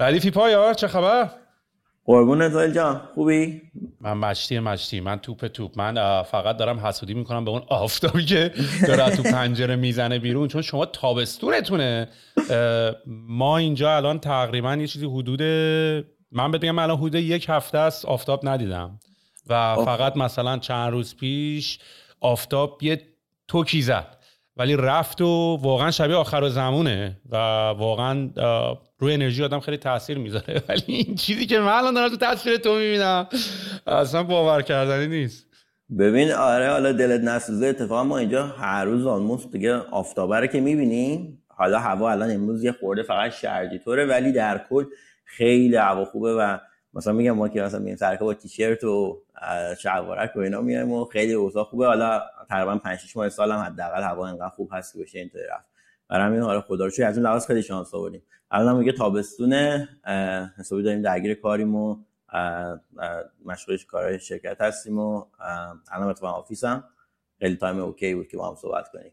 ردیفی 0.00 0.30
پایار 0.30 0.74
چه 0.74 0.88
خبر؟ 0.88 1.30
قربون 2.04 2.48
زایل 2.48 2.72
جان 2.72 3.00
خوبی؟ 3.14 3.62
من 4.00 4.12
مشتی 4.12 4.58
مشتی 4.58 5.00
من 5.00 5.18
توپ 5.18 5.46
توپ. 5.46 5.78
من 5.78 6.22
فقط 6.22 6.56
دارم 6.56 6.80
حسودی 6.80 7.14
می‌کنم 7.14 7.44
به 7.44 7.50
اون 7.50 7.62
آفتابی 7.68 8.24
که 8.24 8.52
داره 8.86 9.16
تو 9.16 9.22
پنجره 9.22 9.76
می‌زنه 9.76 10.18
بیرون 10.18 10.48
چون 10.48 10.62
شما 10.62 10.86
تابستونتونه. 10.86 12.08
ما 13.06 13.56
اینجا 13.56 13.96
الان 13.96 14.18
تقریبا 14.18 14.76
یه 14.76 14.86
چیزی 14.86 15.06
حدود 15.06 15.42
من 16.32 16.50
بگم 16.52 16.78
الان 16.78 16.96
حدود 16.96 17.14
یک 17.14 17.46
هفته 17.48 17.78
است 17.78 18.04
آفتاب 18.04 18.48
ندیدم. 18.48 19.00
و 19.46 19.76
فقط 19.76 20.16
مثلا 20.16 20.58
چند 20.58 20.92
روز 20.92 21.16
پیش 21.16 21.78
آفتاب 22.20 22.82
یه 22.82 23.02
توکی 23.48 23.82
زد. 23.82 24.16
ولی 24.60 24.76
رفت 24.76 25.20
و 25.20 25.58
واقعا 25.62 25.90
شبیه 25.90 26.16
آخر 26.16 26.48
زمونه 26.48 27.16
و 27.30 27.36
واقعا 27.78 28.30
روی 28.98 29.14
انرژی 29.14 29.44
آدم 29.44 29.60
خیلی 29.60 29.76
تاثیر 29.76 30.18
می‌ذاره. 30.18 30.62
ولی 30.68 30.82
این 30.86 31.14
چیزی 31.14 31.46
که 31.46 31.58
من 31.58 31.72
الان 31.72 31.94
دارم 31.94 32.08
تو 32.08 32.16
تصویر 32.16 32.56
تو 32.56 32.74
می‌بینم 32.74 33.26
اصلا 33.86 34.22
باور 34.22 34.62
کردنی 34.62 35.06
نیست. 35.06 35.46
ببین 35.98 36.32
آره 36.32 36.70
حالا 36.70 36.92
دلت 36.92 37.20
نسوزه 37.20 37.66
اتفاقا 37.66 38.04
ما 38.04 38.18
اینجا 38.18 38.46
هر 38.46 38.84
روز 38.84 39.06
آلموست 39.06 39.52
دیگه 39.52 39.74
آفتابه 39.74 40.48
که 40.48 40.60
می‌بینیم. 40.60 41.42
حالا 41.48 41.78
هوا 41.78 42.10
الان 42.10 42.30
امروز 42.30 42.64
یه 42.64 42.72
خورده 42.72 43.02
فقط 43.02 43.32
شرجی 43.32 43.78
طوره 43.78 44.06
ولی 44.06 44.32
در 44.32 44.60
کل 44.70 44.84
خیلی 45.24 45.76
هوا 45.76 46.04
خوبه 46.04 46.34
و 46.34 46.58
مثلا 46.94 47.12
میگم 47.12 47.30
ما 47.30 47.48
که 47.48 47.62
مثلا 47.62 47.80
میایم 47.80 47.96
سر 47.96 48.07
کار 48.07 48.24
با 48.24 48.34
تیشرت 48.34 48.84
و 48.84 49.22
شلوارک 49.78 50.36
و 50.36 50.38
اینا 50.40 50.60
میایم 50.60 50.92
و 50.92 51.04
خیلی 51.04 51.32
اوضاع 51.32 51.64
خوبه. 51.64 51.86
حالا 51.86 52.22
تقریبا 52.48 52.78
5 52.78 52.98
6 52.98 53.16
ماه 53.16 53.28
سال 53.28 53.52
هم 53.52 53.58
حداقل 53.58 54.02
هوا 54.02 54.26
انقدر 54.26 54.48
خوب 54.48 54.68
هست 54.72 54.92
که 54.92 54.98
بشه 54.98 55.18
اینطوری 55.18 55.44
رفت. 55.44 55.66
برای 56.08 56.26
همین 56.26 56.40
حالا 56.40 56.60
خدا 56.60 56.86
رو 56.86 57.06
از 57.06 57.18
اون 57.18 57.26
لحاظ 57.26 57.46
خیلی 57.46 57.62
شانس 57.62 57.94
آوردیم. 57.94 58.22
الان 58.50 58.76
میگه 58.76 58.92
تابستونه 58.92 59.88
حسابی 60.58 60.82
داریم 60.82 61.02
درگیر 61.02 61.34
کاریم 61.34 61.74
و 61.74 61.96
مشغول 63.44 63.78
کارهای 63.88 64.18
شرکت 64.18 64.60
هستیم 64.60 64.98
و 64.98 65.24
الان 65.92 66.12
تو 66.14 66.26
office 66.26 66.70
م. 66.70 66.84
خیلی 67.38 67.56
time 67.56 67.80
okay 67.80 68.14
بود 68.14 68.28
که 68.28 68.36
با 68.36 68.48
هم 68.48 68.54
صحبت 68.54 68.88
کنیم. 68.88 69.12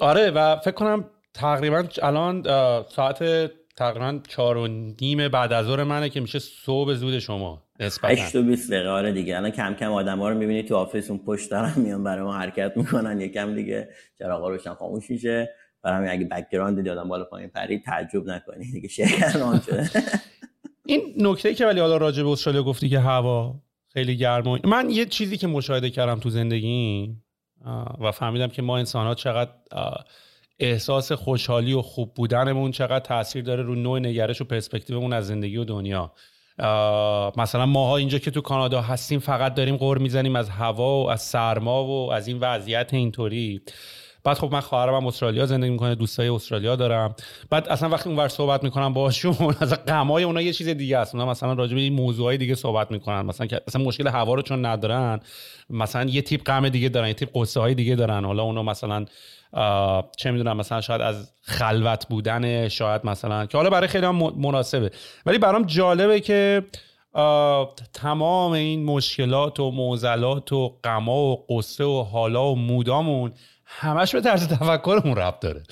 آره 0.00 0.30
و 0.30 0.56
فکر 0.56 0.74
کنم 0.74 1.10
تقریبا 1.34 1.84
الان 2.02 2.42
ساعت 2.88 3.50
تقریبا 3.78 4.20
چهار 4.28 4.56
و 4.56 4.66
نیم 5.00 5.28
بعد 5.28 5.52
از 5.52 5.66
ظهر 5.66 5.84
منه 5.84 6.08
که 6.08 6.20
میشه 6.20 6.38
صبح 6.38 6.94
زود 6.94 7.18
شما 7.18 7.62
نسبتا. 7.80 8.08
8 8.08 8.36
و 8.36 8.42
20 8.42 8.70
دقیقه 8.70 8.88
آره 8.88 9.12
دیگه. 9.12 9.36
الان 9.36 9.50
کم 9.50 9.74
کم 9.74 9.92
آدم 9.92 10.18
ها 10.18 10.28
رو 10.28 10.38
می‌بینی 10.38 10.62
تو 10.62 10.76
office 10.76 11.10
اون 11.10 11.18
پشت 11.18 11.50
دارن 11.50 11.72
میان 11.76 12.04
برای 12.04 12.22
ما 12.22 12.36
حرکت 12.36 12.72
می‌کنن. 12.76 13.20
یکم 13.20 13.54
دیگه 13.54 13.88
چراغا 14.18 14.48
روشن 14.48 14.74
خاموش 14.74 15.10
میشه. 15.10 15.50
برای 15.82 15.96
همین 15.98 16.10
اگه 16.10 16.24
background 16.24 16.76
دیدی 16.76 16.90
آدم 16.90 17.08
بالا 17.08 17.24
پایین 17.24 17.50
پرید 17.50 17.84
تعجب 17.84 18.26
نکنی. 18.26 18.72
دیگه 18.72 18.88
شهر 18.88 19.42
on 19.42 19.60
شده. 19.60 19.90
این 20.86 21.14
نکته 21.20 21.54
که 21.54 21.66
ولی 21.66 21.80
حالا 21.80 21.96
راجع 21.96 22.22
به 22.22 22.28
استرالیا 22.28 22.62
گفتی 22.62 22.88
که 22.88 22.98
هوا 22.98 23.60
خیلی 23.92 24.16
گرم 24.16 24.60
من 24.64 24.90
یه 24.90 25.06
چیزی 25.06 25.36
که 25.36 25.46
مشاهده 25.46 25.90
کردم 25.90 26.20
تو 26.20 26.30
زندگی 26.30 27.16
و 28.00 28.12
فهمیدم 28.12 28.48
که 28.48 28.62
ما 28.62 28.78
انسان 28.78 29.06
ها 29.06 29.14
چقدر 29.14 29.50
احساس 30.60 31.12
خوشحالی 31.12 31.72
و 31.72 31.82
خوب 31.82 32.14
بودنمون 32.14 32.70
چقدر 32.70 32.98
تاثیر 32.98 33.44
داره 33.44 33.62
رو 33.62 33.74
نوع 33.74 33.98
نگرش 33.98 34.40
و 34.40 34.44
پرسپکتیومون 34.44 35.12
از 35.12 35.26
زندگی 35.26 35.56
و 35.56 35.64
دنیا. 35.64 36.12
مثلا 37.36 37.66
ماها 37.66 37.96
اینجا 37.96 38.18
که 38.18 38.30
تو 38.30 38.40
کانادا 38.40 38.80
هستیم 38.80 39.18
فقط 39.18 39.54
داریم 39.54 39.76
قور 39.76 39.98
می‌زنیم 39.98 40.36
از 40.36 40.50
هوا 40.50 41.04
و 41.04 41.10
از 41.10 41.22
سرما 41.22 41.84
و 41.84 42.12
از 42.12 42.28
این 42.28 42.38
وضعیت 42.40 42.94
اینطوری. 42.94 43.60
بعد 44.24 44.38
خب 44.38 44.52
من 44.52 44.60
خواهرم 44.60 45.06
استرالیا 45.06 45.46
زندگی 45.46 45.70
می‌کنه 45.70 45.94
دوستای 45.94 46.28
استرالیا 46.28 46.76
دارم. 46.76 47.14
بعد 47.50 47.68
اصلا 47.68 47.88
وقتی 47.88 48.08
اونور 48.08 48.28
صحبت 48.28 48.64
می‌کنم 48.64 48.92
باهاشون 48.92 49.54
از 49.60 49.84
غمای 49.84 50.24
اونا 50.24 50.42
یه 50.42 50.52
چیز 50.52 50.68
دیگه 50.68 50.98
است. 50.98 51.14
اونا 51.14 51.26
مثلا 51.26 51.52
راجع 51.52 51.74
به 51.74 51.80
این 51.80 51.92
موضوعای 51.92 52.38
دیگه 52.38 52.54
صحبت 52.54 52.90
می‌کنن. 52.90 53.22
مثلا 53.22 53.46
که 53.46 53.60
اصلا 53.68 53.82
مشکل 53.82 54.08
هوا 54.08 54.34
رو 54.34 54.42
چون 54.42 54.66
ندارن 54.66 55.20
مثلا 55.70 56.10
یه 56.10 56.22
تیپ 56.22 56.44
غم 56.44 56.68
دیگه 56.68 56.88
دارن 56.88 57.08
یه 57.08 57.14
تیپ 57.14 57.30
قصه 57.34 57.60
های 57.60 57.74
دیگه 57.74 57.94
دارن. 57.94 58.24
حالا 58.24 58.42
اونا 58.42 58.62
مثلا 58.62 59.04
چه 60.16 60.30
می‌دونم 60.30 60.56
مثلا 60.56 60.80
شاید 60.80 61.00
از 61.00 61.32
خلوت 61.42 62.08
بودن 62.08 62.68
شاید 62.68 63.00
مثلا 63.04 63.46
که 63.46 63.58
حالا 63.58 63.70
برای 63.70 63.88
خیلی 63.88 64.06
هم 64.06 64.16
مناسبه. 64.16 64.90
ولی 65.26 65.38
برام 65.38 65.62
جالبه 65.62 66.20
که 66.20 66.62
تمام 67.92 68.52
این 68.52 68.84
مشکلات 68.84 69.60
و 69.60 69.70
معضلات 69.70 70.52
و 70.52 70.68
غما 70.84 71.16
و 71.16 71.46
قصه 71.50 71.84
و 71.84 72.02
حالا 72.02 72.46
و 72.46 72.56
مودامون 72.58 73.32
همش 73.64 74.14
به 74.14 74.20
طرز 74.20 74.48
تفکرمون 74.48 75.16
ربط 75.16 75.40
داره. 75.40 75.62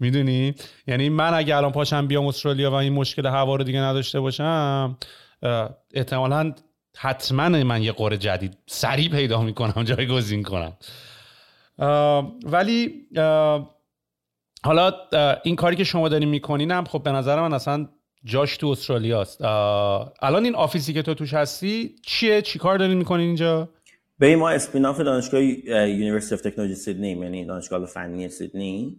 می‌دونی؟ 0.00 0.54
یعنی 0.86 1.08
من 1.08 1.34
اگه 1.34 1.56
الان 1.56 1.72
پاشم 1.72 2.06
بیام 2.06 2.26
استرالیا 2.26 2.70
و 2.70 2.74
این 2.74 2.92
مشکل 2.92 3.26
هوا 3.26 3.56
رو 3.56 3.64
دیگه 3.64 3.80
نداشته 3.80 4.20
باشم 4.20 4.98
احتمالا 5.94 6.52
حتما 6.96 7.48
من 7.48 7.82
یه 7.82 7.92
قره 7.92 8.16
جدید 8.16 8.58
سریع 8.66 9.08
پیدا 9.08 9.42
می‌کنم 9.42 9.82
جایگزین 9.84 10.42
کنم. 10.42 10.72
ولی 12.44 13.06
حالا 14.64 14.92
این 15.44 15.56
کاری 15.56 15.76
که 15.76 15.84
شما 15.84 16.08
دارین 16.08 16.28
می‌کنین 16.28 16.70
هم 16.70 16.84
خب 16.84 17.02
به 17.02 17.12
نظر 17.12 17.40
من 17.40 17.52
اصلا 17.52 17.88
جاش 18.24 18.56
تو 18.56 18.66
استرالیاست. 18.66 19.42
الان 20.22 20.44
این 20.44 20.54
office 20.54 20.87
ی 20.87 20.92
که 20.92 21.02
تو 21.02 21.14
توش 21.14 21.34
هستی 21.34 21.94
چیه؟ 22.02 22.42
چی 22.42 22.58
کار 22.58 22.78
دارین 22.78 22.98
می‌کنین 22.98 23.26
اینجا؟ 23.26 23.68
به 24.18 24.36
ما 24.36 24.50
spin-off 24.50 25.00
دانشگاه 25.00 25.42
University 25.42 26.34
of 26.34 26.40
Technology 26.40 26.74
Sydney 26.74 27.10
یعنی 27.10 27.44
دانشگاه 27.44 27.86
فنی 27.86 28.28
سیدنی. 28.28 28.96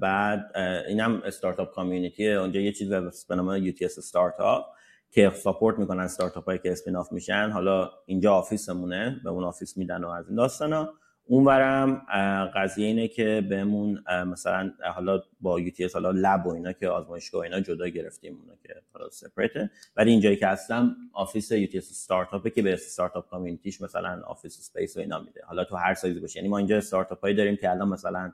بعد 0.00 0.52
اینم 0.88 1.22
startup 1.24 1.74
community 1.74 2.32
اونجا 2.32 2.60
یه 2.60 2.72
چیز 2.72 2.92
به 3.28 3.34
نام 3.36 3.56
UTS 3.56 3.98
Startup 3.98 4.64
که 5.10 5.32
support 5.34 5.78
می‌کنن 5.78 6.04
استارتاپ 6.04 6.44
هایی 6.44 6.58
که 6.62 6.72
spin-off 6.72 7.12
میشن. 7.12 7.50
حالا 7.50 7.90
اینجا 8.06 8.34
office 8.34 8.86
مونه 8.86 9.20
بهمون 9.24 9.44
office 9.44 9.76
میدن 9.76 10.04
و 10.04 10.08
از 10.08 10.28
این 10.28 10.36
داستانا. 10.36 10.88
اونورم 11.26 12.06
قضیه 12.54 12.86
اینه 12.86 13.08
که 13.08 13.46
بهمون 13.48 14.04
مثلا 14.26 14.72
حالا 14.94 15.22
با 15.40 15.60
UT 15.60 15.88
حالا 15.94 16.10
lab 16.10 16.46
و 16.46 16.54
اینا 16.54 16.72
که 16.72 16.88
آزمایشگاه 16.88 17.42
اینا 17.42 17.60
جدا 17.60 17.88
گرفتیم 17.88 18.38
اونا 18.40 18.54
که 18.62 18.74
حالا 18.92 19.10
separate 19.10 19.63
ه 19.63 19.70
ولی 19.96 20.10
اینجایی 20.10 20.36
که 20.36 20.46
هستم 20.46 20.96
office 21.12 21.52
UT 21.52 21.66
Startup 21.66 21.78
ه 21.78 22.50
که 22.50 22.62
به 22.62 22.72
startup 22.72 23.28
community 23.28 23.70
ش 23.70 23.80
مثلا 23.80 24.22
office 24.26 24.58
space 24.58 24.96
و 24.96 25.00
اینا 25.00 25.18
میده. 25.18 25.40
حالا 25.44 25.64
تو 25.64 25.76
هر 25.76 25.94
سایزی 25.94 26.20
باشه 26.20 26.36
یعنی 26.38 26.48
ما 26.48 26.58
اینجا 26.58 26.76
استارتاپ 26.76 27.20
هایی 27.20 27.34
داریم 27.34 27.56
که 27.56 27.70
الان 27.70 27.88
مثلا 27.88 28.32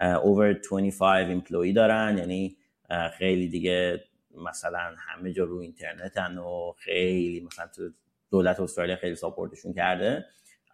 over 0.00 0.70
25 0.70 1.28
ایمپلوی 1.28 1.72
دارن. 1.72 2.18
یعنی 2.18 2.56
خیلی 3.18 3.48
دیگه 3.48 4.04
مثلا 4.48 4.94
همه 4.98 5.32
جا 5.32 5.44
رو 5.44 5.56
اینترنتن 5.56 6.38
و 6.38 6.72
خیلی 6.78 7.40
مثلا 7.40 7.66
تو 7.66 7.90
دولت 8.30 8.60
استرالیا 8.60 8.96
خیلی 8.96 9.14
ساپورتشون 9.14 9.72
کرده. 9.72 10.24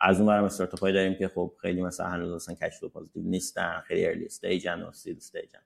از 0.01 0.19
اون 0.19 0.27
برم 0.27 0.45
استارتاپ 0.45 0.81
هایی 0.81 0.95
داریم 0.95 1.15
که 1.15 1.29
خب 1.29 1.53
خیلی 1.61 1.83
مثلا 1.83 2.07
هنوز 2.07 2.35
مثلا 2.35 2.55
کش 2.55 2.81
تو 2.81 2.89
پازیتیو 2.89 3.23
نیستن 3.23 3.83
خیلی 3.87 4.07
ارلی 4.07 4.25
استیجن 4.25 4.83
و 4.83 4.93
سید 4.93 5.17
استیجن 5.17 5.59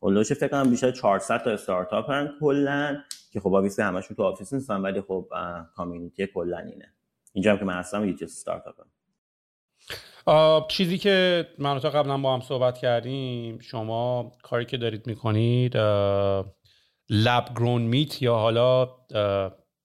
اولوش 0.00 0.32
فکر 0.32 0.48
کنم 0.48 0.70
بیشتر 0.70 0.90
400 0.90 1.42
تا 1.42 1.50
استارتاپ 1.50 2.10
هن 2.10 2.30
کلا 2.40 3.02
که 3.32 3.40
خب 3.40 3.54
آویسه 3.54 3.84
همشون 3.84 4.16
تو 4.16 4.22
آفیس 4.22 4.52
نیستن 4.52 4.80
ولی 4.80 5.00
خب 5.00 5.28
کامیونیتی 5.74 6.26
کلا 6.26 6.58
اینه 6.58 6.94
اینجا 7.32 7.52
هم 7.52 7.58
که 7.58 7.64
من 7.64 7.78
هستم 7.78 8.08
یه 8.08 8.14
استارتاپ 8.22 8.74
هم. 8.80 8.86
چیزی 10.68 10.98
که 10.98 11.46
من 11.58 11.78
تا 11.78 11.90
قبلا 11.90 12.18
با 12.18 12.34
هم 12.34 12.40
صحبت 12.40 12.78
کردیم 12.78 13.58
شما 13.58 14.32
کاری 14.42 14.64
که 14.64 14.76
دارید 14.76 15.06
می‌کنید 15.06 15.76
lab-grown 17.10 17.82
meat 17.82 18.22
یا 18.22 18.34
حالا 18.34 18.88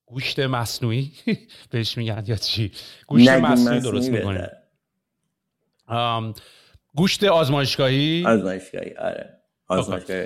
گوشت 0.05 0.39
مصنوعی 0.39 1.11
بهش 1.71 1.97
میگن 1.97 2.23
یا 2.27 2.35
چی؟ 2.35 2.71
گوشت 3.07 3.29
مصنوعی 3.29 3.81
درست 3.81 4.09
می‌کنید 4.09 4.49
گوشت 6.95 7.23
آزمایشگاهی؟ 7.23 8.25
آزمایشگاهی 8.27 8.93
آره. 8.93 9.29
آزمایشگاهی 9.67 10.25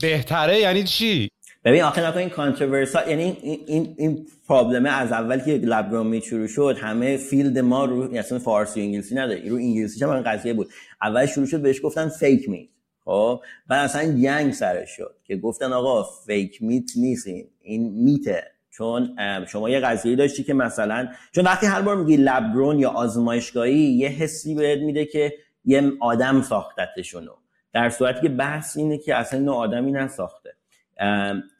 بهتره. 0.00 0.58
یعنی 0.58 0.84
چی؟ 0.84 1.30
ببین 1.64 1.82
آخه 1.82 2.06
نکن 2.06 2.18
این 2.18 2.28
controversial 2.28 3.08
یعنی 3.08 3.36
این 3.42 3.60
این 3.66 3.94
این 3.98 4.26
problem 4.48 4.85
ه 4.85 4.90
از 4.90 5.12
اول 5.12 5.40
که 5.40 5.50
lab 5.52 5.94
meat 5.94 6.22
شروع 6.22 6.46
شد 6.46 6.76
همه 6.80 7.16
field 7.16 7.58
ما 7.58 7.84
رو 7.84 8.14
اصلا 8.14 8.38
فارسی 8.38 8.80
و 8.80 8.82
انگلیسی 8.82 9.14
نداره. 9.14 9.48
رو 9.48 9.56
انگلیسی 9.56 10.04
هم 10.04 10.20
قضیه 10.20 10.54
بود. 10.54 10.68
اول 11.02 11.26
شروع 11.26 11.46
شد 11.46 11.62
بهش 11.62 11.80
گفتن 11.82 12.08
فیک 12.08 12.48
میت 12.48 12.68
خب؟ 13.04 13.42
بعد 13.66 13.84
اصلا 13.84 14.02
ینگ 14.02 14.52
سرش 14.52 14.90
شد 14.90 15.16
که 15.24 15.36
گفتن 15.36 15.72
آقا 15.72 16.02
فیک 16.26 16.62
میت 16.62 16.90
نیست 16.96 17.26
این 17.62 17.92
میته 18.04 18.44
چون 18.70 19.16
شما 19.46 19.70
یه 19.70 19.80
قضیه 19.80 20.16
داشتی 20.16 20.42
که 20.42 20.54
مثلا 20.54 21.08
چون 21.32 21.44
وقتی 21.44 21.66
هر 21.66 21.82
بار 21.82 21.96
میگی 21.96 22.16
لبگرون 22.16 22.78
یا 22.78 22.90
آزمایشگاهی 22.90 23.74
یه 23.74 24.08
حسی 24.08 24.54
بهت 24.54 24.78
میده 24.78 25.04
که 25.04 25.34
یه 25.64 25.92
آدم 26.00 26.42
ساختتشونو. 26.42 27.32
در 27.72 27.90
صورتی 27.90 28.20
که 28.20 28.28
بحث 28.28 28.76
اینه 28.76 28.98
که 28.98 29.14
اصلا 29.14 29.38
اینو 29.38 29.52
آدمی 29.52 29.92
نساخته. 29.92 30.54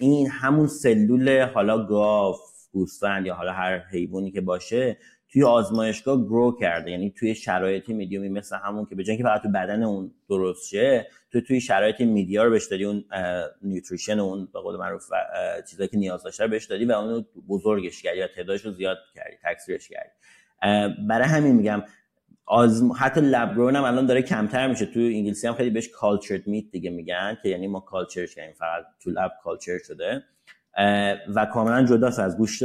این 0.01 0.31
همون 0.31 0.67
سلول 0.67 1.45
حالا 1.45 1.87
گاو 1.87 2.37
گوسفند 2.73 3.27
یا 3.27 3.35
حالا 3.35 3.53
هر 3.53 3.79
حیوانی 3.79 4.31
که 4.31 4.41
باشه 4.41 4.97
توی 5.35 5.43
آزمایشگاه 5.43 6.25
گرو 6.25 6.57
کرده. 6.61 6.91
یعنی 6.91 7.11
توی 7.11 7.35
شرایطی 7.35 7.93
میدیومی 7.93 8.29
مثل 8.29 8.57
همون 8.57 8.87
که 8.87 8.95
به 8.95 9.05
که 9.05 9.23
فقط 9.23 9.43
تو 9.43 9.49
بدن 9.49 9.83
اون 9.83 10.11
درست 10.29 10.69
شه 10.69 11.07
تو 11.33 11.41
توی 11.41 11.61
شرایط 11.61 12.01
میدیا 12.01 12.45
رو 12.45 12.51
بهش 12.51 12.67
دادی 12.67 12.85
اون 12.85 13.05
نیوتریشن 13.63 14.21
اون 14.21 14.49
به 14.53 14.61
قول 14.61 14.77
معروف 14.77 15.03
چیزایی 15.71 15.89
که 15.89 15.97
نیاز 15.97 16.23
داشته 16.23 16.47
بهش 16.47 16.65
دادی 16.65 16.85
و 16.85 16.93
اونو 16.93 17.23
بزرگش 17.49 18.03
کردی 18.03 18.19
یا 18.19 18.29
تعدادش 18.29 18.65
رو 18.65 18.73
زیاد 18.73 18.99
کردی 19.15 19.37
تکثیرش 19.45 19.89
کردی. 19.89 20.11
برای 21.09 21.29
همین 21.29 21.53
میگم 21.53 21.83
آزم... 22.47 22.93
حتی 22.99 23.21
لبگرون 23.21 23.77
هم 23.77 23.85
الان 23.85 24.07
داره 24.07 24.23
کمتر 24.23 24.69
میشه. 24.69 24.87
تو 24.87 25.01
انگلیسی 25.01 25.47
هم 25.47 25.55
خیلی 25.55 25.71
بهش 25.71 25.89
کالچرد 25.89 26.47
میت 26.47 26.71
دیگه 26.71 26.91
میگن 26.91 27.39
که 27.43 27.49
یعنی 27.49 27.67
ما 27.67 27.81
کالچرش 27.81 28.35
کردیم 28.35 28.55
فقط 28.55 28.85
تو 29.01 29.11
لب 29.11 29.33
کالچر 29.43 29.79
شده. 29.79 30.23
و 31.35 31.47
کاملا 31.53 31.85
جداست 31.85 32.19
از 32.19 32.39
گوشت 32.39 32.63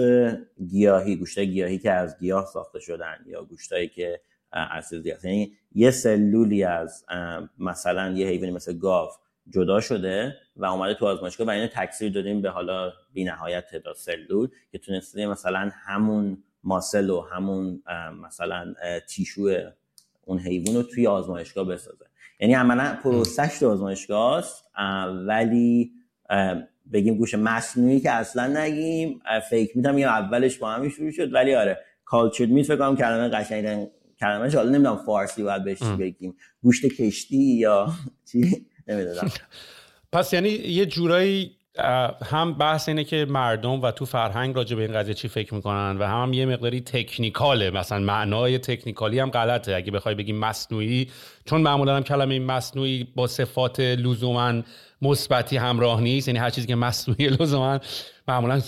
گیاهی 0.68 1.16
گوشت 1.16 1.40
گیاهی 1.40 1.78
که 1.78 1.92
از 1.92 2.20
گیاه 2.20 2.46
ساخته 2.46 2.80
شدن 2.80 3.18
یا 3.26 3.44
گوشتایی 3.44 3.88
که 3.88 4.22
از 4.52 4.94
یعنی 5.24 5.54
یه 5.72 5.92
سلولی 5.92 6.64
از 6.64 7.06
مثلا 7.60 8.12
یه 8.12 8.28
حیوانی 8.28 8.52
مثل 8.52 8.78
گاو 8.78 9.10
جدا 9.50 9.82
شده 9.82 10.36
و 10.56 10.66
اومده 10.66 10.94
تو 10.94 11.06
آزمایشگاه 11.06 11.48
و 11.48 11.50
اینو 11.50 11.68
تکثیر 11.68 12.12
دادیم 12.12 12.42
به 12.42 12.50
حالا 12.50 12.94
بی 13.14 13.24
نهایت 13.24 13.68
تعداد 13.68 13.96
سلول 13.96 14.48
که 14.72 14.78
تونسته 14.78 15.28
مثلا 15.28 15.72
همون 15.74 16.44
ماسل 16.64 17.10
و 17.10 17.22
همون 17.22 17.84
مثلا 18.24 18.74
تیشو 19.08 19.72
اون 20.26 20.40
حیوان 20.40 20.76
رو 20.76 20.84
توی 20.84 21.08
آزمایشگاه 21.08 21.68
بسازه. 21.68 22.06
یعنی 22.40 22.54
عملا 22.54 22.98
پروسش 23.04 23.60
تو 23.60 23.70
آزمایشگاه 23.70 24.38
است 24.38 24.66
ولی 25.28 25.92
بگیم 26.94 27.16
گوش 27.16 27.34
مصنوعی 27.34 28.00
که 28.00 28.12
اصلا 28.12 28.48
نگیم 28.62 29.22
فیک 29.50 29.76
میدم 29.76 29.98
یا 29.98 30.10
اولش 30.10 30.58
با 30.58 30.70
همین 30.72 30.90
شروع 30.90 31.12
شد 31.12 31.34
ولی 31.34 31.56
آره 31.56 31.78
کالچرد 32.06 32.50
میت 32.50 32.66
فکر 32.66 32.78
کنم 32.78 32.96
کلمه 32.96 33.30
قشنگ 33.30 33.88
کلمه 34.20 34.56
حالا 34.56 34.70
نمی‌دونم 34.70 34.96
فارسی 35.06 35.44
باید 35.44 35.64
بهش 35.64 35.84
بگیم. 35.84 36.36
گوشت 36.62 36.86
کشتی 36.86 37.38
یا 37.38 37.94
چی؟ 38.32 38.66
نمی‌دونم. 38.88 39.32
پس 40.12 40.34
یعنی 40.34 40.50
یه 40.50 40.86
جورایی 40.86 41.52
هم 42.26 42.54
بحث 42.54 42.90
اینه 42.90 43.04
که 43.04 43.26
مردم 43.30 43.82
و 43.82 43.92
تو 43.92 44.06
فرهنگ 44.06 44.56
راجع 44.56 44.76
به 44.76 44.82
این 44.82 44.94
قضیه 44.94 45.14
چی 45.14 45.28
فکر 45.28 45.54
می‌کنن 45.54 45.98
و 46.00 46.08
هم, 46.08 46.34
یه 46.34 46.46
مقداری 46.46 46.82
تکنیکاله. 46.82 47.72
مثلا 47.72 48.00
معنای 48.00 48.58
تکنیکالی 48.58 49.20
هم 49.20 49.30
غلطه. 49.30 49.76
اگه 49.76 49.92
بخوای 49.92 50.16
بگیم 50.16 50.36
مصنوعی 50.36 51.08
چون 51.46 51.62
معمولا 51.62 51.96
هم 51.96 52.04
کلمه 52.04 52.40
مصنوعی 52.40 53.08
با 53.16 53.28
صفات 53.28 53.80
لزوما 53.80 54.62
مثبتی 55.02 55.58
همراه 55.58 56.02
نیست 56.02 56.28
یعنی 56.28 56.40
هر 56.40 56.50
چیزی 56.50 56.68
که 56.68 56.76
مصنوعی 56.76 57.30
لزوما 57.40 57.80
معمولا 58.28 58.62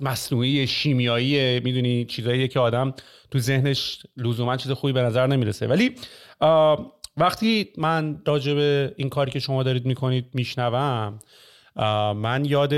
مصنوعی 0.00 0.66
شیمیایی 0.66 1.60
می‌دونی 1.60 2.04
چیزایی 2.04 2.48
که 2.48 2.60
آدم 2.60 2.94
تو 3.30 3.38
ذهنش 3.38 4.06
لزوما 4.16 4.56
چیز 4.56 4.72
خوبی 4.72 4.92
به 4.92 5.02
نظر 5.02 5.26
نمی‌رسه. 5.26 5.66
ولی 5.66 5.94
وقتی 7.16 7.68
من 7.78 8.22
راجع 8.26 8.54
به 8.54 8.94
این 8.96 9.08
کاری 9.08 9.30
که 9.30 9.38
شما 9.38 9.62
دارید 9.62 9.86
می‌کنید 9.86 10.26
میشنوم 10.34 11.18
من 12.16 12.44
یاد 12.44 12.74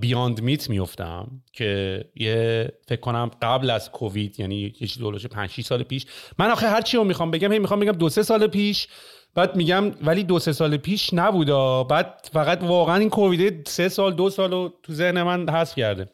بیاند 0.00 0.42
میت 0.42 0.70
میفتم 0.70 1.42
که 1.52 2.04
یه 2.16 2.68
فکر 2.88 3.00
کنم 3.00 3.30
قبل 3.42 3.70
از 3.70 3.92
کووید 3.92 4.40
یعنی 4.40 4.56
یه 4.56 4.70
چیزی 4.70 5.00
دولوش 5.00 5.26
5 5.26 5.50
6 5.50 5.60
سال 5.60 5.82
پیش. 5.82 6.06
من 6.38 6.50
آخه 6.50 6.68
هر 6.68 6.80
چی 6.80 6.96
رو 6.96 7.04
می‌خوام 7.04 7.30
بگم 7.30 7.52
هی 7.52 7.58
می‌خوام 7.58 7.80
بگم 7.80 7.92
دو 7.92 8.08
سه 8.08 8.22
سال 8.22 8.46
پیش. 8.46 8.88
بعد 9.34 9.56
میگم 9.56 9.92
ولی 10.02 10.24
دو 10.24 10.38
سه 10.38 10.52
سال 10.52 10.76
پیش 10.76 11.14
نبودا 11.14 11.84
بعد 11.84 12.28
فقط 12.32 12.62
واقعا 12.62 12.96
این 12.96 13.10
کووید 13.10 13.66
سه 13.66 13.88
سال 13.88 14.14
دو 14.14 14.30
سال 14.30 14.50
رو 14.50 14.72
تو 14.82 14.92
ذهن 14.92 15.22
من 15.22 15.48
حذف 15.48 15.74
کرده. 15.74 16.08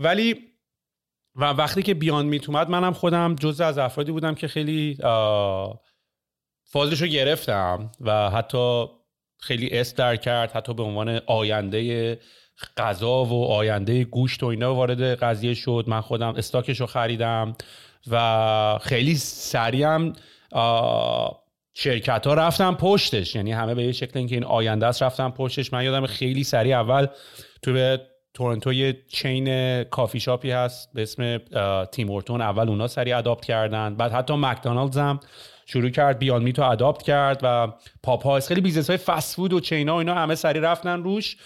ولی 0.00 0.34
و 1.34 1.44
وقتی 1.44 1.82
که 1.82 1.94
بیان 1.94 2.26
میت 2.26 2.48
اومد 2.48 2.70
منم 2.70 2.92
خودم 2.92 3.34
جزء 3.34 3.64
از 3.64 3.78
افرادی 3.78 4.12
بودم 4.12 4.34
که 4.34 4.48
خیلی 4.48 4.96
فازش 6.64 7.02
رو 7.02 7.06
گرفتم 7.06 7.90
و 8.00 8.30
حتی 8.30 8.84
خیلی 9.38 9.78
اس 9.78 9.94
در 9.94 10.16
کرد 10.16 10.52
حتی 10.52 10.74
به 10.74 10.82
عنوان 10.82 11.20
آینده 11.26 12.18
غذا 12.76 13.24
و 13.24 13.44
آینده 13.44 14.04
گوشت 14.04 14.42
و 14.42 14.46
اینا 14.46 14.74
وارد 14.74 15.02
قضیه 15.02 15.54
شد. 15.54 15.84
من 15.86 16.00
خودم 16.00 16.34
استاکش 16.36 16.80
رو 16.80 16.86
خریدم 16.86 17.54
و 18.10 18.78
خیلی 18.82 19.14
سریعم 19.16 20.12
شرکت 21.74 22.26
ها 22.26 22.34
رفتم 22.34 22.74
پشتش. 22.74 23.34
یعنی 23.34 23.52
همه 23.52 23.74
به 23.74 23.84
یه 23.84 23.92
شکل 23.92 24.18
اینکه 24.18 24.34
این 24.34 24.44
آینده 24.44 24.86
است 24.86 25.02
رفتم 25.02 25.30
پشتش. 25.30 25.72
من 25.72 25.84
یادم 25.84 26.06
خیلی 26.06 26.44
سریع 26.44 26.76
اول 26.76 27.06
تو 27.62 27.72
به 27.72 28.00
تورنتو 28.34 28.72
یه 28.72 28.98
chain 29.08 29.84
کافی 29.84 30.20
شاپی 30.20 30.50
هست 30.50 30.92
به 30.94 31.02
اسم 31.02 31.38
Tim 31.92 32.06
Hortons 32.06 32.40
اول 32.40 32.68
اونا 32.68 32.86
سریع 32.86 33.18
adopt 33.18 33.44
کردن. 33.44 33.94
بعد 33.94 34.12
حتی 34.12 34.34
مکدونالدز 34.36 34.98
هم 34.98 35.20
شروع 35.70 35.90
کرد 35.90 36.18
Beyond 36.18 36.42
Meat 36.42 36.62
و 36.62 36.69
adopt 36.69 37.02
کرد 37.02 37.40
و 37.42 37.72
پاپایس 38.02 38.48
خیلی 38.48 38.60
business 38.60 38.90
های 38.90 38.96
فست 38.96 39.36
فود 39.36 39.52
و 39.52 39.60
chain 39.60 39.92
ا 39.92 39.98
اینا 39.98 40.14
همه 40.14 40.34
سریع 40.34 40.62
رفتن 40.62 41.02
روش. 41.02 41.36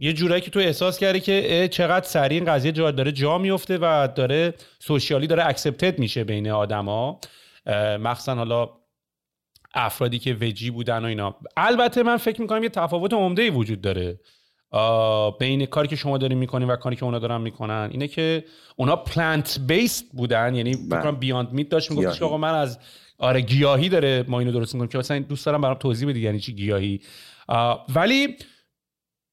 یه 0.00 0.12
جورایی 0.12 0.40
که 0.40 0.50
تو 0.50 0.60
احساس 0.60 0.98
کردی 0.98 1.20
که 1.20 1.68
چقدر 1.72 2.06
سریع 2.06 2.38
این 2.38 2.52
قضیه 2.52 2.72
جا 2.72 2.90
داره 2.90 3.12
جا 3.12 3.38
میفته 3.38 3.78
و 3.78 4.08
داره 4.14 4.54
socially 4.78 5.26
داره 5.26 5.46
accepted 5.46 5.98
میشه 5.98 6.24
بین 6.24 6.50
آدما. 6.50 7.20
مخصوصا 8.00 8.34
حالا 8.34 8.70
افرادی 9.74 10.18
که 10.18 10.36
وجی 10.40 10.70
بودن 10.70 11.04
و 11.04 11.08
اینا. 11.08 11.36
البته 11.56 12.02
من 12.02 12.16
فکر 12.16 12.40
می‌کنم 12.40 12.62
یه 12.62 12.68
تفاوت 12.68 13.12
عمده 13.12 13.50
وجود 13.50 13.80
داره. 13.80 14.20
بین 15.38 15.66
کاری 15.66 15.88
که 15.88 15.96
شما 15.96 16.18
دارین 16.18 16.38
می‌کنین 16.38 16.68
و 16.68 16.76
کاری 16.76 16.96
که 16.96 17.04
اونا 17.04 17.18
دارن 17.18 17.40
می‌کنن. 17.40 17.88
اینه 17.92 18.08
که 18.08 18.44
اونا 18.76 18.96
پلانت 18.96 19.60
بیسد 19.66 20.04
بودن 20.12 20.54
یعنی 20.54 20.74
فکر 20.74 21.10
بیاند 21.10 21.52
میت 21.52 21.68
داشت 21.68 21.90
می‌گفت 21.90 22.22
آقا 22.22 22.36
من 22.36 22.54
از 22.54 22.78
آره 23.20 23.40
گیاهی 23.40 23.88
داره 23.88 24.24
ما 24.28 24.38
اینو 24.38 24.52
درست 24.52 24.74
می‌کنیم 24.74 24.88
که 24.88 24.98
مثلا 24.98 25.18
دوست 25.18 25.46
دارم 25.46 25.60
برام 25.60 25.74
توضیح 25.74 26.08
بدید 26.08 26.22
یعنی 26.22 26.40
چی 26.40 26.54
گیاهی. 26.54 27.00
ولی 27.94 28.36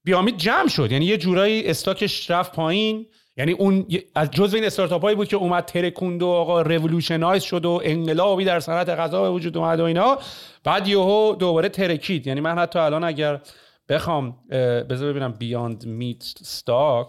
بیامید 0.04 0.38
جمع 0.38 0.68
شد. 0.68 0.92
یعنی 0.92 1.06
یه 1.06 1.18
جورایی 1.18 1.68
استاکش 1.68 2.32
رفت 2.32 2.52
پایین. 2.52 3.06
یعنی 3.38 3.52
اون 3.52 3.88
از 4.16 4.32
جزء 4.32 4.56
این 4.58 4.66
استارتاپ 4.66 5.02
هایی 5.02 5.16
بود 5.16 5.28
که 5.28 5.36
اومد 5.36 5.66
ترکوند 5.66 6.24
و 6.24 6.28
آقا 6.28 6.62
revolutionize 6.62 7.44
شد 7.44 7.66
و 7.66 7.82
انقلابی 7.84 8.46
در 8.46 8.60
صنعت 8.60 8.90
غذا 8.90 9.22
به 9.22 9.30
وجود 9.30 9.58
اومد 9.58 9.80
و 9.80 9.84
اینا. 9.84 10.18
بعد 10.64 10.88
یهو 10.88 11.36
دوباره 11.40 11.70
ترکید. 11.70 12.28
یعنی 12.28 12.42
من 12.42 12.58
حتی 12.58 12.80
الان 12.80 13.04
اگر 13.04 13.42
بخوام 13.90 14.38
بذار 14.90 15.12
ببینم 15.12 15.32
Beyond 15.32 15.86
Meat 15.86 16.24
stock 16.24 17.08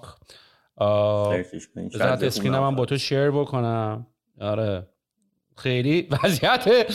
بذار 0.80 2.24
screen 2.24 2.57
م 2.57 2.62
هم 2.62 2.74
با 2.74 2.84
تو 2.84 2.98
share 2.98 3.30
بکنم. 3.30 4.06
آره. 4.40 4.86
خیلی 5.58 6.08
وضعیت 6.22 6.86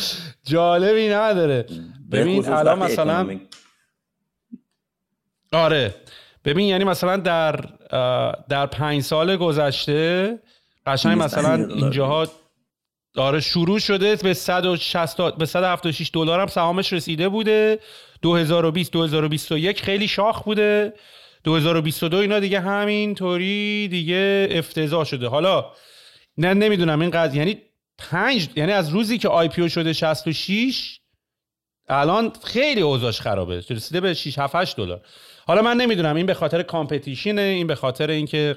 جالبی 0.43 1.09
نداره. 1.09 1.65
ببین 2.11 2.49
الان 2.49 2.79
مثلا 2.79 3.39
آره. 5.51 5.95
ببین 6.45 6.67
یعنی 6.67 6.83
مثلا 6.83 7.17
در 7.17 7.55
در 8.49 8.65
پنج 8.65 9.01
سال 9.01 9.35
گذشته 9.35 10.39
قشنگ 10.85 11.21
مثلا 11.21 11.65
اینجاها 11.65 12.27
آره 13.17 13.39
شروع 13.39 13.79
شده 13.79 14.15
به 14.15 14.33
160 14.33 15.37
به 15.37 15.45
176 15.45 16.11
دلار 16.13 16.39
هم 16.39 16.47
سهامش 16.47 16.93
رسیده 16.93 17.29
بوده. 17.29 17.79
2020 18.21 18.91
2021 18.91 19.83
خیلی 19.83 20.07
شاخ 20.07 20.43
بوده. 20.43 20.93
2022 21.43 22.17
اینا 22.17 22.39
دیگه 22.39 22.59
همینطوری 22.59 23.87
دیگه 23.87 24.47
افتضاح 24.51 25.03
شده. 25.03 25.27
حالا 25.27 25.65
نه 26.37 26.53
نمی‌دونم 26.53 27.01
این 27.01 27.09
قضیه 27.09 27.39
یعنی 27.39 27.61
پنج 28.11 28.49
یعنی 28.55 28.71
از 28.71 28.89
روزی 28.89 29.17
که 29.17 29.27
آی 29.27 29.47
پی 29.47 29.69
شده 29.69 29.93
66 29.93 30.99
الان 31.89 32.31
خیلی 32.43 32.81
اوضاعش 32.81 33.21
خرابه. 33.21 33.63
رسیده 33.69 34.01
به 34.01 34.13
6 34.13 34.39
7 34.39 34.55
8 34.55 34.77
دلار. 34.77 35.01
حالا 35.47 35.61
من 35.61 35.77
نمی‌دونم 35.77 36.15
این 36.15 36.25
به 36.25 36.33
خاطر 36.33 36.63
کامپتیشنه 36.63 37.41
این 37.41 37.67
به 37.67 37.75
خاطر 37.75 38.09
اینکه 38.09 38.55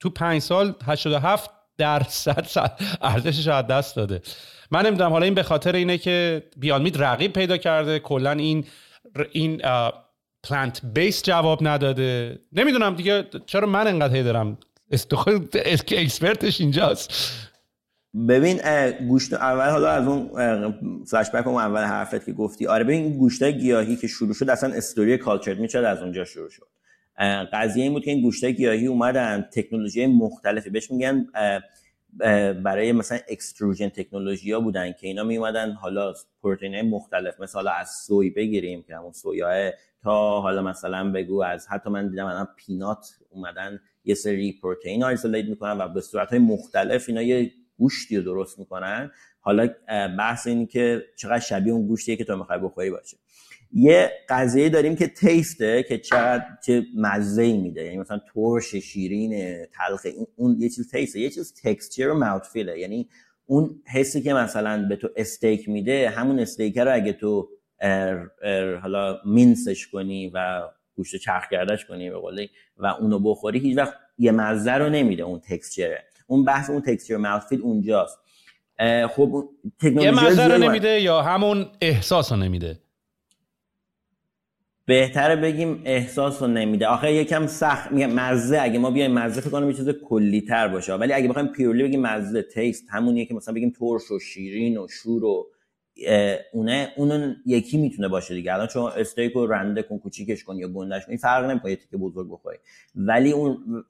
تو 0.00 0.10
5 0.10 0.42
سال 0.42 0.74
87 0.84 1.50
درصد 1.78 2.80
ارزشش 3.02 3.48
از 3.48 3.66
دست 3.66 3.96
داده. 3.96 4.22
من 4.70 4.86
نمی‌دونم 4.86 5.10
حالا 5.10 5.24
این 5.24 5.34
به 5.34 5.42
خاطر 5.42 5.74
اینه 5.74 5.98
که 5.98 6.42
بیان 6.56 6.82
مید 6.82 7.02
رقیب 7.02 7.32
پیدا 7.32 7.56
کرده 7.56 7.98
کلا 7.98 8.32
این 8.32 8.66
این 9.32 9.62
پلانت 10.42 10.80
بیس 10.94 11.22
جواب 11.22 11.68
نداده. 11.68 12.38
نمی‌دونم 12.52 12.94
دیگه 12.94 13.24
چرا 13.46 13.66
من 13.66 13.86
انقدر 13.86 14.16
هی 14.16 14.22
دارم 14.22 14.58
اکسپرتش 15.90 16.60
اینجاست. 16.60 17.32
ببین 18.28 18.60
گوشت 19.08 19.32
اول 19.32 19.70
حالا 19.70 19.90
از 19.90 20.06
اون 20.06 20.30
فلش 21.04 21.30
بک 21.30 21.46
اون 21.46 21.62
اول 21.62 21.84
حرفت 21.84 22.26
که 22.26 22.32
گفتی 22.32 22.66
آره 22.66 22.84
ببین 22.84 23.16
گوشت 23.16 23.42
گیاهی 23.42 23.96
که 23.96 24.06
شروع 24.06 24.34
شد 24.34 24.50
اصلا 24.50 24.74
story 24.74 25.18
cultured 25.18 25.54
meat 25.54 25.78
از 25.78 26.02
اونجا 26.02 26.24
شروع 26.24 26.50
شد. 26.50 26.66
قضیه 27.52 27.82
این 27.82 27.92
بود 27.92 28.04
که 28.04 28.10
این 28.10 28.22
گوشت 28.22 28.44
گیاهی 28.44 28.86
اومدن 28.86 29.48
تکنولوژی 29.52 30.06
مختلفی 30.06 30.70
بهش 30.70 30.90
میگن 30.90 31.26
برای 32.62 32.92
مثلا 32.92 33.18
extrusion 33.28 33.88
technology 33.88 34.52
ها 34.52 34.60
بودن 34.60 34.92
که 34.92 35.06
اینا 35.06 35.24
می 35.24 35.36
اومدن 35.36 35.72
حالا 35.72 36.12
پروتئین 36.42 36.80
مختلف 36.80 37.40
مثلا 37.40 37.70
از 37.70 37.90
soy 38.06 38.30
بگیریم 38.30 38.82
که 38.82 38.96
همون 38.96 39.12
سویا 39.12 39.70
تا 40.02 40.40
حالا 40.40 40.62
مثلا 40.62 41.12
بگو 41.12 41.42
از 41.42 41.66
حتی 41.68 41.90
من 41.90 42.08
دیدم 42.08 42.26
الان 42.26 42.48
peanut 42.56 43.08
اومدن 43.30 43.80
یه 44.04 44.14
سری 44.14 44.58
پروتئین 44.62 45.04
isolate 45.04 45.44
می‌کنن 45.44 45.78
و 45.78 45.88
به 45.88 46.00
صورت 46.00 46.30
های 46.30 46.38
مختلف 46.38 47.04
اینا 47.08 47.22
یه 47.22 47.52
گوشتی 47.78 48.16
رو 48.16 48.22
درست 48.22 48.58
می‌کنن. 48.58 49.10
حالا 49.40 49.68
بحث 50.18 50.46
این 50.46 50.66
که 50.66 51.04
چقدر 51.16 51.38
شبیه 51.38 51.72
اون 51.72 51.86
گوشتیه 51.86 52.16
که 52.16 52.24
تو 52.24 52.36
می‌خوای 52.36 52.58
بخوری 52.58 52.90
باشه. 52.90 53.16
یه 53.72 54.10
قضیه 54.28 54.68
داریم 54.68 54.96
که 54.96 55.06
taste 55.06 55.69
ه 55.69 55.82
که 55.82 55.98
چقدر 55.98 56.44
چه 56.66 56.86
مزه 56.96 57.52
میده. 57.52 57.84
یعنی 57.84 57.98
مثلا 57.98 58.20
ترش 58.34 58.74
شیرین 58.74 59.64
تلخ 59.66 60.06
اون 60.36 60.56
یه 60.58 60.68
چیز 60.68 60.90
taste 60.90 61.11
ه. 61.11 61.20
یه 61.20 61.30
چیز 61.30 61.54
texture 61.62 62.08
و 62.08 62.18
mouthfeel 62.18 62.46
ه 62.46 62.78
یعنی 62.78 63.08
اون 63.46 63.82
حسی 63.86 64.22
که 64.22 64.34
مثلا 64.34 64.88
به 64.88 64.96
تو 64.96 65.08
steak 65.16 65.68
میده 65.68 66.10
همون 66.10 66.38
steak 66.38 66.78
رو 66.78 66.94
اگه 66.94 67.12
تو 67.12 67.48
ار 67.80 68.30
ار 68.42 68.76
حالا 68.76 69.20
mince 69.24 69.68
ش 69.68 69.86
کنی 69.86 70.30
و 70.34 70.62
گوشت 70.94 71.16
چرخ 71.16 71.48
گردش 71.48 71.86
کنی 71.86 72.10
به 72.10 72.18
قولی 72.18 72.50
و 72.76 72.86
اونو 72.86 73.18
بخوری 73.18 73.58
هیچ 73.58 73.76
وقت 73.76 73.94
یه 74.18 74.32
مزه 74.32 74.72
رو 74.72 74.88
نمیده 74.88 75.22
اون 75.22 75.40
texture 75.40 75.96
ه 75.96 76.04
اون 76.26 76.44
بحث 76.44 76.70
اون 76.70 76.80
texture 76.80 77.16
mouthfeel 77.16 77.60
اونجاست. 77.60 78.18
خب 79.10 79.48
یه 79.82 80.10
مزه 80.10 80.46
رو 80.48 80.58
نمیده 80.58 81.00
یا 81.00 81.22
همون 81.22 81.66
احساس 81.80 82.32
رو 82.32 82.38
نمیده؟ 82.38 82.78
بهتره 84.86 85.36
بگیم 85.36 85.82
احساس 85.84 86.42
رو 86.42 86.48
نمیده. 86.48 86.86
آخه 86.86 87.12
یکم 87.12 87.46
سخت. 87.46 87.92
میگم 87.92 88.12
مزه 88.12 88.58
اگه 88.60 88.78
ما 88.78 88.90
بیایم 88.90 89.12
مزه 89.12 89.40
فکر 89.40 89.50
کنم 89.50 89.70
یه 89.70 89.76
چیز 89.76 89.88
کلی 89.88 90.40
تر 90.40 90.68
باشه. 90.68 90.94
ولی 90.94 91.12
اگه 91.12 91.28
بخوایم 91.28 91.48
پیورلی 91.48 91.82
بگیم 91.82 92.00
مزه 92.00 92.42
تیست 92.42 92.84
همونیه 92.90 93.24
که 93.24 93.34
مثلا 93.34 93.54
بگیم 93.54 93.70
ترش 93.70 94.10
و 94.10 94.18
شیرین 94.18 94.78
و 94.78 94.88
شور 94.88 95.24
و 95.24 95.46
اونه 96.52 96.92
اون 96.96 97.36
یکی 97.46 97.78
می‌تونه 97.78 98.08
باشه 98.08 98.34
دیگه. 98.34 98.54
الان 98.54 98.66
چون 98.66 98.92
استیک 98.96 99.32
رو 99.32 99.46
رنده 99.46 99.82
کن 99.82 99.98
کوچیکش 99.98 100.44
کن 100.44 100.56
یا 100.56 100.68
گندش 100.68 101.04
کن 101.04 101.10
این 101.10 101.18
فرق 101.18 101.50
نمی‌کنه 101.50 101.70
یه 101.70 101.76
تیکه 101.76 101.96
بزرگ 101.96 102.30
بخوری. 102.30 102.58
ولی 102.94 103.32
اون 103.32 103.84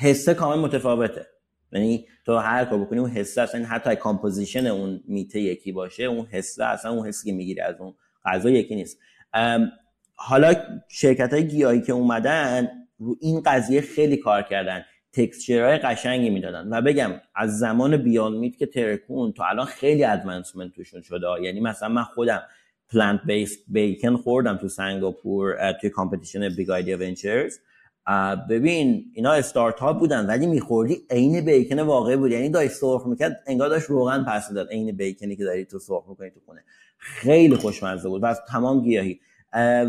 حسه 0.00 0.34
کامل 0.34 0.58
متفاوته. 0.58 1.26
یعنی 1.72 2.06
تو 2.26 2.36
هر 2.36 2.64
کار 2.64 2.78
بکنی 2.78 2.98
اون 2.98 3.10
حسه 3.10 3.42
اصلا 3.42 3.64
حتی 3.64 3.96
composition 3.96 4.66
اون 4.66 5.00
meat 5.08 5.34
ه 5.34 5.40
یکی 5.40 5.72
باشه 5.72 6.02
اون 6.04 6.26
حسه 6.26 6.64
اصلا 6.64 6.90
اون 6.90 7.08
حسی 7.08 7.30
که 7.30 7.36
می‌گیری 7.36 7.60
از 7.60 7.80
اون 7.80 7.94
غذا 8.24 8.50
یکی 8.50 8.74
نیست. 8.74 8.98
حالا 10.14 10.54
شرکت 10.88 11.32
های 11.32 11.48
گیاهی 11.48 11.80
که 11.80 11.92
اومدن 11.92 12.68
رو 12.98 13.16
این 13.20 13.42
قضیه 13.46 13.80
خیلی 13.80 14.16
کار 14.16 14.42
کردن. 14.42 14.84
texture 15.12 15.63
های 15.63 15.78
قشنگی 15.78 16.30
می‌دادن. 16.30 16.68
و 16.72 16.82
بگم 16.82 17.10
از 17.34 17.58
زمان 17.58 17.96
Beyond 17.96 18.32
Meat 18.32 18.56
که 18.56 18.66
ترکون 18.66 19.32
تا 19.32 19.44
الان 19.44 19.66
خیلی 19.66 20.04
advancement 20.04 20.72
توشون 20.72 21.02
شده. 21.02 21.26
یعنی 21.42 21.60
مثلا 21.60 21.88
من 21.88 22.04
خودم 22.04 22.42
plant-based 22.92 23.58
bacon 23.68 24.16
خوردم 24.16 24.56
تو 24.56 24.68
سنگاپور 24.68 25.72
توی 25.72 25.90
competition 25.90 26.48
Big 26.48 26.70
Idea 26.70 26.98
Ventures 26.98 27.58
ببین 28.50 29.04
اینا 29.14 29.32
استارتاپ 29.32 29.98
بودن 29.98 30.26
ولی 30.26 30.46
میخوردی 30.46 30.96
عین 31.10 31.44
bacon 31.44 31.80
واقعی 31.80 32.16
بود. 32.16 32.30
یعنی 32.30 32.48
داشت 32.48 32.72
سرخ 32.72 33.06
می‌کرد 33.06 33.42
انگار 33.46 33.68
داشت 33.68 33.86
روغن 33.86 34.24
پس 34.24 34.52
داد 34.52 34.68
عین 34.70 34.96
bacon 34.96 35.29
ی 35.29 35.36
که 35.36 35.44
داری 35.44 35.64
تو 35.64 35.78
سرخ 35.78 36.04
می‌کنی 36.08 36.30
تو 36.30 36.40
خونه. 36.46 36.64
خیلی 36.98 37.56
خوشمزه 37.56 38.08
بود 38.08 38.22
و 38.22 38.34
تمام 38.48 38.82
گیاهی. 38.82 39.20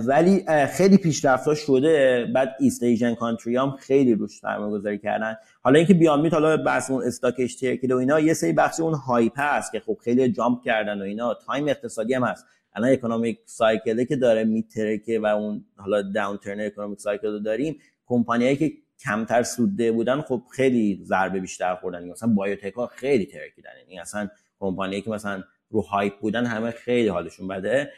ولی 0.07 0.45
خیلی 0.67 0.97
پیشرفت 0.97 1.53
شده. 1.53 2.25
بعد 2.35 2.55
East 2.59 2.83
Asian 2.83 3.15
country 3.15 3.55
هم 3.55 3.71
خیلی 3.71 4.15
روش 4.15 4.39
سرمایه 4.39 4.71
گذاری 4.71 4.97
کردن. 4.97 5.35
حالا 5.61 5.77
اینکه 5.77 5.93
Beyond 5.93 6.21
Meat 6.21 6.33
حالا 6.33 6.57
بحث 6.57 6.91
اون 6.91 7.03
stock 7.03 7.35
اشتراکی 7.37 7.87
و 7.87 7.95
اینا 7.95 8.19
یه 8.19 8.33
سری 8.33 8.53
بخش 8.53 8.79
اون 8.79 8.93
hype 8.93 9.33
هست 9.35 9.71
که 9.71 9.79
خب 9.79 9.97
خیلی 10.03 10.31
jump 10.31 10.63
کردن 10.63 11.01
و 11.01 11.03
اینا. 11.03 11.33
time 11.33 11.67
اقتصادی 11.67 12.13
هم 12.13 12.23
هست. 12.23 12.45
الان 12.75 12.91
economic 12.91 13.39
cycle 13.45 13.95
ه 13.95 14.05
که 14.05 14.15
داره 14.15 14.43
میترکه 14.43 15.19
و 15.19 15.25
اون 15.25 15.65
حالا 15.77 16.01
downturn 16.01 16.61
economic 16.61 16.99
cycle 16.99 17.27
رو 17.27 17.39
داریم 17.39 17.79
کمپانیایی 18.09 18.55
که 18.55 18.71
کمتر 19.03 19.43
سودده 19.43 19.91
بودن 19.91 20.21
خب 20.21 20.43
خیلی 20.51 20.99
ضربه 21.03 21.39
بیشتر 21.39 21.75
خوردن. 21.75 22.09
مثلا 22.09 22.29
biotech 22.29 22.73
ها 22.73 22.87
خیلی 22.87 23.25
ترکیدن. 23.25 23.69
یعنی 23.81 23.99
اصلا 23.99 24.29
کمپانیایی 24.59 25.01
که 25.01 25.09
مثلا 25.09 25.43
رو 25.69 25.81
hype 25.81 26.19
بودن 26.19 26.45
همه 26.45 26.71
خیلی 26.71 27.07
حالشون 27.07 27.47
بده. 27.47 27.91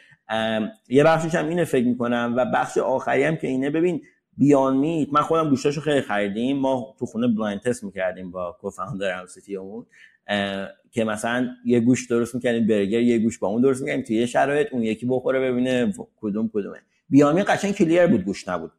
یه 0.88 1.04
بخشش 1.04 1.34
هم 1.34 1.48
اینه 1.48 1.64
فکر 1.64 1.86
می‌کنم 1.86 2.34
و 2.36 2.44
بخش 2.54 2.78
آخری 2.78 3.24
هم 3.24 3.36
که 3.36 3.46
اینه 3.46 3.70
ببین 3.70 4.02
Beyond 4.38 4.76
Meat 4.76 5.08
من 5.12 5.22
خودم 5.22 5.50
گوشتاشو 5.50 5.80
خیلی 5.80 6.00
خریدیم. 6.00 6.56
ما 6.56 6.94
تو 6.98 7.06
خونه 7.06 7.28
blind 7.28 7.60
test 7.60 7.84
می‌کردیم 7.84 8.30
با 8.30 8.56
co-founder 8.60 9.18
م 9.18 9.26
اون 9.58 9.86
که 10.90 11.04
مثلا 11.04 11.48
یه 11.64 11.80
گوشت 11.80 12.06
درست 12.06 12.34
می‌کردیم 12.34 12.66
برگر 12.66 13.00
یه 13.00 13.18
گوشت 13.18 13.38
با 13.38 13.48
اون 13.48 13.62
درست 13.62 13.80
می‌کردیم 13.80 14.04
توی 14.04 14.16
یه 14.16 14.26
شرایط 14.26 14.68
اون 14.72 14.82
یکی 14.82 15.06
بخوره 15.06 15.40
ببینه 15.40 15.92
کدوم 16.20 16.50
کدومه. 16.54 16.78
Beyond 17.08 17.44
قشنگ 17.48 17.74
clear 17.74 18.06
بود 18.06 18.24
گوشت 18.24 18.48
نبود. 18.48 18.72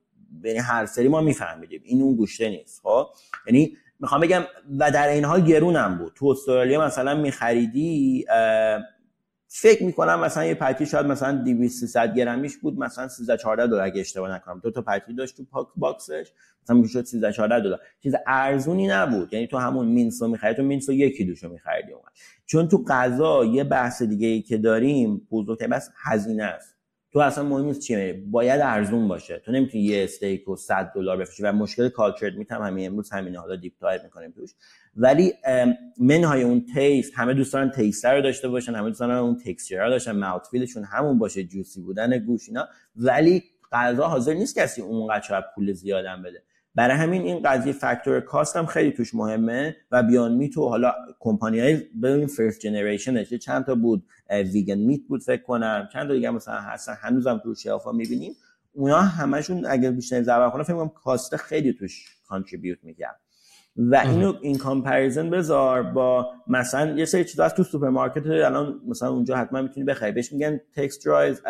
یعنی 0.43 0.59
هر 0.59 0.85
سری 0.85 1.07
ما 1.07 1.21
میفهمیدیم. 1.21 1.81
این 1.83 2.01
اون 2.01 2.15
گوشته 2.15 2.49
نیست 2.49 2.81
خب؟ 2.83 3.07
یعنی 3.47 3.77
می‌خوام 3.99 4.21
بگم 4.21 4.43
و 4.79 4.91
در 4.91 5.07
عین 5.07 5.25
حال 5.25 5.41
گرونم 5.41 5.97
بود. 5.97 6.13
تو 6.15 6.27
استرالیا 6.27 6.85
مثلا 6.85 7.15
میخریدی 7.15 8.25
فکر 9.47 9.83
می‌کنم 9.83 10.19
مثلا 10.19 10.45
یه 10.45 10.53
patty 10.53 10.85
شاید 10.85 11.05
مثلا 11.05 11.31
200 11.31 11.79
300 11.79 12.15
گرمیش 12.15 12.57
بود 12.57 12.79
مثلا 12.79 13.07
13 13.07 13.37
14 13.37 13.67
دلار 13.67 13.81
اگه 13.81 14.01
اشتباه 14.01 14.31
نکنم. 14.31 14.59
دو 14.59 14.71
تا 14.71 14.81
patty 14.81 15.13
داشت 15.13 15.37
تو 15.37 15.43
pack 15.43 15.67
box 15.75 16.09
ش 16.09 16.31
مثلا 16.63 16.75
می‌شد 16.77 17.03
13 17.03 17.31
14 17.31 17.59
دلار. 17.59 17.79
چیز 18.03 18.15
ارزونی 18.27 18.87
نبود. 18.87 19.33
یعنی 19.33 19.47
تو 19.47 19.57
همون 19.57 19.87
mince 19.87 20.21
و 20.21 20.27
می‌خرید 20.27 20.57
تو 20.57 20.63
mince 20.63 20.88
و 20.88 20.93
یکی 20.93 21.25
دوشو 21.25 21.49
میخریدی 21.49 21.91
اون 21.91 22.03
چون 22.45 22.67
تو 22.67 22.83
غذا 22.87 23.45
یه 23.45 23.63
بحث 23.63 24.01
دیگه 24.01 24.27
ای 24.27 24.41
که 24.41 24.57
داریم 24.57 25.27
بزرگترین 25.31 25.69
بحث 25.69 25.89
هزینه 26.03 26.43
است. 26.43 26.72
تو 27.13 27.19
اصلا 27.19 27.43
مهم 27.43 27.65
نیست 27.65 27.79
چیه. 27.79 28.23
باید 28.31 28.61
ارزون 28.61 29.07
باشه. 29.07 29.41
تو 29.45 29.51
نمی‌تونی 29.51 29.83
یه 29.83 30.03
steak 30.03 30.47
و 30.47 30.55
100 30.55 30.91
دلار 30.95 31.17
بفروشی 31.17 31.43
و 31.43 31.51
مشکل 31.51 31.89
cultured 31.89 32.35
meat 32.35 32.56
م 32.56 32.61
همین 32.61 32.87
امروز 32.87 33.09
همینه 33.11 33.39
حالا 33.39 33.55
deep 33.55 33.73
dive 33.79 34.03
می‌کنیم 34.03 34.31
توش. 34.31 34.55
ولی 34.95 35.33
منهای 35.99 36.43
اون 36.43 36.65
taste 36.73 37.11
همه 37.15 37.33
دوستان 37.33 37.71
taste 37.71 38.15
رو 38.15 38.21
داشته 38.21 38.47
باشن 38.47 38.75
همه 38.75 38.89
دوستان 38.89 39.11
اون 39.11 39.37
texture 39.45 39.83
رو 39.83 39.89
داشتن 39.89 40.11
mouthfeel 40.11 40.47
شون 40.51 40.83
همون 40.83 41.19
باشه 41.19 41.43
juicy 41.43 41.81
بودن 41.81 42.17
گوشت 42.17 42.49
اینا. 42.49 42.67
ولی 42.95 43.43
غذا 43.71 44.07
حاضر 44.07 44.33
نیست 44.33 44.59
کسی 44.59 44.81
اونقدر 44.81 45.21
شاید 45.21 45.43
پول 45.55 45.73
زیادم 45.73 46.23
بده. 46.23 46.43
برای 46.75 46.97
همین 46.97 47.21
این 47.21 47.41
قضیه 47.45 47.73
factor 47.73 48.19
cost 48.19 48.57
هم 48.57 48.65
خیلی 48.65 48.91
توش 48.91 49.15
مهمه 49.15 49.75
و 49.91 50.03
Beyond 50.03 50.31
Meat 50.31 50.57
و 50.57 50.69
حالا 50.69 50.93
کمپانی 51.19 51.59
های 51.59 51.75
ببین 51.75 52.27
فرست 52.27 52.59
جنریشن 52.59 53.23
چند 53.23 53.65
تا 53.65 53.75
بود. 53.75 54.03
ویگن 54.41 54.75
میت 54.75 55.01
بود 55.07 55.23
فکر 55.23 55.41
کنم. 55.41 55.89
چند 55.93 56.07
تا 56.07 56.13
دیگه 56.13 56.29
مثلا 56.29 56.59
هستن. 56.59 56.97
هنوزم 57.01 57.41
تو 57.43 57.55
شیافا 57.55 57.91
می‌بینیم. 57.91 58.33
اونا 58.73 59.01
همشون 59.01 59.65
اگر 59.65 59.91
بیشتر 59.91 60.21
زبر 60.21 60.49
کنه 60.49 60.63
فکر 60.63 60.73
کنم 60.73 60.89
کاست 60.89 61.35
خیلی 61.35 61.73
توش 61.73 62.05
کانتریبیوت 62.27 62.77
می‌کرد. 62.83 63.19
و 63.77 63.95
اینو 63.95 64.33
این 64.41 64.57
کامپریزن 64.57 65.29
بذار 65.29 65.83
با 65.83 66.31
مثلا 66.47 66.97
یه 66.97 67.05
سری 67.05 67.25
چیزا 67.25 67.49
تو 67.49 67.63
سوپرمارکت. 67.63 68.27
الان 68.27 68.81
مثلا 68.87 69.09
اونجا 69.09 69.37
حتما 69.37 69.61
می‌تونی 69.61 69.85
بخری. 69.85 70.11
بهش 70.11 70.33
میگن 70.33 70.59
تکسترایز 70.75 71.41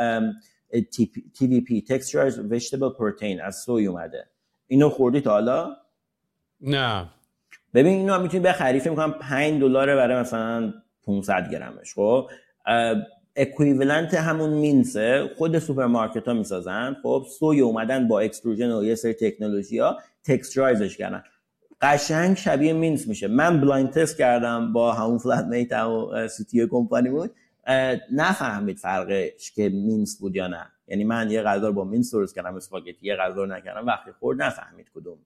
TVP 1.35 1.81
texturized 1.87 2.37
vegetable 2.51 2.93
protein. 2.97 3.41
از 3.43 3.55
سوی 3.55 3.87
اومده. 3.87 4.27
اینو 4.67 4.89
خوردی 4.89 5.21
تا 5.21 5.31
حالا؟ 5.31 5.75
نه. 6.61 7.09
ببین 7.73 7.93
اینو 7.93 8.13
هم 8.13 8.21
می‌تونی 8.21 8.43
بخری. 8.43 8.79
فکر 8.79 8.89
می‌کنم 8.89 9.11
5 9.11 9.61
دلاره 9.61 9.95
برای 9.95 10.21
مثلا 10.21 10.73
500 11.05 11.51
گرمش. 11.51 11.93
خب؟ 11.93 12.29
equivalent 13.35 14.13
همون 14.13 14.49
mince 14.49 15.16
ه 15.16 15.29
خود 15.37 15.59
سوپرمارکت 15.59 16.27
ها 16.27 16.33
می‌سازن. 16.33 16.95
خب 17.03 17.25
soy 17.39 17.61
اومدن 17.61 18.07
با 18.07 18.19
extrusion 18.19 18.71
و 18.71 18.83
یه 18.83 18.95
سری 18.95 19.13
تکنولوژی 19.13 19.79
ها 19.79 19.99
texturize 20.23 20.84
ش 20.84 20.97
کردن. 20.97 21.23
قشنگ 21.81 22.37
شبیه 22.37 22.73
mince 22.73 23.07
میشه. 23.07 23.27
من 23.27 23.61
blind 23.61 23.89
test 23.89 24.17
کردم 24.17 24.73
با 24.73 24.93
همون 24.93 25.17
flatmate 25.17 25.71
و 25.71 26.27
سیتی 26.27 26.67
کمپانی 26.67 27.09
بود. 27.09 27.31
نفهمید 28.11 28.77
فرقش 28.77 29.51
که 29.51 29.69
mince 29.69 30.19
بود 30.19 30.35
یا 30.35 30.47
نه. 30.47 30.65
یعنی 30.87 31.03
من 31.03 31.31
یه 31.31 31.41
غذا 31.41 31.71
با 31.71 31.83
mince 31.83 32.13
درست 32.13 32.35
کردم 32.35 32.55
اسپاگتی 32.55 32.97
یه 33.01 33.15
غذا 33.15 33.45
نکردم. 33.45 33.87
وقتی 33.87 34.11
خورد 34.11 34.41
نفهمید 34.41 34.87
کدوم 34.95 35.17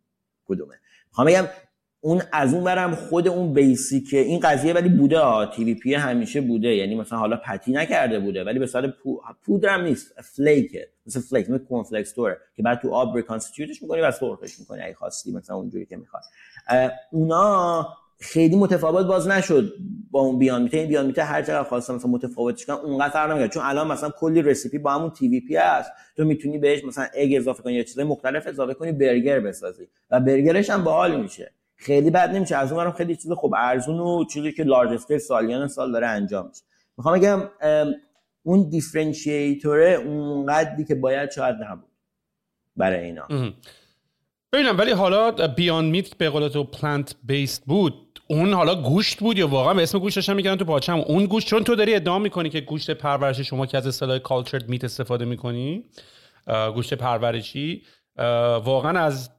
کدومه. 0.48 0.76
می‌خوام 1.08 1.28
بگم 1.28 1.46
اون 2.08 2.22
از 2.32 2.54
اون 2.54 2.64
برم 2.64 2.96
خود 2.96 3.28
اون 3.28 3.54
basic 3.54 4.14
این 4.14 4.40
قضیه 4.40 4.74
ولی 4.74 4.90
بوده 4.90 5.20
ها 5.20 5.46
TVP 5.46 5.94
همیشه 5.94 6.42
بوده. 6.42 6.76
یعنی 6.76 6.96
مثلا 6.96 7.20
حالا 7.20 7.38
patty 7.38 7.72
نکرده 7.72 8.20
بوده 8.20 8.44
ولی 8.44 8.60
به 8.60 8.68
صورت 8.68 8.86
پو... 9.04 9.22
پودر 9.46 9.70
هم 9.70 9.82
نیست. 9.82 10.22
flake 10.22 10.77
ه 10.77 10.88
مثل 11.08 11.20
flake 11.20 11.50
مثل 11.50 11.64
corn 11.64 11.84
flakes 11.84 12.14
توره 12.14 12.38
که 12.56 12.64
بعد 12.64 12.80
تو 12.80 12.94
آب 12.94 13.16
reconstitute 13.16 13.72
ش 13.72 13.82
می‌کنی 13.82 14.02
و 14.02 14.12
سرخش 14.12 14.60
می‌کنی 14.60 14.82
اگه 14.82 14.94
خواستی 14.94 15.32
مثلا 15.32 15.56
اونجوری 15.56 15.86
که 15.86 15.98
می‌خواد 15.98 16.22
اونا 17.12 17.88
خیلی 18.20 18.56
متفاوت 18.56 19.06
باز 19.06 19.28
نشد 19.28 19.74
با 20.12 20.20
اون 20.20 20.40
Beyond 20.40 20.64
Meat 20.64 20.75
ه 20.75 20.78
این 20.78 20.88
Beyond 20.88 21.06
Meat 21.06 21.20
ه 21.20 21.24
هر 21.24 21.42
چقدر 21.42 21.64
خواستم 21.64 21.96
مثلا 21.96 22.12
متفاوتش 22.12 22.66
کنم 22.66 22.78
اونقدر 22.78 23.10
فرق 23.10 23.30
نمی‌کنه 23.30 23.48
چون 23.48 23.64
الان 23.66 23.88
مثلا 23.88 24.10
کلی 24.10 24.42
recipe 24.42 24.78
با 24.78 24.92
همون 24.92 25.10
TVP 25.10 25.56
هست. 25.56 25.92
تو 26.18 26.26
می‌تونی 26.26 26.58
بهش 26.58 26.84
مثلا 26.84 27.08
اگ 27.14 27.34
اضافه 27.36 27.64
کنی 27.64 27.74
یا 27.74 27.84
چیزای 27.84 28.06
مختلف 28.06 28.48
اضافه 28.48 28.74
کنی 28.74 28.92
برگر 28.92 29.40
بسازی. 29.40 29.88
و 30.12 30.20
برگرش 30.20 30.70
هم 30.70 30.84
باحال 30.84 31.22
میشه. 31.22 31.52
خیلی 31.78 32.10
بد 32.10 32.30
نمیشه. 32.30 32.56
از 32.56 32.72
اونم 32.72 32.92
خیلی 32.92 33.16
چیز 33.16 33.32
خوب. 33.32 33.54
ارزون 33.58 34.00
و 34.00 34.26
چیزی 34.26 34.52
که 34.52 34.64
لارج 34.64 34.94
اسکیل 34.94 35.18
سالیان 35.18 35.68
سال 35.68 35.92
داره 35.92 36.08
انجام 36.08 36.48
میشه. 36.48 36.62
می‌خوام 36.98 37.20
بگم 37.20 37.50
اون 38.44 38.70
دیفرنشییتوره 38.70 39.94
اونقدری 39.94 40.86
که 40.86 40.96
باید 40.96 41.32
شاید 41.32 41.56
نبود 41.56 41.90
برای 42.78 43.06
اینا. 43.06 43.28
ببینم 44.54 44.78
ولی 44.78 44.92
حالا 44.92 45.32
بیان 45.32 45.86
میت 45.86 46.16
به 46.16 46.30
قول 46.30 46.48
تو 46.48 46.64
پلانت 46.64 47.16
بیسد 47.24 47.64
بود. 47.64 47.94
اون 48.30 48.54
حالا 48.54 48.76
گوشت 48.76 49.20
بود 49.20 49.38
یا 49.38 49.48
واقعا 49.48 49.74
به 49.74 49.84
اسم 49.84 50.00
گوشتش 50.00 50.30
هم 50.30 50.36
میگن 50.36 50.56
تو 50.56 50.66
پاچم 50.66 51.00
اون 51.00 51.26
گوشت 51.26 51.48
چون 51.48 51.64
تو 51.64 51.76
داری 51.76 51.96
ادعا 51.96 52.20
می‌کنی 52.20 52.50
که 52.50 52.62
گوشت 52.62 52.92
پرورشی 52.92 53.44
شما 53.44 53.66
که 53.66 53.78
از 53.78 53.88
اصطلاح 53.88 54.18
کالچرد 54.18 54.70
میت 54.70 54.84
استفاده 54.84 55.26
می‌کنی 55.26 55.84
گوشت 56.76 56.94
پرورشی 56.94 57.84
واقعا 58.64 59.00
از 59.00 59.30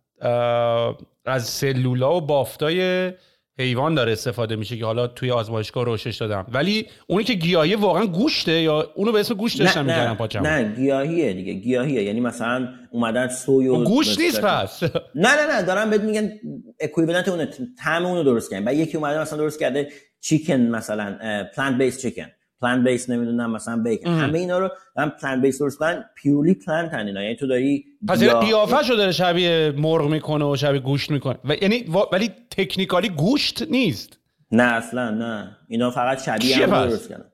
از 1.25 1.45
سلولا 1.45 2.17
و 2.17 2.21
بافتای 2.21 3.13
حیوان 3.61 3.95
داره 3.95 4.13
استفاده 4.13 4.57
میشه 4.57 4.77
که 4.77 4.85
حالا 4.85 5.07
توی 5.07 5.31
آزمایشگاه 5.31 5.85
روشش 5.85 6.17
دادم. 6.17 6.47
ولی 6.53 6.87
اونی 7.07 7.25
که 7.25 7.35
گیاهی 7.35 7.75
واقعا 7.75 8.07
گوشته 8.07 8.53
یا 8.53 8.93
اونو 8.95 9.13
به 9.13 9.21
اسم 9.21 9.35
گوشت 9.35 9.59
داشتن 9.59 9.83
میگن 9.83 10.15
پاچم. 10.15 10.47
نه 10.47 10.75
گیاهیه 10.77 11.33
دیگه 11.33 11.53
گیاهیه. 11.53 12.03
یعنی 12.03 12.21
مثلا 12.21 12.69
اومدن 12.91 13.29
سوی 13.29 13.69
و 13.69 13.85
گوشت 13.85 14.21
نیست 14.21 14.41
پس. 14.41 14.83
نه 14.83 14.91
نه 15.15 15.47
نه 15.53 15.63
دارم 15.63 15.91
بهت 15.91 16.01
میگن 16.01 16.33
اکویولنت 16.81 17.29
اون 17.29 17.49
طعم 17.79 18.07
اونو 18.07 18.23
درست 18.23 18.51
کردن. 18.51 18.69
و 18.69 18.75
یکی 18.75 18.97
اومده 18.97 19.21
مثلا 19.21 19.39
درست 19.39 19.61
کرده 19.61 19.89
چیکن 20.21 20.61
مثلا 20.61 21.19
پلانت 21.57 21.79
بیس 21.79 22.03
چیکن 22.03 22.27
پلانت 22.61 22.89
بیس 22.89 23.11
نمی‌دونم 23.11 23.53
مثلا 23.53 23.77
بیکن 23.77 24.11
همه 24.11 24.39
اینا 24.39 24.59
رو 24.59 24.71
هم 24.97 25.11
پلانت 25.11 25.43
بیس 25.43 25.59
درست 25.59 25.81
کردن 25.81 26.05
پیورلی 26.17 26.55
پلانت 26.55 26.95
هن 26.95 27.07
اینا. 27.07 27.23
یعنی 27.23 27.37
تو 27.37 27.47
داری 27.47 27.85
پس 28.09 28.23
یعنی 28.23 28.47
قیافه 28.47 28.83
شو 28.83 28.95
داره 28.95 29.13
شبیه 29.13 29.75
مرغ 29.77 30.11
می‌کنه 30.11 30.45
و 30.45 30.57
شبیه 30.57 30.81
گوشت 30.81 31.11
می‌کنه. 31.11 31.39
و 31.45 31.55
یعنی 31.55 31.85
ولی 32.13 32.31
تکنیکالی 32.51 33.09
گوشت 33.09 33.63
نیست. 33.63 34.19
نه 34.53 34.63
اصلا 34.63 35.11
نه. 35.11 35.57
اینا 35.69 35.91
فقط 35.91 36.23
شبیه 36.23 36.67
هم 36.67 36.89
درست 36.89 37.09
کردن. 37.09 37.33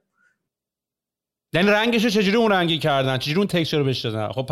یعنی 1.52 1.68
رنگش 1.68 2.06
چجوری 2.06 2.36
اون 2.36 2.52
رنگی 2.52 2.78
کردن؟ 2.78 3.18
چجوری 3.18 3.38
اون 3.38 3.46
تکسچر 3.46 3.78
رو 3.78 3.84
بهش 3.84 4.00
دادن؟ 4.00 4.32
خب 4.32 4.50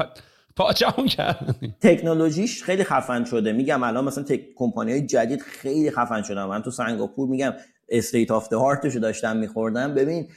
پاچمون 0.57 1.07
کردن 1.07 1.55
تکنولوژیش 1.81 2.63
خیلی 2.63 2.85
خفن 2.85 3.25
شده. 3.25 3.53
میگم 3.53 3.83
الان 3.83 4.05
مثلا 4.05 4.25
تک... 4.25 4.41
کمپانی 4.57 4.93
های 4.93 5.07
جدید 5.07 5.43
خیلی 5.43 5.91
خفن 5.91 6.23
شدن. 6.23 6.45
من 6.45 6.63
تو 6.63 6.71
سنگاپور 6.71 7.29
میگم 7.29 7.53
state 7.88 8.31
of 8.31 8.49
the 8.49 8.55
art 8.55 8.77
شو 8.77 8.99
داشتم 8.99 9.37
میخوردم. 9.37 9.95
ببین 9.95 10.29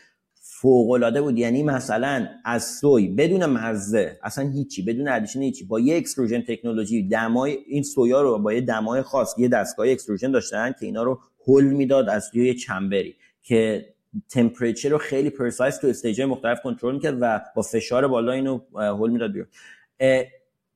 فوق 0.66 0.92
العاده 0.92 1.22
بود. 1.22 1.38
یعنی 1.38 1.64
مثلا 1.64 2.28
از 2.46 2.64
soy 2.64 3.08
بدون 3.08 3.46
مزه 3.46 4.20
اصلا 4.24 4.50
هیچی 4.50 4.82
بدون 4.82 5.08
addition 5.08 5.42
هیچی 5.42 5.66
با 5.66 5.80
یه 5.80 5.98
extrusion 5.98 6.42
technology 6.42 7.08
دمای 7.08 7.58
این 7.68 7.84
سویا 7.84 8.22
رو 8.22 8.40
با 8.40 8.54
یه 8.54 8.62
دمای 8.62 9.02
خاص 9.02 9.36
یه 9.38 9.48
دستگاه 9.48 9.90
extrusion 9.90 10.32
داشتن 10.32 10.72
که 10.80 10.86
اینا 10.86 11.04
رو 11.04 11.20
هول 11.48 11.64
می‌داد 11.64 12.10
از 12.10 12.30
روی 12.34 12.54
chamber 12.54 13.08
ی 13.08 13.16
که 13.44 13.86
temperature 14.30 14.90
رو 14.90 14.98
خیلی 14.98 15.30
precise 15.30 15.80
تو 15.80 15.88
stage 15.88 16.22
مختلف 16.22 16.62
کنترل 16.62 16.94
می‌کرد 16.96 17.18
و 17.22 17.42
با 17.56 17.62
فشار 17.62 18.08
بالا 18.08 18.32
اینو 18.32 18.60
هول 18.76 19.12
می‌داد 19.12 19.32
بیرون. 19.32 19.48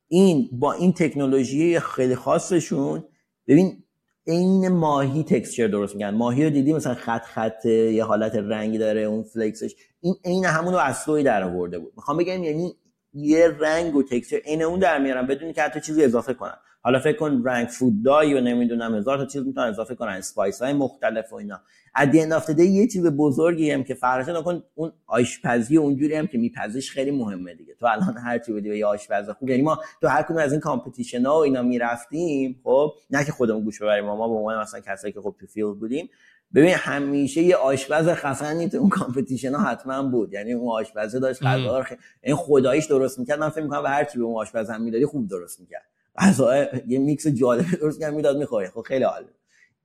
این 0.07 0.49
با 0.51 0.73
این 0.73 0.93
تکنولوژی 0.93 1.79
خیلی 1.79 2.15
خاصشون 2.15 3.03
ببین 3.47 3.83
عین 4.27 4.67
ماهی 4.67 5.23
texture 5.23 5.67
درست 5.67 5.95
میگن 5.95 6.09
ماهی 6.09 6.43
رو 6.43 6.49
دیدی؟ 6.49 6.73
مثلا 6.73 6.95
خط 6.95 7.25
خط 7.25 7.65
یه 7.65 8.03
حالت 8.03 8.35
رنگی 8.35 8.77
داره 8.77 9.01
اون 9.01 9.23
flakes 9.23 9.62
ش 9.62 9.75
این 10.01 10.15
عین 10.25 10.45
همون 10.45 10.73
رو 10.73 11.23
در 11.23 11.43
آورده 11.43 11.79
بود. 11.79 11.93
می‌خوام 11.95 12.17
بگم 12.17 12.43
یعنی 12.43 12.75
یه 13.13 13.47
رنگ 13.59 13.95
و 13.95 14.03
texture 14.03 14.37
عین 14.37 14.61
اون 14.61 14.79
در 14.79 14.99
میارن 14.99 15.27
بدون 15.27 15.53
که 15.53 15.61
حتی 15.61 15.81
چیزی 15.81 16.03
اضافه 16.03 16.33
کنن 16.33 16.57
حالا 16.81 16.99
فکر 16.99 17.17
کن 17.17 17.43
رنگ 17.45 17.67
food 17.67 18.03
dye 18.03 18.33
و 18.33 18.41
نمی‌دونم 18.41 18.95
هزار 18.95 19.17
تا 19.17 19.25
چیز 19.25 19.45
می‌تونن 19.45 19.67
اضافه 19.67 19.95
کنن 19.95 20.11
spice 20.11 20.61
های 20.61 20.73
مختلف 20.73 21.33
و 21.33 21.35
اینا. 21.35 21.61
at 21.95 22.06
the 22.06 22.21
end 22.21 22.59
یه 22.59 22.87
چیز 22.87 23.05
بزرگی 23.05 23.71
هم 23.71 23.83
که 23.83 23.93
فرقش 23.93 24.29
نکن 24.29 24.63
اون 24.75 24.91
آشپزی 25.07 25.77
اونجوری 25.77 26.15
هم 26.15 26.27
که 26.27 26.37
میپزیش 26.37 26.91
خیلی 26.91 27.11
مهمه 27.11 27.53
دیگه. 27.53 27.73
تو 27.79 27.85
الان 27.85 28.17
هر 28.17 28.39
چی 28.39 28.53
بدی 28.53 28.77
یه 28.77 28.85
آشپز 28.85 29.29
خوب 29.29 29.49
یعنی 29.49 29.61
ما 29.61 29.79
تو 30.01 30.07
هر 30.07 30.23
کدوم 30.23 30.37
از 30.37 30.51
این 30.51 30.61
competition 30.61 31.25
ها 31.25 31.39
و 31.39 31.43
اینا 31.43 31.61
می‌رفتیم 31.61 32.61
خب 32.63 32.93
نه 33.09 33.25
که 33.25 33.31
خودمون 33.31 33.63
گوش 33.63 33.81
ببریم 33.81 34.05
ما 34.05 34.27
به 34.27 34.33
عنوان 34.33 34.59
مثلا 34.59 34.79
کسایی 34.79 35.13
که 35.13 35.21
خب 35.21 35.35
تو 35.39 35.45
field 35.45 35.79
بودیم. 35.79 36.09
ببین 36.55 36.73
همیشه 36.73 37.41
یه 37.41 37.55
آشپز 37.55 38.07
خفنی 38.07 38.69
تو 38.69 38.77
اون 38.77 38.89
competition 38.89 39.55
ها 39.55 39.63
حتما 39.63 40.03
بود. 40.03 40.33
یعنی 40.33 40.53
اون 40.53 40.71
آشپزه 40.71 41.19
داشت 41.19 41.43
غذا. 41.43 41.85
این 42.23 42.35
خداییش 42.35 42.85
درست 42.85 43.19
می‌کرد. 43.19 43.39
من 43.39 43.49
فکر 43.49 43.63
می‌کنم 43.63 43.81
به 43.83 43.89
هر 43.89 44.03
چی 44.03 44.17
به 44.17 44.23
اون 44.23 44.41
آشپز 44.41 44.69
هم 44.69 44.81
می‌دادی 44.81 45.05
خوب 45.05 45.27
درست 45.27 45.59
می‌کرد. 45.59 45.85
غذا 46.19 46.63
یه 46.87 46.99
میکس 46.99 47.27
جالب 47.27 47.65
درست 47.81 47.99
کرد 47.99 48.13
می‌داد 48.13 48.37
می‌خوره. 48.37 48.71
خب 48.75 48.81
خیلی 48.81 49.03
عالی. 49.03 49.27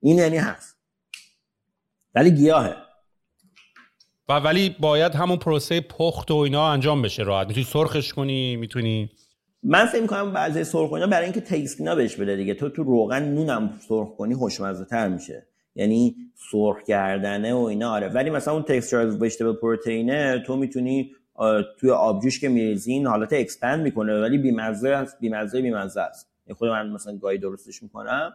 این 0.01 0.19
یعنی 0.19 0.37
هست. 0.37 0.77
ولی 2.15 2.31
گیاهه. 2.31 2.77
و 4.29 4.33
ولی 4.33 4.77
باید 4.81 5.15
همون 5.15 5.37
پروسه 5.37 5.81
پخت 5.81 6.31
و 6.31 6.37
اینا 6.37 6.73
انجام 6.73 7.03
بشه 7.03 7.23
راحت. 7.23 7.47
می‌تونی 7.47 7.67
سرخش 7.67 8.13
کنی 8.13 8.57
می‌تونی 8.57 9.11
من 9.63 9.87
فکر 9.87 10.01
می‌کنم 10.01 10.33
بعضی 10.33 10.65
سرخ 10.65 10.93
اینا 10.93 11.07
برای 11.07 11.25
اینکه 11.25 11.41
تیسکینا 11.41 11.95
بهش 11.95 12.17
بده 12.17 12.37
دیگه. 12.37 12.55
تو 12.55 12.69
تو 12.69 12.83
روغن 12.83 13.23
نونم 13.23 13.81
سرخ 13.89 14.17
کنی 14.17 14.35
خوشمزه 14.35 14.85
تر 14.85 15.09
میشه. 15.09 15.47
یعنی 15.75 16.17
سرخ 16.53 16.77
کردنه 16.87 17.55
و 17.55 17.59
اینا 17.59 17.91
آره. 17.91 18.09
ولی 18.09 18.31
مثلا 18.31 18.55
اون 18.55 18.63
textured 18.63 19.07
vegetable 19.07 19.53
protein 19.53 20.31
ه 20.31 20.43
تو 20.47 20.57
می‌تونی 20.57 21.11
توی 21.81 21.91
آبجوش 21.91 22.41
که 22.41 22.49
میریزی 22.49 22.93
این 22.93 23.07
حالت 23.07 23.33
expand 23.33 23.83
می‌کنه 23.83 24.21
ولی 24.21 24.39
بیمزه 24.39 24.89
است 24.89 25.21
بیمزه 25.21 25.63
بیمزه 25.63 26.01
است. 26.01 26.31
خود 26.55 26.69
من 26.69 26.91
مثلا 26.91 27.17
گاهی 27.17 27.39
درستش 27.39 27.83
می‌کنم. 27.83 28.33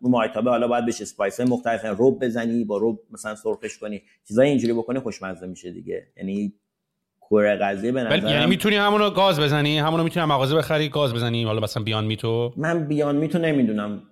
ماهیتابه 0.00 0.50
حالا 0.50 0.68
باید 0.68 0.86
بشه 0.86 1.02
spice 1.02 1.40
مختلف 1.40 1.84
رب 1.84 2.24
بزنی 2.24 2.64
با 2.64 2.76
رب 2.76 3.00
مثلا 3.10 3.34
سرخش 3.34 3.78
کنی. 3.78 4.02
چیزای 4.28 4.48
اینجوری 4.48 4.72
بکنی 4.72 4.98
خوشمزه 4.98 5.46
میشه 5.46 5.70
دیگه. 5.70 6.06
یعنی 6.16 6.52
کره 7.30 7.56
قضیه 7.56 7.92
به 7.92 8.02
نظر 8.02 8.30
یعنی 8.30 8.46
می‌تونی 8.46 8.76
همونو 8.76 9.10
گاز 9.10 9.40
بزنی؟ 9.40 9.78
همونو 9.78 10.04
می‌تونی 10.04 10.26
مغازه 10.26 10.56
بخری 10.56 10.88
گاز 10.88 11.14
بزنی؟ 11.14 11.44
حالا 11.44 11.60
مثلا 11.60 11.82
Beyond 11.82 12.04
Meat 12.04 12.36
و؟ 12.36 12.52
من 12.56 12.86
Beyond 12.86 13.16
Meat 13.16 13.34
و 13.34 13.38
نمی‌دونم. 13.38 14.02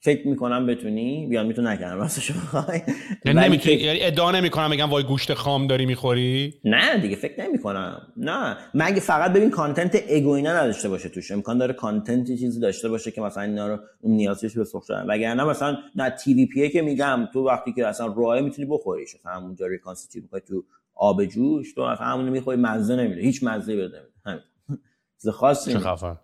فکر 0.00 0.28
می‌کنم 0.28 0.66
بتونی. 0.66 1.26
Beyond 1.26 1.46
Meat 1.46 1.59
اون 1.59 1.66
نکردم 1.66 1.96
راستش 1.96 2.32
بخوای. 2.32 2.82
یعنی 3.24 3.40
نمی‌تونی 3.40 3.76
یعنی 3.76 3.98
ادعا 4.02 4.30
نمی‌کنم 4.30 4.70
بگم 4.70 4.90
وای 4.90 5.04
گوشت 5.04 5.34
خام 5.34 5.66
داری 5.66 5.86
می‌خوری؟ 5.86 6.54
نه 6.64 6.98
دیگه 6.98 7.16
فکر 7.16 7.42
نمی‌کنم. 7.42 8.12
نه. 8.16 8.56
مگه 8.74 9.00
فقط 9.00 9.32
ببین 9.32 9.50
content 9.50 10.02
اگوینا 10.08 10.52
نداشته 10.52 10.88
باشه 10.88 11.08
توش. 11.08 11.30
امکان 11.30 11.58
داره 11.58 11.72
content 11.74 12.26
چیزی 12.26 12.60
داشته 12.60 12.88
باشه 12.88 13.10
که 13.10 13.20
مثلا 13.20 13.42
اینا 13.42 13.68
رو 13.68 13.78
اون 14.00 14.16
نیازش 14.16 14.58
به 14.58 14.64
شدن. 14.86 15.06
وگرنه 15.08 15.44
مثلا 15.44 15.76
نه 15.94 16.10
TVP 16.10 16.70
که 16.70 16.82
میگم 16.82 17.28
تو 17.32 17.46
وقتی 17.46 17.72
که 17.72 17.86
اصلا 17.86 18.14
راه 18.16 18.40
می‌تونی 18.40 18.68
بخوریش. 18.70 19.14
مثلا 19.14 19.32
همونجا 19.32 19.66
reconstitute 19.66 20.22
می‌کنی 20.22 20.40
تو 20.40 20.64
آب 20.94 21.24
جوش 21.24 21.74
تو 21.74 21.86
مثلا 21.86 22.06
همون 22.06 22.28
می‌خوری 22.28 22.60
مزه 22.60 22.96
نمیده. 22.96 23.20
هیچ 23.20 23.44
مزه 23.44 23.76
بده 23.76 23.84
نمیده. 23.84 24.12
همین. 24.26 24.40
چیز 25.22 25.30
خاصی 25.30 25.72
چه 25.72 25.78
خفن. 25.78 26.16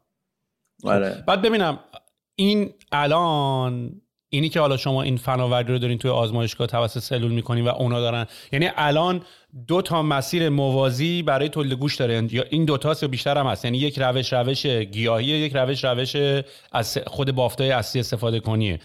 آره. 0.85 1.25
بعد 1.27 1.43
ببینم 1.43 1.79
این 2.37 2.73
الان 2.93 4.01
اینی 4.29 4.49
که 4.49 4.61
حالا 4.61 4.77
شما 4.77 5.03
این 5.03 5.17
فناوری 5.17 5.73
رو 5.73 5.79
دارین 5.79 5.99
توی 5.99 6.11
آزمایشگاه 6.11 6.67
توسط 6.67 7.01
سلول 7.01 7.33
می‌کنین 7.33 7.65
و 7.65 7.69
اونا 7.69 8.01
دارن. 8.01 8.27
یعنی 8.53 8.71
الان 8.77 9.23
دو 9.67 9.83
تا 9.83 10.03
مسیر 10.03 10.49
موازی 10.49 11.23
برای 11.23 11.49
تولید 11.49 11.73
گوش 11.73 11.97
داره. 11.97 12.35
یا 12.35 12.45
این 12.51 12.65
دو 12.65 12.77
تاست 12.77 13.03
یا 13.03 13.09
بیشتر 13.09 13.39
هم 13.39 13.47
هست. 13.47 13.65
یعنی 13.65 13.79
یک 13.79 13.99
روش 13.99 14.33
روش 14.33 14.67
گیاهی 14.67 15.27
یک 15.27 15.57
روش 15.57 15.85
روش 15.85 16.17
از 16.73 16.99
خود 17.07 17.33
بافتای 17.33 17.71
اصلی 17.71 18.01
استفاده 18.01 18.41
کنیه. 18.41 18.79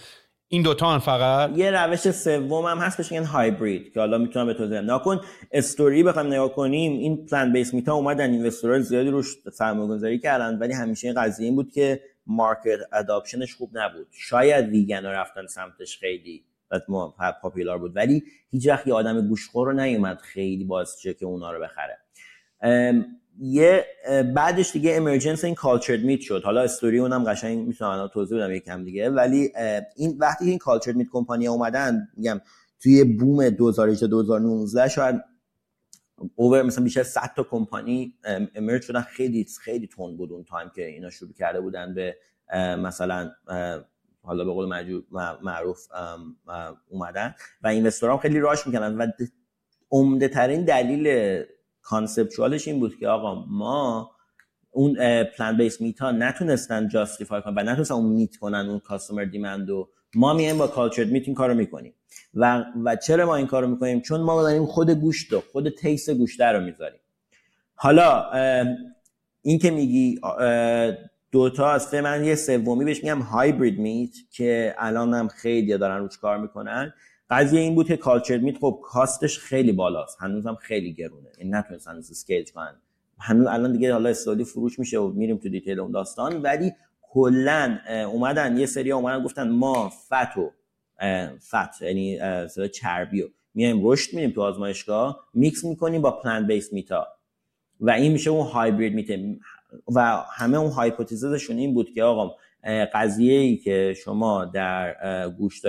این 0.52 0.62
دوتا 0.62 0.92
هم 0.92 1.00
فقط؟ 1.00 1.58
یه 1.58 1.72
روش 1.72 2.00
سوم 2.00 2.66
هم 2.66 2.78
هست 2.78 2.98
بهش 2.98 3.12
میگن 3.12 3.26
هایبرید 3.26 3.94
که 3.94 4.00
حالا 4.00 4.18
می‌تونم 4.18 4.46
به 4.46 4.54
توضیح 4.54 4.82
نکن 4.82 5.22
استوری 5.52 6.04
بخوام 6.04 6.28
نگاه 6.28 6.54
کنیم 6.54 6.92
این 6.92 7.26
پلان 7.26 7.54
بیس 7.54 7.74
میتا 7.74 7.94
اومدن 7.94 8.32
اینوستورها 8.32 8.80
زیادی 8.80 9.10
روش 9.10 9.28
سرمایه‌گذاری 9.54 10.20
کردن 10.20 10.60
ولی 10.60 10.74
همیشه 10.74 11.08
این 11.08 11.22
قضیه 11.22 11.46
این 11.46 11.56
بود 11.56 11.72
که 11.72 12.02
مارکت 12.30 12.80
اداپشنش 12.94 13.56
خوب 13.56 13.78
نبود. 13.78 14.08
شاید 14.12 14.70
ویگن 14.70 15.06
رفتن 15.06 15.48
سمتش 15.48 16.00
خیلی 16.00 16.44
پاپیلار 17.42 17.78
بود 17.78 17.96
ولی 17.96 18.24
هیچ 18.50 18.68
وقت 18.68 18.88
یه 18.88 18.94
آدم 18.94 19.28
گوشخور 19.28 19.68
رو 19.68 19.74
نیومد 19.74 20.18
خیلی 20.18 20.64
باز 20.64 20.98
که 21.02 21.26
اونا 21.26 21.52
رو 21.52 21.60
بخره. 21.62 21.98
یه 23.42 23.86
بعدش 24.36 24.72
دیگه 24.72 24.96
امرجنس 24.96 25.44
این 25.44 25.56
کالچرد 25.56 26.00
میت 26.00 26.22
شد. 26.22 26.42
حالا 26.44 26.62
استوری 26.62 27.00
اونم 27.00 27.24
قشنگ 27.24 27.68
می‌تونم 27.68 28.08
توضیح 28.08 28.38
بدم 28.38 28.52
یکم 28.52 28.84
دیگه. 28.84 29.10
ولی 29.10 29.54
این 29.96 30.18
وقتی 30.20 30.50
این 30.50 30.58
کالچرد 30.58 30.96
میت 30.96 31.08
کمپانی 31.12 31.48
اومدن 31.48 32.08
میگم 32.18 32.42
توی 32.84 33.04
boom 33.04 33.50
2018 33.50 34.08
2019 34.08 34.88
شاید 34.88 35.22
over 36.36 36.62
مثلا 36.62 36.84
بیشتر 36.84 37.04
100 37.04 37.32
تا 37.36 37.44
company 37.44 38.14
emerge 38.56 38.82
شدن. 38.82 39.02
خیلی 39.02 39.48
خیلی 39.62 39.88
تون 39.88 40.18
بود 40.18 40.32
اون 40.32 40.44
time 40.44 40.72
که 40.76 40.86
اینا 40.86 41.10
شروع 41.10 41.34
کرده 41.34 41.62
بودن 41.62 41.94
به 41.94 42.18
مثلا 42.78 43.32
حالا 44.22 44.46
به 44.46 44.52
قول 44.52 45.02
معروف 45.42 45.88
اومدن. 46.90 47.36
و 47.64 47.68
investor 47.68 48.12
ها 48.12 48.18
خیلی 48.18 48.40
rush 48.40 48.68
می‌کنن 48.68 48.98
و 48.98 49.08
عمده 49.92 50.28
ترین 50.28 50.66
دلیل 50.66 51.44
conceptual 51.82 52.54
ش 52.54 52.68
این 52.68 52.80
بود 52.80 52.98
که 52.98 53.08
آقا 53.08 53.46
ما 53.46 54.12
اون 54.72 55.24
plant-based 55.24 55.82
meat 55.82 56.02
نتونستن 56.02 56.88
justify 56.88 57.42
کنن 57.42 57.54
و 57.58 57.72
نتونستن 57.72 57.94
اون 57.94 58.06
meet 58.06 58.36
کنن 58.36 58.70
اون 58.70 58.80
customer 58.80 59.26
demand 59.26 59.70
و 59.70 59.90
ما 60.16 60.34
میایم 60.34 60.58
با 60.58 60.68
cultured 60.68 61.04
meat 61.04 61.24
این 61.26 61.36
کارو 61.36 61.54
می‌کنیم. 61.54 61.94
و 62.34 62.66
و 62.84 62.96
چرا 62.96 63.26
ما 63.26 63.36
این 63.36 63.48
کارو 63.48 63.68
می‌کنیم؟ 63.68 64.02
چون 64.02 64.22
ما 64.22 64.44
داریم 64.44 64.66
خود 64.66 64.90
گوشت 64.90 65.34
و 65.34 65.42
خود 65.52 65.70
taste 65.70 66.10
گوشت 66.10 66.42
رو 66.42 66.60
می‌ذاریم. 66.60 67.00
حالا 67.76 68.32
این 69.42 69.60
که 69.60 69.72
میگی 69.72 70.22
دوتا 71.32 71.72
از 71.72 71.94
من 71.94 72.24
یه 72.24 72.36
سومی 72.36 72.86
بهش 72.86 73.04
میگم 73.04 73.22
hybrid 73.22 73.80
meat 73.80 74.14
که 74.32 74.76
الان 74.78 75.14
هم 75.14 75.28
خیلی 75.28 75.78
دارن 75.78 75.98
روش 75.98 76.18
کار 76.18 76.38
می‌کنن. 76.38 76.94
قضیه 77.30 77.62
این 77.62 77.76
بود 77.76 77.88
که 77.88 77.98
cultured 77.98 78.38
meat 78.38 78.58
خب 78.58 78.80
cost 78.84 79.21
ش 79.21 79.40
خیلی 79.40 79.72
بالاست. 79.72 80.18
هنوزم 80.20 80.56
خیلی 80.56 80.94
گرونه. 80.94 81.30
این 81.38 81.56
نتونستن 81.56 81.98
scale 81.98 82.46
کنن. 82.56 82.76
هنوز 83.20 83.48
الان 83.48 83.72
دیگه 83.72 83.94
حالا 83.94 84.10
استادی 84.10 84.44
فروش 84.44 84.80
میشه 84.80 85.00
و 85.00 85.10
میریم 85.10 85.38
تو 85.38 85.50
detail 85.50 85.80
اون 85.80 85.92
داستان. 85.92 86.42
ولی 86.42 86.72
کلا 87.02 87.78
اومدن 88.12 88.58
یه 88.58 88.66
سری 88.66 88.92
اومدن 88.92 89.24
گفتن 89.24 89.50
ما 89.50 89.90
fat 89.90 90.52
و 91.50 91.58
fat 91.58 91.82
یعنی 91.82 92.20
چربی 92.74 93.22
رو. 93.22 93.30
میایم 93.54 93.88
رشد 93.88 94.14
میریم 94.14 94.32
تو 94.32 94.42
آزمایشگاه 94.42 95.28
میکس 95.34 95.64
می‌کنیم 95.64 96.02
با 96.02 96.12
plant-based 96.12 96.48
meat 96.48 96.74
ا 96.74 97.08
و 97.80 97.92
این 97.92 98.12
میشه 98.12 98.30
اون 98.30 98.48
hybrid 98.48 98.94
meat 98.94 99.31
ه 99.31 99.40
و 99.96 100.24
همه 100.32 100.58
اون 100.58 100.72
hypothesis 100.72 101.33
شون 101.33 101.58
این 101.58 101.74
بود 101.74 101.94
که 101.94 102.04
آقا 102.04 102.36
قضیه 102.94 103.40
ای 103.40 103.58
که 103.58 103.96
شما 104.04 104.46
در 104.46 105.30
گوشت 105.30 105.66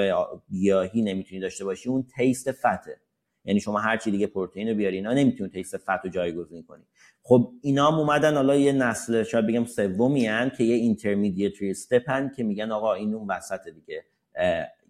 گیاهی 0.51 1.03
نمی‌تونی 1.03 1.41
داشته 1.41 1.65
باشی 1.65 1.89
اون 1.89 2.07
taste 2.17 2.53
fat 2.53 2.89
ه 2.89 3.01
یعنی 3.45 3.61
شما 3.61 3.79
هر 3.79 3.97
چی 3.97 4.11
دیگه 4.11 4.27
پروتئین 4.27 4.69
رو 4.69 4.75
بیاری 4.75 4.97
اینا 4.97 5.13
نمی‌تونی 5.13 5.51
taste 5.51 5.77
fat 5.77 6.05
رو 6.05 6.11
جایگزین 6.11 6.63
کنی. 6.63 6.85
خب 7.23 7.53
اینا 7.63 7.91
هم 7.91 7.99
اومدن 7.99 8.35
حالا 8.35 8.57
یه 8.57 8.73
نسل 8.73 9.23
شاید 9.23 9.47
بگم 9.47 9.65
سومی 9.65 10.51
که 10.59 10.65
یه 10.65 10.75
اینترمدییتری 10.75 11.71
استپن 11.71 12.31
که 12.37 12.43
میگن 12.43 12.71
آقا 12.71 12.95
این 12.95 13.15
اون 13.15 13.29
وسط 13.29 13.69
دیگه. 13.69 14.05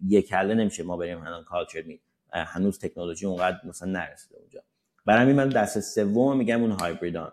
یه 0.07 0.21
کله 0.21 0.53
نمیشه 0.53 0.83
ما 0.83 0.97
بریم 0.97 1.21
الان 1.21 1.43
کالچر 1.43 1.81
می 1.81 1.99
هنوز 2.33 2.79
تکنولوژی 2.79 3.25
اونقدر 3.25 3.57
مثلا 3.63 3.91
نرسیده 3.91 4.35
اونجا. 4.39 4.61
برای 5.05 5.33
من 5.33 5.49
دست 5.49 5.79
سوم 5.79 6.37
میگم 6.37 6.61
اون 6.61 6.71
هایبریدان 6.71 7.31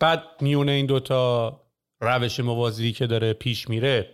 بعد 0.00 0.22
میونه 0.40 0.72
این 0.72 0.86
دوتا 0.86 1.60
روش 2.00 2.40
موازی 2.40 2.92
که 2.92 3.06
داره 3.06 3.32
پیش 3.32 3.68
میره 3.68 4.10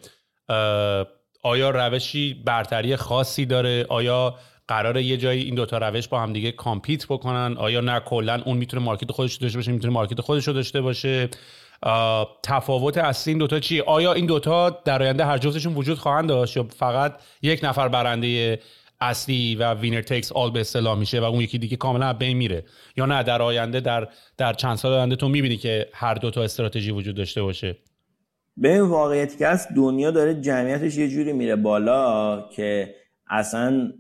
آیا 1.43 1.71
روشی 1.71 2.35
برتری 2.35 2.97
خاصی 2.97 3.47
داره؟ 3.47 3.87
آیا 3.89 4.39
قراره 4.69 5.03
یه 5.03 5.17
جایی 5.17 5.43
این 5.43 5.55
دوتا 5.55 5.79
روش 5.79 6.09
با 6.09 6.21
هم 6.21 6.33
دیگه 6.33 6.53
compete 6.53 7.07
بکنن؟ 7.07 7.57
آیا 7.59 7.81
نه 7.81 8.01
کلا 8.01 8.43
اون 8.47 8.57
می‌تونه 8.57 8.83
market 8.83 9.13
خودش 9.13 9.37
داشته 9.37 9.59
باشه 9.59 9.73
می‌تونه 9.73 9.93
market 9.93 10.21
خودش 10.21 10.49
رو 10.49 10.55
داشته 10.55 10.81
باشه؟ 10.81 11.29
تفاوت 12.43 12.99
اصلی 12.99 13.31
این 13.31 13.39
دوتا 13.39 13.61
چیه؟ 13.61 13.83
آیا 13.83 14.13
این 14.13 14.27
دوتا 14.27 14.71
در 14.71 15.03
آینده 15.03 15.25
هر 15.25 15.39
جفتشون 15.39 15.75
وجود 15.75 15.99
خواهند 15.99 16.29
داشت 16.29 16.57
یا 16.57 16.67
فقط 16.77 17.21
یک 17.43 17.61
نفر 17.63 17.89
برنده 17.89 18.61
اصلی 19.01 19.55
و 19.55 19.75
winner 19.75 20.03
takes 20.03 20.33
all 20.33 20.51
به 20.51 20.61
اصطلاح 20.61 20.99
میشه 20.99 21.21
و 21.21 21.25
اون 21.25 21.41
یکی 21.41 21.59
دیگه 21.59 21.77
کاملا 21.77 22.13
بین 22.13 22.37
میره؟ 22.37 22.65
یا 22.97 23.07
نه 23.07 23.23
در 23.23 23.43
آینده 23.43 23.81
در 23.81 24.09
در 24.37 24.53
چند 24.53 24.77
سال 24.77 24.93
آینده 24.93 25.17
تو 25.17 25.29
می‌بینی 25.29 25.57
که 25.57 25.89
هر 25.93 26.15
دو 26.15 26.31
تا 26.31 26.43
استراتژی 26.43 26.91
وجود 26.91 27.17
داشته 27.17 27.43
باشه؟ 27.43 27.77
به 28.57 28.73
این 28.73 28.81
واقعیتی 28.81 29.39
که 29.39 29.49
هست 29.49 29.69
دنیا 29.77 30.11
داره 30.11 30.41
جمعیتش 30.41 30.97
یه 30.97 31.09
جوری 31.09 31.33
میره 31.33 31.57
بالا 31.57 32.49
که 32.49 32.95
اصلا 33.31 33.93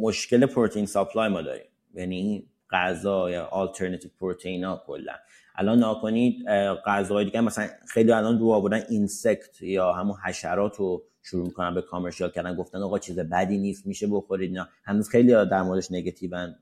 مشکل 0.00 0.46
پروتئین 0.46 0.86
supply 0.86 1.28
ما 1.28 1.42
داریم. 1.42 1.66
یعنی 1.94 2.46
غذا 2.70 3.30
یا 3.30 3.44
آلترناتیو 3.44 4.10
پروتئین 4.20 4.64
ها 4.64 4.82
کلا. 4.86 5.12
الان 5.56 5.78
ناکنید 5.78 6.48
غذاهای 6.86 7.24
دیگه 7.24 7.40
مثلا 7.40 7.68
خیلی 7.88 8.12
الان 8.12 8.38
رو 8.38 8.52
آوردن 8.52 8.82
insect 8.88 9.62
یا 9.62 9.92
همون 9.92 10.16
حشرات 10.24 10.76
رو 10.76 11.02
شروع 11.22 11.46
می‌کنن 11.46 11.74
به 11.74 11.82
commercial 11.82 12.30
کردن. 12.30 12.56
گفتن 12.56 12.82
آقا 12.82 12.98
چیز 12.98 13.18
بدی 13.18 13.58
نیست 13.58 13.86
میشه 13.86 14.06
بخورید 14.06 14.58
نه 14.58 14.68
هنوز 14.84 15.08
خیلی 15.08 15.32
در 15.32 15.62
موردش 15.62 15.92
نگاتیون 15.92 16.54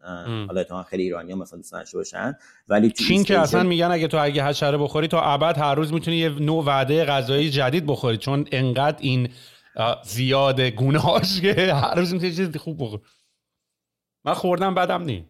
حالا 0.46 0.64
تو 0.64 0.82
خیلی 0.82 1.02
ایرانی 1.02 1.32
ها 1.32 1.38
مثلا 1.38 1.56
دوست 1.56 1.72
داشته 1.72 1.98
باشن. 1.98 2.36
ولی 2.68 2.90
چین 2.90 3.24
که 3.24 3.38
اصلا 3.38 3.62
میگن 3.62 3.90
اگه 3.90 4.08
تو 4.08 4.18
اگه 4.22 4.44
حشره 4.44 4.78
بخوری 4.78 5.08
تا 5.08 5.20
ابد 5.20 5.58
هر 5.58 5.74
روز 5.74 5.92
می‌تونی 5.92 6.16
یه 6.16 6.28
نوع 6.28 6.64
وعده 6.64 7.04
غذایی 7.04 7.50
جدید 7.50 7.86
بخوری. 7.86 8.16
چون 8.16 8.46
انقدر 8.52 8.98
این 9.00 9.28
زیاد 10.04 10.60
گونه 10.60 10.98
هاش 10.98 11.40
که 11.40 11.74
هر 11.74 11.94
روز 11.94 12.12
می‌تونی 12.12 12.32
چیز 12.32 12.56
خوب 12.56 12.82
بخوری. 12.82 13.02
من 14.24 14.34
خوردم 14.34 14.74
بدم 14.74 15.02
نی. 15.02 15.28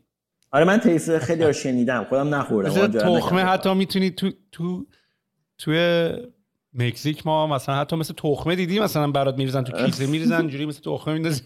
آره 0.50 0.64
من 0.64 0.78
taste 0.78 1.18
خیلی 1.18 1.44
رو 1.44 1.52
شنیدم. 1.52 2.04
خودم 2.08 2.34
نخوردم. 2.34 2.86
تخمه 2.88 3.42
حتی 3.42 3.74
می‌تونی 3.74 4.10
تو 4.10 4.30
تو 4.52 4.86
توی 5.58 6.10
مکزیک 6.74 7.26
ما 7.26 7.46
مثلا 7.46 7.74
حتی 7.74 7.96
مثل 7.96 8.14
تخمه 8.16 8.56
دیدی؟ 8.56 8.80
مثلا 8.80 9.10
برات 9.10 9.38
میریزن 9.38 9.62
تو 9.62 9.84
کیسه 9.84 10.06
میریزن 10.06 10.48
جوری 10.48 10.66
مثل 10.66 10.80
تخمه 10.80 11.14
میندازی 11.14 11.42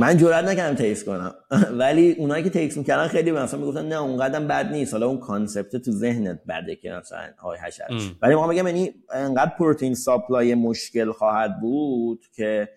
من 0.00 0.16
جرئت 0.16 0.44
نکردم 0.44 0.76
taste 0.76 1.04
کنم. 1.04 1.34
ولی 1.78 2.12
اونایی 2.12 2.44
که 2.44 2.50
taste 2.50 2.78
می‌کردن 2.78 3.08
خیلی 3.08 3.32
مثلا 3.32 3.60
می‌گفتن 3.60 3.88
نه 3.88 3.96
اونقدر 3.96 4.40
بد 4.40 4.72
نیست. 4.72 4.92
حالا 4.92 5.06
اون 5.06 5.18
concept 5.18 5.76
تو 5.76 5.90
ذهنت 5.90 6.40
بده 6.48 6.76
که 6.76 6.90
مثلا 6.90 7.18
های 7.38 7.58
حشره 7.58 7.84
ولی 8.22 8.34
ما 8.34 8.46
میگم 8.46 8.66
یعنی 8.66 8.94
انقدر 9.12 9.52
پروتئین 9.58 9.94
supply 9.94 10.54
مشکل 10.54 11.12
خواهد 11.12 11.60
بود 11.60 12.24
که 12.36 12.68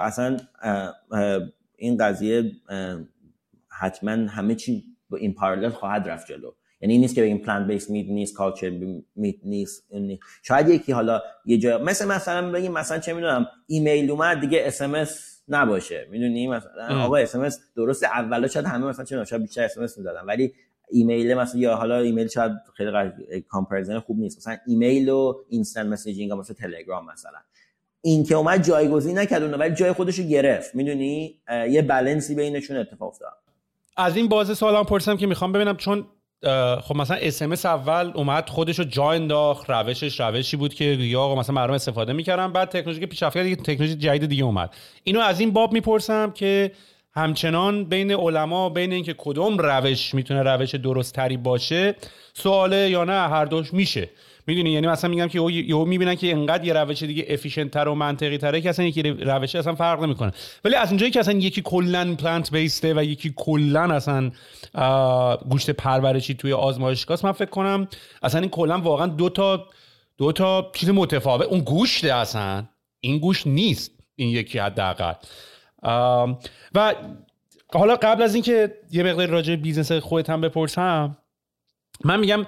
اصلا 0.00 0.36
این 1.76 1.96
قضیه 1.96 2.52
حتما 3.80 4.10
همه 4.10 4.54
چی 4.54 4.84
با 5.10 5.16
این 5.18 5.34
parallel 5.34 5.68
خواهد 5.68 6.08
رفت 6.08 6.26
جلو. 6.26 6.50
یعنی 6.80 6.98
نیست 6.98 7.14
که 7.14 7.22
بگیم 7.22 7.38
plant-based 7.38 7.90
meat 7.90 8.06
نیست 8.08 8.34
cultured 8.34 8.70
meat 9.16 9.36
نیست 9.44 9.88
شاید 10.42 10.68
یکی 10.68 10.92
حالا 10.92 11.22
یه 11.44 11.58
جا 11.58 11.78
مثل 11.78 12.08
مثلا 12.08 12.50
بگیم 12.50 12.72
مثلا 12.72 12.98
چه 12.98 13.12
می‌دونم 13.12 13.46
ایمیل 13.66 14.10
اومد 14.10 14.40
دیگه 14.40 14.62
اس 14.64 14.82
ام 14.82 14.94
اس 14.94 15.42
نباشه. 15.48 16.08
می‌دونی؟ 16.10 16.48
مثلا 16.48 17.02
آقا 17.02 17.16
اس 17.16 17.34
ام 17.34 17.40
اس 17.40 17.60
درست 17.76 18.04
اولا 18.04 18.48
شاید 18.48 18.66
همه 18.66 18.86
مثلا 18.86 19.04
چه 19.04 19.24
شاید 19.24 19.42
بیشتر 19.42 19.64
اس 19.64 19.78
ام 19.78 19.84
اس 19.84 19.98
می‌دادن. 19.98 20.20
ولی 20.26 20.54
ایمیل 20.90 21.34
مثلا 21.34 21.60
یا 21.60 21.76
حالا 21.76 21.98
ایمیل 21.98 22.28
شاید 22.28 22.52
خیلی 22.76 22.90
comparison 23.48 23.98
خوب 23.98 24.18
نیست. 24.18 24.38
مثلا 24.38 24.56
ایمیل 24.66 25.08
و 25.08 25.34
instant 25.48 25.86
messaging 25.86 26.32
مثلا 26.32 26.56
تلگرام 26.56 27.06
مثلا. 27.06 27.38
این 28.00 28.24
که 28.24 28.34
اومد 28.34 28.62
جایگزین 28.62 29.18
نکرد 29.18 29.42
اون 29.42 29.54
ولی 29.54 29.74
جای 29.74 29.92
خودش 29.92 30.18
رو 30.18 30.24
گرفت. 30.24 30.74
می‌دونی؟ 30.74 31.40
یه 31.70 31.82
بالانسی 31.82 32.34
بینشون 32.34 32.76
اتفاق 32.76 33.08
افتاد. 33.08 33.32
از 34.00 34.16
این 34.16 34.28
بازه 34.28 34.54
سوالم 34.54 34.84
پرسیدم 34.84 35.16
که 35.16 35.26
می‌خوام 35.26 35.52
ببینم 35.52 35.76
چون 35.76 36.06
خب 36.82 36.96
مثلا 36.96 37.16
اس 37.16 37.66
اول 37.66 38.12
اومد 38.14 38.48
خودش 38.48 38.78
رو 38.78 38.84
جا 38.84 39.10
انداخت 39.10 39.70
روشش 39.70 40.20
روشی 40.20 40.56
بود 40.56 40.74
که 40.74 40.84
یا 40.84 41.34
مثلا 41.34 41.54
مردم 41.54 41.74
استفاده 41.74 42.12
می‌کردن. 42.12 42.52
بعد 42.52 42.68
تکنولوژی 42.68 43.00
که 43.00 43.06
پیشرفت 43.06 43.38
تکنولوژی 43.38 43.94
جدید 43.94 44.26
دیگه 44.26 44.44
اومد. 44.44 44.74
اینو 45.04 45.20
از 45.20 45.40
این 45.40 45.50
باب 45.50 45.72
می‌پرسم 45.72 46.30
که 46.30 46.72
همچنان 47.14 47.84
بین 47.84 48.12
علما 48.12 48.68
بین 48.68 48.92
اینکه 48.92 49.14
کدوم 49.18 49.58
روش 49.58 50.14
می‌تونه 50.14 50.42
روش 50.42 50.74
درست 50.74 51.14
تری 51.14 51.36
باشه 51.36 51.94
سواله 52.34 52.90
یا 52.90 53.04
نه 53.04 53.12
هر 53.28 53.44
دوش 53.44 53.74
میشه. 53.74 54.10
می‌دونی 54.46 54.70
یعنی 54.70 54.86
مثلا 54.86 55.10
میگم 55.10 55.26
که 55.26 55.40
یهو 55.40 55.84
می‌بینن 55.84 56.14
که 56.14 56.32
انقدر 56.32 56.64
یه 56.64 56.72
روش 56.72 57.02
دیگه 57.02 57.26
افیشنت 57.28 57.70
تر 57.70 57.88
و 57.88 57.94
منطقی 57.94 58.38
تره 58.38 58.60
که 58.60 58.68
اصلا 58.68 58.84
یکی 58.84 59.02
روش 59.02 59.54
اصلا 59.54 59.74
فرق 59.74 60.02
نمی‌کنه. 60.02 60.32
ولی 60.64 60.74
از 60.74 60.88
اونجایی 60.88 61.12
که 61.12 61.20
اصلا 61.20 61.34
یکی 61.34 61.62
کلا 61.64 62.14
پلانت 62.14 62.52
بیسته 62.52 62.94
و 62.94 63.04
یکی 63.04 63.34
کلا 63.36 63.94
اصلا 63.94 64.30
گوشت 65.50 65.70
پرورشی 65.70 66.34
توی 66.34 66.52
آزمایشگاه 66.52 67.18
من 67.24 67.32
فکر 67.32 67.50
کنم 67.50 67.88
اصلا 68.22 68.40
این 68.40 68.50
کلا 68.50 68.78
واقعا 68.78 69.06
دو 69.06 69.28
تا 69.28 69.66
دو 70.18 70.32
تا 70.32 70.70
چیز 70.74 70.90
متفاوت. 70.90 71.46
اون 71.46 71.60
گوشته 71.60 72.14
اصلا 72.14 72.64
این 73.00 73.18
گوشت 73.18 73.46
نیست 73.46 73.92
این 74.16 74.28
یکی 74.28 74.58
حداقل. 74.58 75.14
و 76.74 76.94
حالا 77.74 77.96
قبل 77.96 78.22
از 78.22 78.34
اینکه 78.34 78.74
یه 78.90 79.02
مقدار 79.02 79.28
راجع 79.28 79.56
business 79.56 79.92
خودت 79.92 80.30
هم 80.30 80.40
بپرسم 80.40 81.16
من 82.04 82.20
میگم 82.20 82.46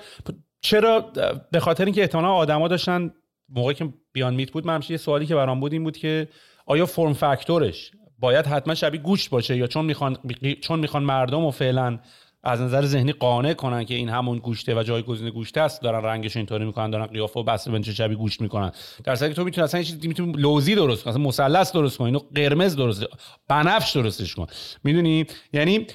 چرا 0.62 1.12
به 1.50 1.60
خاطر 1.60 1.84
اینکه 1.84 2.00
احتمالا 2.00 2.32
آدما 2.32 2.68
داشتن 2.68 3.14
موقعی 3.48 3.74
که 3.74 3.88
beyond 4.12 4.34
meat 4.34 4.50
بود 4.50 4.66
من 4.66 4.82
یه 4.88 4.96
سوالی 4.96 5.26
که 5.26 5.34
برام 5.34 5.60
بود 5.60 5.72
این 5.72 5.84
بود 5.84 5.96
که 5.96 6.28
آیا 6.66 6.86
form 6.86 7.12
factor 7.12 7.71
ش 7.71 7.90
باید 8.18 8.46
حتما 8.46 8.74
شبیه 8.74 9.00
گوشت 9.00 9.30
باشه 9.30 9.56
یا 9.56 9.66
چون 9.66 9.84
می‌خوان 9.84 10.16
چون 10.60 10.80
می‌خوان 10.80 11.02
مردم 11.02 11.44
و 11.44 11.50
فعلا 11.50 11.98
از 12.44 12.60
نظر 12.60 12.84
ذهنی 12.84 13.12
قانع 13.12 13.52
کنن 13.52 13.84
که 13.84 13.94
این 13.94 14.08
همون 14.08 14.38
گوشته 14.38 14.74
و 14.74 14.82
جایگزین 14.82 15.30
گوشته 15.30 15.60
است 15.60 15.82
دارن 15.82 16.04
رنگش 16.04 16.36
اینطوری 16.36 16.64
می‌کنن 16.64 16.90
دارن 16.90 17.06
قیافه 17.06 17.40
و 17.40 17.42
بسته 17.42 17.70
بندیش 17.70 17.88
شبیه 17.88 18.16
گوشت 18.16 18.40
می‌کنن. 18.40 18.72
در 19.04 19.16
که 19.16 19.28
تو 19.28 19.44
می‌تونی 19.44 19.64
اصلا 19.64 19.80
یه 19.80 19.86
چیزی 19.86 20.08
می‌تونی 20.08 20.32
لوزی 20.32 20.74
درست 20.74 21.04
کنی 21.04 21.22
مثلث 21.22 21.72
درست 21.72 21.98
کنی 21.98 22.06
اینو 22.06 22.20
قرمز 22.34 22.76
درست 22.76 23.04
بنفش 23.48 23.92
درستش 23.92 24.34
کن. 24.34 24.46
می‌دونی؟ 24.84 25.26
یعنی 25.52 25.86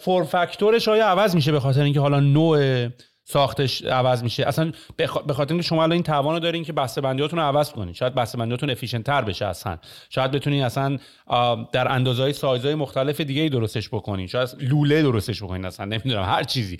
فرم 0.00 0.24
فاکتورش 0.24 0.88
آیا 0.88 1.06
عوض 1.06 1.34
میشه 1.34 1.52
به 1.52 1.60
خاطر 1.60 1.82
اینکه 1.82 2.00
حالا 2.00 2.20
نوع 2.20 2.88
ساختش 3.30 3.82
عوض 3.82 4.22
میشه. 4.22 4.46
اصلا 4.46 4.72
به 4.96 5.34
خاطر 5.34 5.54
اینکه 5.54 5.68
شما 5.68 5.82
الان 5.82 5.92
این 5.92 6.02
توانو 6.02 6.38
دارین 6.38 6.64
که 6.64 6.72
بسته 6.72 7.00
رو 7.00 7.40
عوض 7.40 7.70
کنین. 7.70 7.94
شاید 7.94 8.14
بسته 8.14 8.38
بندیاتون 8.38 8.70
افیشنت 8.70 9.04
تر 9.04 9.22
بشه 9.22 9.46
اصلا. 9.46 9.78
شاید 10.10 10.30
بتونین 10.30 10.62
اصلا 10.62 10.98
در 11.72 11.92
اندازهای 11.92 12.32
سایزهای 12.32 12.74
مختلف 12.74 13.20
دیگه 13.20 13.42
ای 13.42 13.48
درستش 13.48 13.88
بکنین. 13.88 14.26
شاید 14.26 14.48
لوله 14.60 15.02
درستش 15.02 15.42
بکنین 15.42 15.64
اصلا 15.64 15.86
نمی‌دونم 15.86 16.24
هر 16.24 16.42
چیزی. 16.42 16.78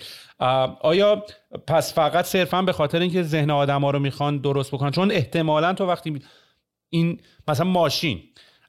آیا 0.81 1.25
پس 1.67 1.95
فقط 1.95 2.25
صرفا 2.25 2.63
به 2.63 2.73
خاطر 2.73 3.01
اینکه 3.01 3.23
ذهن 3.23 3.51
آدما 3.51 3.91
رو 3.91 3.99
می‌خوان 3.99 4.39
درست 4.39 4.71
بکنن؟ 4.71 4.91
چون 4.91 5.11
احتمالا 5.11 5.73
تو 5.73 5.87
وقتی 5.87 6.19
این 6.91 7.21
مثلا 7.49 7.67
ماشین 7.67 8.23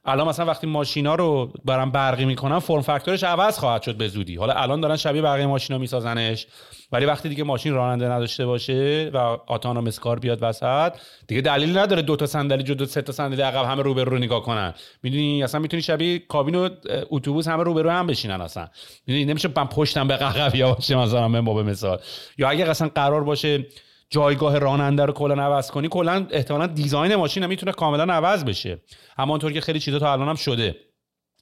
الان 0.04 0.28
مثلا 0.28 0.46
وقتی 0.46 0.66
ماشینا 0.66 1.14
رو 1.14 1.52
برام 1.64 1.90
برقی 1.90 2.24
می‌کنن 2.24 2.58
فرم 2.58 2.80
فاکتورش 2.80 3.24
عوض 3.24 3.58
خواهد 3.58 3.82
شد 3.82 3.96
به 3.96 4.08
زودی. 4.08 4.36
حالا 4.36 4.52
الان 4.52 4.80
دارن 4.80 4.96
شبیه 4.96 5.22
بقیه 5.22 5.46
ماشینا 5.46 5.78
میسازنش 5.78 6.46
ولی 6.92 7.06
وقتی 7.06 7.28
دیگه 7.28 7.44
ماشین 7.44 7.74
راننده 7.74 8.08
نداشته 8.08 8.46
باشه 8.46 9.10
و 9.14 9.36
اتونومس 9.48 9.98
کار 9.98 10.18
بیاد 10.18 10.38
وسط 10.42 10.92
دیگه 11.26 11.40
دلیل 11.40 11.78
نداره 11.78 12.02
دو 12.02 12.16
تا 12.16 12.26
صندلی 12.26 12.62
جلو 12.62 12.84
سه 12.86 13.02
تا 13.02 13.12
صندلی 13.12 13.42
عقب 13.42 13.64
همه 13.70 13.82
رو 13.82 13.94
به 13.94 14.04
رو 14.04 14.18
نگاه 14.18 14.42
کنن. 14.42 14.74
می‌دونی 15.02 15.42
اصلا 15.42 15.60
می‌تونی 15.60 15.82
شبیه 15.82 16.18
کابین 16.18 16.54
و 16.54 16.68
اتوبوس 17.10 17.48
همه 17.48 17.62
رو 17.62 17.74
به 17.74 17.82
رو 17.82 17.90
هم 17.90 18.06
بشینن 18.06 18.40
اصلا. 18.40 18.68
می‌دونی 19.06 19.24
نمیشه 19.24 19.48
من 19.56 19.66
پشتم 19.66 20.08
به 20.08 20.14
عقب 20.14 20.54
یا 20.54 20.72
باشه 20.72 20.96
مثلا 20.96 21.28
من 21.28 21.44
با 21.44 21.62
مثال. 21.62 21.98
یا 22.38 22.48
اگه 22.48 22.70
اصلا 22.70 22.90
قرار 22.94 23.24
باشه 23.24 23.66
جایگاه 24.12 24.58
راننده 24.58 25.04
رو 25.04 25.12
کلا 25.12 25.34
عوض 25.34 25.70
کنی 25.70 25.88
کلا 25.88 26.26
احتمالا 26.30 26.66
دیزاین 26.66 27.14
ماشین 27.14 27.42
هم 27.42 27.48
می‌تونه 27.48 27.72
کاملا 27.72 28.14
عوض 28.14 28.44
بشه. 28.44 28.80
همانطور 29.18 29.52
که 29.52 29.60
خیلی 29.60 29.80
چیزا 29.80 29.98
تا 29.98 30.12
الان 30.12 30.28
هم 30.28 30.34
شده. 30.34 30.76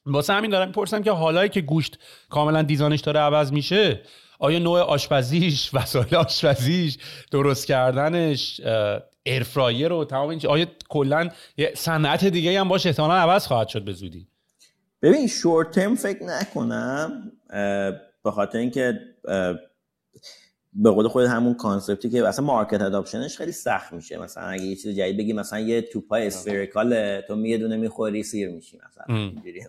واسه 0.06 0.32
همین 0.32 0.50
دارم 0.50 0.68
می‌پرسم 0.68 1.02
که 1.02 1.12
حالایی 1.12 1.48
که 1.48 1.60
گوشت 1.60 1.98
کاملا 2.30 2.62
دیزاینش 2.62 3.00
داره 3.00 3.20
عوض 3.20 3.52
میشه 3.52 4.00
آیا 4.38 4.58
نوع 4.58 4.80
آشپزیش 4.80 5.70
وسایل 5.74 6.14
آشپزیش 6.14 6.98
درست 7.30 7.66
کردنش 7.66 8.60
ارفرایر 9.26 9.92
و 9.92 10.04
تمام 10.04 10.28
این 10.28 10.46
آیا 10.48 10.66
کلا 10.88 11.28
صنعت 11.74 12.24
دیگه 12.24 12.60
هم 12.60 12.68
باشه 12.68 12.88
احتمالا 12.88 13.14
عوض 13.14 13.46
خواهد 13.46 13.68
شد 13.68 13.84
به 13.84 13.92
زودی؟ 13.92 14.26
ببین 15.02 15.26
short 15.26 15.70
term 15.70 15.94
فکر 15.94 16.24
نکنم 16.24 17.32
به 18.24 18.30
خاطر 18.30 18.58
اینکه 18.58 19.00
به 20.72 20.90
قول 20.90 21.08
خود 21.08 21.24
همون 21.24 21.54
concept 21.54 22.03
ی 22.03 22.10
که 22.10 22.28
اصلا 22.28 22.44
market 22.44 22.80
adoption 22.80 23.25
ش 23.25 23.36
خیلی 23.36 23.52
سخت 23.52 23.92
میشه. 23.92 24.18
مثلا 24.18 24.44
اگه 24.44 24.62
یه 24.62 24.76
چیز 24.76 24.96
جدید 24.96 25.18
بگی 25.18 25.32
مثلا 25.32 25.60
یه 25.60 25.82
توپای 25.82 26.26
spherical 26.26 27.20
تو 27.20 27.46
یه 27.46 27.58
دونه 27.58 27.76
می‌خوری 27.76 28.22
سیر 28.22 28.50
میشی 28.50 28.78
مثلا. 28.90 29.16
اینجوری 29.16 29.60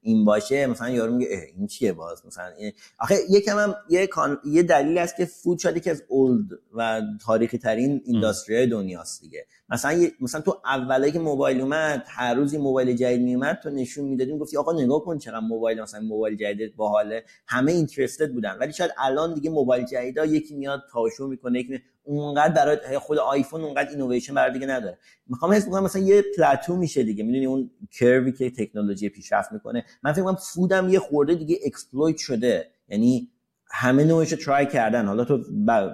این 0.00 0.24
باشه 0.24 0.66
مثلا 0.66 0.90
یارو 0.90 1.12
میگه 1.12 1.28
این 1.56 1.66
چیه 1.66 1.92
باز؟ 1.92 2.26
مثلا 2.26 2.46
این 2.58 2.72
آخه 2.98 3.14
یکم 3.30 3.58
هم 3.58 3.74
یه 3.88 4.06
کان... 4.06 4.38
یه 4.44 4.62
دلیل 4.62 4.98
است 4.98 5.16
که 5.16 5.24
food 5.24 5.58
شاید 5.58 5.82
که 5.82 5.90
از 5.90 6.02
old 6.08 6.46
و 6.74 7.02
تاریخی 7.26 7.58
ترین 7.58 8.02
industry 8.04 8.66
دنیاست 8.66 9.20
دیگه. 9.20 9.46
مثلا 9.68 10.06
مثلا 10.20 10.40
تو 10.40 10.60
اولی 10.64 11.12
که 11.12 11.18
موبایل 11.18 11.60
اومد 11.60 12.04
هر 12.08 12.34
روز 12.34 12.52
یه 12.52 12.58
موبایل 12.58 12.96
جدید 12.96 13.20
میومد 13.20 13.60
تو 13.62 13.70
نشون 13.70 14.04
می‌دادیم 14.04 14.38
گفتی 14.38 14.56
آقا 14.56 14.72
نگاه 14.72 15.04
کن 15.04 15.18
چقدر 15.18 15.40
موبایل 15.40 15.82
مثلا 15.82 16.00
موبایل 16.00 16.36
جدید 16.36 16.76
باحاله. 16.76 17.24
همه 17.46 17.72
interested 17.72 18.32
بودن. 18.32 18.56
ولی 18.60 18.72
شاید 18.72 18.90
الان 18.98 19.34
دیگه 19.34 19.50
موبایل 19.50 19.84
جدیدا 19.84 20.26
یکی 20.46 20.56
میاد 20.56 20.82
تاشو 20.92 21.26
می‌کنه 21.26 21.60
یکی 21.60 21.78
اونقدر 22.02 22.54
برای 22.54 22.98
خود 22.98 23.18
آیفون 23.18 23.60
اونقدر 23.60 23.90
اینویشن 23.90 24.34
برای 24.34 24.52
دیگه 24.52 24.66
نداره. 24.66 24.98
می‌خوام 25.26 25.52
حس 25.52 25.68
بکنم 25.68 25.84
مثلا 25.84 26.02
یه 26.02 26.24
plateau 26.36 26.76
میشه 26.76 27.02
دیگه. 27.02 27.24
می‌دونی 27.24 27.46
اون 27.46 27.70
کروی 27.92 28.32
که 28.32 28.50
تکنولوژی 28.50 29.08
پیشرفت 29.08 29.52
می‌کنه. 29.52 29.84
من 30.02 30.12
فکر 30.12 30.22
کنم 30.22 30.36
food 30.54 30.81
م 30.81 30.88
یه 30.88 30.98
خورده 30.98 31.34
دیگه 31.34 31.58
exploit 31.66 32.16
شده. 32.16 32.66
یعنی 32.88 33.28
همه 33.70 34.04
نوعش 34.04 34.32
رو 34.32 34.38
try 34.38 34.66
کردن. 34.66 35.06
حالا 35.06 35.24
تو 35.24 35.44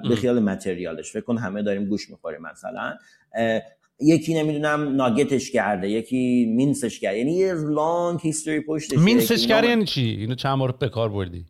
به 0.09 0.17
خیال 0.17 0.41
material 0.40 0.98
ش 0.98 1.12
فکر 1.12 1.21
کن 1.21 1.38
همه 1.38 1.62
داریم 1.62 1.85
گوشت 1.85 2.11
می‌خوریم 2.11 2.41
مثلا. 2.43 2.95
یکی 4.01 4.35
نمی‌دونم 4.35 4.97
nugget 4.96 5.37
ش 5.37 5.51
کرده 5.51 5.91
یکی 5.91 6.47
mince 6.57 6.88
ش 6.88 7.01
کرده. 7.01 7.19
یعنی 7.19 7.33
یه 7.33 7.55
long 7.55 8.20
history 8.22 8.61
پشتش 8.61 8.99
mince 8.98 9.33
ش 9.33 9.46
کرده 9.47 9.69
یعنی 9.69 9.85
چی؟ 9.85 10.17
اینو 10.21 10.35
چند 10.35 10.59
بار 10.59 10.73
به 10.73 10.88
کار 10.88 11.09
بردی؟ 11.09 11.47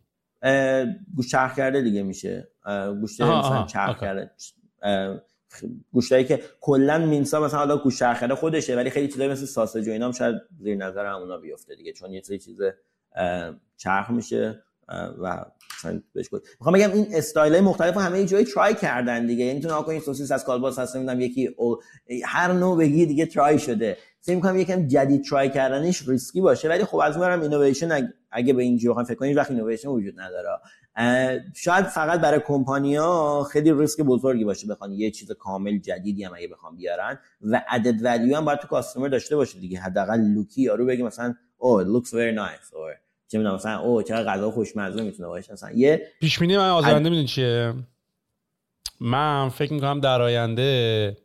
گوشت 1.15 1.31
چرخ 1.31 1.55
کرده 1.55 1.81
دیگه 1.81 2.03
میشه. 2.03 2.47
گوشت 3.01 3.21
مثلا 3.21 3.65
چرخ 3.65 3.99
کرده. 4.01 4.31
گوشتایی 5.91 6.23
که 6.25 6.41
کلا 6.61 6.97
mince 6.97 7.34
ا 7.34 7.41
مثلا 7.41 7.59
حالا 7.59 7.77
گوشت 7.77 7.99
چرخ 7.99 8.19
کرده 8.19 8.35
خودشه 8.35 8.75
ولی 8.75 8.89
خیلی 8.89 9.07
چیزایی 9.07 9.29
مثل 9.29 9.45
sausage 9.45 9.87
و 9.87 9.91
اینا 9.91 10.05
هم 10.05 10.11
شاید 10.11 10.35
زیر 10.59 10.77
نظر 10.77 11.05
همونا 11.05 11.37
بیفته 11.37 11.75
دیگه 11.75 11.93
چون 11.93 12.11
یه 12.11 12.21
سری 12.21 12.39
چیز 12.39 12.57
چرخ 13.77 14.09
میشه 14.09 14.63
و 15.21 15.45
مثلا 15.77 16.01
بهش 16.13 16.29
می‌خوام 16.33 16.75
بگم 16.75 16.91
این 16.91 17.07
استایل 17.13 17.59
مختلف 17.59 17.97
همه 17.97 18.25
جایی 18.25 18.45
try 18.45 18.75
کردن 18.75 19.25
دیگه. 19.25 19.45
یعنی 19.45 19.59
تو 19.59 19.89
این 19.89 19.99
سوسیس 19.99 20.31
از 20.31 20.45
کالباس 20.45 20.79
هست 20.79 20.95
نمی‌دونم 20.95 21.21
یکی 21.21 21.47
او 21.57 21.77
هر 22.25 22.53
نوع 22.53 22.77
بگی 22.77 23.05
دیگه 23.05 23.25
try 23.25 23.59
شده. 23.59 23.97
فکر 24.21 24.35
می‌کنم 24.35 24.57
یکم 24.57 24.87
جدید 24.87 25.23
try 25.23 25.49
کردنش 25.49 26.07
ریسکی 26.07 26.41
باشه 26.41 26.69
ولی 26.69 26.85
خب 26.85 26.97
از 26.97 27.15
اونورم 27.15 27.41
اینویشن 27.41 28.13
اگه 28.33 28.53
به 28.53 28.63
این 28.63 28.77
جوخان 28.77 29.03
فکر 29.03 29.15
کنید 29.15 29.37
وقت 29.37 29.51
اینویشن 29.51 29.87
وجود 29.87 30.19
نداره. 30.19 30.49
شاید 31.55 31.85
فقط 31.85 32.21
برای 32.21 32.39
کمپانیا 32.47 33.43
خیلی 33.51 33.73
ریسک 33.73 34.01
بزرگی 34.01 34.43
باشه 34.43 34.67
بخوان 34.67 34.91
یه 34.91 35.11
چیز 35.11 35.31
کامل 35.31 35.77
جدیدی 35.77 36.23
هم 36.23 36.33
اگه 36.35 36.47
بخوام 36.47 36.75
بیارن 36.75 37.19
و 37.41 37.63
عدد 37.67 38.03
ولیو 38.05 38.37
هم 38.37 38.45
باید 38.45 38.59
تو 38.59 38.67
کاستمر 38.67 39.07
داشته 39.07 39.35
باشه 39.35 39.59
دیگه. 39.59 39.79
حداقل 39.79 40.19
لوکی 40.19 40.61
یارو 40.61 40.85
بگه 40.85 41.03
مثلا 41.03 41.35
او 41.57 41.83
looks 41.83 42.07
very 42.07 42.37
nice. 42.37 42.69
or 42.71 42.97
چه 43.27 43.37
می‌دونم 43.37 43.55
مثلا 43.55 43.79
او 43.79 44.01
چرا 44.03 44.23
غذا 44.23 44.51
خوشمزه 44.51 45.03
می‌تونه 45.03 45.27
باشه. 45.27 45.53
مثلا 45.53 45.71
یه 45.71 46.07
پیش 46.19 46.39
بینی 46.39 46.57
من 46.57 46.69
آزارنده 46.69 47.09
می‌دونی 47.09 47.27
چیه؟ 47.27 47.73
من 48.99 49.49
فکر 49.49 49.73
می‌کنم 49.73 49.99
در 49.99 50.21
آینده 50.21 51.17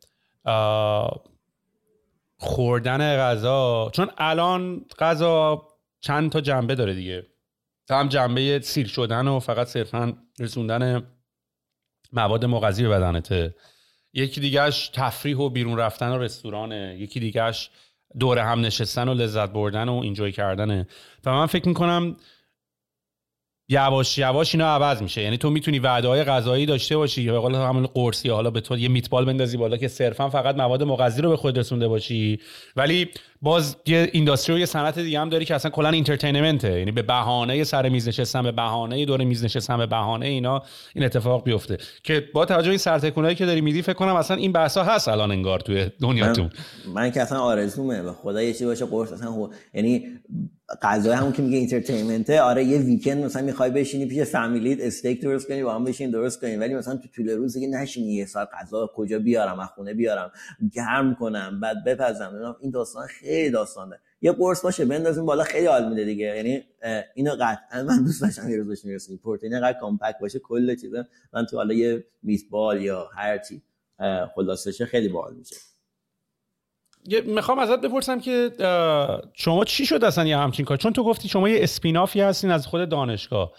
خوردن 2.37 3.17
غذا 3.17 3.91
چون 3.93 4.11
الان 4.19 4.85
غذا 4.99 5.68
چند 6.09 6.31
تا 6.31 6.41
جنبه 6.41 6.75
داره 6.75 6.95
دیگه. 6.95 7.27
هم 7.91 8.09
جنبه 8.09 8.61
سیر 8.61 8.87
شدن 8.87 9.29
و 9.29 9.41
فقط 9.41 9.67
صرفا 9.67 10.19
رسوندن 10.39 11.07
مواد 12.13 12.45
مغذی 12.45 12.83
به 12.83 12.89
بدنته. 12.89 13.55
یکی 14.13 14.41
دیگهش 14.41 14.89
تفریح 14.89 15.37
و 15.37 15.49
بیرون 15.49 15.79
رفتن 15.79 16.09
و 16.09 16.19
رستورانه. 16.19 16.97
یکی 17.01 17.21
دیگهش 17.21 17.71
دور 18.19 18.39
هم 18.39 18.61
نشستن 18.61 19.09
و 19.09 19.15
لذت 19.15 19.51
بردن 19.51 19.89
و 19.89 19.95
اینجوی 19.95 20.33
کردنه. 20.33 20.87
و 21.25 21.33
من 21.33 21.47
فکر 21.47 21.69
می‌کنم 21.69 22.17
یواش 23.71 24.19
یواش 24.19 24.55
اینا 24.55 24.67
عوض 24.67 25.03
میشه. 25.03 25.23
یعنی 25.23 25.39
تو 25.39 25.51
می‌تونی 25.51 25.79
وعده 25.79 26.09
های 26.09 26.25
غذایی 26.25 26.67
داشته 26.67 26.97
باشی. 26.97 27.25
که 27.25 27.33
به 27.33 27.39
قول 27.39 27.55
همون 27.55 27.87
قرصی 27.87 28.29
حالا 28.29 28.51
به 28.51 28.61
تو 28.61 28.79
یه 28.79 28.89
میتبال 28.89 29.25
بندازی 29.25 29.57
بالا 29.57 29.77
که 29.77 29.89
صرفا 29.89 30.29
فقط 30.29 30.57
مواد 30.57 30.83
مغذی 30.83 31.23
رو 31.23 31.31
به 31.31 31.37
خود 31.37 31.59
رسونده 31.59 31.89
باشی. 31.89 32.41
ولی 32.77 33.09
باز 33.43 33.77
یه 33.87 34.11
اینداستری 34.13 34.57
و 34.57 34.59
یه 34.59 34.67
صنعت 34.67 34.99
دیگه 34.99 35.21
هم 35.21 35.29
داری 35.29 35.45
که 35.45 35.55
اصلا 35.55 35.71
کلا 35.71 35.89
اینترتینمنته 35.89 36.79
یعنی 36.79 36.93
به 36.93 37.03
بهانه 37.03 37.65
سر 37.65 37.89
میز 37.89 38.09
نشستن 38.09 38.43
به 38.43 38.53
بهانه 38.53 39.05
دور 39.05 39.25
میز 39.25 39.45
نشستن 39.45 39.77
به 39.77 39.87
بهانه 39.87 40.27
اینا 40.27 40.63
این 40.95 41.05
اتفاق 41.05 41.45
بیفته. 41.45 41.79
که 42.03 42.29
با 42.35 42.45
توجه 42.45 42.69
این 42.69 42.79
سرتکونایی 42.79 43.35
که 43.35 43.47
داری 43.47 43.61
میدی 43.61 43.83
فکر 43.83 43.93
کنم 43.93 44.15
اصلا 44.15 44.37
این 44.37 44.53
بحثا 44.53 44.85
هست 44.85 45.09
الان 45.09 45.31
انگار 45.31 45.61
توی 45.61 45.91
دنیاتون. 46.01 46.51
من, 46.87 46.93
من 46.93 47.11
که 47.11 47.23
اصلا 47.23 47.41
آرزومه. 47.41 48.03
به 48.03 48.13
خدا 48.13 48.43
یه 48.43 48.53
چیزی 48.53 48.65
باشه 48.65 48.85
قرص 48.85 49.13
اصلا 49.13 49.49
یعنی 49.75 50.05
غذای 50.83 51.13
همون 51.13 51.33
که 51.33 51.43
میگه 51.43 51.59
اینترتینمنته 51.59 52.41
آره 52.41 52.65
یه 52.65 52.79
ویکند 52.79 53.25
مثلا 53.25 53.43
می‌خوای 53.43 53.71
بشینی 53.71 54.07
پیش 54.07 54.23
فامیلیت 54.23 54.81
استیک 54.81 55.23
درست 55.23 55.49
کنی 55.49 55.63
با 55.63 55.75
هم 55.75 55.85
بشین 55.85 56.11
درست 56.11 56.41
کنی 56.41 56.57
ولی 56.57 56.75
مثلا 56.75 56.97
تو 56.97 57.09
طول 57.09 57.31
روز 57.31 57.55
دیگه 57.55 57.69
نشینی 57.69 58.15
یه 58.15 58.27
ساعت 58.27 58.49
غذا 58.61 58.91
کجا 58.95 59.19
بیارم 59.19 59.61
از 59.61 59.69
خونه 59.69 59.95
بیارم 59.95 60.33
گرم 60.73 61.15
کنم 61.15 61.61
بعد 61.61 61.85
بپزم. 61.85 62.57
این 62.61 62.71
داستان 62.71 63.07
خیلی 63.07 63.51
داستانه. 63.51 63.99
یه 64.21 64.33
قرص 64.33 64.63
باشه 64.63 64.85
بندازیم 64.85 65.27
بالا 65.27 65.45
خیلی 65.45 65.67
حال 65.67 65.89
میده 65.89 66.05
دیگه. 66.05 66.25
یعنی 66.25 66.65
اینو 67.15 67.37
قطعا 67.41 67.83
من 67.83 68.05
دوست 68.05 68.23
داشتم 68.23 68.51
یه 68.51 68.57
روز 68.57 68.69
بهش 68.69 68.85
می‌رسیم 68.85 69.21
پروتئین 69.25 69.73
کامپکت 69.81 70.19
باشه 70.21 70.39
کل 70.39 70.77
چیزا 70.77 71.05
من 71.33 71.47
تو 71.47 71.57
حالا 71.57 71.75
یه 71.75 72.05
میتبال 72.23 72.83
یا 72.83 73.09
هر 73.17 73.39
چی 73.39 73.63
خلاصشه 74.35 74.87
خیلی 74.87 75.09
باحال 75.09 75.35
میشه. 75.35 75.57
می‌خوام 77.27 77.59
ازت 77.59 77.81
بپرسم 77.81 78.21
که 78.21 78.51
شما 79.35 79.65
چی 79.65 79.87
شد 79.87 80.05
اصلا 80.05 80.27
یه 80.27 80.39
همچین 80.39 80.65
کار؟ 80.65 80.77
چون 80.77 80.93
تو 80.93 81.05
گفتی 81.05 81.29
شما 81.29 81.49
یه 81.49 81.63
اسپینافی 81.63 82.21
هستین 82.21 82.51
از 82.51 82.67
خود 82.67 82.89
دانشگاه. 82.89 83.53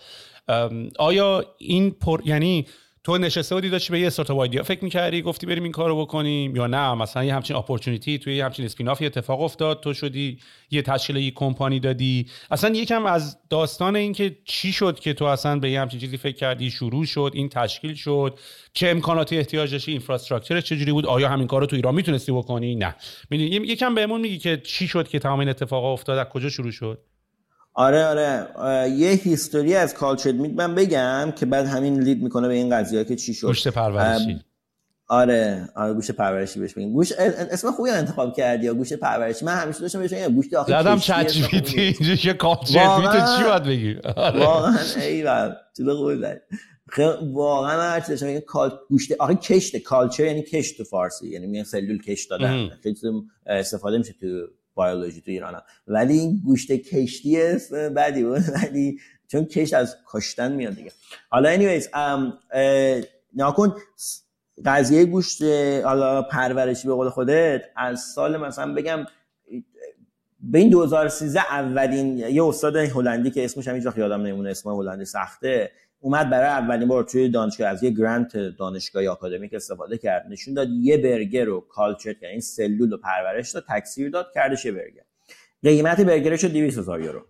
آیا 0.99 1.45
این 1.57 1.91
پر 1.91 2.21
یعنی 2.25 2.65
تو 3.09 3.17
نشسته 3.17 3.55
بودی 3.55 3.69
داشتی 3.69 3.91
به 3.91 3.99
یه 3.99 4.07
startup 4.07 4.39
idea 4.39 4.63
فکر 4.63 4.83
می‌کردی 4.83 5.21
گفتی 5.21 5.45
بریم 5.45 5.63
این 5.63 5.71
کارو 5.71 6.01
بکنیم 6.01 6.55
یا 6.55 6.67
نه؟ 6.67 6.93
مثلا 6.93 7.23
یه 7.23 7.35
همچین 7.35 7.55
opportunity 7.55 8.17
توی 8.17 8.35
یه 8.35 8.45
همچین 8.45 8.65
spin-off 8.65 9.01
ی 9.01 9.05
اتفاق 9.05 9.41
افتاد 9.41 9.81
تو 9.81 9.93
شدی 9.93 10.39
یه 10.71 10.81
تشکیل 10.81 11.15
یه 11.15 11.31
کمپانی 11.31 11.79
دادی. 11.79 12.27
اصلا 12.51 12.75
یکم 12.75 13.05
از 13.05 13.37
داستان 13.49 13.95
این 13.95 14.13
که 14.13 14.37
چی 14.45 14.71
شد 14.71 14.99
که 14.99 15.13
تو 15.13 15.25
اصلا 15.25 15.59
به 15.59 15.71
یه 15.71 15.81
همچین 15.81 15.99
چیزی 15.99 16.17
فکر 16.17 16.35
کردی 16.35 16.71
شروع 16.71 17.05
شد 17.05 17.31
این 17.33 17.49
تشکیل 17.49 17.93
شد 17.93 18.39
چه 18.73 18.87
امکاناتی 18.87 19.37
احتیاج 19.37 19.71
داشتی 19.71 19.91
infrastructure 19.91 20.61
چجوری 20.61 20.91
بود 20.91 21.05
آیا 21.05 21.29
همین 21.29 21.47
کارو 21.47 21.65
تو 21.65 21.75
ایران 21.75 21.95
می‌تونستی 21.95 22.31
بکنی؟ 22.31 22.75
نه. 22.75 22.95
می‌دونی 23.29 23.49
یکم 23.49 23.95
بهمون 23.95 24.21
میگی 24.21 24.37
که 24.37 24.57
چی 24.57 24.87
شد 24.87 25.07
که 25.07 25.19
تمام 25.19 25.39
این 25.39 25.49
اتفاقا 25.49 25.93
افتاد 25.93 26.17
از 26.17 26.27
کجا 26.27 26.49
شروع 26.49 26.71
شد؟ 26.71 27.08
آره 27.79 28.05
آره. 28.05 28.89
یه 28.89 29.09
history 29.11 29.75
از 29.75 29.93
cultured 29.93 30.31
meat 30.31 30.51
من 30.55 30.75
بگم 30.75 31.33
که 31.35 31.45
بعد 31.45 31.65
همین 31.65 31.99
lead 31.99 32.23
می‌کنه 32.23 32.47
به 32.47 32.53
این 32.53 32.69
قضیه 32.75 33.05
که 33.05 33.15
چی 33.15 33.33
شد. 33.33 33.47
گوشت 33.47 33.67
پرورشی. 33.67 34.41
آره 35.07 35.69
آره 35.75 35.93
گوشت 35.93 36.11
پرورشی 36.11 36.59
بهش 36.59 36.73
بگیم 36.73 36.93
گوش 36.93 37.11
اسم 37.11 37.71
خوبی 37.71 37.89
انتخاب 37.89 38.35
کردی 38.35 38.65
یا 38.65 38.73
گوشت 38.73 38.93
پرورشی؟ 38.93 39.45
من 39.45 39.55
همیشه 39.55 39.79
داشتم 39.79 39.99
بهش 39.99 40.13
میگم 40.13 40.35
گوشت 40.35 40.53
آخه 40.53 40.81
زدم 40.81 40.99
چت 40.99 41.27
جی 41.27 41.43
پی 41.43 41.61
تی 41.61 41.81
اینجا 41.81 42.99
میت 42.99 43.37
چی 43.37 43.43
باید 43.43 43.63
بگی؟ 43.63 43.97
آره. 44.15 44.39
واقعا 44.39 44.77
ایول 45.01 45.53
تو 45.77 45.95
خوبی 45.95 46.15
زد 46.17 46.41
واقعا 47.33 47.81
هر 47.81 47.99
چیزی 47.99 48.11
داشتم 48.11 48.39
کال 48.39 48.71
گوشت 48.89 49.11
آخه 49.19 49.35
کشت 49.35 49.77
کالچر 49.77 50.25
یعنی 50.25 50.43
کشت 50.43 50.77
تو 50.77 50.83
فارسی 50.83 51.29
یعنی 51.29 51.47
میگن 51.47 51.63
سلول 51.63 52.01
کشت 52.01 52.29
دادن. 52.29 52.69
خیلی 52.83 52.95
استفاده 53.45 53.97
میشه 53.97 54.13
تو 54.21 54.27
بیولوژی 54.85 55.21
تو 55.21 55.31
ایران 55.31 55.61
ولی 55.87 56.19
این 56.19 56.41
گوشت 56.45 56.71
کشتی 56.71 57.37
بدی 57.95 58.23
بود. 58.23 58.41
ولی 58.63 58.99
چون 59.27 59.45
کشت 59.45 59.73
از 59.73 59.95
کشتن 60.11 60.51
میاد 60.51 60.75
دیگه. 60.75 60.91
حالا 61.29 61.57
anyways 61.57 61.85
ناکن 63.33 63.75
قضیه 64.65 65.05
گوشت 65.05 65.43
حالا 65.83 66.21
پرورشی 66.21 66.87
به 66.87 66.93
قول 66.93 67.09
خودت 67.09 67.61
از 67.75 67.99
سال 68.01 68.37
مثلا 68.37 68.73
بگم 68.73 69.05
به 70.39 70.59
این 70.59 70.69
2013 70.69 71.39
اولین 71.39 72.17
یه 72.17 72.45
استاد 72.45 72.75
هلندی 72.75 73.31
که 73.31 73.45
اسمش 73.45 73.67
هم 73.67 73.75
هیچ 73.75 73.87
یادم 73.97 74.21
نمیمونه 74.21 74.49
اسم 74.49 74.69
هلندی 74.69 75.05
سخته. 75.05 75.71
اومد 76.01 76.29
برای 76.29 76.47
اولین 76.47 76.87
بار 76.87 77.03
توی 77.03 77.29
دانشگاه 77.29 77.67
از 77.67 77.83
یه 77.83 77.89
گرانت 77.89 78.37
دانشگاهی 78.37 79.07
آکادمیک 79.07 79.53
استفاده 79.53 79.97
کرد 79.97 80.25
نشون 80.29 80.53
داد 80.53 80.69
یه 80.69 80.97
برگر 80.97 81.45
رو 81.45 81.59
کالچر 81.59 82.13
کرد 82.13 82.29
این 82.31 82.39
سلول 82.39 82.91
رو 82.91 82.97
پرورش 82.97 83.51
داد 83.51 83.65
تکثیر 83.69 84.09
داد 84.09 84.31
کردش 84.33 84.65
یه 84.65 84.71
برگر. 84.71 85.03
قیمت 85.63 86.01
برگرش 86.01 86.41
شد 86.41 86.51
200 86.51 86.77
هزار 86.77 87.01
یورو. 87.01 87.25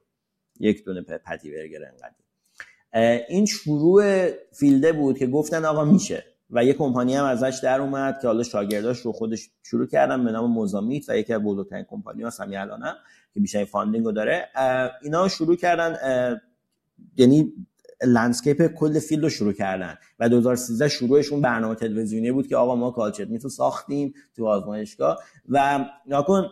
یک 0.60 0.86
دونه 0.86 1.02
patty 1.02 1.52
burger 1.52 1.80
انقدر. 1.86 3.26
این 3.28 3.46
شروع 3.46 4.30
field 4.54 4.85
ه 4.85 4.92
بود 4.92 5.18
که 5.18 5.28
گفتن 5.28 5.66
آقا 5.66 5.86
میشه. 5.86 6.24
و 6.52 6.66
یه 6.66 6.74
کمپانی 6.74 7.16
هم 7.16 7.26
ازش 7.26 7.60
در 7.64 7.82
اومد 7.82 8.22
که 8.22 8.28
حالا 8.28 8.44
شاگرداش 8.44 9.00
رو 9.00 9.12
خودش 9.12 9.50
شروع 9.64 9.88
کردن 9.88 10.26
به 10.26 10.32
نام 10.32 10.52
Mosa 10.52 10.81
Meat 10.81 11.10
و 11.10 11.18
یکی 11.18 11.34
از 11.34 11.42
بزرگترین 11.42 11.86
کمپانی 11.90 12.24
هست 12.24 12.42
همین 12.42 12.58
الانم 12.58 12.96
که 13.34 13.40
بیشتر 13.40 13.66
funding 13.66 14.06
رو 14.06 14.12
داره. 14.12 14.50
اینا 15.02 15.28
شروع 15.28 15.56
کردن 15.56 15.98
یعنی 17.18 17.54
landscape 18.04 18.68
کل 18.68 19.00
field 19.00 19.24
رو 19.24 19.30
شروع 19.30 19.54
کردن 19.54 19.98
و 20.20 20.30
2013 20.30 20.88
شروعشون 20.90 21.42
برنامه 21.42 21.76
تلویزیونی 21.76 22.32
بود 22.32 22.48
که 22.48 22.56
آقا 22.56 22.76
ما 22.76 22.92
cultured 22.92 23.26
meat 23.26 23.45
و 23.45 23.50
ساختیم 23.50 24.14
تو 24.36 24.48
آزمایشگاه 24.48 25.24
و 25.50 25.86
ناکن 26.06 26.50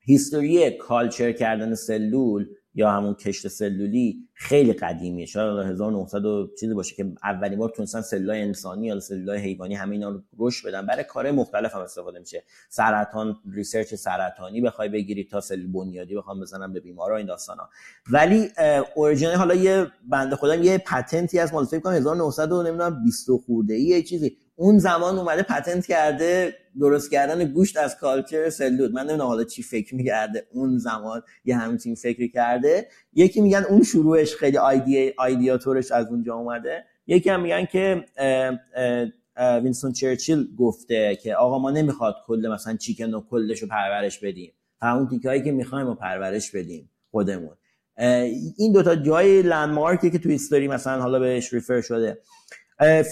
history 0.00 0.70
culture 0.70 1.32
کردن 1.32 1.74
سلول 1.74 2.46
یا 2.74 2.90
همون 2.90 3.14
کشت 3.14 3.48
سلولی 3.48 4.28
خیلی 4.34 4.72
قدیمیه. 4.72 5.26
شاید 5.26 5.66
1900 5.66 6.24
و 6.24 6.48
چیزی 6.60 6.74
باشه 6.74 6.94
که 6.94 7.12
اولین 7.22 7.58
بار 7.58 7.72
تونستن 7.76 8.00
سلولای 8.00 8.42
انسانی 8.42 8.86
یا 8.86 9.00
سلولای 9.00 9.38
حیوانی 9.38 9.74
همه 9.74 9.92
اینا 9.92 10.08
رو 10.08 10.22
رشد 10.38 10.68
بدن. 10.68 10.86
برای 10.86 11.04
کار 11.04 11.30
مختلف 11.30 11.74
هم 11.74 11.80
استفاده 11.80 12.18
میشه. 12.18 12.44
سرطان 12.68 13.36
research 13.52 13.94
سرطانی 13.94 14.60
بخوای 14.60 14.88
بگیری 14.88 15.24
تا 15.24 15.40
سلول 15.40 15.72
بنیادی 15.72 16.16
بخوام 16.16 16.40
بزنم 16.40 16.72
به 16.72 16.80
بیمارا 16.80 17.16
این 17.16 17.26
داستانا. 17.26 17.68
ولی 18.10 18.48
اوریجینال 18.94 19.34
حالا 19.34 19.54
یه 19.54 19.86
بنده 20.08 20.36
خدا 20.36 20.54
یه 20.54 20.78
patent 20.78 21.29
ی 21.29 21.38
از 21.38 21.52
مال 21.52 21.64
فکر 21.64 21.80
کنم 21.80 21.92
1900 21.92 22.52
و 22.52 22.62
نمی‌دونم 22.62 23.04
20 23.04 23.30
خورده 23.46 23.74
ای 23.74 24.02
چیزی. 24.02 24.36
اون 24.60 24.78
زمان 24.78 25.18
اومده 25.18 25.42
patent 25.42 25.86
کرده 25.86 26.54
درست 26.80 27.10
کردن 27.10 27.44
گوشت 27.44 27.76
از 27.76 27.96
culture 27.96 28.50
سلول 28.50 28.92
من 28.92 29.00
نمی‌دونم 29.00 29.26
حالا 29.28 29.44
چی 29.44 29.62
فکر 29.62 29.94
می‌کرده 29.94 30.46
اون 30.52 30.78
زمان 30.78 31.22
یه 31.44 31.56
همچین 31.56 31.94
فکری 31.94 32.28
کرده. 32.28 32.88
یکی 33.12 33.40
میگن 33.40 33.64
اون 33.68 33.82
شروعش 33.82 34.34
خیلی 34.34 34.58
idea 34.58 35.12
ideator 35.18 35.76
ش 35.76 35.92
از 35.92 36.06
اونجا 36.06 36.34
اومده. 36.34 36.84
یکی 37.06 37.30
هم 37.30 37.42
میگن 37.42 37.64
که 37.64 38.04
وینستون 39.36 39.92
چرچیل 39.92 40.48
گفته 40.58 41.16
که 41.16 41.34
آقا 41.34 41.58
ما 41.58 41.70
نمی‌خواد 41.70 42.14
کل 42.26 42.48
مثلا 42.54 42.76
chicken 42.76 43.14
و 43.14 43.20
کلش 43.30 43.62
رو 43.62 43.68
پرورش 43.68 44.18
بدیم. 44.18 44.52
همون 44.82 45.08
تیکایی 45.08 45.42
که 45.42 45.52
می‌خوایم 45.52 45.86
رو 45.86 45.94
پرورش 45.94 46.50
بدیم 46.50 46.90
خودمون. 47.10 47.56
این 48.56 48.72
دوتا 48.72 48.96
جای 48.96 49.42
landmark 49.42 50.02
ی 50.02 50.10
که 50.10 50.18
تو 50.18 50.28
history 50.28 50.68
مثلا 50.68 51.02
حالا 51.02 51.18
بهش 51.18 51.54
refer 51.54 51.80
شده. 51.80 52.18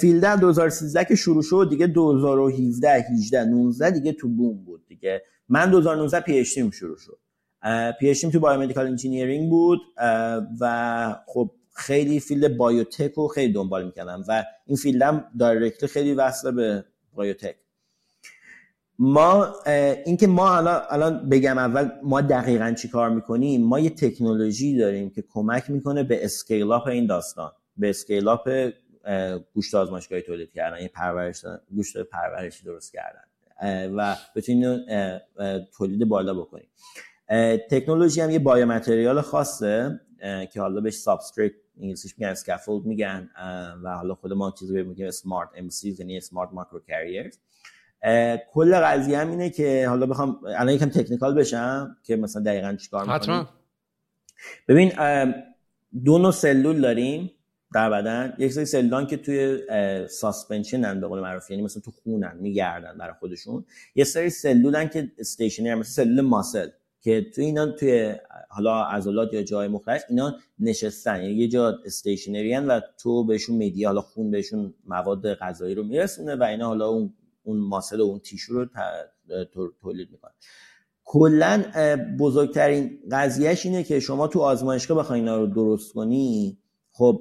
field 0.01 0.26
در 0.26 0.37
2013 0.37 1.05
که 1.05 1.15
شروع 1.15 1.43
شد 1.43 1.67
دیگه 1.71 1.87
2017 1.87 3.07
18 3.13 3.45
19 3.45 3.91
دیگه 3.91 4.13
تو 4.13 4.29
boom 4.29 4.65
بود 4.65 4.87
دیگه. 4.87 5.23
من 5.49 5.71
2019 5.71 6.21
PhD 6.21 6.59
شروع 6.73 6.97
شد. 6.97 7.19
PhD 8.01 8.27
تو 8.27 8.41
biomedical 8.41 8.87
engineering 8.87 9.51
بود 9.51 9.81
و 10.61 11.17
خب 11.27 11.51
خیلی 11.75 12.21
field 12.21 12.57
biotech 12.57 13.13
رو 13.13 13.29
خیلی 13.29 13.53
دنبال 13.53 13.87
می‌کردم 13.87 14.25
و 14.29 14.45
این 14.67 14.77
field 14.77 15.17
م 15.17 15.25
directly 15.39 15.89
خیلی 15.89 16.15
وصله 16.15 16.51
به 16.51 16.85
biotech. 17.15 17.57
ما 18.99 19.55
اینکه 20.07 20.27
ما 20.27 20.57
الان 20.57 20.83
الان 20.91 21.29
بگم 21.29 21.59
اول 21.59 21.91
ما 22.03 22.21
دقیقا 22.21 22.73
چی 22.73 22.89
کار 22.89 23.11
می‌کنیم؟ 23.11 23.65
ما 23.65 23.81
یه 23.81 23.91
تکنولوژی 23.91 24.77
داریم 24.79 25.11
که 25.11 25.25
کمک 25.33 25.71
می‌کنه 25.71 26.03
به 26.03 26.25
scale 26.25 26.73
up 26.73 26.87
این 26.87 27.07
داستان 27.07 27.53
به 27.77 27.91
scale 27.91 28.29
up 28.29 28.71
گوشت 29.55 29.75
آزمایشگاهی 29.75 30.23
تولید 30.23 30.53
کردن 30.53 30.83
یه 30.83 30.89
پرورش 30.89 31.45
گوشت 31.75 31.97
پرورشی 31.97 32.65
درست 32.65 32.93
کردن. 32.93 33.23
و 33.97 34.17
بتونین 34.37 34.87
تولید 35.79 36.09
بالا 36.09 36.35
بکنیم 36.35 36.69
تکنولوژی 37.71 38.21
هم 38.21 38.31
یه 38.31 38.39
biomaterial 38.39 39.21
خاصه 39.21 40.01
که 40.53 40.61
حالا 40.61 40.81
بهش 40.81 40.95
substrate 40.95 41.53
انگلیسیش 41.81 42.19
میگن 42.19 42.31
scaffold 42.31 42.87
میگن 42.87 43.31
و 43.83 43.97
حالا 43.97 44.15
خود 44.15 44.33
ما 44.33 44.55
چیزی 44.59 44.83
میگیم 44.83 45.07
Smart 45.07 45.49
M 45.55 45.69
یعنی 45.83 46.17
smart 46.17 46.53
microcarriers 46.53 47.39
کل 48.53 48.81
قضیه 48.81 49.19
هم 49.19 49.31
اینه 49.31 49.51
که 49.51 49.89
حالا 49.89 50.07
بخوام 50.07 50.41
الان 50.47 50.75
یکم 50.75 50.89
technical 50.89 51.35
بشم 51.35 51.97
که 52.03 52.17
مثلا 52.17 52.43
دقیقا 52.43 52.77
چیکار 52.81 53.15
می‌کنیم. 53.15 53.49
ببین 54.69 54.93
دو 56.05 56.19
نوع 56.19 56.33
سلول 56.33 56.81
داریم. 56.81 57.31
در 57.75 57.91
بدن 57.91 58.35
یک 58.39 58.53
سری 58.53 58.65
سلولان 58.65 59.07
که 59.07 59.17
توی 59.17 59.59
suspension 60.09 61.01
به 61.01 61.07
قول 61.07 61.21
معروف 61.21 61.51
یعنی 61.51 61.63
مثلا 61.63 61.83
تو 61.83 61.91
خونن 61.91 62.37
میگردن 62.41 62.99
برای 62.99 63.15
خودشون. 63.21 63.65
یه 63.95 64.05
سری 64.05 64.31
سلولن 64.31 64.89
که 64.89 65.13
stationary 65.19 65.75
مثل 65.75 65.91
سلول 65.91 66.21
muscle 66.21 66.69
که 67.01 67.27
توی 67.35 67.45
اینا 67.45 67.67
توی 67.67 68.15
حالا 68.49 68.85
عضلات 68.85 69.35
یا 69.35 69.43
جای 69.43 69.69
مختلف 69.69 70.03
اینا 70.09 70.37
نشستن. 70.59 71.23
یعنی 71.23 71.35
یه 71.35 71.49
جا 71.49 71.79
stationary 71.85 72.57
و 72.57 72.81
تو 72.99 73.25
بهشون 73.25 73.57
میدی 73.57 73.85
حالا 73.85 74.01
خون 74.01 74.31
بهشون 74.31 74.75
مواد 74.87 75.35
غذایی 75.35 75.75
رو 75.75 75.85
میرسونه 75.85 76.37
و 76.37 76.43
اینا 76.43 76.67
حالا 76.67 76.89
اون 76.89 77.15
اون 77.43 77.59
muscle 77.59 78.01
و 78.01 78.05
اون 78.05 78.19
tissue 78.19 78.55
رو 78.55 78.67
تولید 79.81 80.09
می‌کنه 80.11 80.33
کلا 81.05 81.65
بزرگترین 82.19 82.99
قضیهش 83.11 83.67
اینه 83.67 83.83
که 83.83 84.01
شما 84.01 84.29
تو 84.29 84.41
آزمایشگاه 84.41 84.99
بخوای 84.99 85.21
اینا 85.21 85.37
رو 85.37 85.47
درست 85.47 85.93
کنی 85.93 86.59
خب 86.93 87.21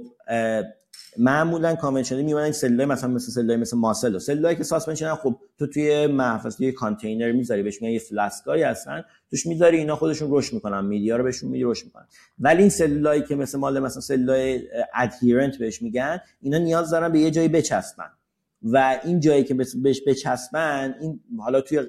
معمولا 1.18 1.76
conventionally 1.76 2.24
میمونن 2.24 2.52
سلولای 2.52 2.86
مثلا 2.86 3.10
مثل 3.10 3.32
سلولای 3.32 3.58
مثل 3.58 3.78
muscle 3.78 4.16
و 4.16 4.20
سلولایی 4.20 4.56
که 4.56 4.64
suspension 4.64 5.16
خب 5.16 5.40
تو 5.60 5.68
توی 5.68 6.08
محفظه 6.08 6.64
یه 6.64 6.72
کانتینر 6.72 7.32
می‌ذاری 7.32 7.64
بهش 7.64 7.82
میگن 7.82 7.94
یه 7.94 8.00
flask 8.00 8.45
ایی 8.45 8.64
هستن 8.64 9.04
توش 9.30 9.46
می‌ذاری 9.46 9.78
اینا 9.78 9.96
خودشون 9.96 10.28
رشد 10.32 10.54
می‌کنن 10.54 10.86
media 10.86 11.18
رو 11.18 11.24
بهشون 11.24 11.50
میدی 11.50 11.64
رشد 11.64 11.86
می‌کنن. 11.86 12.08
ولی 12.40 12.62
این 12.62 12.70
سلولایی 12.70 13.22
که 13.24 13.36
مثل 13.36 13.60
مال 13.60 13.80
مثلا 13.80 14.02
سلولای 14.02 14.62
adherent 14.96 15.58
بهش 15.58 15.82
میگن 15.82 16.20
اینا 16.42 16.58
نیاز 16.58 16.92
دارن 16.92 17.12
به 17.12 17.20
یه 17.20 17.32
جایی 17.32 17.48
بچسبن. 17.48 18.10
و 18.64 19.00
این 19.04 19.20
جایی 19.20 19.44
که 19.44 19.54
بهش 19.54 20.02
بچسبن 20.08 20.96
این 21.02 21.20
حالا 21.40 21.62
توی 21.62 21.80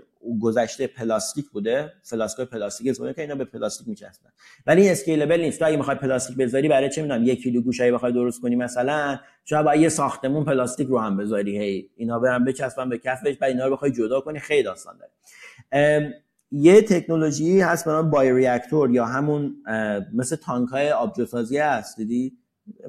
گذشته 0.43 0.87
پلاستیک 0.87 1.51
بوده 1.51 1.93
flask 2.03 2.39
ای 2.39 2.47
پلاستیک 2.47 2.99
بوده 2.99 3.15
که 3.15 3.23
اینا 3.23 3.35
به 3.35 3.45
پلاستیک 3.45 3.89
میچسبن. 3.89 4.31
ولی 4.67 4.83
این 4.83 4.91
scalable 4.91 5.41
نیست. 5.41 5.59
تو 5.59 5.67
اگه 5.67 5.77
می‌خوای 5.77 5.97
پلاستیک 5.97 6.37
بذاری 6.37 6.69
برای 6.69 6.91
چه 6.91 7.03
می‌دونم 7.03 7.25
یک 7.25 7.43
کیلو 7.43 7.61
گوشت 7.61 7.93
بخوای 7.93 8.13
درست 8.13 8.41
کنی 8.41 8.57
مثلا 8.57 9.19
شاید 9.45 9.65
با 9.65 9.75
یه 9.75 9.89
ساختمون 9.89 10.45
پلاستیک 10.45 10.89
رو 10.89 10.99
هم 10.99 11.17
بذاری. 11.17 11.59
هی 11.59 11.91
اینا 11.97 12.19
برن 12.19 12.45
بچسبن 12.45 12.89
به 12.89 12.99
کفش 12.99 13.37
بعد 13.37 13.51
اینا 13.51 13.67
رو 13.67 13.73
بخوای 13.73 13.91
جدا 13.91 14.21
کنی. 14.21 14.39
خیلی 14.39 14.63
داستان 14.63 14.99
داره. 14.99 16.15
یه 16.51 16.83
تکنولوژی 16.83 17.61
هست 17.61 17.85
به 17.85 17.91
نام 17.91 18.11
bioreactor 18.11 18.91
یا 18.91 19.05
همون 19.05 19.57
مثل 20.13 20.37
tank 20.37 20.69
های 20.69 20.91
آبجوسازی 20.91 21.59
هست. 21.59 21.97
دیدی؟ 21.97 22.39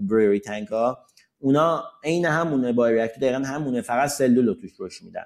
brewery 0.02 0.40
tank 0.40 0.68
ها 0.68 1.06
اونا 1.40 1.84
عین 2.04 2.26
همونه 2.26 2.74
bioreactor 2.74 3.22
دقیقا 3.22 3.40
همونه. 3.46 3.82
فقط 3.82 4.10
سلول 4.10 4.48
رو 4.48 4.54
توش 4.54 4.72
روش 4.74 5.04
میدن. 5.04 5.26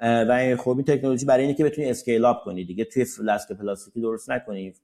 و 0.00 0.56
خب 0.56 0.70
این 0.70 0.84
تکنولوژی 0.84 1.26
برای 1.26 1.42
اینه 1.42 1.54
که 1.54 1.64
بتونی 1.64 1.90
scale 1.90 2.24
up 2.24 2.44
کنی 2.44 2.64
دیگه. 2.64 2.84
توی 2.84 3.04
flask 3.04 3.52
پلاستیکی 3.52 4.00
درست 4.00 4.30
نکنی. 4.30 4.74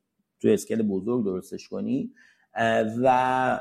توی 0.40 0.52
scale 0.52 0.82
بزرگ 0.82 1.24
درستش 1.24 1.68
کنی. 1.68 2.10
و 3.02 3.60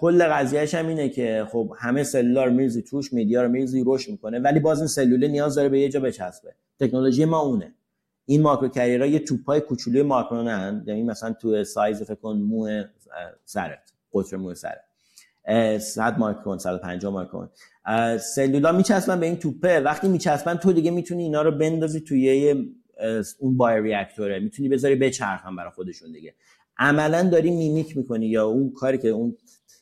کل 0.00 0.24
قضیهش 0.24 0.74
هم 0.74 0.88
اینه 0.88 1.08
که 1.08 1.46
خب 1.52 1.72
همه 1.78 2.02
سلولار 2.02 2.50
میرزی 2.50 2.82
توش 2.82 3.12
media 3.12 3.42
رو 3.42 3.48
میرزی 3.48 3.84
روش 3.84 4.08
می‌کنه. 4.08 4.38
ولی 4.38 4.60
باز 4.60 4.78
این 4.78 4.88
سلوله 4.88 5.28
نیاز 5.28 5.54
داره 5.54 5.68
به 5.68 5.80
یه 5.80 5.88
جا 5.88 6.00
بچسبه. 6.00 6.54
تکنولوژی 6.80 7.24
ما 7.24 7.40
اونه. 7.40 7.74
این 8.26 8.42
microcarrier 8.42 8.68
ها 8.68 9.06
یه 9.06 9.18
توپای 9.18 9.60
کوچولوی 9.60 10.02
micron 10.02 10.64
ان. 10.64 10.84
یعنی 10.86 11.02
مثلا 11.02 11.32
تو 11.32 11.64
سایز 11.64 12.02
فکر 12.02 12.14
کن 12.14 12.36
مو 12.36 12.82
سرت 13.44 13.92
قطر 14.12 14.36
مو 14.36 14.54
سرت. 14.54 14.84
100 15.78 16.18
مایکرون 16.18 16.58
150 16.58 17.12
مایکرون 17.12 17.48
سلولا 18.18 18.72
میچسبن 18.72 19.20
به 19.20 19.26
این 19.26 19.36
توپه. 19.36 19.80
وقتی 19.80 20.08
میچسبن 20.08 20.54
تو 20.54 20.72
دیگه 20.72 20.90
می‌تونی 20.90 21.22
اینا 21.22 21.42
رو 21.42 21.50
بندازی 21.50 22.00
توی 22.00 22.54
اون 23.38 23.56
بای 23.56 23.82
ریاکتوره 23.82 24.38
می‌تونی 24.38 24.68
بذاری 24.68 24.94
بچرخن 24.94 25.56
برای 25.56 25.70
خودشون 25.70 26.12
دیگه. 26.12 26.34
عملا 26.78 27.28
داری 27.28 27.50
میمیک 27.50 27.96
می‌کنی 27.96 28.26
یا 28.26 28.46
اون 28.46 28.72
کاری 28.72 28.98
که 28.98 29.08
اون 29.08 29.36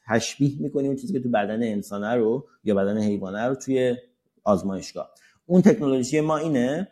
تشبیه 0.09 0.57
می‌کنی 0.61 0.87
اون 0.87 0.97
چیزی 0.97 1.13
که 1.13 1.21
تو 1.21 1.29
بدن 1.29 1.63
انسانه 1.63 2.15
رو 2.15 2.47
یا 2.65 2.75
بدن 2.75 2.99
حیوانه 2.99 3.47
رو 3.47 3.55
توی 3.55 3.97
آزمایشگاه. 4.45 5.11
اون 5.47 5.63
تکنولوژی 5.63 6.21
ما 6.21 6.37
اینه 6.37 6.89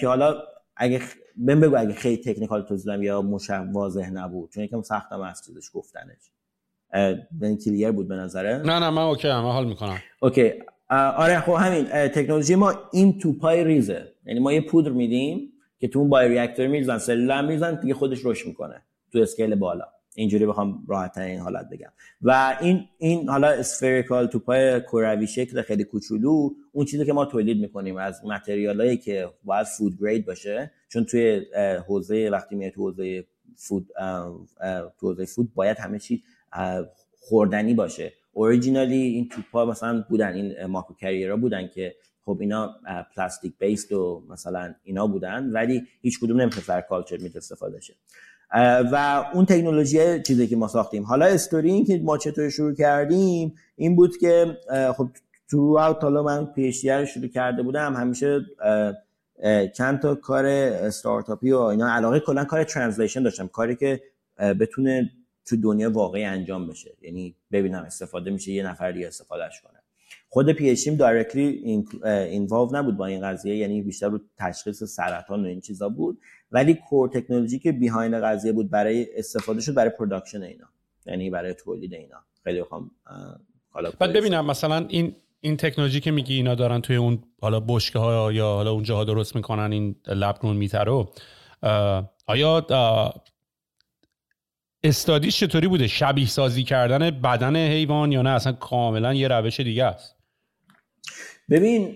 که 0.00 0.06
حالا 0.06 0.42
اگه 0.76 1.00
بهم 1.36 1.60
بگو 1.60 1.76
اگه 1.76 1.92
خیلی 1.92 2.16
technical 2.16 2.62
توضیح 2.62 2.98
یا 3.02 3.22
مشابه 3.22 3.72
واضح 3.72 4.10
نبود 4.10 4.50
چون 4.50 4.64
یکم 4.64 4.82
سختم 4.82 5.20
از 5.20 5.42
چیزش 5.46 5.70
گفتنش. 5.74 6.32
clear 7.64 7.90
بود 7.90 8.08
به 8.08 8.14
نظره 8.14 8.56
نه 8.56 8.78
نه 8.78 8.90
من 8.90 9.02
okay 9.02 9.28
ام 9.28 9.44
حال 9.44 9.66
می‌کنم. 9.66 9.98
okay. 10.20 10.52
آره 10.90 11.40
خب 11.40 11.52
همین 11.52 11.84
تکنولوژی 11.84 12.54
ما 12.54 12.74
این 12.92 13.18
توپای 13.18 13.64
ریزه. 13.64 14.12
یعنی 14.26 14.40
ما 14.40 14.52
یه 14.52 14.60
پودر 14.60 14.90
میدیم 14.90 15.52
که 15.78 15.88
تو 15.88 15.98
اون 15.98 16.08
bioreactor 16.08 16.66
میریزن 16.66 16.98
سلول 16.98 17.46
میریزن 17.46 17.80
دیگه 17.80 17.94
خودش 17.94 18.18
رشد 18.24 18.46
می‌کنه 18.46 18.82
تو 19.12 19.18
scale 19.18 19.54
بالا. 19.54 19.84
اینجوری 20.14 20.46
بخوام 20.46 20.84
راحت 20.88 21.18
این 21.18 21.40
حالت 21.40 21.68
بگم. 21.72 21.88
و 22.22 22.56
این 22.60 22.84
این 22.98 23.28
حالا 23.28 23.48
spherical 23.48 24.26
توپای 24.26 24.80
کروی 24.80 25.26
شکل 25.26 25.62
خیلی 25.62 25.84
کوچولو 25.84 26.50
اون 26.72 26.86
چیزی 26.86 27.06
که 27.06 27.12
ما 27.12 27.24
تولید 27.24 27.60
می‌کنیم 27.60 27.96
از 27.96 28.24
material 28.24 28.82
ایی 28.82 28.96
که 28.96 29.28
باید 29.44 29.66
food 29.66 29.98
grade 30.00 30.26
باشه. 30.26 30.70
چون 30.88 31.04
توی 31.04 31.42
حوزه 31.86 32.28
وقتی 32.32 32.56
میاد 32.56 32.72
تو 32.72 32.82
حوزه 32.82 33.24
food 33.56 33.86
تو 35.00 35.08
حوزه 35.08 35.24
food 35.24 35.54
باید 35.54 35.78
همه 35.78 35.98
چی 35.98 36.22
خوردنی 37.20 37.74
باشه. 37.74 38.12
originally 38.32 39.02
این 39.02 39.28
توپا 39.28 39.64
مثلا 39.64 40.04
بودن 40.08 40.32
این 40.32 40.66
microcarrier 40.66 40.94
ها 40.94 41.36
بودن 41.36 41.68
که 41.68 41.94
خب 42.24 42.38
اینا 42.40 42.74
plastic 43.16 43.52
based 43.58 43.92
و 43.92 44.22
مثلا 44.28 44.74
اینا 44.82 45.06
بودن 45.06 45.50
ولی 45.52 45.82
هیچ 46.02 46.20
کدوم 46.20 46.40
نمیشه 46.40 46.60
در 46.68 46.80
cultured 46.80 47.16
meat 47.16 47.36
استفاده 47.36 47.80
شه. 47.80 47.94
و 48.92 49.24
اون 49.34 49.44
تکنولوژی 49.44 50.22
چیزی 50.22 50.46
که 50.46 50.56
ما 50.56 50.68
ساختیم. 50.68 51.02
حالا 51.02 51.26
استوری 51.26 51.84
که 51.84 52.00
ما 52.04 52.18
چطور 52.18 52.50
شروع 52.50 52.74
کردیم 52.74 53.54
این 53.76 53.96
بود 53.96 54.16
که 54.16 54.56
خب 54.96 55.08
تو 55.50 55.78
حالا 55.78 56.22
من 56.22 56.46
PhD 56.46 56.88
رو 56.88 57.06
شروع 57.06 57.28
کرده 57.28 57.62
بودم 57.62 57.94
همیشه 57.94 58.40
چند 59.76 60.00
تا 60.00 60.14
کار 60.14 60.46
استارتاپی 60.46 61.52
و 61.52 61.58
اینا 61.58 61.88
علاقه 61.92 62.20
کلا 62.20 62.44
کار 62.44 62.64
translation 62.64 63.22
داشتم. 63.22 63.46
کاری 63.46 63.76
که 63.76 64.00
بتونه 64.60 65.10
تو 65.48 65.56
دنیا 65.56 65.90
واقعی 65.90 66.24
انجام 66.24 66.66
بشه. 66.66 66.96
یعنی 67.02 67.34
ببینم 67.52 67.82
استفاده 67.82 68.30
میشه 68.30 68.52
یه 68.52 68.62
نفر 68.62 68.92
دیگه 68.92 69.06
استفادهش 69.06 69.60
کنه. 69.60 69.78
خود 70.28 70.52
PhD 70.52 70.88
directly 70.88 71.84
involve 72.04 72.76
نبود 72.76 72.96
با 72.96 73.06
این 73.06 73.20
قضیه 73.22 73.56
یعنی 73.56 73.82
بیشتر 73.82 74.08
رو 74.08 74.20
تشخیص 74.38 74.84
سرطان 74.84 75.44
و 75.44 75.46
این 75.46 75.60
چیزا 75.60 75.88
بود. 75.88 76.18
ولی 76.52 76.74
core 76.74 77.08
technology 77.08 77.58
که 77.58 77.72
behind 77.72 78.14
قضیه 78.14 78.52
بود 78.52 78.70
برای 78.70 79.06
استفاده 79.16 79.60
شد 79.60 79.74
برای 79.74 79.90
production 79.90 80.42
اینا. 80.42 80.66
یعنی 81.06 81.30
برای 81.30 81.54
تولید 81.54 81.94
اینا. 81.94 82.16
خیلی 82.44 82.60
بخوام 82.60 82.90
حالا 83.70 83.90
بعد 83.98 84.12
ببینم 84.12 84.46
مثلا 84.46 84.86
این 84.88 85.14
این 85.40 85.56
تکنولوژی 85.56 86.00
که 86.00 86.10
میگی 86.10 86.34
اینا 86.34 86.54
دارن 86.54 86.80
توی 86.80 86.96
اون 86.96 87.18
حالا 87.40 87.60
بشکه 87.60 87.98
ها 87.98 88.32
یا 88.32 88.46
حالا 88.46 88.70
اون 88.70 88.82
جاها 88.82 89.04
درست 89.04 89.36
می‌کنن 89.36 89.72
این 89.72 89.96
لب 90.06 90.44
میتر 90.44 90.84
رو 90.84 91.12
آیا 92.26 92.66
استادیش 94.82 95.40
چطوری 95.40 95.68
بوده؟ 95.68 95.86
شبیه 95.86 96.26
سازی 96.26 96.64
کردن 96.64 97.10
بدن 97.10 97.56
حیوان 97.56 98.12
یا 98.12 98.22
نه؟ 98.22 98.30
اصلا 98.30 98.52
کاملا 98.52 99.14
یه 99.14 99.28
روش 99.28 99.60
دیگه 99.60 99.84
است. 99.84 100.16
ببین 101.50 101.94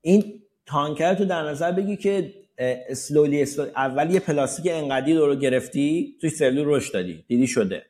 این 0.00 0.42
تانکر 0.66 1.14
تو 1.14 1.24
در 1.24 1.42
نظر 1.42 1.72
بگی 1.72 1.96
که 1.96 2.34
اسلولی, 2.58 3.42
اسلولی 3.42 3.70
اول 3.76 4.10
یه 4.10 4.20
پلاستیک 4.20 4.72
انقدی 4.72 5.14
رو 5.14 5.36
گرفتی 5.36 6.14
توی 6.20 6.30
سلول 6.30 6.64
رشد 6.66 6.92
دادی 6.92 7.24
دیدی 7.28 7.46
شده. 7.46 7.86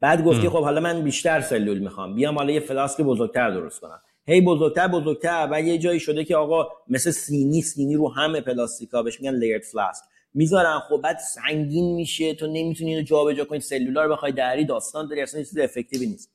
بعد 0.00 0.24
گفتی 0.24 0.48
خب 0.48 0.62
حالا 0.62 0.80
من 0.80 1.02
بیشتر 1.02 1.40
سلول 1.40 1.78
می‌خوام 1.78 2.14
بیام 2.14 2.38
حالا 2.38 2.52
یه 2.52 2.60
flask 2.60 3.00
بزرگتر 3.00 3.50
درست 3.50 3.80
کنم. 3.80 4.00
هی 4.26 4.40
بزرگتر 4.40 4.88
بزرگتر 4.88 5.48
و 5.50 5.62
یه 5.62 5.78
جایی 5.78 6.00
شده 6.00 6.24
که 6.24 6.36
آقا 6.36 6.68
مثل 6.88 7.10
سینی 7.10 7.62
سینی 7.62 7.94
رو 7.94 8.12
همه 8.12 8.40
پلاستیکا 8.40 9.02
بهش 9.02 9.20
میگن 9.20 9.34
layered 9.34 9.62
flask 9.62 10.04
می‌ذارن. 10.34 10.78
خب 10.88 11.00
بعد 11.04 11.18
سنگین 11.18 11.94
میشه. 11.94 12.34
تو 12.34 12.46
نمی‌تونی 12.46 12.90
اینو 12.90 13.02
جابجا 13.02 13.44
کنی. 13.44 13.60
سلولار 13.60 14.08
بخوای 14.08 14.32
دری 14.32 14.64
داستان 14.64 15.08
داری. 15.08 15.22
اصلا 15.22 15.42
چیز 15.42 15.58
effective 15.58 16.01
ی 16.01 16.06
نیست. 16.06 16.30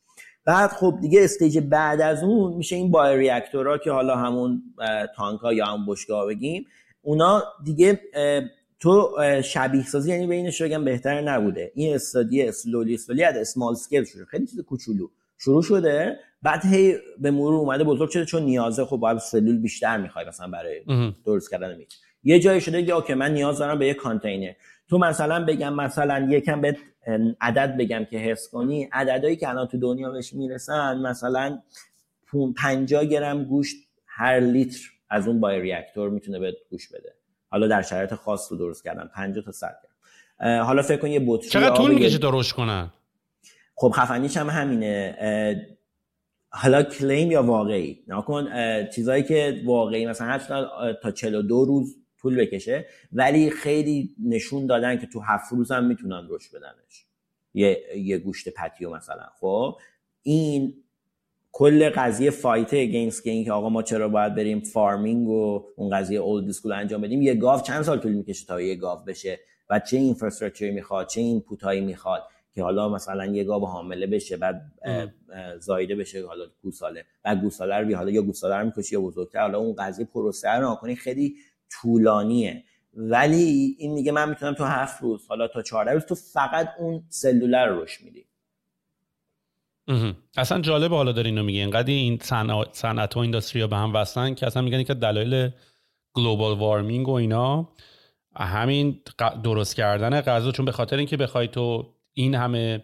بعد 0.46 0.70
خب 0.70 0.98
دیگه 1.02 1.24
stage 1.24 1.60
بعد 1.60 2.02
از 2.02 2.24
اون 2.24 2.54
میشه 2.54 2.76
این 2.76 2.92
bioreactor 2.92 3.18
ها 3.18 3.78
که 3.78 3.92
حالا 3.92 4.16
همون 4.16 4.64
tank 5.16 5.40
ها 5.40 5.54
یا 5.54 5.66
همون 5.66 5.86
بشگاه 5.86 6.28
بگیم. 6.28 6.66
اونا 7.02 7.44
دیگه 7.64 8.00
تو 8.80 9.16
شبیه 9.44 9.84
سازی 9.84 10.12
یعنی 10.12 10.28
بینش 10.28 10.62
بگم 10.62 10.86
بهتر 10.86 11.22
نبوده. 11.22 11.72
این 11.76 11.96
استادی 11.96 12.42
اسلولی 12.42 12.94
اسلولی 12.94 13.24
از 13.24 13.38
اسمال 13.38 13.76
سکیل 13.76 14.04
شده 14.04 14.26
خیلی 14.26 14.48
چیز 14.48 14.60
کوچولو. 14.60 15.08
شروع 15.38 15.62
شده. 15.62 16.20
بعد 16.42 16.66
هی 16.66 16.96
به 17.20 17.32
مرور 17.32 17.54
اومده 17.54 17.84
بزرگ 17.84 18.10
شده. 18.10 18.26
چون 18.26 18.44
نیازه 18.44 18.86
خب 18.86 18.98
باید 18.98 19.18
سلول 19.18 19.58
بیشتر 19.58 19.98
می‌خوای 19.98 20.26
مثلا 20.26 20.48
برای 20.48 20.82
درست 21.26 21.52
کردن 21.52 21.78
میت 21.78 21.94
یه 22.26 22.40
جایی 22.40 22.62
شده 22.62 22.86
که 22.86 22.94
اوکی 22.94 23.14
من 23.14 23.34
نیاز 23.34 23.60
دارم 23.60 23.80
به 23.80 23.88
یه 23.88 23.94
کانتینر. 23.94 24.54
تو 24.90 24.98
مثلا 24.98 25.46
بگم 25.46 25.74
مثلا 25.74 26.28
یکم 26.30 26.62
به 26.62 26.78
عدد 27.42 27.78
بگم 27.78 28.06
که 28.10 28.18
حس 28.18 28.50
کنی. 28.50 28.90
عددهایی 28.92 29.36
که 29.36 29.50
الان 29.50 29.68
تو 29.68 29.78
دنیا 29.80 30.12
بهش 30.12 30.34
می‌رسن 30.34 30.98
مثلا 30.98 31.60
50 32.58 33.06
گرم 33.06 33.44
گوشت 33.44 33.76
هر 34.06 34.40
لیتر 34.40 34.80
از 35.10 35.28
اون 35.28 35.40
بای 35.40 35.62
ریاکتور 35.62 36.10
می‌تونه 36.10 36.40
به 36.40 36.54
گوش 36.72 36.88
بده. 36.90 37.14
حالا 37.50 37.68
در 37.68 37.82
شرایط 37.82 38.14
خاص 38.14 38.52
رو 38.52 38.58
درست 38.58 38.84
کردن 38.84 39.10
50 39.16 39.46
تا 39.46 39.52
100 39.52 39.78
گرم. 39.84 40.64
حالا 40.64 40.82
فکر 40.82 40.98
کن 40.98 41.08
یه 41.08 41.24
بطری 41.28 41.50
چقدر 41.50 41.76
طول 41.76 41.94
می‌کشه 41.94 42.20
رشد 42.24 42.56
کنن؟ 42.56 42.92
خب 43.76 43.92
خفنیش 43.96 44.38
هم 44.38 44.50
همینه. 44.50 45.16
حالا 46.50 46.84
کلیم 46.84 47.32
یا 47.32 47.44
واقعی؟ 47.44 48.04
نکن 48.08 48.48
چیزایی 48.96 49.24
که 49.24 49.62
واقعی 49.66 50.06
مثلا 50.06 50.28
حتی 50.28 50.54
تا 51.04 51.12
42 51.12 51.66
روز 51.66 51.96
طول 52.26 52.36
بکشه 52.36 52.86
ولی 53.12 53.50
خیلی 53.50 54.16
نشون 54.24 54.66
دادن 54.66 54.98
که 54.98 55.08
تو 55.08 55.20
هفت 55.20 55.52
روز 55.52 55.72
هم 55.72 55.86
می‌تونن 55.86 56.28
رشد 56.30 56.58
بدنش. 56.58 57.06
یه, 57.54 57.84
یه 57.98 58.18
گوشت 58.18 58.50
پتیو 58.50 58.96
مثلا. 58.96 59.26
خب 59.40 59.78
این 60.24 60.74
کل 61.52 61.90
قضیه 61.90 62.30
fight 62.30 62.74
against 62.74 63.24
که 63.24 63.52
آقا 63.52 63.70
ما 63.70 63.84
چرا 63.84 64.10
باید 64.10 64.36
بریم 64.36 64.60
farming 64.60 65.28
و 65.28 65.66
اون 65.76 65.98
قضیه 65.98 66.20
old 66.20 66.50
school 66.50 66.72
انجام 66.72 67.02
بدیم 67.02 67.22
یه 67.22 67.34
گاو 67.34 67.62
چند 67.62 67.82
سال 67.82 68.00
طول 68.00 68.12
می‌کشه 68.12 68.46
تا 68.46 68.62
یه 68.62 68.76
گاو 68.76 69.00
بشه 69.00 69.40
و 69.70 69.80
چه 69.80 69.98
infrastructure 69.98 70.67
ی 70.67 70.72
می‌خواد 70.72 71.08
چه 71.08 71.22
input 71.22 71.42
ایی 71.42 71.82
می‌خواد 71.82 72.22
که 72.56 72.64
حالا 72.64 72.90
مثلا 72.90 73.26
یه 73.26 73.44
گاو 73.44 73.66
حامله 73.66 74.08
بشه 74.08 74.38
بعد 74.38 74.62
زایده 75.60 75.96
بشه 75.96 76.28
حالا 76.28 76.46
گوساله. 76.62 77.06
بعد 77.24 77.42
گوساله 77.42 77.76
رو 77.76 77.96
حالا 77.96 78.12
یا 78.12 78.22
گوساله 78.22 78.56
رو 78.56 78.66
می‌کشی 78.66 78.96
یا 78.96 79.02
بزرگتر. 79.02 79.40
حالا 79.42 79.60
اون 79.60 79.76
قضیه 79.76 80.06
پروسه 80.06 80.50
رو 80.50 80.78
خیلی 80.98 81.36
طولانیه. 81.72 82.64
ولی 82.94 83.76
این 83.80 83.94
میگه 83.94 84.12
من 84.12 84.30
می‌تونم 84.30 84.54
تو 84.54 84.64
هفت 84.64 85.02
روز 85.02 85.28
حالا 85.28 85.48
تا 85.48 85.62
چهارده 85.62 85.92
روز 85.92 86.06
تو 86.06 86.16
فقط 86.16 86.70
اون 86.80 87.04
سلول 87.10 87.66
رو 87.66 87.80
رشد 87.80 88.02
میدی. 88.02 88.26
اصلا 90.38 90.62
جالب 90.62 90.94
حالا 90.94 91.12
داری 91.12 91.30
اینو 91.30 91.44
میگه 91.44 91.60
اینقدر 91.60 91.92
این 91.92 92.20
صنعت 92.72 93.18
و 93.18 93.20
اینداستری 93.20 93.68
به 93.68 93.76
هم 93.76 93.94
وصلن 93.94 94.36
که 94.36 94.48
اصلا 94.48 94.62
میگن 94.62 94.84
که 94.84 94.94
دلایل 94.94 95.50
گلوبال 96.14 96.58
وارمینگ 96.58 97.08
و 97.08 97.12
اینا 97.12 97.70
همین 98.36 99.00
درست 99.44 99.76
کردن 99.76 100.22
غذا 100.22 100.52
چون 100.52 100.66
به 100.66 100.72
خاطر 100.72 100.98
اینکه 100.98 101.18
بخوای 101.18 101.48
تو 101.48 101.94
این 102.14 102.36
همه 102.36 102.84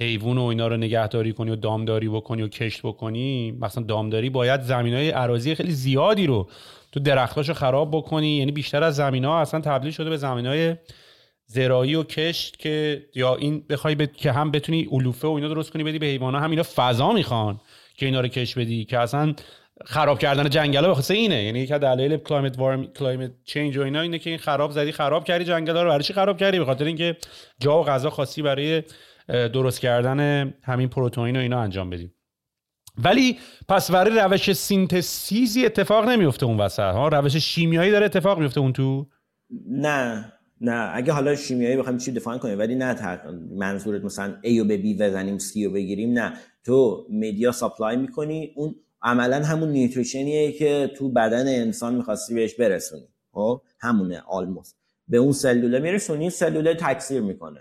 حیوان 0.00 0.38
و 0.38 0.42
اینا 0.42 0.68
رو 0.68 0.76
نگهداری 0.76 1.32
کنی 1.32 1.50
و 1.50 1.56
دامداری 1.56 2.08
بکنی 2.08 2.42
و 2.42 2.48
کشت 2.48 2.82
بکنی 2.82 3.52
مثلا 3.52 3.84
دامداری 3.84 4.30
باید 4.30 4.60
زمین 4.60 4.94
های 4.94 5.10
عراضی 5.10 5.54
خیلی 5.54 5.72
زیادی 5.72 6.26
رو 6.26 6.48
تو 6.96 7.00
درختاشو 7.00 7.54
خراب 7.54 7.90
بکنی. 7.90 8.36
یعنی 8.36 8.52
بیشتر 8.52 8.84
از 8.84 8.96
زمین 8.96 9.24
ها 9.24 9.40
اصلا 9.40 9.60
تبدیل 9.60 9.90
شده 9.90 10.10
به 10.10 10.16
زمین 10.16 10.46
های 10.46 10.76
زراعی 11.46 11.94
و 11.94 12.02
کشت 12.02 12.58
که 12.58 13.06
یا 13.14 13.34
این 13.34 13.64
بخوای 13.70 14.06
که 14.06 14.32
هم 14.32 14.50
بتونی 14.50 14.88
علوفه 14.92 15.28
و 15.28 15.30
اینا 15.30 15.48
درست 15.48 15.72
کنی 15.72 15.84
بدی 15.84 15.98
به 15.98 16.06
حیوانا 16.06 16.40
هم 16.40 16.50
اینا 16.50 16.62
فضا 16.62 17.12
می‌خوان 17.12 17.60
که 17.96 18.06
اینا 18.06 18.20
رو 18.20 18.28
کش 18.28 18.54
بدی 18.54 18.84
که 18.84 18.98
اصلا 18.98 19.34
خراب 19.84 20.18
کردن 20.18 20.48
جنگل 20.48 20.84
ها 20.84 20.90
بخاطر 20.90 21.14
اینه. 21.14 21.42
یعنی 21.42 21.60
یک 21.60 21.72
دلایل 21.72 22.16
climate 22.16 22.58
warm 22.58 22.86
climate 22.86 23.30
change 23.44 23.76
و 23.76 23.82
اینا 23.82 24.00
اینه 24.00 24.18
که 24.18 24.30
این 24.30 24.38
خراب 24.38 24.70
زدی 24.70 24.92
خراب 24.92 25.24
کردی 25.24 25.44
جنگل 25.44 25.76
ها 25.76 25.82
رو. 25.82 25.90
برای 25.90 26.04
چی 26.04 26.12
خراب 26.12 26.38
کردی؟ 26.38 26.58
به 26.58 26.64
خاطر 26.64 26.84
اینکه 26.84 27.16
جا 27.60 27.80
و 27.80 27.84
غذا 27.84 28.10
خاصی 28.10 28.42
برای 28.42 28.82
درست 29.28 29.80
کردن 29.80 30.54
همین 30.62 30.88
پروتئین 30.88 31.36
و 31.36 31.40
اینا 31.40 31.60
انجام 31.60 31.90
بدیم 31.90 32.15
ولی 33.04 33.38
پس 33.68 33.90
برای 33.90 34.18
روش 34.18 34.52
synthesis 34.52 35.55
ی 35.55 35.66
اتفاق 35.66 36.08
نمیفته 36.08 36.46
اون 36.46 36.56
وسط 36.56 36.80
ها؟ 36.80 37.08
روش 37.08 37.36
شیمیایی 37.36 37.90
داره 37.90 38.06
اتفاق 38.06 38.38
میفته 38.38 38.60
اون 38.60 38.72
تو؟ 38.72 39.06
نه 39.70 40.32
نه. 40.60 40.90
اگه 40.94 41.12
حالا 41.12 41.34
شیمیایی 41.36 41.76
بخوایم 41.76 41.98
چی 41.98 42.12
define 42.12 42.38
کنیم 42.38 42.58
ولی 42.58 42.74
نه 42.74 43.20
منظورت 43.56 44.04
مثلا 44.04 44.34
A 44.44 44.62
به 44.68 44.78
B 44.78 45.00
بزنیم 45.00 45.38
C 45.38 45.66
و 45.66 45.70
بگیریم 45.70 46.12
نه. 46.12 46.32
تو 46.64 47.06
media 47.10 47.52
supply 47.52 47.96
می‌کنی 47.96 48.52
اون 48.56 48.74
عملا 49.02 49.44
همون 49.44 49.68
nutrition 49.68 50.37
یه 50.37 50.52
که 50.52 50.90
تو 50.96 51.08
بدن 51.08 51.48
انسان 51.48 51.94
می‌خواستی 51.94 52.34
بهش 52.34 52.54
برسونی 52.54 53.08
خب؟ 53.32 53.62
همونه 53.80 54.22
almost 54.28 54.76
به 55.08 55.16
اون 55.16 55.32
سلوله 55.32 55.78
میرسونی 55.78 56.30
سلوله 56.30 56.74
تکثیر 56.74 57.20
می‌کنه. 57.20 57.60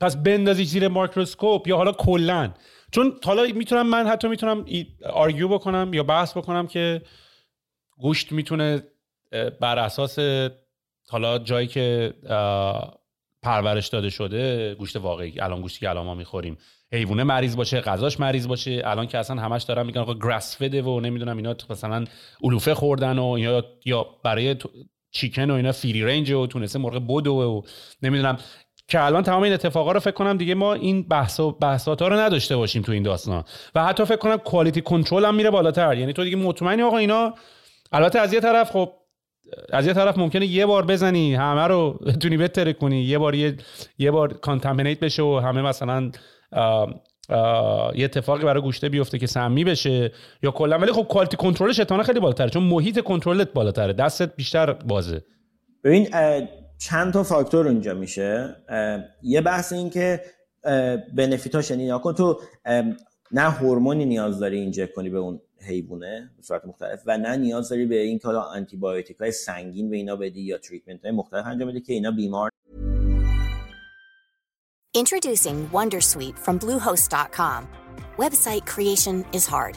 پس 0.00 0.16
بندازی 0.16 0.64
زیر 0.64 0.88
microscope 0.88 1.68
یا 1.68 1.76
حالا 1.76 1.92
کلا؟ 1.92 2.50
چون 2.94 3.18
حالا 3.24 3.42
می‌تونم 3.54 3.86
من 3.86 4.06
حتی 4.06 4.28
می‌تونم 4.28 4.64
argue 5.12 5.48
بکنم 5.48 5.94
یا 5.94 6.02
بحث 6.02 6.36
بکنم 6.36 6.66
که 6.66 7.02
گوشت 7.98 8.32
می‌تونه 8.32 8.82
بر 9.60 9.78
اساس 9.78 10.18
حالا 11.08 11.38
جایی 11.38 11.66
که 11.66 12.14
پرورش 13.42 13.88
داده 13.88 14.10
شده 14.10 14.74
گوشت 14.74 14.96
واقعی 14.96 15.40
الان 15.40 15.60
گوشتی 15.60 15.80
که 15.80 15.90
الان 15.90 16.06
ما 16.06 16.14
می‌خوریم 16.14 16.58
حیوانه 16.92 17.24
مریض 17.24 17.56
باشه 17.56 17.80
غذاش 17.80 18.20
مریض 18.20 18.48
باشه 18.48 18.82
الان 18.84 19.06
که 19.06 19.18
اصلا 19.18 19.42
همش 19.42 19.62
دارن 19.62 19.86
میگن 19.86 20.00
آقا 20.00 20.14
گراس 20.14 20.56
فده 20.56 20.82
و 20.82 21.00
نمی‌دونم 21.00 21.36
اینا 21.36 21.54
مثلا 21.70 22.04
علوفه 22.42 22.74
خوردن 22.74 23.18
و 23.18 23.38
یا 23.38 23.64
یا 23.84 24.06
برای 24.24 24.56
چیکن 25.10 25.50
و 25.50 25.54
اینا 25.54 25.72
فری 25.72 26.02
رنج 26.02 26.30
و 26.30 26.46
تونسته 26.46 26.78
مرغ 26.78 27.06
بدو 27.08 27.34
و 27.34 27.62
نمی‌دونم. 28.02 28.38
که 28.88 29.04
الان 29.04 29.22
تمام 29.22 29.42
این 29.42 29.52
اتفاقا 29.52 29.92
رو 29.92 30.00
فکر 30.00 30.14
کنم 30.14 30.36
دیگه 30.36 30.54
ما 30.54 30.74
این 30.74 31.08
بحث 31.08 31.40
و 31.40 31.52
بحثات 31.52 32.02
ها 32.02 32.08
رو 32.08 32.16
نداشته 32.16 32.56
باشیم 32.56 32.82
تو 32.82 32.92
این 32.92 33.02
داستان. 33.02 33.44
و 33.74 33.84
حتی 33.84 34.04
فکر 34.04 34.16
کنم 34.16 34.36
کوالیتی 34.36 34.80
کنترل 34.80 35.24
هم 35.24 35.34
میره 35.34 35.50
بالاتر. 35.50 35.98
یعنی 35.98 36.12
تو 36.12 36.24
دیگه 36.24 36.36
مطمئنی 36.36 36.82
آقا 36.82 36.96
اینا 36.96 37.34
البته 37.92 38.18
از 38.18 38.32
یه 38.32 38.40
طرف 38.40 38.70
خب 38.70 38.92
از 39.72 39.86
یه 39.86 39.92
طرف 39.92 40.18
ممکنه 40.18 40.46
یه 40.46 40.66
بار 40.66 40.84
بزنی 40.84 41.34
همه 41.34 41.66
رو 41.66 41.98
بتونی 42.06 42.36
بتره 42.36 42.72
کنی. 42.72 43.02
یه 43.02 43.18
بار 43.18 43.34
یه, 43.34 43.56
یه 43.98 44.10
بار 44.10 44.32
کانتامینیت 44.32 45.00
بشه 45.00 45.22
و 45.22 45.40
همه 45.44 45.62
مثلا 45.62 46.10
یه 47.94 48.04
اتفاقی 48.04 48.44
برای 48.44 48.62
گوشته 48.62 48.88
بیفته 48.88 49.18
که 49.18 49.26
سمی 49.26 49.64
بشه 49.64 50.12
یا 50.42 50.50
کلا. 50.50 50.78
ولی 50.78 50.92
خب 50.92 51.02
کوالیتی 51.02 51.36
کنترلش 51.36 51.80
اتانه 51.80 52.02
خیلی 52.02 52.20
بالاتره 52.20 52.50
چون 52.50 52.62
محیط 52.62 53.00
کنترلت 53.00 53.52
بالاتره. 53.52 53.92
دستت 53.92 54.36
بیشتر 54.36 54.72
بازه. 54.72 55.22
ببین 55.84 56.08
چند 56.84 57.12
تا 57.12 57.22
فاکتور 57.22 57.68
اونجا 57.68 57.94
میشه 57.94 58.56
یه 59.22 59.40
بحث 59.40 59.72
این 59.72 59.90
که 59.90 60.20
بنفیتاش 61.16 61.70
یعنی 61.70 61.98
کن 61.98 62.14
تو 62.14 62.40
نه 63.32 63.50
هورمونی 63.50 64.04
نیاز 64.04 64.38
داری 64.38 64.58
اینجا 64.60 64.86
کنی 64.86 65.10
به 65.10 65.18
اون 65.18 65.40
حیوانه 65.60 66.30
به 66.36 66.42
صورت 66.42 66.64
مختلف 66.64 67.02
و 67.06 67.18
نه 67.18 67.36
نیاز 67.36 67.68
داری 67.68 67.86
به 67.86 68.00
این 68.00 68.18
که 68.18 68.26
حالا 68.26 68.40
آنتی 68.40 68.80
های 69.20 69.32
سنگین 69.32 69.90
به 69.90 69.96
اینا 69.96 70.16
بدی 70.16 70.40
یا 70.40 70.58
تریتمنت 70.58 71.02
های 71.02 71.10
مختلف 71.10 71.46
انجام 71.46 71.68
بدی 71.68 71.80
که 71.80 71.92
اینا 71.92 72.10
بیمار 72.10 72.50
Introducing 75.02 75.58
Wondersuite 75.78 76.38
from 76.44 76.56
Bluehost.com. 76.62 77.60
Website 78.24 78.64
creation 78.72 79.16
is 79.38 79.44
hard, 79.52 79.76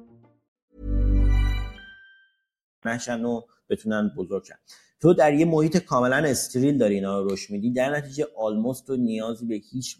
بتونن 3.69 4.11
بزرگ 4.17 4.43
تو 5.01 5.13
در 5.13 5.33
یه 5.33 5.45
محیط 5.45 5.77
کاملا 5.77 6.15
استریل 6.15 6.77
داری 6.77 6.95
اینا 6.95 7.19
رو 7.19 7.33
رشد 7.33 7.53
میدی. 7.53 7.71
در 7.71 7.89
نتیجه 7.89 8.27
آلموست 8.37 8.87
تو 8.87 8.95
نیازی 8.95 9.45
به 9.45 9.55
هیچ 9.71 9.97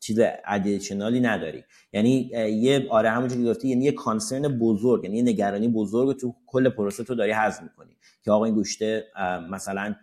چیز 0.00 0.20
ادیشنالی 0.46 1.20
نداری. 1.20 1.64
یعنی 1.92 2.30
یه 2.62 2.86
آره 2.90 3.10
همونجوری 3.10 3.44
که 3.44 3.50
گفتی 3.50 3.68
یعنی 3.68 3.84
یه 3.84 3.92
کانسرن 3.92 4.58
بزرگ 4.58 5.04
یعنی 5.04 5.16
یه 5.16 5.22
نگرانی 5.22 5.68
بزرگ 5.68 6.20
تو 6.20 6.34
کل 6.46 6.68
پروسه 6.68 7.04
تو 7.04 7.14
داری 7.14 7.32
هضم 7.32 7.62
می‌کنی. 7.62 7.96
که 8.24 8.30
آقا 8.30 8.44
این 8.44 8.54
گوشته 8.54 9.04
مثلا 9.50 9.94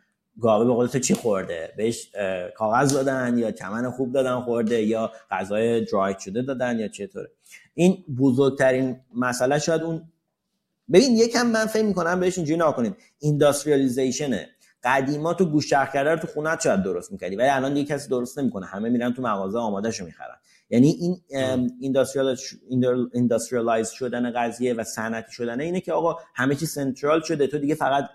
گاوه 0.41 0.65
به 0.65 0.73
قول 0.73 0.87
تو 0.87 0.99
چی 0.99 1.13
خورده؟ 1.13 1.73
بهش 1.77 2.11
کاغذ 2.55 2.93
دادن 2.93 3.37
یا 3.37 3.51
چمن 3.51 3.91
خوب 3.91 4.13
دادن 4.13 4.39
خورده 4.41 4.83
یا 4.83 5.11
غذای 5.31 5.85
درای 5.85 6.15
شده 6.19 6.41
دادن 6.41 6.79
یا 6.79 6.87
چطوره؟ 6.87 7.31
این 7.73 8.03
بزرگترین 8.19 8.99
مسئله 9.15 9.59
شاید 9.59 9.81
اون 9.81 10.01
ببین 10.93 11.17
یکم 11.17 11.47
من 11.47 11.65
فکر 11.65 11.85
می‌کنم 11.85 12.19
بهش 12.19 12.37
اینجوری 12.37 12.59
نکنیم 12.59 12.95
اینداستریالیزیشنه 13.19 14.49
قدیما 14.83 15.33
تو 15.33 15.45
گوش 15.45 15.69
کرده 15.69 16.11
رو 16.11 16.17
تو 16.17 16.27
خونت 16.27 16.61
شاید 16.61 16.83
درست 16.83 17.11
می‌کردی 17.11 17.35
ولی 17.35 17.47
الان 17.47 17.73
دیگه 17.73 17.95
کسی 17.95 18.09
درست 18.09 18.39
نمی‌کنه. 18.39 18.65
همه 18.65 18.89
میرن 18.89 19.13
تو 19.13 19.21
مغازه 19.21 19.59
آماده 19.59 19.91
شو 19.91 20.05
می‌خرن. 20.05 20.35
یعنی 20.69 20.87
این 20.87 21.21
اینداستریالایز 23.11 23.89
شدن 23.89 24.31
قضیه 24.31 24.73
و 24.73 24.83
صنعتی 24.83 25.31
شدن 25.31 25.61
اینه 25.61 25.81
که 25.81 25.93
آقا 25.93 26.17
همه 26.35 26.55
چی 26.55 26.65
سنترال 26.65 27.21
شده 27.21 27.47
تو 27.47 27.57
دیگه 27.57 27.75
فقط 27.75 28.09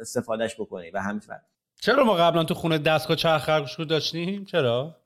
استفادهش 0.00 0.54
بکنی 0.54 0.90
و 0.90 0.98
همین 0.98 1.20
چرا 1.80 2.04
ما 2.04 2.14
قبلا 2.14 2.44
تو 2.44 2.54
خونه 2.54 2.78
دستگاه 2.78 3.16
چرخ 3.16 3.50
داشتیم؟ 3.88 4.44
چرا؟ 4.44 4.96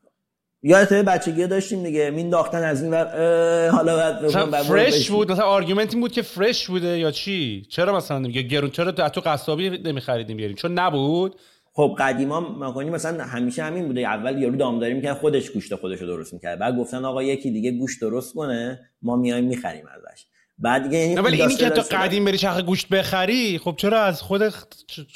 یادت 0.69 0.93
بچگی 0.93 1.47
داشتیم 1.47 1.83
دیگه 1.83 2.11
مینداختن 2.11 2.65
از 2.65 2.83
این 2.83 2.93
ور 2.93 3.71
حالا 3.71 3.97
بعد 3.97 4.63
فرش 4.63 5.11
بود 5.11 5.33
مثلا 5.33 5.45
argument 5.45 5.93
این 5.93 6.01
بود 6.01 6.13
که 6.13 6.23
فرش 6.23 6.67
بوده 6.67 6.99
یا 6.99 7.11
چی؟ 7.11 7.67
چرا 7.71 7.97
مثلا 7.97 8.19
میگه 8.19 8.43
گرون 8.43 8.71
چرا 8.71 8.93
تو 8.93 9.21
قصابی 9.21 9.71
نمیخریدیم 9.71 10.37
بیاریم؟ 10.37 10.57
چون 10.57 10.79
نبود. 10.79 11.37
خب 11.73 11.97
قدیما 11.99 12.41
مکانی 12.41 12.91
مثلا 12.91 13.25
همیشه 13.25 13.63
همین 13.63 13.87
بوده. 13.87 14.01
اول 14.01 14.43
یارو 14.43 14.57
دامداری 14.57 14.95
می‌کرد 14.95 15.17
خودش 15.17 15.51
گوشت 15.51 15.75
خودش 15.75 16.01
رو 16.01 16.07
درست 16.07 16.35
می‌کرد. 16.35 16.59
بعد 16.59 16.77
گفتن 16.77 17.05
آقا 17.05 17.23
یکی 17.23 17.51
دیگه 17.51 17.71
گوشت 17.71 18.01
درست 18.01 18.35
کنه 18.35 18.81
ما 19.03 19.17
میایم 19.17 19.45
می‌خریم 19.45 19.85
ازش. 19.97 20.27
بعد 20.59 20.83
دیگه 20.83 20.99
یعنی 20.99 21.15
ولی 21.15 21.43
اینی 21.43 21.55
که 21.55 21.71
تو 21.71 21.83
قدیم 21.91 22.25
بری 22.25 22.39
چرخ 22.39 22.61
گوشت 22.61 22.89
بخری 22.89 23.59
خب 23.59 23.75
چرا 23.77 24.01
از 24.01 24.23
خود 24.23 24.43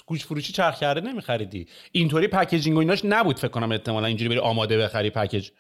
گوشت 0.07 0.27
فروشی 0.27 0.53
چرخ 0.53 0.79
کرده 0.79 1.01
نمیخریدی؟ 1.01 1.67
اینطوری 1.93 2.29
پکیجینگ 2.29 2.77
و 2.77 2.81
ایناش 2.81 3.05
نبود 3.05 3.39
فکر 3.39 3.49
کنم 3.49 3.73
احتمالا 3.73 4.07
اینجوری 4.07 4.29
بری 4.29 4.39
آماده 4.39 4.79
بخری 4.79 5.11
پکیج 5.11 5.51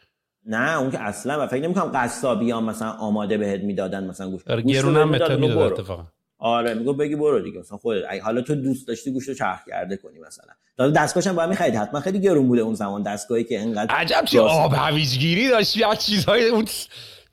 نه 0.46 0.78
اون 0.78 0.90
که 0.90 1.00
اصلا 1.00 1.44
و 1.44 1.46
فکر 1.46 1.62
نمی‌کنم 1.62 1.90
قصابی 1.94 2.50
ها 2.50 2.60
مثلا 2.60 2.90
آماده 2.90 3.38
بهت 3.38 3.60
می‌دادن 3.60 4.06
مثلا 4.06 4.30
گوشت 4.30 4.50
آره 4.50 4.62
گرون 4.62 4.96
هم 4.96 5.08
می‌داد،. 5.08 5.42
اتفاقا. 5.58 6.06
آره 6.38 6.74
میگو 6.74 6.92
بگی 6.92 7.14
برو 7.14 7.40
دیگه 7.40 7.58
مثلا 7.58 7.78
خودت 7.78 8.04
حالا 8.22 8.40
تو 8.40 8.54
دوست 8.54 8.88
داشتی 8.88 9.12
گوشت 9.12 9.28
رو 9.28 9.34
چرخ 9.34 9.60
کرده 9.68 9.96
کنی 9.96 10.18
مثلا. 10.18 10.52
داده 10.76 11.02
دستگاهش 11.02 11.26
هم 11.26 11.36
باید 11.36 11.50
می‌خرید 11.50 11.74
حتما 11.74 12.00
خیلی 12.00 12.20
گرون 12.20 12.48
بوده 12.48 12.62
اون 12.62 12.74
زمان 12.74 13.02
دستگاهی 13.02 13.44
که 13.44 13.60
انقدر 13.60 13.94
عجب 13.94 14.24
چه 14.24 14.40
آب 14.40 14.72
هویجگیری 14.76 15.48
داشتی 15.48 15.84
از 15.84 16.06
چیزهای 16.06 16.48
اون 16.48 16.64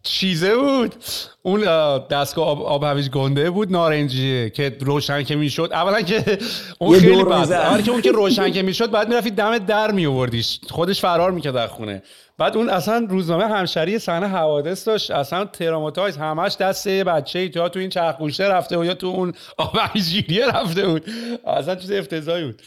چیزه 0.04 0.56
بود. 0.56 0.96
اون 1.42 1.68
اه، 1.68 2.08
دستگاه 2.08 2.48
آب, 2.48 2.62
آب 2.64 2.84
هویج 2.84 3.10
گنده 3.10 3.50
بود 3.50 3.72
نارنجیه 3.72 4.50
که 4.50 4.78
روشن 4.80 5.24
که 5.24 5.36
می‌شد. 5.36 5.70
اولا 5.72 6.02
که 6.02 6.38
اون 6.80 7.00
خیلی 7.00 7.24
بد. 7.24 7.40
می‌زد. 7.40 7.54
آره 7.54 7.84
که 7.84 7.92
اون 7.92 8.02
که 8.02 8.12
روشن 8.12 8.52
که 8.52 8.62
می‌شد 8.62 8.92
بعد 8.92 9.10
می‌رفتی 9.10 9.32
دم 9.32 9.58
در 9.58 9.92
میوردیش 9.92 10.60
خودش 10.70 11.02
فرار 11.02 11.32
می‌کرد 11.32 11.56
از 11.56 11.70
خونه. 11.70 12.04
بعد 12.38 12.58
اون 12.58 12.70
اصلا 12.70 13.08
روزنامه 13.10 13.48
همشری 13.48 14.00
صحنه 14.00 14.28
حوادث 14.28 14.88
داشت. 14.88 15.12
اصلا 15.12 15.46
تراماتایز 15.46 16.18
همش 16.18 16.58
دست 16.58 16.88
یه 16.88 17.04
بچه 17.04 17.40
ای 17.40 17.50
تو 17.50 17.70
این 17.76 17.90
چرخ 17.90 18.18
گوشته 18.18 18.48
رفته 18.48 18.78
و 18.78 18.86
یا 18.86 18.94
تو 18.94 19.08
اون 19.08 19.34
آب 19.58 19.78
هویجگیریه 19.80 20.48
رفته 20.48 20.88
بود. 20.88 21.06
اصلا 21.48 21.76
چیز 21.76 21.92
افتضاحی 21.92 22.46
بود. 22.46 22.62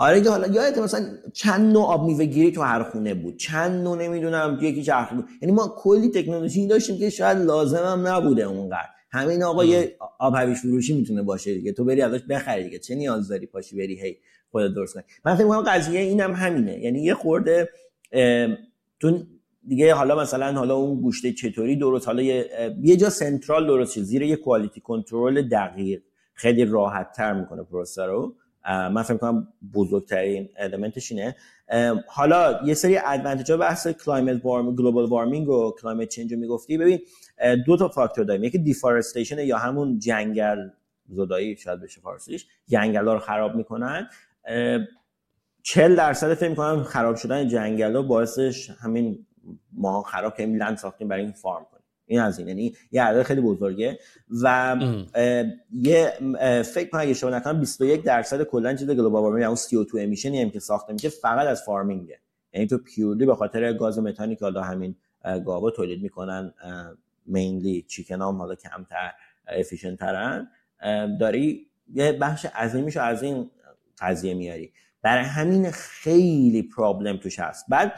آره 0.00 0.20
که 0.22 0.30
حالا 0.30 0.46
یادت 0.46 0.78
مثلا 0.78 1.06
چند 1.32 1.72
نوع 1.72 1.84
آب 1.84 2.06
میوه 2.06 2.24
گیری 2.24 2.52
تو 2.52 2.62
هر 2.62 2.82
خونه 2.82 3.14
بود 3.14 3.36
چند 3.36 3.84
نوع 3.84 3.98
نمی‌دونم 3.98 4.58
یکی 4.62 4.82
چرخ 4.82 5.12
بود 5.12 5.24
یعنی 5.42 5.54
ما 5.54 5.74
کلی 5.78 6.08
تکنولوژی 6.08 6.66
داشتیم 6.66 6.98
که 6.98 7.10
شاید 7.10 7.38
لازم 7.38 7.84
هم 7.84 8.06
نبوده 8.08 8.42
اونقدر. 8.42 8.88
همین 9.10 9.42
آقا 9.42 9.64
یه 9.64 9.96
آب 10.18 10.34
هویج 10.34 10.56
فروشی 10.56 10.96
می‌تونه 10.96 11.22
باشه 11.22 11.54
دیگه. 11.54 11.72
تو 11.72 11.84
بری 11.84 12.02
ازش 12.02 12.20
بخری 12.30 12.64
دیگه. 12.64 12.78
چه 12.78 12.94
نیاز 12.94 13.28
داری 13.28 13.46
پاشی 13.46 13.76
بری 13.76 14.00
هی 14.00 14.16
خودت 14.50 14.74
درست 14.74 14.94
کنی؟ 14.94 15.02
من 15.24 15.34
فکر 15.34 15.44
می‌کنم 15.44 15.62
قضیه 15.62 16.00
اینم 16.00 16.34
همینه. 16.34 16.78
یعنی 16.78 17.02
یه 17.02 17.14
خورده 17.14 17.68
تو 19.00 19.22
دیگه 19.68 19.94
حالا 19.94 20.16
مثلا 20.20 20.52
حالا 20.52 20.76
اون 20.76 21.00
گوشت 21.00 21.34
چطوری 21.34 21.76
درست؟ 21.76 22.06
حالا 22.06 22.22
یه, 22.22 22.50
یه 22.82 22.96
جا 22.96 23.10
سنترال 23.10 23.66
درست 23.66 23.94
شه 23.94 24.02
زیر 24.02 24.22
یه 24.22 24.36
کوالیتی 24.36 24.80
کنترل 24.80 25.48
دقیق. 25.48 26.02
خیلی 26.34 26.64
راحت 26.64 27.12
تر 27.16 27.40
می‌کنه 27.40 27.62
پروسه 27.62 28.04
رو. 28.04 28.34
من 28.68 29.02
فکر 29.02 29.16
کنم 29.16 29.48
بزرگترین 29.74 30.48
element 30.56 31.00
ش 31.00 31.12
اینه. 31.12 31.36
حالا 32.06 32.60
یه 32.64 32.74
سری 32.74 32.98
advantage 32.98 33.50
ها 33.50 33.56
بحث 33.56 33.88
climate 33.88 34.44
warm 34.44 34.76
global 34.76 35.04
warming 35.08 35.48
و 35.48 35.74
climate 35.80 36.08
change 36.08 36.32
رو 36.32 36.38
می‌گفتی. 36.38 36.78
ببین 36.78 37.00
دو 37.66 37.76
تا 37.76 37.88
فاکتور 37.88 38.24
داریم. 38.24 38.44
یکی 38.44 38.58
deforestation 38.58 39.38
یا 39.38 39.58
همون 39.58 39.98
جنگل 39.98 40.68
زدایی 41.08 41.56
شاید 41.56 41.80
بشه 41.80 42.00
فارسیش 42.00 42.46
جنگل 42.68 43.06
ها 43.06 43.14
رو 43.14 43.20
خراب 43.20 43.54
می‌کنن. 43.54 44.08
چل 45.62 45.96
درصد 45.96 46.34
فکر 46.34 46.48
می‌کنم 46.48 46.82
خراب 46.82 47.16
شدن 47.16 47.48
جنگل 47.48 47.96
ها 47.96 48.02
باعثش 48.02 48.70
همین 48.70 49.26
ما 49.72 50.02
خراب 50.02 50.36
کردیم 50.36 50.56
land 50.56 50.76
ساختیم 50.76 51.08
برای 51.08 51.22
این 51.22 51.32
farm 51.32 51.66
کنیم. 51.70 51.79
این 52.10 52.20
از 52.20 52.38
این 52.38 52.48
یعنی 52.48 52.76
یه 52.92 53.02
عدد 53.02 53.22
خیلی 53.22 53.40
بزرگه. 53.40 53.98
و 54.42 54.46
اه، 55.14 55.44
یه 55.72 56.12
اه، 56.38 56.62
فکر 56.62 56.88
کنم 56.88 57.00
اگه 57.00 57.10
اشتباه 57.10 57.34
نکنم 57.34 57.60
21 57.60 58.02
درصد 58.02 58.42
کلا 58.42 58.74
چیز 58.74 58.90
global 58.90 59.22
warming 59.22 59.44
اون 59.44 59.56
CO2 59.56 59.94
emission 59.98 60.37
ی 60.37 60.42
هم 60.42 60.50
که 60.50 60.60
ساخته 60.60 60.92
میشه 60.92 61.08
فقط 61.08 61.46
از 61.46 61.62
farming 61.62 62.06
ه. 62.06 62.18
یعنی 62.52 62.66
تو 62.66 62.78
purely 62.78 63.26
به 63.26 63.34
خاطر 63.34 63.72
گاز 63.72 63.98
متانی 63.98 64.36
که 64.36 64.44
حالا 64.44 64.62
همین 64.62 64.96
گاوا 65.44 65.70
تولید 65.70 66.02
می‌کنن 66.02 66.54
mainly 67.26 67.82
chicken 67.82 68.22
هم 68.22 68.36
حالا 68.36 68.54
کمتر 68.54 69.12
efficient 69.46 69.98
ترن 69.98 70.48
داری 71.20 71.66
یه 71.94 72.12
بخش 72.12 72.46
عظیمیشو 72.46 73.00
از 73.00 73.22
این 73.22 73.50
قضیه 74.00 74.34
میاری. 74.34 74.72
برای 75.02 75.24
همین 75.24 75.70
خیلی 75.70 76.62
problem 76.62 77.16
توش 77.16 77.38
هست. 77.38 77.64
بعد 77.68 77.92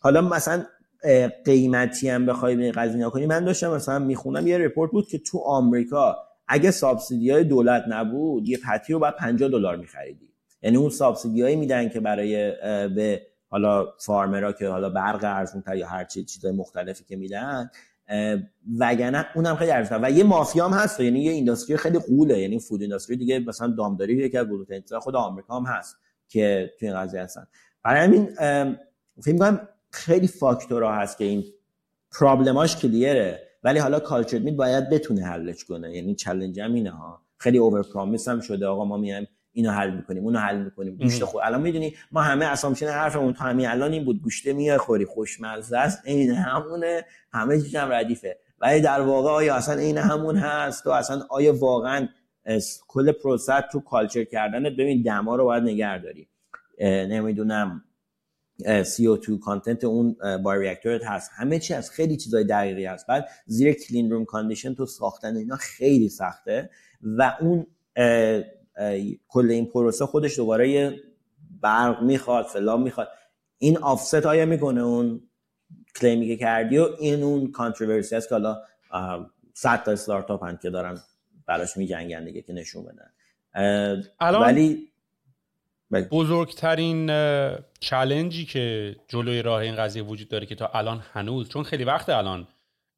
حالا 0.00 0.20
مثلا 0.20 0.64
قیمتی 1.44 2.08
هم 2.08 2.26
بخوای 2.26 2.56
به 2.56 2.72
قضیه 2.72 3.04
کنی. 3.04 3.26
من 3.26 3.44
داشتم 3.44 3.70
مثلا 3.70 3.98
می‌خونم 3.98 4.46
یه 4.46 4.58
report 4.58 4.90
بود 4.90 5.08
که 5.08 5.18
تو 5.18 5.38
آمریکا 5.38 6.16
اگه 6.48 6.70
سابسیدی 6.70 7.30
های 7.30 7.44
دولت 7.44 7.84
نبود 7.88 8.48
یه 8.48 8.58
پتی 8.58 8.92
رو 8.92 8.98
باید 8.98 9.14
50 9.16 9.48
دلار 9.48 9.76
میخریدی. 9.76 10.32
یعنی 10.62 10.76
اون 10.76 10.90
سابسیدی 10.90 11.42
هایی 11.42 11.56
میدن 11.56 11.88
که 11.88 12.00
برای 12.00 12.50
به 12.88 13.22
حالا 13.48 13.86
فارمرها 13.98 14.52
که 14.52 14.68
حالا 14.68 14.90
برق 14.90 15.24
ارزون 15.24 15.62
یا 15.76 15.86
هر 15.86 16.04
چیز 16.04 16.26
چیزای 16.26 16.52
مختلفی 16.52 17.04
که 17.04 17.16
میدن 17.16 17.70
وگرنه 18.78 19.26
اونم 19.34 19.56
خیلی 19.56 19.70
ارزون 19.70 20.04
و 20.04 20.10
یه 20.10 20.24
مافیا 20.24 20.68
هم 20.68 20.78
هست 20.78 21.00
یعنی 21.00 21.20
یه 21.20 21.32
اینداستری 21.32 21.76
خیلی 21.76 21.98
قوله. 21.98 22.38
یعنی 22.38 22.58
فود 22.58 22.80
اینداستری 22.80 23.16
دیگه 23.16 23.38
مثلا 23.38 23.68
دامداری 23.68 24.14
یکی 24.14 24.38
از 24.38 24.46
بزرگترین 24.46 24.82
خود 25.00 25.16
آمریکا 25.16 25.60
هم 25.60 25.64
هست 25.64 25.96
که 26.28 26.70
تو 26.80 26.86
این 26.86 26.94
قضیه 26.94 27.22
هستن. 27.22 27.46
برای 27.84 28.00
همین 28.00 28.26
فکر 29.22 29.32
می‌کنم 29.32 29.68
خیلی 29.96 30.26
فاکتورها 30.26 30.94
هست 30.94 31.18
که 31.18 31.24
این 31.24 31.44
problem 32.20 32.64
اش 32.64 32.76
clear 32.76 33.22
ه. 33.22 33.40
ولی 33.64 33.78
حالا 33.78 34.00
culture 34.00 34.38
meat 34.38 34.54
باید 34.54 34.90
بتونه 34.90 35.24
حلش 35.26 35.64
کنه. 35.64 35.94
یعنی 35.96 36.14
چالش 36.14 36.58
هم 36.58 36.74
اینه 36.74 36.90
ها. 36.90 37.22
خیلی 37.38 37.58
over 37.58 37.82
promise 37.82 38.28
هم 38.28 38.40
شده. 38.40 38.66
آقا 38.66 38.84
ما 38.84 38.96
میایم 38.96 39.28
اینو 39.52 39.70
حل 39.70 39.90
می‌کنیم 39.90 40.24
اونو 40.24 40.38
حل 40.38 40.58
می‌کنیم. 40.58 40.96
گوشت 40.96 41.24
خود 41.24 41.42
الان 41.44 41.62
می‌دونی 41.62 41.94
ما 42.12 42.20
همه 42.20 42.44
assumption 42.44 42.86
حرفمون 42.86 43.32
تا 43.32 43.44
همین 43.44 43.66
الان 43.66 43.92
این 43.92 44.04
بود. 44.04 44.22
گوشت 44.22 44.46
میای 44.46 44.78
خوری. 44.78 45.04
خوشمزه 45.04 45.78
است. 45.78 46.02
عین 46.06 46.30
همونه. 46.30 47.04
همه 47.32 47.60
چیز 47.60 47.76
هم 47.76 47.92
ردیفه. 47.92 48.38
ولی 48.58 48.80
در 48.80 49.00
واقع 49.00 49.30
آیا 49.30 49.54
اصلا 49.54 49.74
عین 49.74 49.98
همون 49.98 50.36
هست؟ 50.36 50.84
تو 50.84 50.90
اصلا 50.90 51.22
آیا 51.30 51.54
واقعا 51.58 52.08
کل 52.88 53.12
process 53.12 53.60
تو 53.72 53.80
culture 53.80 54.24
کردنت؟ 54.24 54.72
ببین 54.72 55.02
دما 55.02 55.36
رو 55.36 55.44
باید 55.44 55.62
نگه 55.62 55.98
داری 55.98 56.28
اه، 56.78 57.06
نمی‌دونم. 57.06 57.82
CO2 58.64 59.38
content 59.44 59.84
اون 59.84 60.16
bioreactor 60.42 60.58
ت 60.58 61.04
هست. 61.04 61.30
همه 61.34 61.58
چی 61.58 61.74
هست. 61.74 61.90
خیلی 61.90 62.16
چیزای 62.16 62.44
دقیقی 62.44 62.84
هست. 62.84 63.06
بعد 63.06 63.28
زیر 63.46 63.72
clean 63.72 64.10
room 64.10 64.24
condition 64.24 64.74
تو 64.74 64.86
ساختن 64.86 65.36
اینا 65.36 65.56
خیلی 65.56 66.08
سخته 66.08 66.70
و 67.02 67.36
اون 67.40 67.66
اه، 67.96 68.42
اه، 68.76 69.00
کل 69.28 69.50
این 69.50 69.66
پروسه 69.66 70.06
خودش 70.06 70.36
دوباره 70.36 70.70
یه 70.70 71.00
برق 71.60 72.02
می‌خواد 72.02 72.44
فلان 72.44 72.82
می‌خواد. 72.82 73.08
این 73.58 73.78
offset 73.78 74.26
آیا 74.26 74.46
می‌کنه 74.46 74.82
اون 74.82 75.22
claim 76.00 76.22
ی 76.22 76.26
که 76.26 76.36
کردی 76.36 76.78
و 76.78 76.88
این 76.98 77.22
اون 77.22 77.50
controversy 77.50 78.16
هست 78.16 78.28
که 78.28 78.34
حالا 78.34 78.62
صد 79.54 79.82
تا 79.82 79.92
استارتاپ 79.92 80.44
هن 80.44 80.58
که 80.62 80.70
دارن 80.70 80.98
براش 81.46 81.76
میجنگن 81.76 82.24
دیگه 82.24 82.42
که 82.42 82.52
نشون 82.52 82.84
بدن. 82.84 83.10
الان 84.20 84.42
ولی 84.42 84.88
بزرگترین 85.92 87.06
چلنجی 87.80 88.44
که 88.44 88.96
جلوی 89.08 89.42
راه 89.42 89.60
این 89.60 89.76
قضیه 89.76 90.02
وجود 90.02 90.28
داره 90.28 90.46
که 90.46 90.54
تا 90.54 90.66
الان 90.74 91.02
هنوز 91.12 91.48
چون 91.48 91.62
خیلی 91.62 91.84
وقت 91.84 92.08
الان 92.08 92.48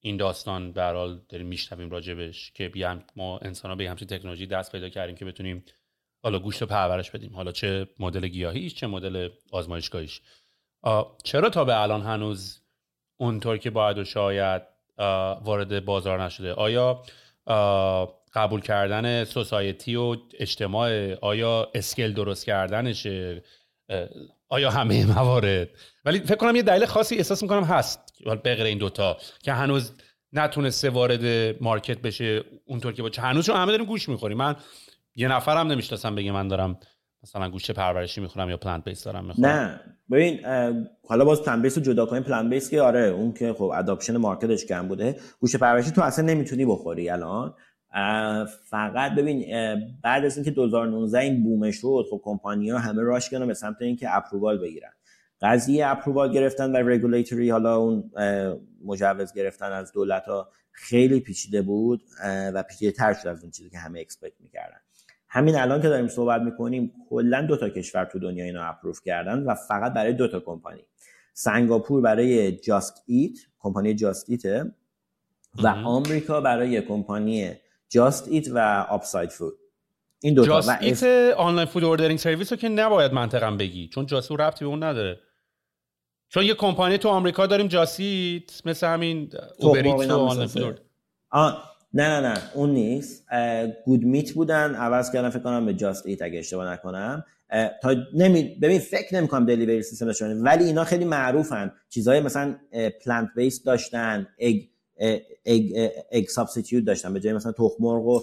این 0.00 0.16
داستان 0.16 0.72
به 0.72 0.82
حال 0.82 1.20
داریم 1.28 1.46
میشنویم 1.46 1.90
راجبش 1.90 2.52
که 2.52 2.68
بیام 2.68 3.04
ما 3.16 3.38
انسان 3.38 3.70
ها 3.70 3.76
به 3.76 3.90
همچین 3.90 4.08
تکنولوژی 4.08 4.46
دست 4.46 4.72
پیدا 4.72 4.88
کردیم 4.88 5.16
که 5.16 5.24
بتونیم 5.24 5.64
حالا 6.22 6.38
گوشت 6.38 6.62
رو 6.62 6.68
پرورش 6.68 7.10
بدیم. 7.10 7.36
حالا 7.36 7.52
چه 7.52 7.88
مدل 7.98 8.28
گیاهیش 8.28 8.74
چه 8.74 8.86
مدل 8.86 9.28
آزمایشگاهیش. 9.52 10.20
چرا 11.24 11.50
تا 11.50 11.64
به 11.64 11.82
الان 11.82 12.02
هنوز 12.02 12.60
اونطور 13.16 13.58
که 13.58 13.70
باید 13.70 13.98
و 13.98 14.04
شاید 14.04 14.62
وارد 15.44 15.84
بازار 15.84 16.24
نشده؟ 16.24 16.52
آیا 16.52 17.02
قبول 18.34 18.60
کردن 18.60 19.24
society 19.24 19.96
و 19.96 20.16
اجتماع 20.38 21.14
آیا 21.14 21.68
scale 21.74 22.12
درست 22.12 22.46
کردنشه 22.46 23.42
اه، 23.88 24.08
آیا 24.48 24.70
همه 24.70 25.06
موارد؟ 25.06 25.68
ولی 26.04 26.20
فکر 26.20 26.36
کنم 26.36 26.56
یه 26.56 26.62
دلیل 26.62 26.86
خاصی 26.86 27.16
احساس 27.16 27.42
می‌کنم 27.42 27.64
هست 27.64 28.00
به 28.42 28.64
این 28.64 28.78
دوتا 28.78 29.16
که 29.42 29.52
هنوز 29.52 29.92
نتونسته 30.32 30.90
وارد 30.90 31.24
market 31.62 31.98
بشه 31.98 32.44
اونطور 32.66 32.92
که 32.92 33.02
باشه. 33.02 33.22
هنوز 33.22 33.50
همه 33.50 33.72
داریم 33.72 33.86
گوشت 33.86 34.08
می‌خوریم. 34.08 34.38
من 34.38 34.56
یه 35.14 35.28
نفرم 35.28 35.66
نمی‌شناسم 35.66 36.14
بگه 36.14 36.32
من 36.32 36.48
دارم 36.48 36.78
مثلا 37.22 37.50
گوشت 37.50 37.70
پرورشی 37.70 38.20
می‌خورم 38.20 38.50
یا 38.50 38.56
plant 38.56 38.84
based 38.84 39.04
دارم 39.04 39.24
می‌خورم. 39.24 39.48
نه. 39.48 39.80
ببین 40.10 40.40
حالا 41.08 41.24
باز 41.24 41.42
plant 41.42 41.62
based 41.62 41.78
رو 41.78 41.84
جدا 41.84 42.06
کنیم. 42.06 42.22
plant 42.22 42.50
based 42.50 42.70
که 42.70 42.82
آره 42.82 43.00
اون 43.00 43.32
که 43.32 43.52
خب 43.52 43.72
adoption 43.74 44.16
market 44.16 44.52
ش 44.52 44.64
کم 44.64 44.88
بوده. 44.88 45.16
گوشت 45.40 45.56
پرورشی 45.56 45.90
تو 45.90 46.02
اصلا 46.02 46.24
نمی‌تونی 46.24 46.64
بخوری 46.64 47.10
الان. 47.10 47.54
فقط 48.70 49.14
ببین 49.14 49.44
بعد 50.02 50.24
از 50.24 50.36
اینکه 50.36 50.50
2019 50.50 51.18
این 51.18 51.42
boom 51.42 51.65
ش 51.65 51.76
شد 51.76 52.04
خب 52.10 52.20
کمپانی 52.24 52.70
ها 52.70 52.78
همه 52.78 53.02
rush 53.02 53.30
کردن 53.30 53.46
به 53.46 53.54
سمت 53.54 53.82
اینکه 53.82 54.16
approval 54.16 54.58
بگیرن. 54.58 54.90
قضیه 55.40 55.86
approval 55.86 56.32
گرفتن 56.32 56.72
و 56.72 56.88
رگولیتوری 56.88 57.50
حالا 57.50 57.76
اون 57.76 58.10
مجوز 58.84 59.32
گرفتن 59.32 59.72
از 59.72 59.92
دولت 59.92 60.24
ها 60.24 60.48
خیلی 60.72 61.20
پیچیده 61.20 61.62
بود 61.62 62.02
و 62.24 62.62
پیچیده 62.62 62.92
تر 62.92 63.14
شد 63.14 63.28
از 63.28 63.42
اون 63.42 63.50
چیزی 63.50 63.70
که 63.70 63.78
همه 63.78 64.00
expect 64.00 64.40
می‌کردن. 64.40 64.80
همین 65.28 65.56
الان 65.56 65.82
که 65.82 65.88
داریم 65.88 66.08
صحبت 66.08 66.42
می‌کنیم 66.42 66.92
کلا 67.10 67.42
دو 67.42 67.56
تا 67.56 67.68
کشور 67.68 68.04
تو 68.04 68.18
دنیا 68.18 68.44
اینو 68.44 68.60
approve 68.62 69.00
کردن 69.04 69.42
و 69.42 69.54
فقط 69.54 69.92
برای 69.92 70.12
دو 70.12 70.28
تا 70.28 70.40
کمپانی. 70.40 70.82
سنگاپور 71.32 72.00
برای 72.00 72.52
Just 72.52 73.02
Eat 73.06 73.38
کمپانی 73.58 73.94
Just 73.94 74.30
Eat 74.30 74.62
ه 74.62 74.72
و. 75.62 75.68
آمریکا 75.68 76.40
برای 76.40 76.82
کمپانی 76.82 77.52
Just 77.88 78.28
Eat 78.28 78.48
و 78.52 78.86
Upside 78.90 79.30
Food 79.30 79.54
این 80.20 80.34
دو 80.34 80.46
Just 80.46 80.68
Eat 80.80 81.02
online 81.36 81.66
food 81.68 81.84
ordering 81.84 82.18
service 82.18 82.52
رو 82.52 82.58
که 82.58 82.68
نباید 82.68 83.12
منطقم 83.12 83.56
بگی 83.56 83.88
چون 83.88 84.06
Just 84.06 84.32
ربطی 84.32 84.64
به 84.64 84.70
اون 84.70 84.82
نداره. 84.82 85.20
چون 86.28 86.44
یه 86.44 86.54
کمپانی 86.54 86.98
تو 86.98 87.08
آمریکا 87.08 87.46
داریم 87.46 87.66
Just 87.66 88.23
Eat 88.23 88.66
مثل 88.66 88.86
همین 88.86 89.32
Uber 89.58 89.84
Eats 89.84 90.10
و 90.10 90.18
online 90.18 90.48
food 90.48 90.80
نه 91.94 92.08
نه 92.08 92.20
نه 92.20 92.42
اون 92.54 92.70
نیست. 92.70 93.24
Good 93.84 94.02
Meat 94.02 94.32
بودن. 94.32 94.74
عوض 94.74 95.12
کردن 95.12 95.30
فکر 95.30 95.42
کنم 95.42 95.66
به 95.66 95.74
Just 95.74 96.06
Eat 96.06 96.22
اگه 96.22 96.38
اشتباه 96.38 96.72
نکنم. 96.72 97.24
تا 97.82 97.94
نمی 98.14 98.42
ببین 98.62 98.78
فکر 98.78 99.14
نمی 99.14 99.28
کنم 99.28 99.46
delivery 99.46 99.82
system 99.82 100.06
داشتن 100.06 100.40
ولی 100.40 100.64
اینا 100.64 100.84
خیلی 100.84 101.04
معروفن. 101.04 101.72
چیزهای 101.88 102.20
مثلا 102.20 102.56
plant 103.04 103.28
based 103.36 103.62
داشتن 103.62 104.26
egg 104.38 104.56
egg 105.44 105.90
egg 106.12 106.26
substitute 106.26 106.84
داشتن. 106.84 107.12
به 107.12 107.20
جای 107.20 107.32
مثلا 107.32 107.52
تخم 107.52 107.76
مرغ 107.80 108.06
و 108.06 108.20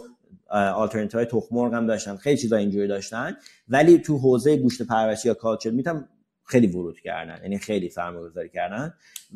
آلترناتیو 0.49 1.19
های 1.19 1.25
تخم 1.25 1.55
مرغ 1.55 1.73
هم 1.73 1.87
داشتن. 1.87 2.15
خیلی 2.15 2.37
چیزا 2.37 2.57
اینجوری 2.57 2.87
داشتن. 2.87 3.37
ولی 3.67 3.97
تو 3.97 4.17
حوزه 4.17 4.57
گوشت 4.57 4.81
پرورشی 4.81 5.27
یا 5.27 5.33
culture 5.33 5.69
meat 5.69 6.01
م 6.01 6.09
خیلی 6.43 6.67
ورود 6.67 6.99
کردن. 6.99 7.39
یعنی 7.43 7.57
خیلی 7.57 7.89
سرمایه‌گذاری 7.89 8.49
کردن. 8.49 8.93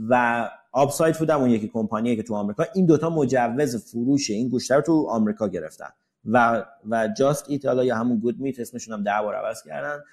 و 0.10 0.50
Upside 0.72 1.16
Food 1.16 1.30
هم 1.30 1.40
اون 1.40 1.50
یکی 1.50 1.68
کمپانیه 1.68 2.16
که 2.16 2.24
تو 2.24 2.36
آمریکا. 2.36 2.66
این 2.76 2.86
دوتا 2.86 3.10
مجوز 3.10 3.92
فروش 3.92 4.30
این 4.30 4.50
گوشت 4.50 4.72
رو 4.72 4.82
تو 4.82 5.08
آمریکا 5.10 5.48
گرفتن. 5.48 5.90
و 6.26 6.66
و 6.90 7.10
Just 7.18 7.50
Eat 7.50 7.64
یا 7.64 7.96
همون 7.96 8.20
Good 8.20 8.40
Meat 8.40 8.60
اسمشون 8.60 8.94
هم 8.94 9.04
ده 9.04 9.22
بار 9.24 9.36
عوض 9.36 9.64
کردن. 9.64 10.04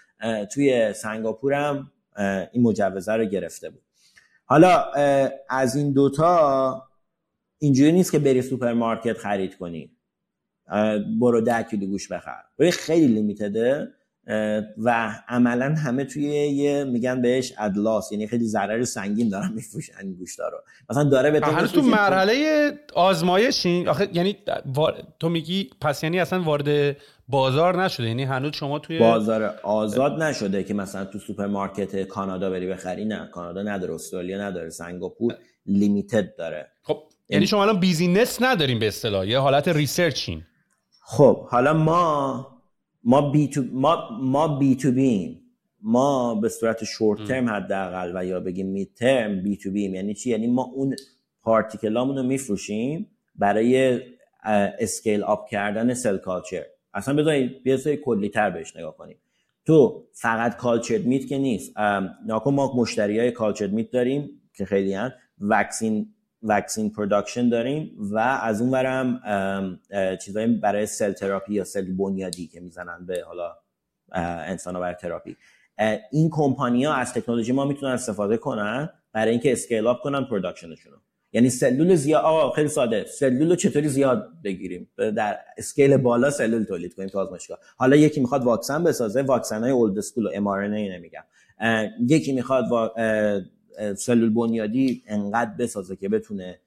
توی 0.46 0.92
سنگاپور 0.92 1.52
هم 1.52 1.90
این 2.52 2.62
مجوزه 2.62 3.12
رو 3.12 3.24
گرفته 3.24 3.70
بود. 3.70 3.82
حالا 4.44 4.84
از 5.48 5.76
این 5.76 5.92
دوتا 5.92 6.82
اینجوری 7.59 7.92
نیست 7.92 8.12
که 8.12 8.18
بری 8.18 8.42
سوپرمارکت 8.42 9.18
خرید 9.18 9.57
کنی. 9.57 9.90
برو 11.20 11.40
ده 11.40 11.62
کیلو 11.62 11.86
گوشت 11.86 12.12
بخر. 12.12 12.42
خیلی 12.72 13.07
limited 13.07 13.78
ه 13.78 13.88
و 14.78 15.20
عملا 15.28 15.74
همه 15.74 16.04
توی 16.04 16.22
یه 16.22 16.84
میگن 16.84 17.22
بهش 17.22 17.52
at 17.59 17.76
loss 17.76 18.12
یعنی 18.12 18.26
خیلی 18.26 18.44
ضرر 18.44 18.84
سنگین 18.84 19.28
دارن 19.28 19.52
میفروشن 19.52 20.12
گوشتا 20.12 20.48
رو. 20.48 20.59
مثلا 20.90 21.04
داره 21.04 21.30
به 21.30 21.40
تو 21.40 21.82
مرحله 21.82 22.72
آزمایشین. 22.94 23.88
آخه 23.88 24.09
یعنی 24.12 24.36
تو 25.20 25.28
میگی 25.28 25.70
پس 25.80 26.02
یعنی 26.02 26.20
اصلا 26.20 26.42
وارد 26.42 26.96
بازار 27.28 27.84
نشده. 27.84 28.07
یعنی 28.07 28.24
هنوز 28.24 28.57
شما 28.57 28.78
توی 28.78 28.98
بازار 28.98 29.54
آزاد 29.62 30.22
نشده 30.22 30.64
که 30.64 30.74
مثلا 30.74 31.04
تو 31.04 31.18
سوپرمارکت 31.18 32.02
کانادا 32.02 32.50
بری 32.50 32.66
بخری. 32.66 33.04
نه 33.04 33.28
کانادا 33.32 33.62
نداره 33.62 33.94
استرالیا 33.94 34.40
نداره. 34.40 34.70
سنگاپور 34.70 35.34
limited 35.66 36.36
داره. 36.36 36.68
خب 36.82 37.02
یعنی 37.28 37.46
شما 37.46 37.62
الان 37.62 37.80
business 37.80 38.42
نداریم 38.42 38.78
به 38.78 38.86
اصطلاح 38.86 39.28
یه 39.28 39.38
حالت 39.38 39.68
research 39.68 40.28
این 40.28 40.42
خب 41.00 41.46
حالا 41.46 41.72
ما 41.72 42.46
ما 43.04 43.30
بی 43.30 43.48
تو 43.48 43.64
ما 43.72 44.08
ما 44.20 44.58
بی 44.58 44.76
تو 44.76 44.92
B 44.92 45.09
ایم 45.09 45.42
ما 45.82 46.34
به 46.34 46.48
صورت 46.48 46.84
short 46.84 47.28
term 47.28 47.48
حداقل 47.48 48.12
و 48.14 48.24
یا 48.24 48.40
بگیم 48.40 48.66
mid 48.66 48.94
term 48.94 49.42
بی 49.42 49.56
تو 49.56 49.70
بیم 49.70 49.94
یعنی 49.94 50.14
چی؟ 50.14 50.30
یعنی 50.30 50.46
ما 50.46 50.62
اون 50.62 50.96
particle 51.42 51.96
امون 51.96 52.16
رو 52.16 52.22
میفروشیم 52.22 53.10
برای 53.34 54.00
scale 54.78 55.22
up 55.24 55.48
کردن 55.48 55.94
cell 55.94 56.16
culture. 56.16 56.62
اصلا 56.94 57.14
بذارید 57.14 57.62
بیاید 57.62 58.00
کلی 58.00 58.28
تر 58.28 58.50
بهش 58.50 58.76
نگاه 58.76 58.96
کنیم. 58.96 59.16
تو 59.66 60.06
فقط 60.12 60.56
cultured 60.57 60.98
meat 60.98 61.26
که 61.26 61.38
نیست. 61.38 61.78
ناکن 62.26 62.54
ما 62.54 62.76
مشتری 62.76 63.18
های 63.18 63.30
cultured 63.30 63.66
meat 63.66 63.90
داریم 63.90 64.30
که 64.54 64.64
خیلی 64.64 64.94
هن 64.94 65.12
vaccine 65.40 66.14
vaccine 66.42 66.90
production 66.90 67.48
داریم 67.49 67.97
و 67.99 68.18
از 68.18 68.61
اون 68.61 68.70
برم 68.70 69.20
چیزایی 70.24 70.47
برای 70.47 70.87
cell 70.86 71.12
therapy 71.12 71.54
یا 71.55 71.64
سل 71.64 71.93
بنیادی 71.93 72.47
که 72.47 72.61
می‌زنن 72.61 73.07
به 73.07 73.24
حالا 73.26 73.53
انسان 74.12 74.80
برای 74.80 74.95
تراپی. 74.95 75.37
این 76.12 76.30
کمپانی 76.32 76.84
ها 76.84 76.95
از 76.95 77.14
تکنولوژی 77.14 77.53
ما 77.53 77.64
می‌تونن 77.64 77.93
استفاده 77.93 78.37
کنن 78.37 78.89
برای 79.12 79.30
اینکه 79.30 79.53
scale 79.52 79.86
up 79.86 80.00
کنن 80.01 80.24
production 80.24 80.73
شون 80.73 80.92
یعنی 81.32 81.51
سلول 81.51 81.95
زیاد 81.95 82.24
آقا 82.24 82.51
خیلی 82.51 82.68
ساده 82.68 83.05
سلول 83.05 83.49
رو 83.49 83.57
چطوری 83.57 83.89
زیاد 83.89 84.28
بگیریم؟ 84.45 84.91
در 84.97 85.39
scale 85.59 85.96
بالا 85.97 86.30
سلول 86.30 86.64
تولید 86.64 86.95
کنیم 86.95 87.09
تو 87.09 87.18
آزمایشگاه. 87.18 87.59
حالا 87.76 87.97
یکی 87.97 88.20
می‌خواد 88.20 88.45
واکسن 88.45 88.84
بسازه 88.84 89.22
واکسن 89.22 89.62
های 89.62 89.70
old 89.70 89.98
school 89.98 90.26
و 90.26 90.30
ام 90.34 90.49
نمیگم. 90.49 91.24
یکی 92.09 92.32
می‌خواد 92.32 92.64
سلول 93.96 94.34
بنیادی 94.34 95.02
انقدر 95.06 95.50
بسازه 95.58 95.96
که 95.96 96.08
بتونه 96.08 96.60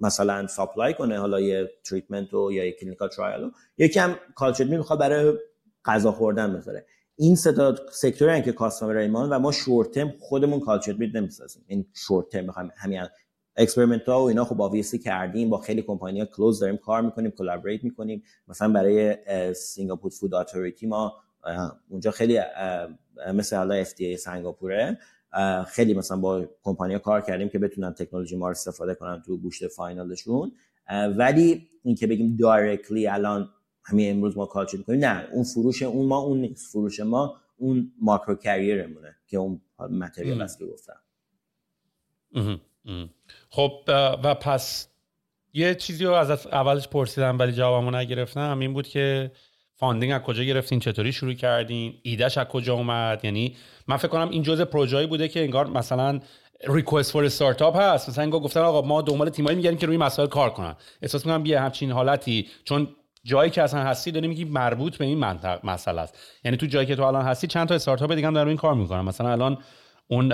مثلا 0.00 0.46
supply 0.46 0.94
کنه 0.94 1.18
حالا 1.18 1.40
یه 1.40 1.70
treatment 1.84 2.34
و 2.34 2.52
یا 2.52 2.64
یه 2.64 2.72
clinical 2.72 3.08
trial 3.08 3.50
یکی 3.78 4.02
هم 4.02 4.14
culture 4.34 4.64
می‌خواد 4.64 4.98
برای 4.98 5.38
غذا 5.84 6.12
خوردن 6.12 6.56
بذاره. 6.56 6.86
این 7.16 7.36
ستا 7.36 7.74
sector 7.92 8.35
ی 8.35 8.42
که 8.42 8.52
customer 8.52 8.96
امونن 8.96 9.30
و 9.30 9.38
ما 9.38 9.52
short 9.52 9.90
term 9.90 10.14
خودمون 10.20 10.60
cultured 10.60 10.92
meat 10.92 11.14
نمی‌سازیم. 11.14 11.64
این 11.66 11.86
short 11.94 12.28
term 12.28 12.44
می‌خوایم 12.44 12.72
همین 12.76 13.02
experiment 13.56 14.08
ها 14.08 14.22
و 14.22 14.28
اینا 14.28 14.44
خب 14.44 14.60
آویسی 14.60 14.98
کردیم. 14.98 15.50
با 15.50 15.58
خیلی 15.58 15.82
کمپانی 15.82 16.20
ها 16.20 16.26
close 16.26 16.60
داریم 16.60 16.76
کار 16.76 17.02
می‌کنیم 17.02 17.30
collaborate 17.30 17.84
می‌کنیم. 17.84 18.22
مثلا 18.48 18.72
برای 18.72 19.16
Singapore 19.54 20.10
Food 20.10 20.34
Authority 20.34 20.86
ما 20.86 21.14
اونجا 21.88 22.10
خیلی 22.10 22.40
مثل 23.34 23.56
حالا 23.56 23.84
FDA 23.84 24.16
سنگاپوره. 24.18 24.98
خیلی 25.68 25.94
مثلا 25.94 26.16
با 26.16 26.44
کمپانیا 26.62 26.98
کار 26.98 27.20
کردیم 27.20 27.48
که 27.48 27.58
بتونن 27.58 27.94
تکنولوژی 27.94 28.36
ما 28.36 28.46
رو 28.46 28.50
استفاده 28.50 28.94
کنن 28.94 29.22
تو 29.26 29.36
گوشت 29.36 29.68
final 29.68 30.10
شون. 30.10 30.52
ولی 31.16 31.68
اینکه 31.84 32.06
بگیم 32.06 32.36
directly 32.36 33.06
الان 33.06 33.48
همین 33.84 34.10
امروز 34.10 34.36
ما 34.36 34.46
culture 34.46 34.78
می‌کنیم 34.78 35.04
نه 35.04 35.28
اون 35.32 35.44
فروش 35.44 35.82
اون 35.82 36.06
ما 36.06 36.18
اون 36.18 36.40
نیست. 36.40 36.72
فروش 36.72 37.00
ما 37.00 37.36
اون 37.56 37.92
microcarrier 38.00 38.34
مونه 38.34 39.16
که 39.26 39.36
اون 39.38 39.60
material 39.78 40.42
است 40.42 40.58
که 40.58 40.66
گفتم. 40.66 41.00
خب 43.50 43.72
و 44.24 44.34
پس 44.34 44.88
یه 45.52 45.74
چیزی 45.74 46.04
رو 46.04 46.12
از 46.12 46.46
اولش 46.46 46.88
پرسیدم 46.88 47.38
ولی 47.38 47.52
جوابمو 47.52 47.90
نگرفتم. 47.90 48.58
این 48.58 48.72
بود 48.72 48.86
که 48.88 49.32
funding 49.80 50.12
از 50.12 50.20
کجا 50.20 50.42
گرفتین؟ 50.42 50.80
چطوری 50.80 51.12
شروع 51.12 51.32
کردین؟ 51.32 51.94
ایدهش 52.02 52.38
از 52.38 52.46
کجا 52.46 52.74
اومد؟ 52.74 53.24
یعنی 53.24 53.56
من 53.88 53.96
فکر 53.96 54.08
کنم 54.08 54.28
این 54.30 54.42
جزء 54.42 54.64
پروژه‌ای 54.64 55.06
بوده 55.06 55.28
که 55.28 55.40
انگار 55.40 55.66
مثلا 55.66 56.20
request 56.68 57.12
for 57.12 57.24
startup 57.24 57.76
هست. 57.76 58.08
مثلا 58.08 58.24
انگار 58.24 58.40
گفتن 58.40 58.60
آقا 58.60 58.82
ما 58.82 59.02
دنبال 59.02 59.28
تیمایی 59.28 59.56
میگردیم 59.56 59.78
که 59.78 59.86
روی 59.86 59.96
مسائل 59.96 60.28
کار 60.28 60.50
کنن. 60.50 60.74
احساس 61.02 61.26
می‌کنم 61.26 61.46
یه 61.46 61.60
همچین 61.60 61.90
حالتی 61.90 62.48
چون 62.64 62.88
جایی 63.24 63.50
که 63.50 63.62
اصلا 63.62 63.80
هستی 63.80 64.10
داری 64.10 64.28
میگی 64.28 64.44
مربوط 64.44 64.96
به 64.96 65.04
این 65.04 65.18
منطق 65.18 65.66
مسئله 65.66 66.00
است. 66.00 66.18
یعنی 66.44 66.56
تو 66.56 66.66
جایی 66.66 66.86
که 66.86 66.96
تو 66.96 67.02
الان 67.02 67.24
هستی 67.24 67.46
چند 67.46 67.68
تا 67.68 67.74
استارتاپ 67.74 68.14
دیگه 68.14 68.26
هم 68.26 68.34
دارن 68.34 68.48
این 68.48 68.56
کار 68.56 68.74
می‌کنن. 68.74 69.00
مثلا 69.00 69.32
الان 69.32 69.58
اون 70.08 70.32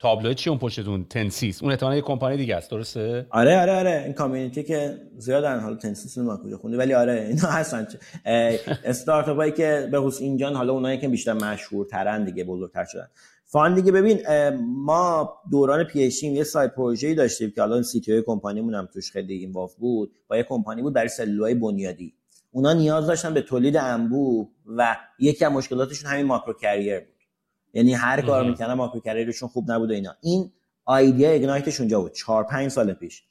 تابلو 0.00 0.34
چی 0.34 0.50
اون 0.50 0.58
پشتتون؟ 0.58 1.04
تنسیس. 1.04 1.62
اون 1.62 1.72
احتمالاً 1.72 1.96
یه 1.96 2.02
کمپانی 2.02 2.36
دیگه 2.36 2.56
است 2.56 2.70
درسته؟ 2.70 3.26
آره 3.30 3.60
آره 3.60 3.72
آره. 3.72 4.02
این 4.04 4.12
community 4.12 4.62
که 4.62 5.00
زیادن 5.16 5.60
حالا 5.60 5.76
تنسیس 5.76 6.18
رو 6.18 6.36
کجا 6.44 6.56
خوندی 6.56 6.76
ولی 6.76 6.94
آره 6.94 7.12
اینا 7.12 7.48
هستن. 7.48 7.86
استارتاپ 8.84 9.36
هایی 9.36 9.52
که 9.52 9.88
به 9.92 10.00
خصوص 10.00 10.20
اینجا 10.20 10.50
حالا 10.50 10.72
اونایی 10.72 10.98
که 10.98 11.08
بیشتر 11.08 11.32
مشهورترن 11.32 12.24
دیگه 12.24 12.44
بزرگتر 12.44 12.84
شدن. 12.84 13.06
fund 13.44 13.74
دیگه 13.74 13.92
ببین 13.92 14.18
ما 14.60 15.32
دوران 15.50 15.84
PhD 15.84 16.22
یه 16.22 16.44
side 16.44 16.74
پروژه‌ای 16.74 17.14
داشتیم 17.14 17.52
که 17.54 17.62
الان 17.62 17.82
CTO 17.82 18.22
کمپانیمون 18.26 18.74
هم 18.74 18.88
توش 18.92 19.12
خیلی 19.12 19.34
involved 19.34 19.68
بود. 19.78 20.12
با 20.28 20.36
یه 20.36 20.42
کمپانی 20.42 20.82
بود 20.82 20.92
برای 20.92 21.08
سلولای 21.08 21.54
بنیادی. 21.54 22.14
اونا 22.50 22.72
نیاز 22.72 23.06
داشتن 23.06 23.34
به 23.34 23.42
تولید 23.42 23.76
انبوه 23.76 24.48
و 24.66 24.96
یکی 25.18 25.44
از 25.44 25.52
مشکلاتشون 25.52 26.10
همین 26.10 26.26
microcarrier 26.26 27.00
بود. 27.00 27.19
یعنی 27.74 27.94
هر 27.94 28.20
کار 28.20 28.50
می‌کنن 28.50 28.72
ماکرو 28.72 29.00
کریرشون 29.00 29.48
خوب 29.48 29.70
نبود 29.72 29.90
اینا. 29.90 30.16
این 30.20 30.50
ایده 30.88 31.28
اگنایتش 31.28 31.80
اونجا 31.80 32.00
بود. 32.00 32.12
4 32.12 32.44
5 32.44 32.70
سال 32.70 32.92
پیش. 32.92 33.22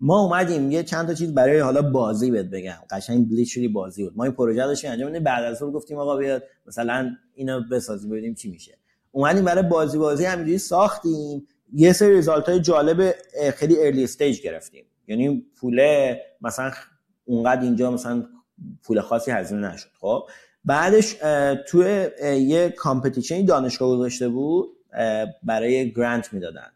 ما 0.00 0.20
اومدیم 0.20 0.70
یه 0.70 0.82
چند 0.82 1.06
تا 1.06 1.14
چیز 1.14 1.34
برای 1.34 1.58
حالا 1.58 1.82
بازی 1.82 2.30
بهت 2.30 2.46
بگم. 2.46 2.78
قشنگ 2.90 3.32
لیترلی 3.32 3.68
بازی 3.68 4.04
بود. 4.04 4.12
ما 4.16 4.24
این 4.24 4.32
پروژه 4.32 4.66
داشتیم 4.66 4.90
انجام 4.90 5.10
بدیم 5.10 5.24
بعد 5.24 5.44
از 5.44 5.62
اون 5.62 5.72
گفتیم 5.72 5.98
آقا 5.98 6.16
بیاد 6.16 6.42
مثلا 6.66 7.16
اینو 7.34 7.60
بسازیم 7.70 8.10
ببینیم 8.10 8.34
چی 8.34 8.50
میشه. 8.50 8.78
اومدیم 9.12 9.44
برای 9.44 9.62
بازی 9.62 9.98
بازی 9.98 10.24
همینجوری 10.24 10.58
ساختیم. 10.58 11.46
یه 11.72 11.92
سری 11.92 12.12
ریزالت 12.14 12.48
های 12.48 12.60
جالب 12.60 13.14
خیلی 13.54 13.76
ارلی 13.80 14.04
استیج 14.04 14.40
گرفتیم. 14.40 14.84
یعنی 15.08 15.46
پوله 15.60 16.20
مثلا 16.40 16.72
اونقدر 17.24 17.62
اینجا 17.62 17.90
مثلا 17.90 18.26
پول 18.82 19.00
خاصی 19.00 19.30
هزینه 19.30 19.72
نشد. 19.72 19.88
خب؟ 20.00 20.22
بعدش 20.66 21.12
تو 21.68 21.82
یه 22.22 22.74
competition 22.76 23.36
ی 23.36 23.42
دانشگاه 23.42 23.88
گذاشته 23.88 24.28
بود 24.28 24.68
برای 25.42 25.92
grant 25.92 26.32
می‌دادن. 26.32 26.70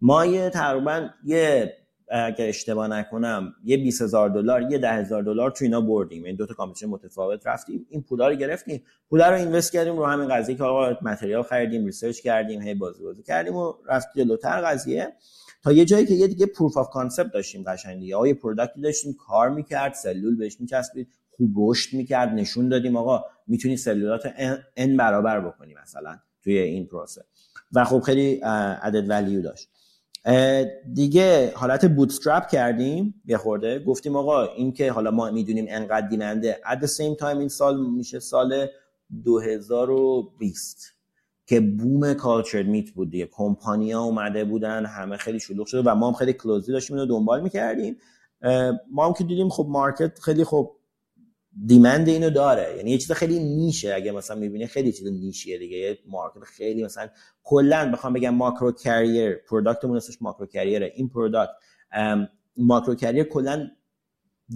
ما 0.00 0.26
یه 0.26 0.50
تقریبا 0.50 1.08
یه 1.24 1.76
اگر 2.08 2.48
اشتباه 2.48 2.88
نکنم 2.88 3.54
یه 3.64 3.76
20 3.76 4.02
هزار 4.02 4.28
دلار 4.28 4.62
یه 4.62 4.78
ده 4.78 4.92
هزار 4.92 5.22
دلار 5.22 5.50
تو 5.50 5.64
اینا 5.64 5.80
بردیم. 5.80 6.24
این 6.24 6.36
دو 6.36 6.46
تا 6.46 6.54
competition 6.54 6.86
متفاوت 6.86 7.46
رفتیم. 7.46 7.86
این 7.90 8.02
پولا 8.02 8.28
رو 8.28 8.34
گرفتیم. 8.34 8.82
پولا 9.10 9.30
رو 9.30 9.36
invest 9.36 9.72
کردیم 9.72 9.96
رو 9.96 10.06
همین 10.06 10.28
قضیه 10.28 10.56
که 10.56 10.64
آقا 10.64 10.96
material 11.02 11.42
خریدیم 11.42 11.84
research 11.84 12.20
کردیم 12.20 12.62
هی 12.62 12.74
بازی 12.74 13.02
بازی 13.02 13.22
کردیم 13.22 13.56
و 13.56 13.72
رفت 13.86 14.08
جلوتر 14.16 14.60
قضیه. 14.60 15.12
تا 15.62 15.72
یه 15.72 15.84
جایی 15.84 16.06
که 16.06 16.14
یه 16.14 16.26
دیگه 16.26 16.46
proof 16.46 16.76
of 16.76 16.90
concept 16.90 17.32
داشتیم 17.32 17.64
قشنگ 17.66 18.00
دیگه. 18.00 18.16
آقا 18.16 18.28
یه 18.28 18.34
product 18.34 18.74
ی 18.74 18.80
داشتیم 18.80 19.16
کار 19.26 19.50
می‌کرد 19.50 19.94
سلول 19.94 20.36
بهش 20.36 20.60
میچسبید. 20.60 21.08
خوب 21.36 21.54
رشد 21.56 21.96
می‌کرد 21.96 22.28
نشون 22.28 22.68
دادیم 22.68 22.96
آقا 22.96 23.24
می‌تونی 23.46 23.76
سلولات 23.76 24.22
ان 24.76 24.96
برابر 24.96 25.40
بکنی 25.40 25.74
مثلا 25.82 26.18
توی 26.44 26.58
این 26.58 26.86
پروسه. 26.86 27.24
و 27.72 27.84
خب 27.84 28.00
خیلی 28.00 28.34
عدد 28.82 29.10
ولیو 29.10 29.42
داشت. 29.42 29.68
دیگه 30.94 31.52
حالت 31.54 31.84
بوتسترپ 31.84 32.48
کردیم 32.48 33.22
یه 33.24 33.36
خورده. 33.36 33.78
گفتیم 33.78 34.16
آقا 34.16 34.44
این 34.44 34.72
که 34.72 34.92
حالا 34.92 35.10
ما 35.10 35.30
می‌دونیم 35.30 35.66
انقدر 35.68 36.08
دیمنده 36.08 36.60
at 36.64 36.76
the 36.76 36.88
same 36.88 37.20
time 37.20 37.24
این 37.24 37.48
سال 37.48 37.86
میشه 37.90 38.20
سال 38.20 38.66
2020 39.24 40.82
که 41.46 41.60
بوم 41.60 42.14
کالچر 42.14 42.62
میت 42.62 42.90
بود 42.90 43.10
دیگه. 43.10 43.28
کمپانیا 43.32 44.00
اومده 44.00 44.44
بودن 44.44 44.86
همه 44.86 45.16
خیلی 45.16 45.40
شلوغ 45.40 45.66
شده 45.66 45.90
و 45.90 45.94
ما 45.94 46.08
هم 46.08 46.14
خیلی 46.14 46.32
کلوزی 46.32 46.72
داشتیم 46.72 46.96
اینو 46.96 47.08
دنبال 47.08 47.42
می‌کردیم. 47.42 47.96
ما 48.90 49.06
هم 49.06 49.12
که 49.12 49.24
دیدیم 49.24 49.48
خب 49.48 49.66
market 49.68 50.18
خیلی 50.18 50.44
خب 50.44 50.76
demand 51.66 52.08
اینو 52.08 52.30
داره. 52.30 52.74
یعنی 52.76 52.90
یه 52.90 52.98
چیز 52.98 53.12
خیلی 53.12 53.38
niche 53.38 53.78
ه. 53.78 53.94
اگه 53.94 54.12
مثلا 54.12 54.36
می‌بینی 54.36 54.66
خیلی 54.66 54.92
چیز 54.92 55.06
niche 55.06 55.43
یه 55.43 55.58
دیگه. 55.58 55.76
یه 55.76 55.98
market 56.06 56.44
خیلی 56.44 56.84
مثلا 56.84 57.08
کلا 57.42 57.90
بخوام 57.92 58.12
بگم 58.12 58.34
microcarrier 58.34 58.72
product 58.72 59.34
مون 59.34 59.96
اسمش 59.96 60.22
microcarrier 60.22 60.46
ه 60.46 60.92
این 60.94 61.08
product 61.08 61.52
microcarrier 62.56 63.24
کلا 63.24 63.68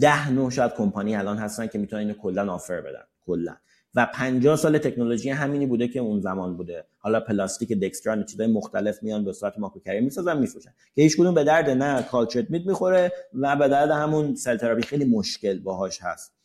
ده 0.00 0.30
نو 0.30 0.50
شاید 0.50 0.72
کمپانی 0.74 1.16
الان 1.16 1.38
هستن 1.38 1.66
که 1.66 1.78
می‌تونن 1.78 2.02
اینو 2.02 2.14
کلا 2.14 2.52
offer 2.52 2.80
بدن. 2.80 3.02
کلا. 3.26 3.56
و 3.94 4.06
50 4.14 4.56
سال 4.56 4.78
تکنولوژی 4.78 5.30
همینی 5.30 5.66
بوده 5.66 5.88
که 5.88 6.00
اون 6.00 6.20
زمان 6.20 6.56
بوده. 6.56 6.84
حالا 6.98 7.20
پلاستیک 7.20 7.72
dextran 7.72 8.24
چیزای 8.24 8.46
مختلف 8.46 9.02
میان 9.02 9.24
به 9.24 9.32
صورت 9.32 9.58
microcarrier 9.58 10.00
می‌سازن 10.00 10.38
میفروشن. 10.38 10.70
که 10.94 11.02
هیچ 11.02 11.16
کدوم 11.16 11.34
به 11.34 11.44
درد 11.44 11.70
نه 11.70 12.02
cultured 12.02 12.50
meat 12.50 12.66
می‌خوره 12.66 13.12
و 13.34 13.56
به 13.56 13.68
درد 13.68 13.90
همون 13.90 14.34
cell 14.34 14.56
therapy 14.56 14.82
خیلی 14.82 15.04
مشکل 15.04 15.58
باهاش 15.58 15.98
هست. 16.02 16.35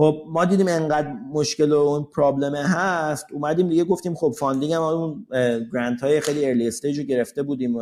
خب 0.00 0.24
ما 0.26 0.44
دیدیم 0.44 0.68
انقدر 0.68 1.12
مشکل 1.32 1.72
و 1.72 1.76
اون 1.76 2.06
problem 2.16 2.54
هست 2.54 3.26
اومدیم 3.32 3.68
دیگه 3.68 3.84
گفتیم 3.84 4.14
خب 4.14 4.34
funding 4.38 4.72
هم 4.72 4.82
اون 4.82 5.26
grant 5.72 6.00
های 6.00 6.20
خیلی 6.20 6.46
early 6.46 6.68
stage 6.68 6.98
رو 6.98 7.04
گرفته 7.04 7.42
بودیم 7.42 7.78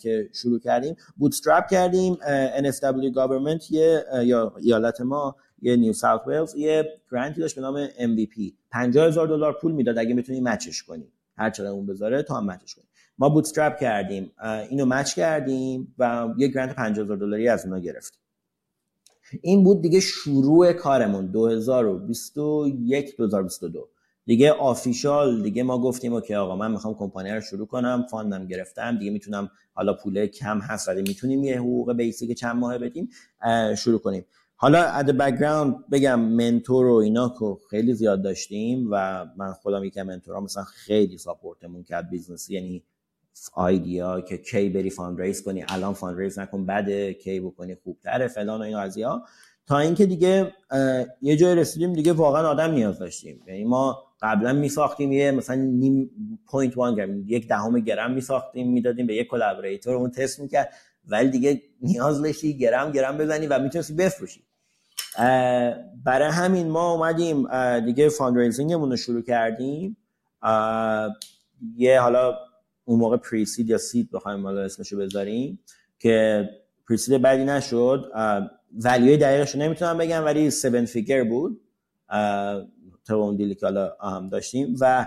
که 0.00 0.30
شروع 0.32 0.58
کردیم. 0.58 0.96
bootstrap 1.16 1.66
کردیم 1.70 2.18
NSW 2.58 3.14
government 3.14 3.70
یه 3.70 4.04
یا 4.22 4.52
ایالت 4.58 5.00
ما 5.00 5.36
یه 5.62 5.76
New 5.76 5.92
South 5.92 6.26
Wales 6.26 6.54
یه 6.54 6.84
grant 7.12 7.35
ی 7.35 7.40
داشت 7.40 7.56
به 7.56 7.62
نام 7.62 7.86
MVP 7.86 8.52
50 8.70 9.06
هزار 9.06 9.28
دلار 9.28 9.52
پول 9.52 9.72
می‌داد 9.72 9.98
اگه 9.98 10.14
بتونی 10.14 10.40
match 10.40 10.70
ش 10.70 10.82
کنی. 10.82 11.12
هر 11.36 11.50
چقدر 11.50 11.70
اون 11.70 11.86
بذاره 11.86 12.22
تو 12.22 12.34
هم 12.34 12.46
match 12.46 12.66
ش 12.66 12.74
کنی. 12.74 12.84
ما 13.18 13.28
bootstrap 13.28 13.78
کردیم 13.80 14.32
اینو 14.70 14.86
match 14.86 15.14
کردیم 15.14 15.94
و 15.98 16.28
یه 16.36 16.48
grant 16.48 16.74
50 16.74 17.04
هزار 17.04 17.16
دلاری 17.16 17.48
از 17.48 17.66
اونا 17.66 17.78
گرفتیم. 17.78 18.23
این 19.42 19.64
بود 19.64 19.82
دیگه 19.82 20.00
شروع 20.00 20.72
کارمون 20.72 21.26
2021 21.26 23.16
2022 23.16 23.88
دیگه 24.26 24.52
official 24.52 25.42
دیگه 25.42 25.62
ما 25.62 25.78
گفتیم 25.78 26.20
که 26.20 26.36
آقا 26.36 26.56
من 26.56 26.70
می‌خوام 26.70 26.94
کمپانی 26.94 27.30
رو 27.30 27.40
شروع 27.40 27.66
کنم 27.66 28.06
fund 28.10 28.39
م 28.39 28.46
گرفتم 28.46 28.98
دیگه 28.98 29.10
می‌تونم 29.10 29.50
حالا 29.72 29.94
پول 29.94 30.26
کم 30.26 30.58
هست 30.58 30.88
ولی 30.88 31.02
می‌تونیم 31.02 31.44
یه 31.44 31.58
حقوق 31.58 31.92
basic 31.92 32.38
چند 32.38 32.56
ماه 32.56 32.78
بدیم 32.78 33.08
شروع 33.76 33.98
کنیم. 33.98 34.24
حالا 34.56 34.82
add 34.82 35.10
background 35.10 35.88
بگم 35.90 36.20
mentor 36.20 36.86
و 36.86 36.94
اینا 36.94 37.34
که 37.38 37.56
خیلی 37.70 37.94
زیاد 37.94 38.22
داشتیم 38.22 38.88
و 38.90 39.26
من 39.36 39.52
خودم 39.52 39.84
یکم 39.84 40.02
mentor 40.02 40.35
ا 40.35 40.40
مثلا 40.40 40.64
خیلی 40.64 41.18
support 41.18 41.63
مون 41.63 41.82
کرد 41.82 42.10
business 42.10 42.49
ی 42.49 42.54
یعنی 42.54 42.82
idea 43.54 44.20
که 44.20 44.38
کی 44.38 44.68
بری 44.68 44.90
fundraise 44.90 45.42
کنی 45.42 45.64
الان 45.68 45.94
fundraise 45.94 46.38
نکن 46.38 46.66
بده 46.66 47.14
کی 47.14 47.40
بکنی 47.40 47.74
خوبتره 47.74 48.28
فلان 48.28 48.60
و 48.60 48.62
این 48.64 49.04
ها. 49.04 49.22
تا 49.66 49.78
اینکه 49.78 50.06
دیگه 50.06 50.52
یه 51.22 51.36
جای 51.36 51.54
رسیدیم 51.54 51.92
دیگه 51.92 52.12
واقعا 52.12 52.48
آدم 52.48 52.70
نیاز 52.70 52.98
داشتیم. 52.98 53.42
یعنی 53.46 53.64
ما 53.64 54.02
قبلا 54.22 54.52
میساختیم 54.52 55.12
یه 55.12 55.30
مثلا 55.30 55.56
نیم 55.56 56.10
point 56.46 56.76
one 56.76 56.94
گرم 56.94 57.24
یک 57.26 57.48
دهم 57.48 57.80
گرم 57.80 58.12
میساختیم 58.12 58.72
می‌دادیم 58.72 59.06
به 59.06 59.14
یک 59.14 59.28
collaborator 59.28 59.94
اون 59.94 60.10
تست 60.10 60.40
می‌کرد. 60.40 60.72
ولی 61.08 61.28
دیگه 61.28 61.62
نیاز 61.80 62.22
داشتی 62.22 62.58
گرم 62.58 62.92
گرم 62.92 63.18
بزنی 63.18 63.46
و 63.46 63.58
می‌تونستی 63.58 63.94
بفروشی. 63.94 64.44
برای 66.04 66.30
همین 66.30 66.68
ما 66.68 66.92
اومدیم 66.92 67.46
دیگه 67.80 68.08
fundraising 68.08 68.72
مون 68.72 68.90
رو 68.90 68.96
شروع 68.96 69.22
کردیم. 69.22 69.96
یه 71.76 72.00
حالا 72.00 72.34
اون 72.84 73.00
موقع 73.00 73.16
pre-seed 73.16 73.70
یا 73.70 73.78
seed 73.78 74.10
بخوایم 74.10 74.42
حالا 74.42 74.62
اسمشو 74.62 74.98
بذاریم 74.98 75.58
که 75.98 76.48
pre-seed 76.88 77.22
بعدی 77.22 77.44
نشد. 77.44 78.12
value 78.84 79.11
ی 79.11 79.16
دقیقش 79.16 79.54
رو 79.54 79.60
نمی‌تونم 79.60 79.98
بگم 79.98 80.24
ولی 80.24 80.46
7 80.46 80.84
figure 80.84 81.24
بود 81.24 81.60
تا 83.06 83.16
اون 83.16 83.36
deal 83.36 83.50
ی 83.50 83.54
که 83.54 83.66
حالا 83.66 83.96
هم 84.00 84.28
داشتیم. 84.28 84.76
و 84.80 85.06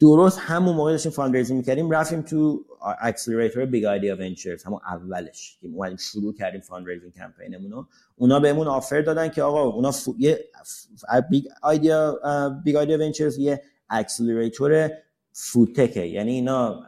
درست 0.00 0.38
همون 0.40 0.74
موقع 0.74 0.90
داشتیم 0.90 1.12
fundraising 1.12 1.58
می‌کردیم. 1.58 1.90
رفتیم 1.90 2.22
تو 2.22 2.64
accelerator 3.00 3.64
Big 3.64 3.84
Idea 3.84 4.16
Ventures 4.16 4.64
همون 4.64 4.80
اولش 4.86 5.58
که 5.60 5.68
اومدیم 5.68 5.96
شروع 5.96 6.34
کردیم 6.34 6.60
fundraising 6.60 7.12
campaign 7.12 7.54
مون 7.54 7.70
رو. 7.70 7.86
اونا 8.16 8.40
بهمون 8.40 8.66
offer 8.66 9.00
دادن 9.00 9.28
که 9.28 9.42
آقا 9.42 9.62
اونا 9.62 9.90
فو... 9.90 10.14
یه 10.18 10.44
Big 11.30 11.44
Idea 11.62 12.20
Big 12.64 12.76
Idea 12.76 12.98
Ventures 12.98 13.38
یه 13.38 13.62
accelerator 13.90 14.90
food 15.32 15.64
tech 15.64 15.96
ه 15.96 16.04
یعنی 16.04 16.30
اینا 16.30 16.84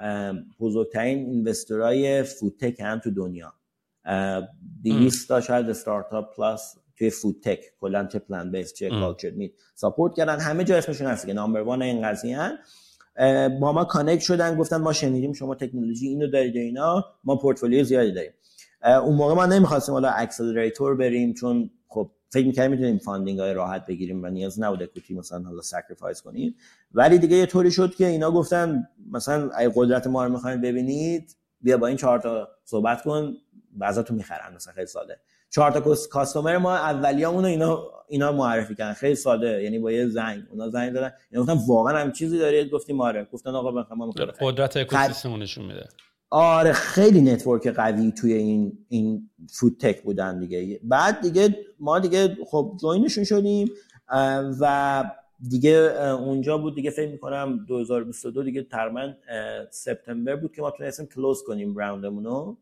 بزرگترین 0.61 1.19
investor 1.19 2.23
ای 2.23 2.29
food 2.29 2.55
tech 2.55 2.81
هم 2.81 2.99
تو 2.99 3.11
دنیا. 3.11 3.55
200 4.85 5.29
تا 5.29 5.41
شاید 5.41 5.71
استارتاپ 5.71 6.37
plus 6.37 6.77
توی 6.97 7.11
food 7.11 7.36
tech 7.36 7.61
کلا 7.81 8.07
چه 8.07 8.19
plant-based 8.19 8.73
چه 8.73 8.89
cultured 8.91 9.31
meat 9.31 9.53
support 9.75 10.15
کردن. 10.15 10.41
همه 10.41 10.65
جا 10.65 10.77
اسمشون 10.77 11.07
هست 11.07 11.27
که 11.27 11.33
number 11.33 11.61
one 11.61 11.83
این 11.83 12.03
قضیه 12.09 12.39
هن. 12.39 12.59
با 13.61 13.73
ما 13.73 13.85
connect 13.85 14.21
شدن 14.23 14.57
گفتن 14.57 14.77
ما 14.77 14.93
شنیدیم 14.93 15.33
شما 15.33 15.55
تکنولوژی 15.55 16.09
اینو 16.09 16.27
دارید 16.27 16.57
اینا 16.57 17.05
ما 17.25 17.37
پورتفولیو 17.37 17.85
زیادی 17.85 18.13
داریم. 18.13 18.33
اون 18.85 19.17
موقع 19.17 19.35
ما 19.35 19.47
نمی‌خواستیم 19.47 19.93
حالا 19.95 20.11
accelerator 20.11 20.97
بریم 20.97 21.35
چون 21.35 21.71
خب 21.89 22.11
فکر 22.33 22.47
می‌کردیم 22.47 22.71
می‌تونیم 22.71 22.99
funding 22.99 23.41
های 23.41 23.55
راحت 23.55 23.87
بگیریم 23.87 24.25
و 24.25 24.27
نیاز 24.27 24.61
نبود 24.61 24.83
equity 24.83 25.15
مثلا 25.15 25.43
حالا 25.43 25.63
sacrifice 25.63 26.23
کنیم. 26.23 26.55
ولی 26.95 27.19
دیگه 27.19 27.37
یه 27.37 27.47
طوری 27.47 27.71
شد 27.71 27.95
که 27.95 28.07
اینا 28.07 28.31
گفتن 28.31 28.89
مثلا 29.11 29.51
ای 29.59 29.71
قدرت 29.75 30.07
ما 30.07 30.25
رو 30.25 30.33
می‌خواین 30.33 30.61
ببینید 30.61 31.37
بیا 31.61 31.79
با 31.79 31.87
این 31.87 31.97
چهار 31.97 32.19
تا 32.19 32.49
صحبت 32.65 33.03
کن 33.03 33.35
بعضا 33.73 34.05
می‌خرن 34.11 34.55
مثلا 34.55 34.73
خیلی 34.73 34.87
ساده. 34.87 35.21
چهار 35.51 35.71
تا 35.71 35.95
customer 36.11 36.59
ما 36.59 36.77
اولیامونو 36.77 37.47
اینا 37.47 37.83
اینا 38.09 38.33
معرفی 38.33 38.75
کردن 38.75 38.93
خیلی 38.93 39.15
ساده. 39.15 39.63
یعنی 39.63 39.79
با 39.79 39.93
یه 39.93 40.09
زنگ. 40.09 40.43
اونا 40.51 40.69
زنگ 40.69 40.93
دادن 40.93 41.13
اینا 41.31 41.45
گفتن 41.45 41.59
واقعا 41.69 41.99
هم 41.99 42.13
چیزی 42.13 42.39
دارید؟ 42.39 42.71
گفتیم 42.71 43.01
آره. 43.01 43.29
گفتن 43.33 43.51
آقا 43.51 43.73
بخوام 43.73 43.99
ما 43.99 44.11
قدرت 44.41 44.77
اکوسیستم 44.77 45.43
نشون 45.43 45.65
میده. 45.65 45.89
آره 46.35 46.73
خیلی 46.73 47.21
network 47.21 47.67
قوی 47.67 48.13
توی 48.13 48.33
این 48.33 48.79
این 48.89 49.31
food 49.51 49.77
tech 49.81 50.03
بودن 50.03 50.39
دیگه. 50.39 50.81
بعد 50.83 51.21
دیگه 51.21 51.57
ما 51.81 51.99
دیگه 51.99 52.37
خب 52.47 52.77
join 52.81 53.03
شون 53.03 53.25
شدیم 53.25 53.71
و 54.61 55.05
دیگه 55.49 55.71
اونجا 56.21 56.59
بود 56.59 56.75
دیگه 56.75 56.91
فکر 56.91 57.11
می‌کنم 57.11 57.65
2022 57.65 58.43
دیگه 58.43 58.63
تقریبا 58.63 59.13
سپتامبر 59.71 60.37
بود 60.37 60.53
که 60.53 60.63
ما 60.63 60.71
تونستیم 60.71 61.07
close 61.07 61.43
کنیم 61.47 61.77
round 61.77 62.07
مون 62.07 62.25
رو 62.25 62.57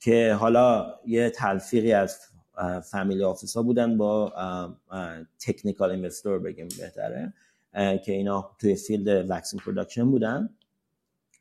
که 0.00 0.36
حالا 0.40 0.94
یه 1.06 1.30
تلفیقی 1.30 1.92
از 1.92 2.18
family 2.90 3.24
office 3.24 3.56
ها 3.56 3.62
بودن 3.62 3.96
یا 3.98 4.32
technical 5.46 5.90
investor 5.90 6.38
بگیم 6.38 6.68
بهتره 6.80 7.32
که 7.98 8.12
اینا 8.12 8.50
توی 8.60 8.74
field 8.74 9.30
vaccine 9.30 9.60
production 9.60 10.10
بودن. 10.10 10.50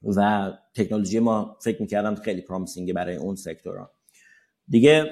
و 0.06 0.52
تکنولوژی 0.76 1.20
ما 1.20 1.58
فکر 1.62 1.82
می‌کردم 1.82 2.16
خیلی 2.16 2.42
promising 2.42 2.89
ه 2.89 2.94
برای 2.94 3.16
اون 3.16 3.36
sector 3.36 3.84
ها 3.84 3.92
دیگه 4.68 5.06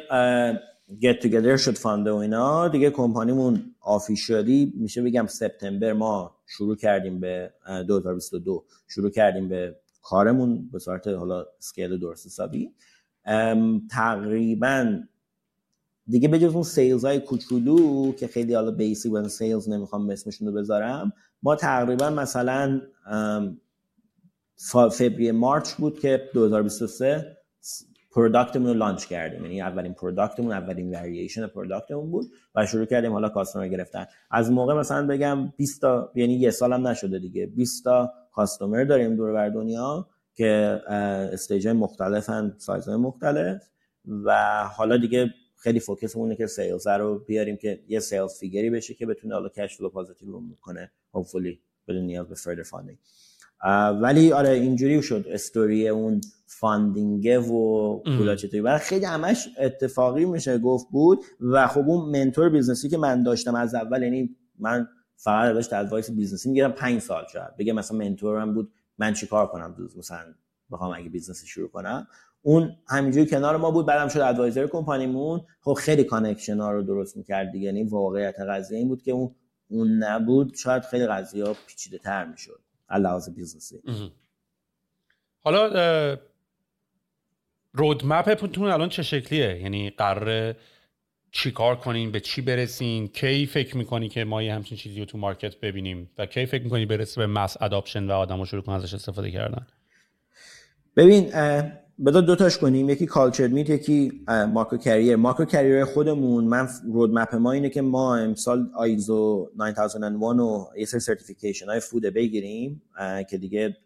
گت 1.02 1.20
توگدر 1.20 1.58
شد 1.58 1.78
فانده 1.78 2.12
و 2.12 2.16
اینا. 2.16 2.68
دیگه 2.68 2.89
کمپانیمون 2.89 3.76
آفیشیالی 3.82 4.74
میشه 4.76 5.02
بگم 5.02 5.28
سپتامبر 5.28 5.94
ما 5.94 6.36
شروع 6.48 6.76
کردیم 6.76 7.20
به 7.20 7.54
2022 7.88 8.66
شروع 8.88 9.10
کردیم 9.10 9.50
به 9.50 9.76
کارمون 10.02 10.70
به 10.72 10.80
صورت 10.80 11.08
حالا 11.08 11.46
اسکیل 11.60 12.00
درست 12.00 12.26
حسابی. 12.26 12.72
تقریبا 13.91 15.00
دیگه 16.08 16.28
به 16.28 16.46
اون 16.46 16.64
سیلز 16.64 17.06
های 17.06 17.20
کوچولو 17.20 18.12
که 18.12 18.28
خیلی 18.28 18.54
حالا 18.54 18.72
بیسی 18.72 19.10
و 19.10 19.28
سیلز 19.28 19.70
نمی‌خوام 19.70 20.10
اسمشون 20.10 20.48
رو 20.48 20.54
بذارم 20.54 21.14
ما 21.44 21.56
تقریبا 21.56 22.10
مثلا 22.10 22.82
فوریه 24.72 25.32
مارچ 25.32 25.74
بود 25.74 25.99
که 25.99 26.30
2023 26.34 27.38
product 28.11 28.51
مون 28.51 28.68
رو 28.68 28.74
launch 28.74 29.05
کردیم. 29.05 29.43
یعنی 29.43 29.61
اولین 29.61 29.93
product 29.93 30.34
مون 30.34 30.51
اولین 30.51 30.95
variation 30.95 31.47
product 31.47 31.92
مون 31.92 32.11
بود 32.11 32.26
و 32.55 32.66
شروع 32.66 32.86
کردیم 32.86 33.11
حالا 33.11 33.30
customer 33.30 33.68
گرفتن. 33.68 34.05
از 34.32 34.51
موقع 34.51 34.74
مثلا 34.74 35.07
بگم 35.07 35.53
20 35.57 35.82
تا 35.82 36.11
یعنی 36.16 36.34
یه 36.34 36.51
سالم 36.51 36.88
نشده 36.88 37.20
دیگه. 37.20 37.45
20 37.45 37.84
تا 37.84 38.14
customer 38.32 38.84
داریم 38.84 39.16
دور 39.16 39.34
بر 39.34 39.49
دنیا 39.49 40.07
که 40.34 40.82
stage 41.34 41.68
مختلفن 41.68 42.55
سایز 42.57 42.89
مختلف 42.89 43.61
و 44.05 44.64
حالا 44.76 44.97
دیگه 44.97 45.34
خیلی 45.57 45.80
focus 45.80 46.11
مونه 46.11 46.36
که 46.36 46.47
sales 46.47 46.88
رو 46.88 47.20
بیاریم 47.20 47.57
که 47.57 47.84
یه 47.88 47.99
sales 47.99 48.39
figure 48.39 48.65
ی 48.65 48.70
بشه 48.70 48.93
که 48.93 49.05
بتونه 49.05 49.34
حالا 49.34 49.49
cash 49.49 49.78
flow 49.78 49.89
positive 49.89 50.32
رو 50.32 50.41
کنه 50.61 50.91
hopefully 51.14 51.59
بدون 51.88 52.03
نیاز 52.03 52.28
به 52.28 52.36
further 52.36 52.64
funding 52.64 52.97
ولی 54.01 54.32
آره 54.32 54.49
اینجوری 54.49 55.01
شد 55.01 55.26
استوری 55.30 55.88
اون 55.88 56.22
funding 56.45 57.28
ه 57.28 57.39
و 57.39 57.97
پولا 58.18 58.36
چطوری. 58.36 58.61
و 58.61 58.78
خیلی 58.78 59.05
همش 59.05 59.49
اتفاقی 59.59 60.26
میشه 60.26 60.57
گفت 60.57 60.88
بود. 60.91 61.20
و 61.39 61.68
خب 61.68 61.89
اون 61.89 62.20
mentor 62.20 62.49
business 62.49 62.85
ی 62.85 62.89
که 62.89 62.97
من 62.97 63.24
داشتم 63.24 63.55
از 63.55 63.76
اول 63.76 64.03
یعنی 64.03 64.36
من 64.59 64.88
فقط 65.16 65.55
ازش 65.55 65.74
advice 65.74 66.11
business 66.11 66.45
ی 66.45 66.49
می‌گیرم 66.49 66.72
پنج 66.72 67.01
سال 67.01 67.24
شد 67.34 67.53
بگه 67.59 67.74
مثلا 67.74 67.97
mentor 67.97 68.45
م 68.45 68.53
بود 68.53 68.72
من 68.97 69.14
چیکار 69.14 69.47
کنم 69.47 69.76
دوست 69.78 69.97
مثلا 69.97 70.34
بخوام 70.72 70.93
اگه 70.95 71.09
business 71.09 71.45
شروع 71.45 71.70
کنم. 71.70 72.07
اون 72.41 72.72
همینجوری 72.88 73.26
کنار 73.26 73.57
ما 73.57 73.72
بود 73.72 73.86
بعدم 73.86 74.07
شد 74.07 74.20
advisor 74.20 74.68
کمپانیمون. 74.68 75.41
خب 75.61 75.74
خیلی 75.74 76.03
connection 76.03 76.59
ها 76.59 76.72
رو 76.72 76.84
درست 76.84 77.18
می‌کرد 77.18 77.51
دیگه. 77.51 77.66
یعنی 77.66 77.84
واقعیت 77.84 78.39
قضیه 78.39 78.78
این 78.78 78.88
بود 78.88 79.01
که 79.01 79.11
اون 79.11 79.36
اون 79.70 80.03
نبود. 80.03 80.55
شاید 80.55 80.84
خیلی 80.84 81.07
قضیه 81.07 81.45
ها 81.45 81.55
پیچیده 81.68 81.97
تر 81.97 82.26
می‌شد. 82.26 82.59
لحاظ 82.98 83.30
business 83.30 83.71
ی. 83.71 83.82
حالا 85.39 86.18
roadmap 87.72 88.39
تون 88.39 88.68
الان 88.68 88.89
چه 88.89 89.04
شکلیه؟ 89.04 89.62
یعنی 89.62 89.89
قرار 89.89 90.56
چی 91.32 91.52
کار 91.52 91.76
کنین؟ 91.76 92.12
به 92.12 92.20
چی 92.20 92.41
برسین؟ 92.41 93.08
کی 93.08 93.46
فکر 93.46 93.78
می‌کنی 93.78 94.10
که 94.10 94.24
ما 94.24 94.44
یه 94.44 94.54
همچین 94.54 94.78
چیزی 94.78 95.00
رو 95.00 95.06
تو 95.06 95.18
market 95.18 95.59
ببینیم؟ 95.60 96.10
و 96.18 96.26
کی 96.26 96.46
فکر 96.46 96.64
می‌کنی 96.64 96.86
برسه 96.86 97.22
به 97.22 97.28
mass 97.28 97.61
adoption 97.61 98.07
و 98.08 98.12
آدم 98.12 98.44
شروع 98.46 98.62
کنن 98.62 98.76
ازش 98.76 98.94
استفاده 98.94 99.32
کردن؟ 99.32 99.68
ببین 100.96 101.32
بذار 102.06 102.22
دو 102.22 102.36
تاش 102.36 102.58
کنیم. 102.58 102.89
یکی 102.89 103.06
cultured 103.05 103.47
meat 103.47 103.70
یکی 103.70 104.24
microcarrier 104.53 105.16
microcarrier 105.16 105.86
خودمون 105.86 106.44
من 106.44 106.70
roadmap 106.93 107.36
ما 107.36 107.52
اینه 107.52 107.70
که 107.70 107.82
ما 107.82 108.18
امسال 108.18 108.70
ISO 108.76 109.49
9001 109.58 110.22
و 110.22 110.66
یه 110.78 110.86
certification 110.86 111.66
های 111.66 111.80
food 111.80 112.03
بگیریم 112.04 112.82
که 113.30 113.38
دیگه 113.38 113.78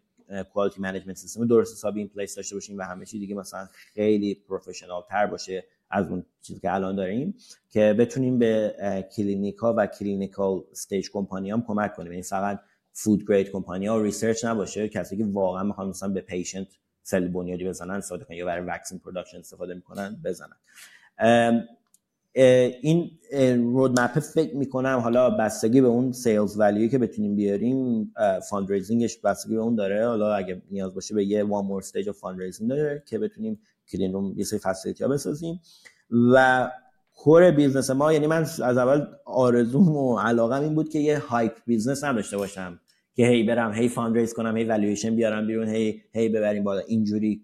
quality 0.52 0.80
management 0.80 1.16
system 1.16 1.46
درست 1.46 1.72
حسابی 1.72 2.00
in 2.00 2.08
place 2.08 2.34
داشته 2.34 2.56
باشیم 2.56 2.78
و 2.78 2.82
همه 2.82 3.04
چی 3.04 3.18
دیگه 3.18 3.34
مثلا 3.34 3.68
خیلی 3.94 4.34
professional 4.48 5.02
تر 5.08 5.26
باشه 5.26 5.64
از 5.90 6.06
اون 6.06 6.24
چیزی 6.42 6.60
که 6.60 6.74
الان 6.74 6.96
داریم 6.96 7.34
که 7.70 7.94
بتونیم 7.98 8.38
به 8.38 8.74
کلینیکا 9.16 9.74
و 9.78 9.86
clinical 9.86 10.64
stage 10.72 11.10
company 11.10 11.50
هم 11.50 11.62
کمک 11.62 11.94
کنیم. 11.94 12.12
یعنی 12.12 12.22
فقط 12.22 12.60
food 12.92 13.24
grade 13.28 13.50
کمپانی 13.50 13.86
ها 13.86 14.02
research 14.02 14.44
نباشه 14.44 14.88
کسی 14.88 15.16
که 15.16 15.24
واقعا 15.24 15.62
می‌خوان 15.62 15.88
مثلا 15.88 16.08
به 16.08 16.20
patient 16.20 16.66
سل 17.08 17.28
بنیادی 17.28 17.64
بزنن 17.64 17.90
استفاده 17.90 18.24
کنن 18.24 18.36
یا 18.36 18.46
برای 18.46 18.66
vaccine 18.66 18.98
production 18.98 19.38
استفاده 19.38 19.74
می‌کنن 19.74 20.20
بزنن. 20.24 20.56
این 22.82 23.10
roadmap 23.72 24.18
فکر 24.18 24.56
می‌کنم 24.56 24.98
حالا 24.98 25.30
بستگی 25.30 25.80
به 25.80 25.86
اون 25.86 26.12
sales 26.12 26.58
value 26.58 26.90
که 26.90 26.98
بتونیم 26.98 27.36
بیاریم 27.36 28.12
fundraising 28.50 29.07
ش 29.07 29.18
بستگی 29.18 29.54
به 29.54 29.60
اون 29.60 29.74
داره. 29.74 30.06
حالا 30.06 30.34
اگه 30.34 30.62
نیاز 30.70 30.94
باشه 30.94 31.14
به 31.14 31.24
یه 31.24 31.44
one 31.44 31.64
more 31.64 31.78
stage 31.78 32.08
of 32.08 32.16
fundraising 32.16 32.70
داره 32.70 33.02
که 33.06 33.18
بتونیم 33.18 33.60
clean 33.92 34.12
room 34.12 34.38
یه 34.38 34.44
سری 34.44 34.58
facility 34.58 35.06
بسازیم. 35.06 35.60
و 36.32 36.70
core 37.14 37.50
business 37.50 37.90
ما 37.90 38.12
یعنی 38.12 38.26
من 38.26 38.40
از 38.42 38.60
اول 38.60 39.06
آرزوم 39.24 39.96
و 39.96 40.18
علاقم 40.18 40.62
این 40.62 40.74
بود 40.74 40.88
که 40.88 40.98
یه 40.98 41.18
hype 41.18 41.52
business 41.66 42.04
نداشته 42.04 42.36
باشم. 42.36 42.80
که 43.18 43.26
هی 43.26 43.42
برم 43.42 43.72
هی 43.72 43.88
fundraise 43.88 44.34
کنم 44.34 44.56
هی 44.56 44.64
والویشن 44.64 45.16
بیارم 45.16 45.46
بیرون 45.46 45.68
هی 45.68 46.02
هی 46.12 46.28
ببریم 46.28 46.64
بالا. 46.64 46.80
اینجوری 46.80 47.42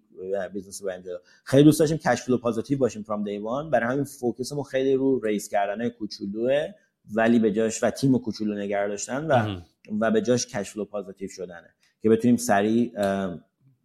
business 0.53 0.83
رو 0.83 0.91
جلو. 0.91 1.19
خیلی 1.45 1.65
دوست 1.65 1.81
داشتیم 1.81 1.99
cash 1.99 2.23
flow 2.23 2.39
positive 2.39 2.79
باشیم 2.79 3.03
from 3.03 3.25
day 3.25 3.39
one 3.39 3.71
برای 3.71 3.93
همین 3.93 4.05
focus 4.05 4.41
مون 4.41 4.63
خیلی 4.63 4.95
رو 4.95 5.21
raise 5.21 5.49
کردن 5.49 5.89
کوچولوه 5.89 6.69
ولی 7.15 7.39
به 7.39 7.53
جاش 7.53 7.83
و 7.83 7.91
تیم 7.91 8.19
کوچولو 8.19 8.55
نگه 8.55 8.89
داشتن 8.89 9.27
و 9.27 9.61
و 10.01 10.11
به 10.11 10.23
جاش 10.23 10.47
cash 10.47 10.71
flow 10.71 10.85
positive 10.85 11.29
شدنه 11.29 11.75
که 12.03 12.11
بتونیم 12.11 12.37
سریع 12.37 12.93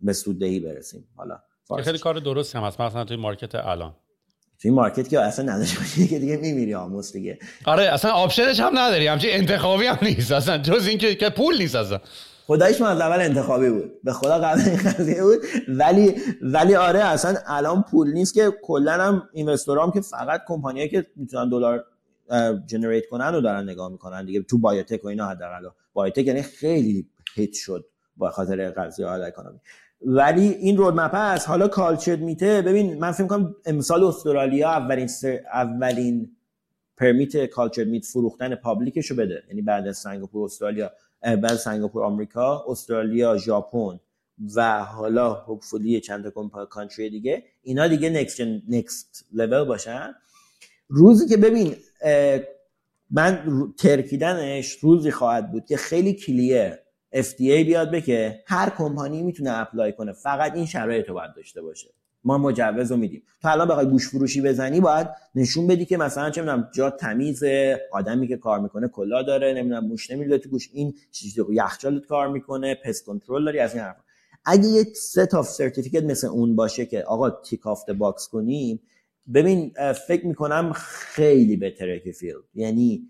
به 0.02 0.14
سوددهی 0.14 0.60
برسیم. 0.60 1.08
حالا 1.16 1.40
خیلی 1.84 1.98
کار 1.98 2.20
درستی 2.20 2.58
هم 2.58 2.64
هست. 2.64 2.82
مثلا 2.82 3.06
توی 3.06 3.18
market 3.18 3.56
الان. 3.56 3.96
توی 4.62 4.72
market 4.72 5.10
که 5.10 5.20
اصلا 5.20 5.54
نداشته 5.54 5.80
باشی 5.80 6.08
که 6.08 6.20
دیگه 6.20 6.38
میمیری 6.38 6.74
almost 6.74 7.12
دیگه. 7.12 7.40
آره 7.66 7.84
اصلا 7.84 8.12
option 8.12 8.48
ش 8.48 8.60
هم 8.60 8.78
نداری 8.78 9.08
همچین 9.08 9.30
انتخابی 9.34 9.86
هم 9.86 9.98
نیست 10.02 10.32
اصلا 10.32 10.58
جز 10.58 10.88
اینکه 10.88 11.16
که 11.16 11.30
پول 11.30 11.58
نیست 11.58 11.76
اصلا. 11.76 12.00
خدایش 12.48 12.82
من 12.82 12.88
از 12.88 13.02
اول 13.02 13.22
انتخابی 13.22 13.70
بود. 13.70 13.92
به 14.04 14.14
خدا 14.14 14.40
قبل 14.40 14.62
این 14.62 14.78
قضیه 14.78 15.24
بود. 15.24 15.40
ولی 15.68 16.16
ولی 16.42 16.76
آره 16.76 17.00
اصلا 17.00 17.36
الان 17.48 17.82
پول 17.92 18.12
نیست 18.14 18.34
که 18.34 18.52
کلا 18.64 18.92
هم 18.92 19.30
investor 19.34 19.85
ام 19.85 19.92
که 19.92 20.02
فقط 20.02 20.42
کمپانیایی 20.48 20.90
که 20.90 21.06
می‌تونن 21.16 21.50
دلار 21.50 21.86
generate 22.66 23.04
کنن 23.10 23.34
رو 23.34 23.42
دارن 23.42 23.70
نگاه 23.70 23.92
می‌کنن 23.92 24.26
دیگه. 24.26 24.42
تو 24.42 24.58
biotech 24.58 25.06
و 25.06 25.08
اینا 25.08 25.28
حداقل. 25.28 25.70
biotech 25.94 26.26
یعنی 26.26 26.42
خیلی 26.42 27.08
hit 27.36 27.54
شد 27.54 27.86
به 28.18 28.32
خاطر 28.32 28.70
قضیه 28.70 29.06
حالا 29.08 29.24
economy. 29.24 29.60
ولی 30.02 30.48
این 30.48 30.78
roadmap 30.78 31.16
هست 31.16 31.48
حالا 31.48 31.68
cultured 31.68 32.16
meat 32.16 32.46
ه. 32.46 32.62
ببین 32.62 33.00
من 33.00 33.12
فکر 33.12 33.28
کنم 33.28 33.56
امسال 33.66 34.04
استرالیا 34.04 34.70
اولین 34.70 35.08
سر... 35.08 35.40
اولین 35.54 36.36
permit 36.98 37.46
cultured 37.46 37.84
meat 37.84 38.06
فروختن 38.06 38.56
public 38.56 38.96
شو 38.96 39.16
بده. 39.16 39.44
یعنی 39.50 39.62
بعد 39.62 39.88
از 39.88 39.98
سنگاپور 39.98 40.46
استرالیا 40.46 40.92
بعد 41.22 41.56
سنگاپور 41.56 42.04
آمریکا 42.04 42.66
استرالیا 42.68 43.38
ژاپن 43.38 44.00
و 44.56 44.84
حالا 44.84 45.34
hopefully 45.34 46.02
چند 46.02 46.30
تا 46.30 46.66
country 46.66 47.10
دیگه. 47.10 47.44
اینا 47.62 47.88
دیگه 47.88 48.10
next 48.10 48.42
نکست 48.70 49.26
لول 49.34 49.64
باشن. 49.64 50.14
روزی 50.88 51.28
که 51.28 51.38
ببین 51.38 51.76
من 53.12 53.44
ترکیدنش 53.78 54.72
روزی 54.72 55.12
خواهد 55.12 55.52
بود 55.52 55.66
که 55.66 55.78
خیلی 55.78 56.14
کلیه 56.14 56.80
FDA 57.16 57.66
بیاد 57.66 57.92
بگه 57.92 58.44
هر 58.48 58.70
کمپانی 58.70 59.24
می‌تونه 59.24 59.58
اپلای 59.58 59.94
کنه 59.94 60.12
فقط 60.12 60.54
این 60.54 60.66
شرایط 60.66 61.10
رو 61.10 61.14
باید 61.14 61.34
داشته 61.36 61.62
باشه. 61.62 61.90
ما 62.24 62.38
مجوز 62.38 62.92
رو 62.92 62.98
میدیم. 62.98 63.24
تا 63.42 63.50
الان 63.50 63.68
بخوای 63.68 63.86
گوش 63.86 64.10
فروشی 64.10 64.42
بزنی 64.42 64.80
باید 64.80 65.08
نشون 65.36 65.68
بدی 65.68 65.86
که 65.86 65.98
مثلا 65.98 66.30
چه 66.30 66.42
می‌دونم 66.42 66.70
جا 66.74 66.90
تمیز 66.90 67.44
آدمی 67.92 68.28
که 68.28 68.38
کار 68.38 68.60
می‌کنه 68.60 68.88
کلا 68.88 69.24
داره 69.24 69.54
نمی‌دونم 69.54 69.86
موش 69.86 70.12
نمیره 70.12 70.38
تو 70.38 70.50
گوش 70.50 70.70
این 70.74 70.94
یخچالت 71.50 72.06
کار 72.06 72.28
می‌کنه 72.28 72.76
پست 72.76 73.06
کنترل 73.06 73.46
داری 73.46 73.60
از 73.60 73.74
این 73.74 73.84
حرفا. 73.84 74.02
اگه 74.46 74.68
یه 74.68 74.84
set 74.84 75.34
of 75.34 75.48
certificate 75.48 76.04
مثل 76.04 76.28
اون 76.28 76.56
باشه 76.56 76.86
که 76.86 77.04
آقا 77.04 77.30
tick 77.30 77.68
of 77.68 77.90
box 77.90 78.28
کنیم 78.28 78.82
ببین 79.34 79.74
فکر 80.08 80.28
می‌کنم 80.28 80.74
خیلی 80.76 81.58
بهتره 81.58 82.00
که 82.00 82.12
field. 82.12 82.44
یعنی 82.56 83.10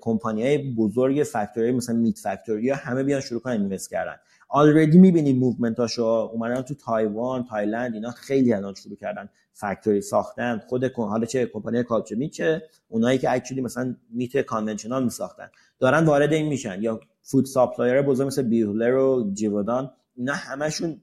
کمپانی 0.00 0.42
های 0.42 0.74
بزرگ 0.74 1.22
factory 1.22 1.72
مثلا 1.72 1.96
meat 1.96 2.18
factory 2.18 2.70
همه 2.70 3.02
بیان 3.02 3.20
شروع 3.20 3.40
کنن 3.40 3.52
invest 3.52 3.90
کردن. 3.90 4.16
already 4.48 4.98
می‌بینیم 4.98 5.38
movement 5.38 5.84
اشو 5.84 6.02
اومدن 6.02 6.62
تو 6.62 6.74
تایوان 6.74 7.44
تایلند 7.44 7.94
اینا 7.94 8.10
خیلی 8.10 8.52
الان 8.52 8.74
شروع 8.74 8.96
کردن 8.96 9.28
factory 9.52 10.00
ساختن. 10.00 10.62
خود 10.68 10.84
حالا 10.84 11.24
چه 11.24 11.46
کمپانی 11.46 11.82
cultured 11.82 12.14
meat 12.14 12.30
چه 12.30 12.62
اونایی 12.88 13.18
که 13.18 13.32
actually 13.32 13.60
مثلا 13.60 13.96
meat 14.10 14.40
conventional 14.40 15.04
میساختن. 15.04 15.48
دارن 15.78 16.04
وارد 16.04 16.32
این 16.32 16.46
میشن. 16.46 16.82
یا 16.82 17.00
food 17.22 17.44
supplier 17.44 18.02
بزرگ 18.02 18.26
مثل 18.26 18.42
Bühler 18.42 18.94
و 18.94 19.30
Givaudan 19.34 19.90
اینا 20.16 20.32
همشون 20.32 21.00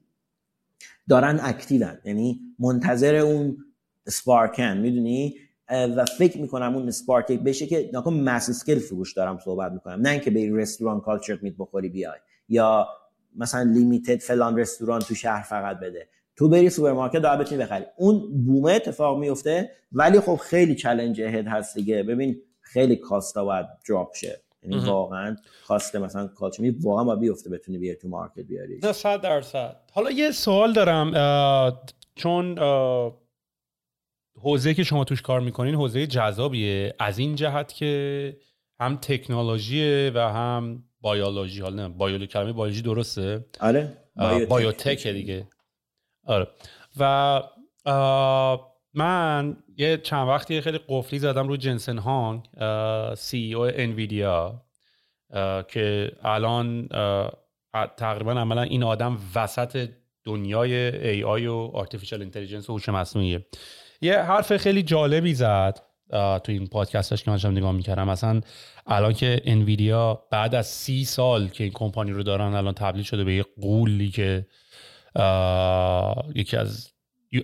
دارن 1.08 1.38
active 1.42 1.84
ان. 1.84 1.98
یعنی 2.04 2.40
منتظر 2.58 3.14
اون 3.14 3.56
spark 4.08 4.57
ان. 4.57 4.76
می‌دونی؟ 4.76 5.34
و 5.70 6.04
فکر 6.18 6.38
می‌کنم 6.38 6.76
اون 6.76 6.90
spark 6.90 7.32
بشه 7.32 7.66
که 7.66 7.90
ناکن 7.92 8.14
mass 8.14 8.48
scale 8.48 8.78
فروش 8.78 9.12
دارم 9.14 9.38
صحبت 9.38 9.72
می‌کنم. 9.72 10.00
نه 10.00 10.10
اینکه 10.10 10.30
به 10.30 10.50
رستوران 10.52 11.00
cultured 11.00 11.38
meat 11.42 11.54
بخوری 11.58 11.88
بیای 11.88 12.18
یا 12.48 12.88
مثلا 13.36 13.62
limited 13.62 14.18
فلان 14.18 14.58
رستوران 14.58 15.00
تو 15.00 15.14
شهر 15.14 15.42
فقط 15.42 15.80
بده. 15.80 16.08
تو 16.36 16.48
بری 16.48 16.70
سوپرمارکت 16.70 17.18
داره 17.18 17.40
بتونی 17.40 17.62
بخری. 17.62 17.84
اون 17.96 18.44
boom 18.46 18.67
ه 18.67 18.72
اتفاق 18.72 19.18
میفته 19.18 19.70
ولی 19.92 20.20
خب 20.20 20.36
خیلی 20.36 20.74
challenge 20.74 21.18
ahead 21.18 21.46
هست 21.46 21.74
دیگه. 21.74 22.02
ببین 22.02 22.36
خیلی 22.60 22.96
cost 22.96 23.34
ا 23.34 23.44
باید 23.44 23.66
drop 23.88 24.14
شه. 24.14 24.40
یعنی 24.62 24.86
واقعا 24.86 25.36
کاست 25.66 25.96
مثلا 25.96 26.26
کالچمی 26.26 26.70
واقعا 26.70 27.04
باید 27.04 27.18
بیفته 27.18 27.50
بتونی 27.50 27.78
بیاری 27.78 27.98
تو 27.98 28.08
مارکت 28.08 28.40
بیاری. 28.40 28.80
نه 28.82 28.92
صد 28.92 29.20
درصد. 29.20 29.76
حالا 29.92 30.10
یه 30.10 30.30
سوال 30.30 30.72
دارم 30.72 31.10
چون 32.14 32.54
حوزه 34.44 34.74
که 34.74 34.84
شما 34.84 35.04
توش 35.04 35.22
کار 35.22 35.40
می‌کنین 35.40 35.74
حوزه 35.74 36.06
جذابیه. 36.06 36.94
از 36.98 37.18
این 37.18 37.34
جهت 37.34 37.72
که 37.72 38.36
هم 38.80 38.96
تکنولوژیه 38.96 40.12
و 40.14 40.18
هم 40.18 40.84
بایولوژی 41.00 41.60
حالا 41.60 41.88
نه 41.88 41.94
بایولوژی 41.94 42.26
کلمه 42.26 42.52
بایولوژی 42.52 42.82
درسته؟ 42.82 43.46
آره 43.60 43.98
بایوتک 44.48 45.06
دیگه. 45.06 45.48
آره. 46.26 46.46
و 47.00 47.40
من 48.94 49.56
یه 49.76 49.96
چند 49.96 50.28
وقتی 50.28 50.60
خیلی 50.60 50.80
قفلی 50.88 51.18
زدم 51.18 51.48
رو 51.48 51.56
جنسن 51.56 51.98
هانگ 51.98 52.48
CEO 53.16 53.62
Nvidia 53.62 54.62
که 55.68 56.12
الان 56.22 56.88
تقریبا 57.96 58.32
عملا 58.32 58.62
این 58.62 58.82
آدم 58.82 59.18
وسط 59.34 59.88
دنیای 60.24 60.92
AI 61.22 61.46
و 61.46 61.84
Artificial 61.84 62.18
Intelligence 62.18 62.68
و 62.68 62.72
هوش 62.72 62.88
مصنوعیه. 62.88 63.46
یه 64.04 64.18
حرف 64.18 64.56
خیلی 64.56 64.82
جالبی 64.82 65.34
زد 65.34 65.80
تو 66.10 66.42
این 66.48 66.66
پادکستش 66.66 67.24
که 67.24 67.30
من 67.30 67.38
نگاه 67.44 67.72
می‌کردم. 67.72 68.08
مثلا 68.08 68.40
الان 68.86 69.12
که 69.12 69.42
Nvidia 69.44 70.22
بعد 70.30 70.54
از 70.54 70.66
سی 70.66 71.04
سال 71.04 71.48
که 71.48 71.64
این 71.64 71.72
کمپانی 71.72 72.10
رو 72.10 72.22
دارن 72.22 72.54
الان 72.54 72.74
تبدیل 72.74 73.02
شده 73.02 73.24
به 73.24 73.34
یه 73.34 73.44
غولی 73.60 74.10
که 74.10 74.46
یکی 76.34 76.56
از 76.56 76.90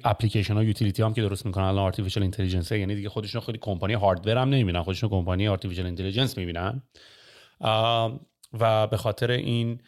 اپلیکیشن 0.05 0.55
ها 0.55 0.65
utility 0.65 1.03
هم 1.03 1.15
که 1.15 1.23
درست 1.23 1.47
می‌کنن. 1.47 1.65
الان 1.65 1.85
artificial 1.85 2.23
intelligence 2.23 2.73
یعنی 2.73 2.95
دیگه 2.95 3.09
خودشون 3.09 3.41
خیلی 3.41 3.59
کمپانی 3.59 3.95
hardware 3.95 4.39
هم 4.39 4.49
نمی‌بینن. 4.49 4.83
خودشون 4.83 5.11
کمپانی 5.11 5.49
artificial 5.49 5.87
intelligence 5.87 6.39
می‌بینن. 6.39 6.83
و 8.61 8.87
به 8.87 8.97
خاطر 8.97 9.31
این 9.31 9.81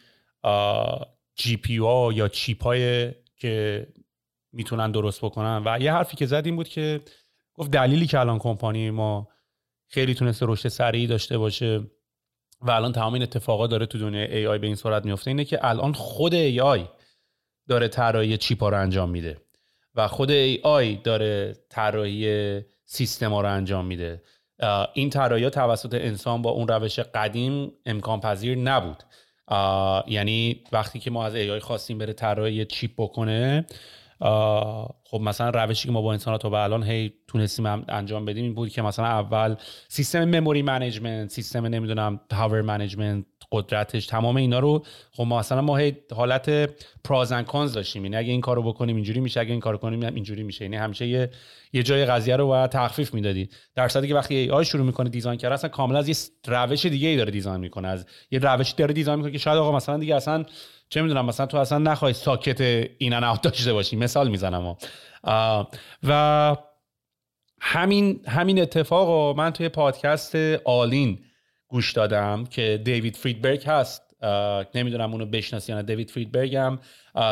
GPU 1.35 1.73
یا 2.13 2.27
چیپ 2.27 2.63
های 2.63 3.11
که 3.37 3.87
می‌تونن 4.53 4.91
درست 4.91 5.25
بکنن. 5.25 5.61
و 5.65 5.79
یه 5.81 5.93
حرفی 5.93 6.17
که 6.17 6.25
زد 6.25 6.49
بود 6.49 6.67
که 6.67 7.01
گفت 7.53 7.71
دلیلی 7.71 8.07
که 8.07 8.19
الان 8.19 8.39
کمپانی 8.39 8.89
ما 8.89 9.27
خیلی 9.89 10.13
تونسته 10.13 10.45
رشد 10.49 10.69
سریعی 10.69 11.07
داشته 11.07 11.37
باشه 11.37 11.83
و 12.61 12.71
الان 12.71 12.91
تمام 12.91 13.13
این 13.13 13.23
اتفاقات 13.23 13.69
داره 13.69 13.85
تو 13.85 13.99
دنیای 13.99 14.37
AI 14.37 14.57
به 14.57 14.67
این 14.67 14.75
صورت 14.75 15.05
میفته 15.05 15.27
اینه 15.27 15.45
که 15.45 15.59
الان 15.61 15.93
خود 15.93 16.33
AI 16.33 16.87
داره 17.69 17.87
طراحی 17.87 18.37
چیپا 18.37 18.69
رو 18.69 18.81
انجام 18.81 19.09
میده 19.09 19.37
و 19.95 20.07
خود 20.07 20.31
AI 20.31 20.95
داره 20.95 21.55
طراحی 21.69 22.61
سیستما 22.85 23.41
رو 23.41 23.49
انجام 23.51 23.85
میده. 23.85 24.21
این 24.93 25.09
طراحی 25.09 25.49
توسط 25.49 25.93
انسان 25.93 26.41
با 26.41 26.49
اون 26.49 26.67
روش 26.67 26.99
قدیم 26.99 27.71
امکان 27.85 28.19
پذیر 28.19 28.57
نبود. 28.57 29.03
یعنی 30.07 30.63
وقتی 30.71 30.99
که 30.99 31.11
ما 31.11 31.25
از 31.25 31.35
AI 31.35 31.59
خواستیم 31.59 31.97
بره 31.97 32.13
طراحی 32.13 32.65
چیپ 32.65 32.91
بکنه 32.97 33.65
خب 35.03 35.21
مثلا 35.21 35.49
روشی 35.49 35.87
که 35.87 35.91
ما 35.91 36.01
با 36.01 36.11
انسان 36.11 36.37
تا 36.37 36.49
به 36.49 36.57
الان 36.57 36.83
هی 36.83 37.13
تونستیم 37.33 37.65
انجام 37.65 38.25
بدیم 38.25 38.43
این 38.43 38.53
بود 38.53 38.69
که 38.69 38.81
مثلا 38.81 39.05
اول 39.05 39.55
سیستم 39.87 40.25
memory 40.25 40.61
management 40.61 41.29
سیستم 41.29 41.65
نمی‌دونم 41.65 42.19
power 42.29 42.61
management 42.61 43.25
قدرتش 43.51 44.05
تمام 44.05 44.35
اینا 44.35 44.59
رو 44.59 44.85
خب 45.11 45.23
ما 45.23 45.39
مثلا 45.39 45.61
ما 45.61 45.79
حالت 46.15 46.69
pros 47.03 47.26
and 47.26 47.43
cons 47.43 47.73
داشتیم. 47.73 48.05
یعنی 48.05 48.15
اگه 48.17 48.31
این 48.31 48.41
کارو 48.41 48.63
بکنیم 48.63 48.95
اینجوری 48.95 49.19
میشه 49.19 49.39
اگه 49.39 49.51
این 49.51 49.59
کارو 49.59 49.77
کنیم 49.77 50.03
اینجوری 50.15 50.43
میشه. 50.43 50.65
یعنی 50.65 50.77
همیشه 50.77 51.07
یه 51.07 51.29
یه 51.73 51.83
جای 51.83 52.05
قضیه 52.05 52.35
رو 52.35 52.47
باید 52.47 52.69
تخفیف 52.69 53.13
می‌دادی. 53.13 53.49
در 53.75 53.87
صورتی 53.87 54.07
که 54.07 54.15
وقتی 54.15 54.49
AI 54.49 54.65
شروع 54.65 54.85
می‌کنه 54.85 55.09
design 55.09 55.37
کردن 55.37 55.53
اصلا 55.53 55.69
کاملا 55.69 55.99
از 55.99 56.09
یه 56.09 56.15
روش 56.47 56.85
دیگه 56.85 57.07
ای 57.07 57.17
داره 57.17 57.31
design 57.31 57.59
می‌کنه. 57.59 57.87
از 57.87 58.05
یه 58.31 58.39
روشی 58.39 58.75
داره 58.77 58.93
design 58.93 59.15
می‌کنه 59.15 59.31
که 59.31 59.37
شاید 59.37 59.57
آقا 59.57 59.71
مثلا 59.71 59.97
دیگه 59.97 60.15
اصلا 60.15 60.45
چه 60.89 61.01
می‌دونم 61.01 61.25
مثلا 61.25 61.45
تو 61.45 61.57
اصلا 61.57 61.77
نخوای 61.77 62.13
socket 62.13 62.61
این 62.97 63.13
ان 63.13 63.37
داشته 63.43 63.73
باشی. 63.73 63.95
مثال 63.95 64.29
می‌زنم 64.29 64.75
و 66.03 66.55
همین 67.65 68.19
همین 68.27 68.61
اتفاق 68.61 69.37
من 69.37 69.49
توی 69.49 69.69
پادکست 69.69 70.35
All-In 70.65 71.19
گوش 71.67 71.91
دادم 71.91 72.45
که 72.45 72.81
دیوید 72.85 73.15
فریدبرگ 73.15 73.63
هست. 73.65 74.01
نمی‌دونم 74.75 75.11
اونو 75.11 75.25
بشناسی 75.25 75.71
یا 75.71 75.77
نه. 75.77 75.83
دیوید 75.83 76.11
فریدبرگ 76.11 76.55
هم 76.55 76.79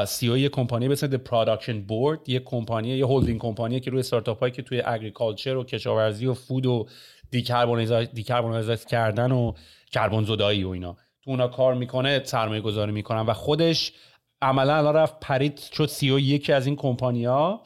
CEO 0.06 0.38
یه 0.38 0.50
کمپانی 0.50 0.88
به 0.88 0.94
اسم 0.94 1.08
Production 1.08 1.82
Board 1.82 2.30
یه 2.30 2.40
کمپانی 2.40 2.90
یه 2.90 3.06
holding 3.06 3.40
company 3.40 3.80
که 3.80 3.92
روی 3.92 4.00
استارتاپ 4.00 4.40
هایی 4.40 4.52
که 4.52 4.62
توی 4.62 4.82
agriculture 4.86 5.56
و 5.56 5.64
کشاورزی 5.64 6.26
و 6.26 6.34
food 6.34 6.66
و 6.66 6.88
decarbonize 8.14 8.86
کردن 8.86 9.32
و 9.32 9.54
کربن 9.92 10.24
زدایی 10.24 10.64
و 10.64 10.70
اینا. 10.70 10.98
تو 11.24 11.32
اونا 11.32 11.48
کار 11.48 11.74
می‌کنه 11.74 12.22
سرمایه 12.24 12.62
گذاری 12.62 12.92
می‌کنن 12.92 13.22
و 13.22 13.34
خودش 13.34 13.94
عملا 14.42 14.76
الان 14.76 14.96
رفت 14.96 15.20
پرید 15.20 15.60
شد 15.74 15.86
CEO 15.86 16.20
یکی 16.20 16.54
از 16.54 16.66
این 16.66 16.76
کمپانیا 16.76 17.62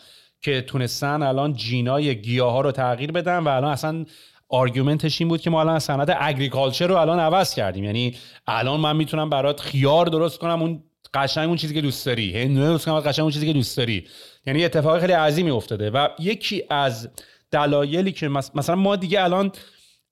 که 0.46 0.62
تونستن 0.62 1.24
الان 1.24 1.54
gene 1.54 2.08
ای 2.08 2.22
گیاه 2.22 2.52
ها 2.52 2.62
رو 2.62 2.72
تغییر 2.72 3.12
بدن 3.12 3.38
و 3.38 3.48
الان 3.48 3.72
اصلا 3.72 4.06
argument 4.50 5.07
ش 5.07 5.22
این 5.22 5.28
بود 5.28 5.42
که 5.42 5.50
ما 5.50 5.60
الان 5.60 5.80
صنعت 5.80 6.18
agriculture 6.20 6.88
رو 6.88 6.96
الان 6.96 7.20
عوض 7.20 7.56
کردیم. 7.56 7.84
یعنی 7.84 8.16
الان 8.48 8.80
من 8.80 8.96
می‌تونم 8.96 9.30
برات 9.30 9.60
خیار 9.60 10.06
درست 10.06 10.40
کنم 10.40 10.62
اون 10.62 10.84
قشنگ 11.14 11.48
اون 11.48 11.58
چیزی 11.58 11.74
که 11.74 11.82
دوست 11.82 12.06
داری. 12.06 12.42
هندونه 12.42 12.66
درست 12.66 12.86
کنم 12.86 13.00
قشنگ 13.00 13.24
اون 13.24 13.32
چیزی 13.32 13.48
که 13.48 13.54
دوست 13.54 13.78
داری. 13.78 14.08
یعنی 14.46 14.66
اتفاق 14.66 15.00
خیلی 15.00 15.14
عظیمی 15.14 15.50
افتاده 15.50 15.90
و 15.90 16.08
یکی 16.20 16.64
از 16.70 17.10
دلایلی 17.52 18.12
که 18.12 18.28
مثلا 18.28 18.76
ما 18.76 18.96
دیگه 18.96 19.24
الان 19.24 19.52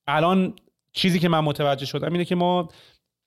الان 0.08 0.54
چیزی 0.94 1.20
که 1.20 1.30
من 1.30 1.40
متوجه 1.40 1.86
شدم 1.86 2.12
اینه 2.12 2.26
که 2.26 2.36
ما 2.36 2.70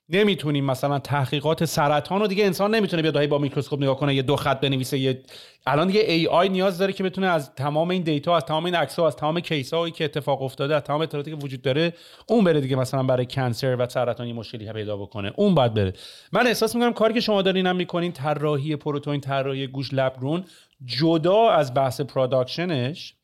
نمی‌تونیم 0.08 0.64
مثلا 0.64 0.98
تحقیقات 0.98 1.64
سرطان 1.64 2.20
رو 2.20 2.26
دیگه 2.26 2.44
انسان 2.44 2.74
نمی‌تونه 2.74 3.02
بیاد 3.02 3.28
با 3.28 3.38
میکروسکوپ 3.38 3.82
نگاه 3.82 3.96
کنه 3.96 4.14
یه 4.14 4.22
دو 4.22 4.36
خط 4.36 4.60
بنویسه 4.60 4.98
یه 4.98 5.22
الان 5.66 5.86
دیگه 5.86 6.00
AI 6.00 6.48
نیاز 6.48 6.78
داره 6.78 6.92
که 6.92 7.04
بتونه 7.04 7.26
از 7.26 7.54
تمام 7.54 7.90
این 7.90 8.02
data 8.02 8.36
از 8.36 8.44
تمام 8.44 8.64
این 8.64 8.74
عکس 8.74 8.98
از 8.98 9.16
تمام 9.16 9.40
case 9.40 9.74
هایی 9.74 9.92
که 9.92 10.04
اتفاق 10.04 10.42
افتاده 10.42 10.76
از 10.76 10.82
تمام 10.82 11.00
اطلاعاتی 11.00 11.30
که 11.30 11.36
وجود 11.36 11.62
داره 11.62 11.92
اون 12.28 12.44
بره 12.44 12.60
دیگه 12.60 12.76
مثلا 12.76 13.02
برای 13.02 13.26
cancer 13.26 13.76
و 13.76 13.88
سرطان 13.88 14.26
یه 14.26 14.32
مشکلی 14.32 14.72
پیدا 14.72 14.96
بکنه. 14.96 15.32
اون 15.36 15.54
باید 15.54 15.74
بره. 15.74 15.92
من 16.32 16.46
احساس 16.46 16.74
می‌کنم 16.74 16.92
کاری 16.92 17.14
که 17.14 17.20
شما 17.20 17.42
دارین 17.42 17.66
هم 17.66 17.76
می‌کنین 17.76 18.12
طراحی 18.12 18.76
پروتئین 18.76 19.20
طراحی 19.20 19.66
گوشت 19.66 19.94
lab 19.94 20.44
جدا 20.84 21.50
از 21.50 21.74
بحث 21.74 22.00
production 22.00 22.95
ش 22.95 23.14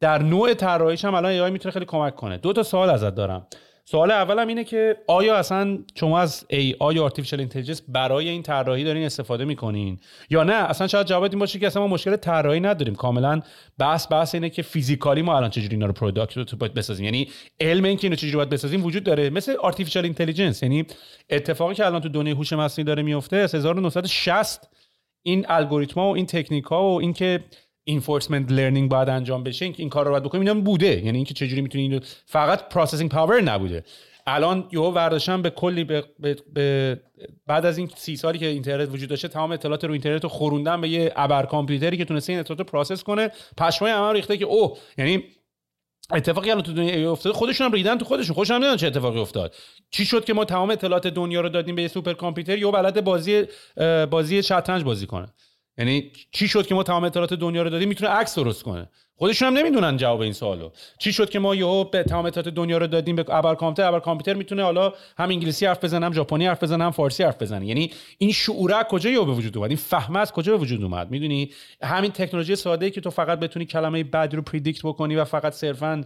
در 0.00 0.22
نوع 0.22 0.54
طراحیش 0.54 1.04
هم 1.04 1.14
الان 1.14 1.32
AI 1.32 1.50
می‌تونه 1.50 1.72
خیلی 1.72 1.84
کمک 1.84 2.16
کنه. 2.16 2.36
دو 2.36 2.52
تا 2.52 2.62
سوال 2.62 2.90
ازت 2.90 3.14
دارم. 3.14 3.46
سوال 3.90 4.10
اولم 4.10 4.48
اینه 4.48 4.64
که 4.64 4.96
آیا 5.06 5.36
اصلا 5.36 5.78
شما 5.94 6.20
از 6.20 6.44
AI 6.50 6.76
artificial 6.78 7.40
intelligence 7.40 7.82
برای 7.88 8.28
این 8.28 8.42
طراحی 8.42 8.84
دارین 8.84 9.06
استفاده 9.06 9.44
می‌کنین؟ 9.44 9.98
یا 10.30 10.42
نه؟ 10.42 10.52
اصلا 10.52 10.86
شاید 10.86 11.06
جواب 11.06 11.22
این 11.22 11.38
باشه 11.38 11.58
که 11.58 11.66
اصلا 11.66 11.82
ما 11.82 11.88
مشکل 11.88 12.16
طراحی 12.16 12.60
نداریم. 12.60 12.94
کاملا 12.94 13.40
بحث 13.78 14.12
بحث 14.12 14.34
اینه 14.34 14.50
که 14.50 14.62
physically 14.62 15.22
ما 15.22 15.36
الان 15.36 15.50
چجوری 15.50 15.74
اینا 15.74 15.86
رو 15.86 15.92
product 15.92 16.54
باید 16.54 16.74
بسازیم. 16.74 17.04
یعنی 17.04 17.28
علم 17.60 17.84
اینکه 17.84 18.06
اینو 18.06 18.16
چجوری 18.16 18.36
باید 18.36 18.48
بسازیم 18.48 18.84
وجود 18.84 19.04
داره. 19.04 19.30
مثل 19.30 19.56
artificial 19.56 20.04
intelligence 20.04 20.62
یعنی 20.62 20.86
اتفاقی 21.30 21.74
که 21.74 21.86
الان 21.86 22.00
تو 22.00 22.08
دنیای 22.08 22.36
هوش 22.36 22.52
مصنوعی 22.52 22.86
داره 22.86 23.02
میفته 23.02 23.36
از 23.36 23.54
1960 23.54 24.68
این 25.22 25.46
الگوریتما 25.48 26.10
و 26.10 26.16
این 26.16 26.26
تکنیک 26.26 26.64
ها 26.64 26.82
و 26.82 27.00
اینکه 27.00 27.44
reinforcement 27.90 28.52
learning 28.52 28.90
باید 28.90 29.08
انجام 29.08 29.44
بشه 29.44 29.72
این 29.76 29.88
کار 29.88 30.04
رو 30.04 30.10
باید 30.10 30.22
بکنیم. 30.22 30.40
اینا 30.40 30.60
بوده. 30.60 31.04
یعنی 31.04 31.18
اینکه 31.18 31.34
چجوری 31.34 31.62
می‌تونی 31.62 31.84
اینو 31.84 32.00
فقط 32.26 32.68
processing 32.68 33.10
power 33.10 33.40
نبوده. 33.40 33.84
الان 34.26 34.68
یهو 34.72 34.90
ورداشتن 34.90 35.42
به 35.42 35.50
کلی 35.50 35.84
به, 35.84 36.04
به, 36.54 37.00
بعد 37.46 37.66
از 37.66 37.78
این 37.78 37.90
سی 37.96 38.16
سالی 38.16 38.38
که 38.38 38.46
اینترنت 38.46 38.88
وجود 38.92 39.08
داشته 39.08 39.28
تمام 39.28 39.52
اطلاعات 39.52 39.84
رو 39.84 39.92
اینترنت 39.92 40.22
رو 40.22 40.28
خوروندن 40.28 40.80
به 40.80 40.88
یه 40.88 41.12
ابر 41.16 41.46
کامپیوتری 41.46 41.96
که 41.96 42.04
تونسته 42.04 42.32
این 42.32 42.40
اطلاعات 42.40 42.58
رو 42.58 42.64
process 42.64 43.02
کنه. 43.02 43.30
پشمای 43.56 43.92
همه 43.92 44.12
ریخته 44.12 44.36
که 44.36 44.44
اوه 44.44 44.78
یعنی 44.98 45.24
اتفاقی 46.12 46.50
الان 46.50 46.62
تو 46.62 46.72
دنیا 46.72 47.12
افتاده. 47.12 47.34
خودشون 47.34 47.66
هم 47.66 47.72
ریدن 47.72 47.98
تو 47.98 48.04
خودشون. 48.04 48.34
خودشون 48.34 48.62
هم 48.62 48.76
چه 48.76 48.86
اتفاقی 48.86 49.20
افتاد. 49.20 49.54
چی 49.90 50.04
شد 50.04 50.24
که 50.24 50.34
ما 50.34 50.44
تمام 50.44 50.70
اطلاعات 50.70 51.06
دنیا 51.06 51.40
رو 51.40 51.48
دادیم 51.48 51.74
به 51.74 51.82
یه 51.82 51.88
سوپر 51.88 52.12
کامپیوتر؟ 52.12 52.58
یا 52.58 52.70
بلد 52.70 53.04
بازی 53.04 53.44
بازی 54.10 54.42
شطرنج 54.42 54.84
بازی 54.84 55.06
کنه. 55.06 55.26
یعنی 55.80 56.10
چی 56.32 56.48
شد 56.48 56.66
که 56.66 56.74
ما 56.74 56.82
تمام 56.82 57.04
اطلاعات 57.04 57.34
دنیا 57.34 57.62
رو 57.62 57.70
دادیم؟ 57.70 57.88
می‌تونه 57.88 58.10
عکس 58.10 58.34
درست 58.34 58.62
کنه. 58.62 58.88
خودشون 59.16 59.48
هم 59.48 59.58
نمی‌دونن 59.58 59.96
جواب 59.96 60.20
این 60.20 60.32
سوالو. 60.32 60.70
چی 60.98 61.12
شد 61.12 61.30
که 61.30 61.38
ما 61.38 61.54
یهو 61.54 61.84
به 61.84 62.02
تمام 62.02 62.26
اطلاعات 62.26 62.48
دنیا 62.48 62.78
رو 62.78 62.86
دادیم؟ 62.86 63.16
به 63.16 63.24
ابر 63.28 63.54
کامپیوتر 63.54 63.88
ابر 63.88 64.00
کامپیوتر 64.00 64.34
می‌تونه 64.34 64.62
حالا 64.62 64.92
هم 65.18 65.28
انگلیسی 65.28 65.66
حرف 65.66 65.84
بزنه 65.84 66.06
هم 66.06 66.12
ژاپنی 66.12 66.46
حرف 66.46 66.62
بزنه 66.62 66.84
هم 66.84 66.90
فارسی 66.90 67.22
حرف 67.22 67.42
بزنه. 67.42 67.66
یعنی 67.66 67.90
این 68.18 68.32
شعور 68.32 68.82
کجا 68.82 69.10
یهو 69.10 69.24
به 69.24 69.32
وجود 69.32 69.56
اومد؟ 69.56 69.70
این 69.70 69.76
فهم 69.76 70.16
از 70.16 70.32
کجا 70.32 70.52
به 70.52 70.58
وجود 70.58 70.82
اومد؟ 70.82 71.10
می‌دونی؟ 71.10 71.50
همین 71.82 72.10
تکنولوژی 72.10 72.56
ساده 72.56 72.84
ای 72.84 72.90
که 72.90 73.00
تو 73.00 73.10
فقط 73.10 73.38
بتونی 73.38 73.64
کلمه 73.66 74.04
بعدی 74.04 74.36
رو 74.36 74.42
پردیکت 74.42 74.82
بکنی 74.82 75.16
و 75.16 75.24
فقط 75.24 75.52
صرفا 75.52 76.04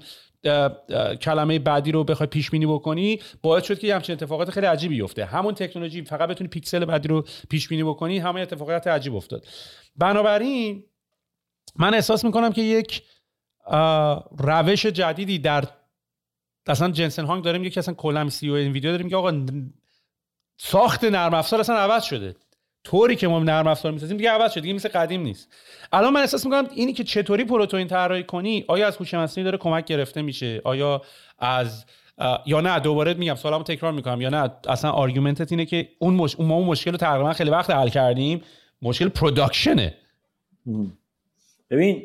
کلمه 1.21 1.59
بعدی 1.59 1.93
رو 1.93 2.05
بخوای 2.05 2.27
پیش 2.27 2.51
بینی 2.51 2.67
بکنی 2.67 3.21
باعث 3.43 3.65
شد 3.65 3.79
که 3.79 3.95
همچین 3.95 4.13
اتفاقات 4.13 4.51
خیلی 4.51 4.67
عجیبی 4.67 4.95
بیفته. 4.95 5.25
همون 5.25 5.55
تکنولوژی 5.55 6.05
فقط 6.05 6.29
بتونی 6.29 6.49
پیکسل 6.49 6.85
بعدی 6.85 7.09
رو 7.09 7.25
پیش 7.51 7.69
بینی 7.69 7.85
بکنی 7.85 8.19
همه 8.19 8.41
اتفاقات 8.41 8.87
عجیب 8.87 9.15
افتاد. 9.15 9.47
بنابراین 9.97 10.85
من 11.77 11.95
احساس 11.95 12.25
می‌کنم 12.25 12.53
که 12.53 12.63
یک 12.63 13.03
روش 14.39 14.87
جدیدی 14.87 15.39
در 15.39 15.65
اصلا 16.67 16.91
جنسن 16.91 17.25
هانگ 17.25 17.45
داریم. 17.45 17.65
یکی 17.65 17.81
اصلا 17.81 17.95
کلم 17.95 18.29
سی 18.29 18.49
او 18.49 18.57
ویدیو 18.57 18.91
داریم 18.91 19.09
که 19.09 19.17
آقا 19.17 19.47
ساخت 20.57 21.05
نرم 21.05 21.35
افزار 21.35 21.61
اصلا 21.61 21.77
عوض 21.77 22.05
شده. 22.05 22.35
طوری 22.85 23.17
که 23.17 23.29
ما 23.29 23.39
نرم 23.39 23.67
افزار 23.67 23.93
می‌سازیم 23.93 24.17
دیگه 24.17 24.31
عوض 24.31 24.53
شده 24.53 24.61
دیگه 24.61 24.75
مثل 24.75 24.89
قدیم 24.89 25.23
نیست. 25.23 25.53
الان 25.93 26.13
من 26.13 26.21
احساس 26.21 26.45
می‌کنم 26.45 26.69
اینی 26.75 26.93
که 26.93 27.05
چطوری 27.05 27.45
پروتئین 27.45 27.89
طراحی 27.89 28.23
کنی 28.23 28.65
آیا 28.69 28.87
از 28.87 28.97
هوش 28.97 29.15
مصنوعی 29.15 29.45
داره 29.45 29.59
کمک 29.59 29.85
گرفته 29.85 30.23
میشه؟ 30.23 30.61
آیا 30.65 31.03
از 31.39 31.85
یا 32.47 32.61
نه 32.61 32.81
دوباره 32.81 33.15
میگم 33.15 33.35
سوالمو 33.35 33.63
تکرار 33.63 33.93
می‌کنم 33.93 34.21
یا 34.21 34.29
نه 34.29 34.51
اصلا 34.69 34.91
argument 34.91 35.46
ت 35.46 35.53
اینه 35.53 35.67
که 35.67 35.89
اون 35.99 36.15
مش... 36.15 36.41
ما 36.41 36.55
اون 36.55 36.67
مشکل 36.67 36.91
رو 36.91 36.97
تقریبا 36.97 37.33
خیلی 37.33 37.51
وقت 37.51 37.71
حل 37.71 37.89
کردیم. 37.89 38.43
مشکل 38.83 39.09
production 39.09 39.87
ه 39.87 39.95
ببین 41.71 42.03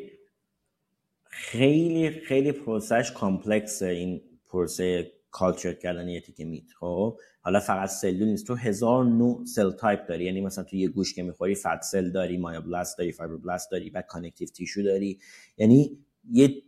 خیلی 1.30 2.10
خیلی 2.10 2.52
process 2.52 2.99
ش 2.99 3.12
complex 3.12 3.77
ه 3.77 3.86
این 3.86 4.20
پروسه 4.48 5.12
culture 5.30 5.72
کردن 5.72 6.08
یه 6.08 6.22
meat 6.38 6.64
خب؟ 6.80 7.18
حالا 7.42 7.60
فقط 7.60 7.88
سلول 7.88 8.28
نیست. 8.28 8.46
تو 8.46 8.54
هزار 8.54 9.04
نوع 9.04 9.44
cell 9.44 9.70
type 9.70 10.06
داری. 10.06 10.24
یعنی 10.24 10.40
مثلا 10.40 10.64
تو 10.64 10.76
یه 10.76 10.88
گوشت 10.88 11.14
که 11.14 11.22
می‌خوری 11.22 11.54
fat 11.54 11.82
cell 11.82 12.10
داری 12.10 12.36
myoblast 12.36 12.98
داری 12.98 13.12
fibroblast 13.12 13.70
داری 13.70 13.90
و 13.90 14.02
connective 14.02 14.48
tissue 14.48 14.82
داری. 14.82 15.18
یعنی 15.56 15.98
یه 16.32 16.62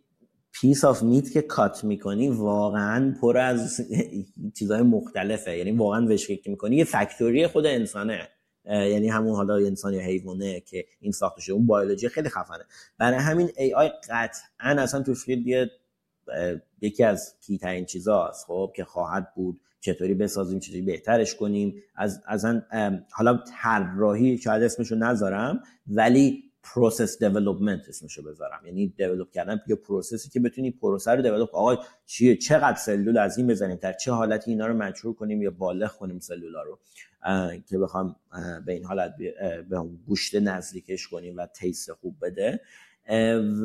piece 0.52 0.84
of 0.84 1.02
meat 1.02 1.30
که 1.30 1.42
cut 1.42 1.84
می‌کنی 1.84 2.28
واقعا 2.28 3.14
پر 3.20 3.38
از 3.38 3.80
چیزهای 4.58 4.82
مختلفه. 4.82 5.56
یعنی 5.56 5.70
واقعا 5.70 6.06
وشکیک 6.06 6.48
می‌کنی. 6.48 6.76
یه 6.76 6.84
factory 6.84 7.38
ی 7.38 7.46
خود 7.46 7.66
انسانه. 7.66 8.28
یعنی 8.64 9.08
همون 9.08 9.34
حالا 9.34 9.54
انسان 9.56 9.94
یا 9.94 10.00
حیوانه 10.00 10.60
که 10.60 10.84
این 11.00 11.12
ساخته 11.12 11.40
شده 11.40 11.54
اون 11.54 11.66
بیولوژی 11.66 12.08
خیلی 12.08 12.28
خفنه. 12.28 12.64
برای 12.98 13.18
همین 13.18 13.50
AI 13.56 13.88
قطعا 13.88 14.82
اصلا 14.82 15.02
تو 15.02 15.14
field 15.14 15.70
یکی 16.80 17.04
از 17.04 17.34
key 17.40 17.58
ترین 17.58 17.84
چیزاست 17.84 18.46
خب 18.46 18.72
که 18.76 18.84
خواهد 18.84 19.34
بود. 19.34 19.60
چطوری 19.82 20.14
بسازیم 20.14 20.58
چطوری 20.58 20.82
بهترش 20.82 21.34
کنیم. 21.34 21.74
از 21.96 22.22
از 22.26 22.46
حالا 23.10 23.44
طراحی 23.62 24.38
شاید 24.38 24.62
اسمشو 24.62 24.94
نذارم 24.94 25.60
ولی 25.86 26.44
process 26.62 27.18
development 27.18 27.88
اسمشو 27.88 28.22
بذارم. 28.22 28.60
یعنی 28.66 28.88
develop 28.88 29.30
کردن 29.30 29.60
یه 29.66 29.74
پروسسی 29.74 30.30
که 30.30 30.40
بتونی 30.40 30.70
پروسه 30.70 31.10
رو 31.10 31.22
develop 31.22 31.54
آقا 31.54 31.84
چیه؟ 32.06 32.36
چقدر 32.36 32.76
سلول 32.76 33.18
از 33.18 33.38
این 33.38 33.46
بزنیم 33.46 33.76
در 33.76 33.92
چه 33.92 34.12
حالتی 34.12 34.50
اینا 34.50 34.66
رو 34.66 34.74
مجبور 34.74 35.14
کنیم 35.14 35.42
یا 35.42 35.50
بالغ 35.50 35.92
کنیم 35.92 36.18
سلولا 36.18 36.62
رو؟ 36.62 36.78
که 37.66 37.78
بخوام 37.78 38.16
به 38.66 38.72
این 38.72 38.84
حالت 38.84 39.14
به 39.68 39.82
گوشت 40.06 40.34
نزدیکش 40.34 41.08
کنیم 41.08 41.36
و 41.36 41.46
taste 41.46 41.92
خوب 41.92 42.16
بده. 42.22 42.60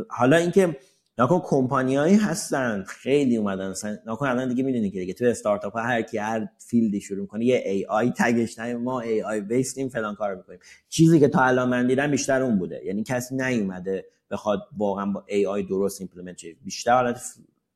حالا 0.09 0.37
اینکه 0.37 0.77
نکن 1.19 1.41
کمپانیایی 1.43 2.15
هستن 2.15 2.83
خیلی 2.83 3.37
اومدن 3.37 3.69
مثلا 3.69 3.97
نکن 4.05 4.27
الان 4.27 4.49
دیگه 4.49 4.63
می‌دونی 4.63 4.91
که 4.91 4.99
دیگه 4.99 5.13
تو 5.13 5.25
استارتاپ 5.25 5.73
ها 5.73 5.81
هر 5.81 6.01
کی 6.01 6.17
هر 6.17 6.47
field 6.57 6.94
ی 6.94 7.01
شروع 7.01 7.27
کنه 7.27 7.45
یه 7.45 7.63
AI 7.65 8.13
تگش 8.17 8.59
نه 8.59 8.75
ما 8.75 8.99
AI 8.99 9.21
based 9.21 9.41
ایم 9.41 9.89
فلان 9.89 10.15
کار 10.15 10.35
می‌کنیم. 10.35 10.59
چیزی 10.89 11.19
که 11.19 11.27
تا 11.27 11.41
الان 11.41 11.69
من 11.69 11.87
دیدم 11.87 12.11
بیشتر 12.11 12.41
اون 12.41 12.59
بوده. 12.59 12.81
یعنی 12.85 13.03
کسی 13.03 13.35
نیومده 13.35 14.05
بخواد 14.31 14.67
واقعا 14.77 15.05
با 15.05 15.23
AI 15.27 15.63
درست 15.63 16.01
implement 16.01 16.37
شه. 16.37 16.55
بیشتر 16.63 16.93
حالت 16.93 17.21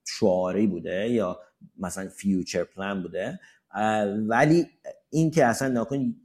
شعاری 0.08 0.68
بوده 0.68 1.10
یا 1.10 1.40
مثلا 1.80 2.10
future 2.10 2.64
plan 2.64 3.02
بوده. 3.02 3.40
ولی 4.28 4.68
این 5.10 5.32
که 5.32 5.46
اصلا 5.46 5.82
نکن 5.82 6.16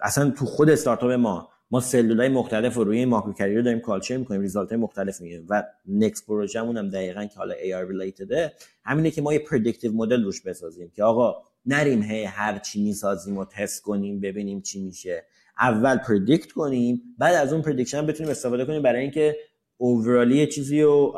اصلا 0.00 0.30
تو 0.30 0.46
خود 0.46 0.70
استارتاپ 0.70 1.10
ما 1.10 1.48
ما 1.70 1.80
سلولای 1.80 2.28
مختلف 2.28 2.74
رو 2.74 2.84
روی 2.84 2.98
این 2.98 3.10
رو 3.10 3.62
داریم 3.62 3.80
culture 3.80 4.16
می‌کنیم 4.16 4.40
result 4.40 4.68
های 4.68 4.78
مختلف 4.78 5.20
می‌گیریم 5.20 5.46
و 5.50 5.62
next 5.88 6.26
پروژمون 6.26 6.76
هم 6.76 6.90
دقیقا 6.90 7.24
که 7.24 7.34
حالا 7.36 7.54
AI 7.54 7.90
related 7.90 8.44
ه 8.44 8.52
همینه 8.84 9.10
که 9.10 9.22
ما 9.22 9.32
یه 9.32 9.38
predictive 9.38 9.92
model 9.92 10.24
روش 10.24 10.42
بسازیم 10.42 10.92
که 10.96 11.04
آقا 11.04 11.42
نریم 11.66 12.02
هی 12.02 12.24
هر 12.24 12.58
چی 12.58 12.82
می‌سازیم 12.82 13.36
و 13.36 13.44
تست 13.44 13.82
کنیم 13.82 14.20
ببینیم 14.20 14.60
چی 14.60 14.84
میشه. 14.84 15.24
اول 15.58 15.96
predict 15.96 16.52
کنیم 16.52 17.02
بعد 17.18 17.34
از 17.34 17.52
اون 17.52 17.62
prediction 17.62 18.06
بتونیم 18.06 18.30
استفاده 18.30 18.64
کنیم 18.64 18.82
برای 18.82 19.02
اینکه 19.02 19.36
overall 19.76 20.37
ی 20.37 20.46
چیزی 20.46 20.82
و 20.82 21.12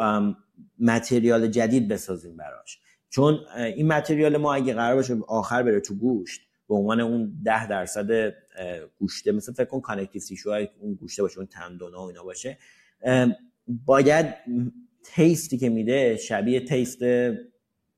material 0.78 1.46
جدید 1.46 1.88
بسازیم 1.88 2.36
براش. 2.36 2.78
چون 3.10 3.38
این 3.56 3.86
material 3.86 4.36
ما 4.36 4.54
اگه 4.54 4.74
قرار 4.74 4.94
باشه 4.94 5.16
آخر 5.28 5.62
بره 5.62 5.80
تو 5.80 5.94
گوشت 5.94 6.40
به 6.68 6.74
عنوان 6.74 7.00
اون 7.00 7.32
ده 7.44 7.68
درصد 7.68 8.34
گوشته 8.98 9.32
مثل 9.32 9.52
فکر 9.52 9.64
کن 9.64 9.80
connective 9.80 10.22
tissue 10.22 10.66
اون 10.80 10.94
گوشته 10.94 11.22
باشه 11.22 11.38
اون 11.38 11.46
تندونا 11.46 12.02
و 12.02 12.06
اینا 12.06 12.22
باشه. 12.22 12.58
باید 13.66 14.34
taste 15.04 15.49
ی 15.49 15.58
که 15.58 15.68
میده 15.68 16.16
شبیه 16.16 16.60
taste 16.60 17.02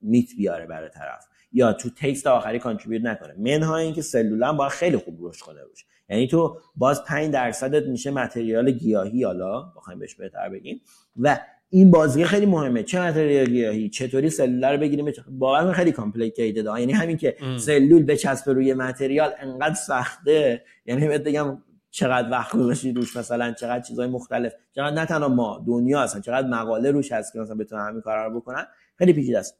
meat 0.00 0.28
بیاره 0.36 0.66
برای 0.66 0.88
طرف. 0.88 1.26
یا 1.52 1.72
تو 1.72 1.90
taste 1.90 2.26
آخری 2.26 2.58
contribute 2.58 3.04
نکنه. 3.04 3.34
منها 3.38 3.76
اینکه 3.76 4.02
سلولم 4.02 4.56
باید 4.56 4.72
خیلی 4.72 4.96
خوب 4.96 5.18
رشد 5.20 5.42
کنه 5.42 5.62
روش. 5.62 5.86
یعنی 6.08 6.26
تو 6.28 6.60
باز 6.76 7.04
5 7.04 7.32
درصدت 7.32 7.86
میشه 7.86 8.10
material 8.10 8.70
گیاهی 8.70 9.24
حالا 9.24 9.62
بخوایم 9.76 9.98
بهش 9.98 10.14
بهتر 10.14 10.48
بگیم. 10.48 10.80
و 11.16 11.38
این 11.72 11.90
بازی 11.90 12.24
خیلی 12.24 12.46
مهمه. 12.46 12.82
چه 12.82 13.00
material 13.00 13.46
گیاهی 13.46 13.88
چطوری 13.88 14.30
سلول 14.30 14.64
رو 14.64 14.78
بگیریم؟ 14.78 15.12
واقعا 15.38 15.72
خیلی 15.72 15.92
complicated 15.92 16.64
یعنی 16.64 16.92
همین 16.92 17.16
که. 17.16 17.36
سلول 17.58 18.02
بچسبه 18.02 18.52
روی 18.52 18.74
material 18.74 19.32
انقدر 19.38 19.74
سخته. 19.74 20.62
یعنی 20.86 21.08
بهت 21.08 21.24
بگم 21.24 21.58
چقدر 21.90 22.30
وقت 22.30 22.56
گذاشتی 22.56 22.92
روش 22.92 23.16
مثلا 23.16 23.52
چقدر 23.52 23.80
چیزای 23.80 24.08
مختلف. 24.08 24.52
چقدر 24.74 24.94
نه 24.94 25.06
تنها 25.06 25.28
ما 25.28 25.64
دنیا 25.66 26.00
هستن 26.00 26.20
چقدر 26.20 26.48
مقاله 26.48 26.90
روش 26.90 27.12
هست 27.12 27.32
که 27.32 27.38
مثلا 27.38 27.54
بتونن 27.54 27.86
همین 27.86 28.00
کارا 28.00 28.26
رو 28.26 28.40
بکنن. 28.40 28.66
خیلی 28.98 29.12
پیچیده 29.12 29.38
است. 29.38 29.56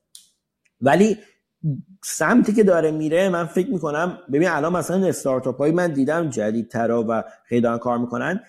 ولی 0.81 1.19
سمتی 2.05 2.53
که 2.53 2.65
داره 2.65 2.91
میره 2.91 3.29
من 3.29 3.45
فکر 3.45 3.71
می‌کنم 3.71 4.19
ببین 4.33 4.49
الان 4.49 4.73
مثلا 4.73 5.07
استارتاپ 5.07 5.59
های 5.59 5.71
من 5.71 5.93
دیدم 5.93 6.31
جدیدترا 6.31 7.05
و 7.09 7.25
خیلی 7.45 7.69
کار 7.81 7.99
می‌کنن. 7.99 8.41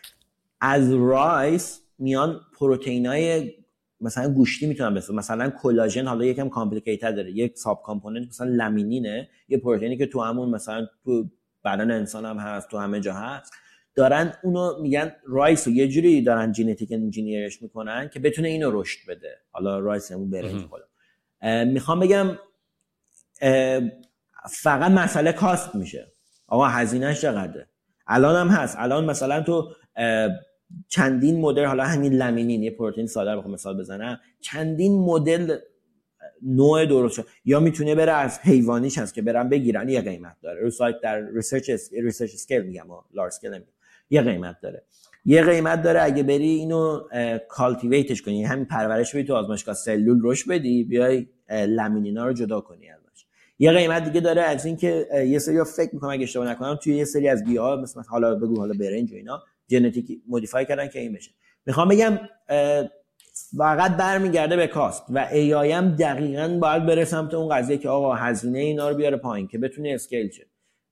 از 0.62 0.94
rice 0.94 1.82
میان 2.02 2.42
پروتئین 2.60 3.06
های 3.06 3.54
مثلا 4.02 4.34
گوشتی 4.34 4.68
می‌تونن 4.68 4.94
بسازن 4.94 5.16
مثلا 5.20 5.50
کلاژن 5.50 6.08
حالا 6.08 6.26
یکم 6.26 6.50
complicated 6.50 7.02
تر 7.02 7.12
داره. 7.12 7.32
یک 7.32 7.58
sub 7.58 7.82
component 7.86 8.28
مثلا 8.28 8.48
laminin 8.48 9.12
ه. 9.12 9.30
یه 9.48 9.58
پروتئینی 9.58 9.98
که 9.98 10.06
تو 10.06 10.22
همون 10.22 10.50
مثلا 10.50 10.88
تو 11.04 11.30
بدن 11.66 11.92
انسان 11.92 12.26
هم 12.26 12.38
هست 12.38 12.70
تو 12.70 12.78
همه 12.78 13.00
جا 13.00 13.14
هست. 13.14 13.54
دارن 13.96 14.34
اونو 14.44 14.82
میگن 14.82 15.12
rice 15.28 15.68
رو. 15.68 15.74
یه 15.74 15.88
جوری 15.88 16.22
دارن 16.22 16.54
genetic 16.54 16.92
engineer 16.92 17.48
ش 17.48 17.62
می‌کنن 17.62 18.10
که 18.10 18.20
بتونه 18.20 18.48
اینو 18.48 18.82
رشد 18.82 19.00
بده. 19.08 19.38
حالا 19.52 19.80
rice 19.80 20.12
همون 20.12 20.30
برنج 20.30 20.66
می‌خوام 21.68 22.00
بگم 22.00 22.38
فقط 24.50 24.92
مسئله 24.92 25.32
cost 25.32 25.76
میشه. 25.76 26.12
آقا 26.48 26.68
هزینهش 26.68 27.22
چقدره؟ 27.22 27.68
الان 28.08 28.36
هم 28.36 28.48
هست. 28.48 28.76
الان 28.80 29.06
مثلا 29.06 29.42
تو 29.42 29.72
چندین 30.88 31.42
مدل 31.42 31.66
حالا 31.66 31.84
همین 31.84 32.14
laminin 32.14 32.64
یه 32.64 32.72
پروتئین 32.72 33.08
ساده 33.08 33.32
رو 33.32 33.48
مثال 33.48 33.78
بزنم. 33.78 34.20
چندین 34.42 35.00
مدل 35.00 35.58
نوع 36.42 36.86
درست 36.86 37.22
یا 37.46 37.60
می‌تونه 37.60 37.96
بره 37.96 38.12
از 38.12 38.40
حیوانیش 38.40 38.98
هست 38.98 39.14
که 39.14 39.22
برن 39.22 39.50
بگیرن 39.50 39.90
یه 39.90 40.02
قیمت 40.02 40.36
داره. 40.42 40.62
رو 40.62 40.70
سایت 40.70 40.96
در 41.04 41.22
research 41.22 41.70
research 41.92 42.34
scale 42.34 42.62
میگم 42.62 42.86
large 43.14 43.34
scale 43.34 43.50
نمیگم 43.50 43.72
یه 44.10 44.22
قیمت 44.22 44.56
داره. 44.62 44.84
یه 45.26 45.44
قیمت 45.44 45.82
داره 45.82 46.04
اگه 46.04 46.24
بری 46.24 46.50
اینو 46.50 47.02
cultivate 47.50 48.09
ش 48.09 48.22
کنی. 48.22 48.44
همین 48.44 48.66
پرورش 48.66 49.16
بدی 49.16 49.24
تو 49.24 49.36
آزمایشگاه. 49.36 49.76
سلول 49.76 50.20
روش 50.20 50.48
بدی 50.48 50.84
بیای 50.84 51.28
laminin 51.50 52.16
ا 52.16 52.26
رو 52.26 52.34
جدا 52.34 52.62
کنی 52.62 52.90
ازش. 52.90 53.26
یه 53.60 53.72
قیمت 53.72 54.04
دیگه 54.04 54.22
داره 54.22 54.42
از 54.42 54.66
اینکه 54.66 55.08
یه 55.28 55.40
سری 55.40 55.64
فکر 55.64 55.90
می‌کنم 55.94 56.10
اگه 56.10 56.24
اشتباه 56.24 56.50
نکنم 56.50 56.76
توی 56.76 56.96
یه 56.96 57.06
سری 57.06 57.28
از 57.28 57.44
گیاها 57.44 57.76
مثلا 57.76 58.04
حالا 58.04 58.36
بگو 58.36 58.60
حالا 58.60 58.74
برنج 58.80 59.14
و 59.14 59.16
اینا 59.16 59.44
genetic 59.72 60.22
modify 60.28 60.66
کردن 60.66 60.88
که 60.88 61.00
این 61.00 61.14
بشه. 61.14 61.32
می‌خوام 61.66 61.88
بگم 61.88 62.20
فقط 63.58 63.98
برمیگرده 63.98 64.56
به 64.56 64.68
cost 64.68 65.04
و 65.10 65.28
AI 65.32 65.72
هم 65.72 65.96
دقیقا 65.96 66.58
باید 66.62 66.86
بره 66.86 67.06
سمت 67.06 67.34
اون 67.34 67.56
قضیه 67.56 67.78
که 67.78 67.90
آقا 67.90 68.16
هزینه 68.16 68.60
اینا 68.60 68.90
رو 68.90 68.96
بیاره 68.96 69.18
پایین 69.18 69.48
که 69.48 69.58
بتونه 69.58 69.90
scale 69.90 70.32
شه. 70.32 70.46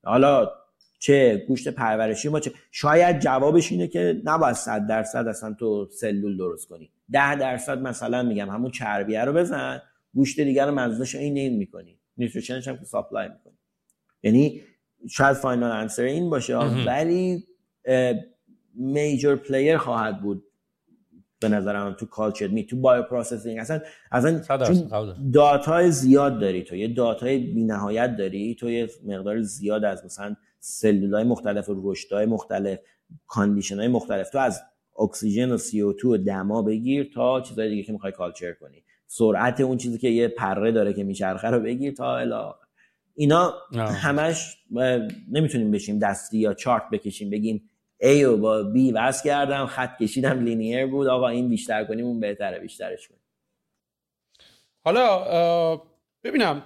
حالا 0.04 0.48
چه 0.98 1.44
گوشت 1.48 1.68
پرورشی 1.68 2.28
ما 2.28 2.40
چه 2.40 2.52
شاید 2.70 3.18
جوابش 3.18 3.72
اینه 3.72 3.88
که 3.88 4.20
نباید 4.24 4.54
100 4.54 4.86
درصد 4.86 5.28
اصلا 5.28 5.56
تو 5.58 5.88
سلول 6.00 6.36
درست 6.36 6.68
کنی. 6.68 6.90
10 7.12 7.36
درصد 7.36 7.78
مثلا 7.78 8.22
میگم 8.22 8.48
همون 8.48 8.70
چربیه 8.70 9.24
رو 9.24 9.32
بزن 9.32 9.82
گوشت 10.14 10.40
دیگر 10.40 10.66
رو 10.66 10.74
مزدش 10.74 11.14
این 11.14 11.36
این 11.36 11.56
می‌کنی. 11.56 11.98
نیوتریشنش 12.16 12.68
هم 12.68 12.76
که 12.76 12.84
ساپلای 12.84 13.28
می‌کنی. 13.28 13.58
یعنی 14.22 14.62
شاید 15.10 15.36
فاینال 15.36 15.72
انسر 15.72 16.02
این 16.02 16.30
باشه 16.30 16.56
ولی 16.58 17.44
میجر 18.74 19.36
پلیر 19.36 19.76
خواهد 19.76 20.22
بود 20.22 20.44
به 21.40 21.48
نظرم 21.48 21.92
تو 21.92 22.06
کالچر 22.06 22.46
می 22.46 22.66
تو 22.66 22.76
بایو 22.76 23.02
پروسسینگ 23.02 23.58
اصلا 23.58 23.80
اصلا 24.12 24.40
چون 24.66 24.90
های 25.66 25.90
زیاد 25.90 26.40
داری 26.40 26.62
تو 26.62 26.76
یه 26.76 27.02
های 27.02 27.38
بی‌نهایت 27.38 28.16
داری 28.16 28.54
تو 28.54 28.70
یه 28.70 28.88
مقدار 29.06 29.40
زیاد 29.40 29.84
از 29.84 30.04
مثلا 30.04 30.36
های 31.12 31.24
مختلف 31.24 31.68
و 31.68 31.94
مختلف 32.26 32.78
های 33.72 33.88
مختلف 33.88 34.30
تو 34.30 34.38
از 34.38 34.62
اکسیژن 34.98 35.52
و 35.52 35.58
CO2 35.58 36.04
و 36.04 36.16
دما 36.16 36.62
بگیر 36.62 37.10
تا 37.14 37.40
چیزای 37.40 37.68
دیگه 37.68 37.82
که 37.82 37.92
می‌خوای 37.92 38.12
کالچر 38.12 38.52
کنی. 38.52 38.84
سرعت 39.06 39.60
اون 39.60 39.76
چیزی 39.76 39.98
که 39.98 40.08
یه 40.08 40.28
پره 40.28 40.72
داره 40.72 40.92
که 40.92 41.04
میچرخه 41.04 41.48
رو 41.48 41.60
بگیر 41.60 41.94
تا 41.94 42.16
الا 42.16 42.54
اینا 43.14 43.54
همش 43.74 44.56
نمی‌تونیم 45.30 45.70
بشیم 45.70 45.98
دستی 45.98 46.38
یا 46.38 46.54
چارت 46.54 46.82
بکشیم 46.92 47.30
بگیم 47.30 47.70
A 48.02 48.24
و 48.24 48.36
با 48.36 48.72
B 48.74 48.92
وصل 48.94 49.24
کردم 49.24 49.66
خط 49.66 49.98
کشیدم 50.02 50.44
لینیر 50.44 50.86
بود. 50.86 51.06
آقا 51.06 51.28
این 51.28 51.48
بیشتر 51.48 51.84
کنیم 51.84 52.06
اون 52.06 52.20
بهتره 52.20 52.58
بیشترش 52.58 53.08
کنیم. 53.08 53.20
حالا 54.84 55.80
ببینم 56.24 56.62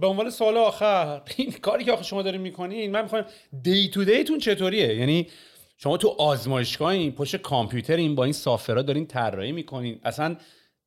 به 0.00 0.06
عنوان 0.06 0.30
سوال 0.30 0.56
آخر 0.56 1.22
این 1.36 1.52
کاری 1.52 1.84
که 1.84 1.92
آخه 1.92 2.02
شما 2.02 2.22
دارین 2.22 2.40
می‌کنین 2.40 2.90
من 2.90 3.02
می‌خوام 3.02 3.24
دی 3.62 3.88
تو 3.88 4.04
دیتون 4.04 4.38
چطوریه؟ 4.38 4.94
یعنی 4.94 5.26
شما 5.76 5.96
تو 5.96 6.08
آزمایشگاه 6.08 6.88
این 6.88 7.12
پشت 7.12 7.36
کامپیوتر 7.36 7.96
این 7.96 8.14
با 8.14 8.24
این 8.24 8.32
سافرها 8.32 8.82
دارین 8.82 9.06
طراحی 9.06 9.52
می‌کنین. 9.52 10.00
اصلا 10.04 10.36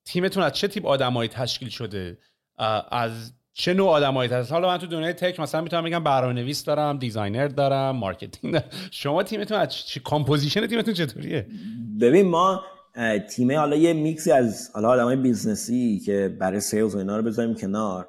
تیمتون 0.06 0.44
از 0.44 0.54
چه 0.54 0.68
تیپ 0.68 0.86
آدمایی 0.86 1.30
تشکیل 1.30 1.70
شده؟ 1.70 2.18
از 2.92 3.34
چه 3.54 3.74
نوع 3.74 3.90
آدمایی 3.90 4.30
هست 4.30 4.52
حالا 4.52 4.68
من 4.68 4.78
تو 4.78 4.88
دنیای 4.88 5.14
tech 5.14 5.40
مثلا 5.40 5.62
می‌تونم 5.62 5.84
بگم 5.84 6.04
برنامه‌نویس 6.04 6.64
دارم 6.64 6.98
designer 6.98 7.48
دارم 7.48 7.96
marketing 7.96 8.54
دارم. 8.54 8.70
شما 8.92 9.24
تیمتون 9.24 9.58
از 9.58 9.76
چی 9.76 10.00
composition 10.00 10.68
تیمتون 10.68 10.94
چطوریه؟ 10.94 11.48
ببین 12.02 12.28
ما 12.28 12.64
تیم 13.30 13.52
حالا 13.52 13.76
یه 13.76 13.94
میکسی 13.94 14.32
از 14.32 14.72
حالا 14.74 14.90
آدمای 14.90 15.16
business 15.16 15.91
ی 15.91 16.00
که 16.06 16.38
برای 16.40 16.60
sales 16.60 16.96
و 16.96 16.98
اینا 16.98 17.18
رو 17.18 17.24
بذاریم 17.24 17.56
کنار. 17.56 18.08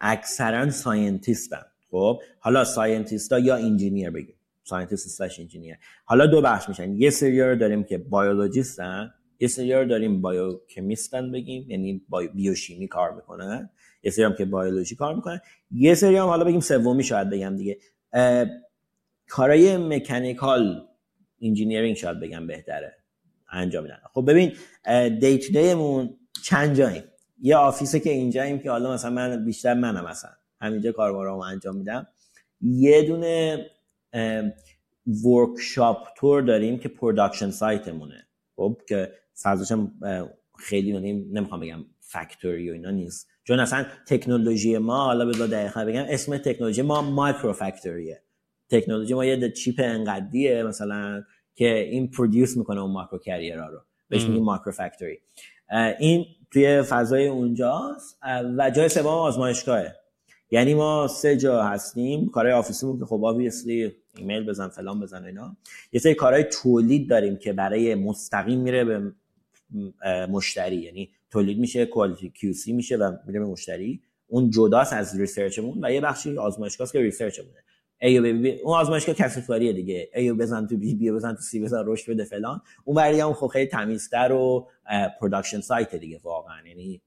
اکثرا 0.00 0.70
scientist 0.70 1.45
ن. 1.45 1.62
خب 1.90 2.20
حالا 2.38 2.64
scientist 2.64 3.31
ا 3.31 3.38
یا 3.38 3.56
engineer 3.56 4.10
بگیم. 4.10 4.34
scientist 4.64 5.08
slash 5.08 5.40
engineer. 5.40 5.76
حالا 6.04 6.26
دو 6.26 6.42
بخش 6.42 6.68
میشن. 6.68 6.92
یه 6.92 7.10
سری 7.10 7.42
رو 7.42 7.56
داریم 7.56 7.84
که 7.84 7.98
biologist 7.98 9.02
ن 9.02 9.14
یه 9.40 9.48
سری 9.48 9.72
رو 9.72 9.84
داریم 9.84 10.22
biochemist 10.22 11.22
ن 11.22 11.32
بگیم 11.32 11.70
یعنی 11.70 12.02
بیوشیمی 12.34 12.88
کار 12.88 13.14
می‌کنن. 13.14 13.70
یه 14.02 14.10
سری 14.10 14.24
هم 14.24 14.34
که 14.34 14.44
بیولوژی 14.44 14.96
کار 14.96 15.14
می‌کنن. 15.14 15.40
یه 15.70 15.94
سری 15.94 16.16
هم 16.16 16.26
حالا 16.26 16.44
بگیم 16.44 16.60
سومی 16.60 17.04
شاید 17.04 17.30
بگم 17.30 17.56
دیگه. 17.56 17.78
کارای 19.28 19.76
mechanical 19.76 20.88
engineering 21.42 21.96
شاید 21.96 22.20
بگم 22.20 22.46
بهتره. 22.46 22.96
انجام 23.52 23.82
میدن. 23.82 23.98
خب 24.12 24.30
ببین 24.30 24.52
دی 25.18 25.38
دیمون 25.38 26.16
چند 26.44 26.76
جاییم؟ 26.76 27.02
یه 27.42 27.56
office 27.56 27.94
ه 27.94 28.00
که 28.00 28.10
اینجاییم 28.10 28.58
که 28.58 28.70
حالا 28.70 28.92
مثلا 28.92 29.10
من 29.10 29.44
بیشتر 29.44 29.74
منم 29.74 30.04
مثلا 30.04 30.30
همینجا 30.60 30.92
کاربارامو 30.92 31.42
انجام 31.42 31.76
میدم. 31.76 32.06
یه 32.60 33.02
دونه 33.02 33.66
workshop 35.24 36.08
تور 36.16 36.42
داریم 36.42 36.78
که 36.78 36.88
production 36.88 37.50
site 37.50 37.88
مونه 37.88 38.26
خب 38.56 38.80
که 38.88 39.12
فضاشم 39.42 39.92
خیلی 40.58 41.12
نمی‌خوام 41.12 41.60
بگم 41.60 41.84
factory 42.00 42.70
و 42.70 42.72
اینا 42.72 42.90
نیست. 42.90 43.28
چون 43.50 43.60
اصلا 43.60 43.86
تکنولوژی 44.06 44.78
ما 44.78 45.04
حالا 45.04 45.24
به 45.24 45.32
دقیقا 45.32 45.84
بگم 45.84 46.04
اسم 46.08 46.38
تکنولوژی 46.38 46.82
ما 46.82 47.02
micro 47.02 47.52
factory 47.52 48.13
ه 48.13 48.22
تکنولوژی 48.68 49.14
ما 49.14 49.24
یه 49.24 49.50
chip 49.50 49.74
انقدیه 49.78 50.62
مثلا 50.62 51.22
که 51.54 51.78
این 51.78 52.10
produce 52.10 52.56
می‌کنه 52.56 52.80
اون 52.80 52.90
micro 52.90 53.18
carrier 53.18 53.62
ها 53.62 53.68
رو. 53.68 53.80
بهش 54.08 54.24
میگیم 54.24 54.42
micro 54.42 54.72
factory 54.72 55.18
این 55.98 56.26
توی 56.50 56.82
فضای 56.82 57.26
اونجاست. 57.26 58.18
و 58.58 58.70
جای 58.70 58.88
سوم 58.88 59.06
آزمایشگاهه. 59.06 59.96
یعنی 60.50 60.74
ما 60.74 61.08
سه 61.08 61.36
جا 61.36 61.62
هستیم. 61.62 62.28
کارهای 62.28 62.54
office 62.54 62.80
یمون 62.80 62.98
که 62.98 63.04
خب 63.04 63.24
obviously 63.24 63.92
ایمیل 64.16 64.46
بزن 64.46 64.68
فلان 64.68 65.00
بزن 65.00 65.24
اینا. 65.24 65.56
یه 65.92 66.00
سری 66.00 66.14
کارهای 66.14 66.44
تولید 66.44 67.10
داریم 67.10 67.36
که 67.36 67.52
برای 67.52 67.94
مستقیم 67.94 68.60
میره 68.60 68.84
به 68.84 69.12
مشتری. 70.26 70.76
یعنی 70.76 71.10
تولید 71.30 71.58
میشه 71.58 71.86
quality 71.86 72.30
QC 72.30 72.72
میشه 72.72 72.96
و 72.96 73.16
میره 73.26 73.40
به 73.40 73.46
مشتری. 73.46 74.02
اون 74.26 74.50
جداست 74.50 74.92
از 74.92 75.20
research 75.20 75.66
مون 75.66 75.84
و 75.84 75.92
یه 75.92 76.00
بخشی 76.00 76.38
آزمایشگاه 76.38 76.92
که 76.92 77.00
research 77.00 77.36
مونه. 77.36 77.58
A 78.02 78.22
و 78.22 78.25
B, 78.25 78.32
B 78.32 78.60
اون 78.60 78.76
آزمایشگاه 78.76 79.14
کسفواریه 79.14 79.72
دیگه. 79.72 80.10
A 80.14 80.24
و 80.24 80.34
بزن 80.34 80.66
تو 80.66 80.76
B 80.76 80.94
B 80.94 81.10
بزن 81.10 81.34
تو 81.34 81.40
C 81.40 81.60
بزن 81.60 81.82
رشد 81.86 82.12
بده 82.12 82.24
فلان. 82.24 82.62
اون 82.84 82.96
برای 82.96 83.20
هم 83.20 83.32
خب 83.32 83.46
خیلی 83.46 83.66
تمیزتر 83.66 84.32
و 84.32 84.68
production 85.20 85.60
site 85.60 85.94
دیگه 85.94 86.20
واقعا. 86.22 86.68
یعنی 86.68 87.02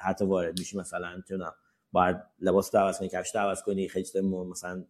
حتی 0.00 0.24
وارد 0.24 0.58
میشی 0.58 0.78
مثلا 0.78 1.22
چون 1.28 1.44
باید 1.92 2.16
لباس 2.40 2.70
تو 2.70 2.78
عوض 2.78 2.98
کنی 2.98 3.08
کفش 3.08 3.36
عوض 3.36 3.62
کنی 3.62 3.88
خیلی 3.88 4.06
مثلا 4.50 4.84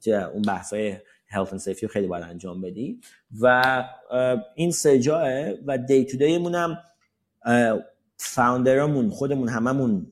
چه 0.00 0.12
اون 0.12 0.42
بحثای 0.42 0.96
health 1.32 1.48
and 1.48 1.62
safety 1.62 1.84
خیلی 1.84 2.06
باید 2.06 2.24
انجام 2.24 2.60
بدی. 2.60 3.00
و 3.40 3.62
این 4.54 4.70
سه 4.70 4.98
جاه 4.98 5.50
و 5.66 5.78
day 5.78 6.04
to 6.04 6.16
day 6.16 6.35
مون 6.35 6.54
هم 6.54 6.78
founder 8.16 8.82
امون 8.82 9.10
خودمون 9.10 9.48
هممون 9.48 10.06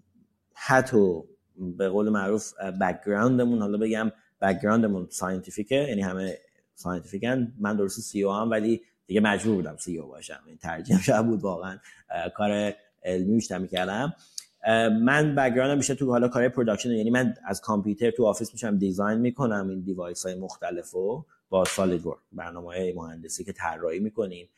حتی 0.54 1.22
به 1.56 1.88
قول 1.88 2.08
معروف 2.08 2.52
background 2.80 3.40
مون 3.40 3.58
حالا 3.58 3.78
بگم 3.78 4.12
background 4.40 4.91
مون 4.91 5.06
scientific 5.10 5.69
ه 5.69 5.74
یعنی 5.74 6.02
همه 6.02 6.38
scientific 6.74 7.45
ن 7.45 7.52
من 7.58 7.76
درست 7.76 8.00
CEO 8.00 8.32
هم 8.32 8.50
ولی 8.50 8.80
دیگه 9.06 9.20
مجبور 9.20 9.54
بودم 9.54 9.76
CEO 9.76 10.08
باشم. 10.08 10.40
این 10.46 10.56
ترجیح 10.56 11.02
شده 11.02 11.22
بود 11.22 11.40
واقعا 11.40 11.78
کار 12.34 12.72
علمی 13.02 13.34
بیشتر 13.34 13.58
می‌کردم. 13.58 14.14
من 15.02 15.34
background 15.34 15.73
م 15.73 15.76
بیشتر 15.76 15.94
تو 15.94 16.10
حالا 16.10 16.28
کار 16.28 16.48
production 16.48 16.90
یعنی 16.90 17.10
من 17.10 17.34
از 17.44 17.60
کامپیوتر 17.60 18.10
تو 18.10 18.26
office 18.26 18.52
میشم 18.52 18.78
design 18.78 19.18
می‌کنم. 19.18 19.68
این 19.68 19.80
device 19.80 20.26
های 20.26 20.34
مختلف 20.34 20.94
و 20.94 21.24
با 21.48 21.64
SolidWorks 21.64 22.18
برنامه 22.32 22.66
های 22.66 22.92
مهندسی 22.92 23.44
که 23.44 23.52
طراحی 23.52 23.98
می‌کنیم. 23.98 24.48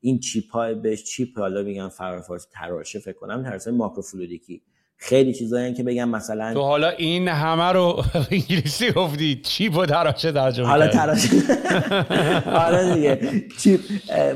این 0.00 0.20
chip 0.20 0.50
های 0.52 0.74
بهش 0.74 1.04
chip 1.04 1.38
حالا 1.38 1.62
میگن 1.62 1.88
فارسی 1.88 2.46
تراشه 2.52 2.98
فکر 2.98 3.16
کنم 3.18 3.42
تراشه 3.42 3.70
microfluidic 3.70 4.49
ی. 4.49 4.62
خیلی 5.00 5.34
چیزایی 5.34 5.74
که 5.74 5.82
بگم 5.82 6.08
مثلا 6.08 6.54
تو 6.54 6.60
حالا 6.62 6.88
این 6.88 7.28
همه 7.28 7.72
رو 7.72 8.04
انگلیسی 8.30 8.92
گفتی 8.92 9.40
chip 9.44 9.76
و 9.76 9.86
تراشه 9.86 10.32
ترجمه 10.32 10.66
حالا 10.66 10.88
تراشه. 10.88 11.28
حالا 12.44 12.88
دیگه. 12.94 13.44
chip 13.58 13.80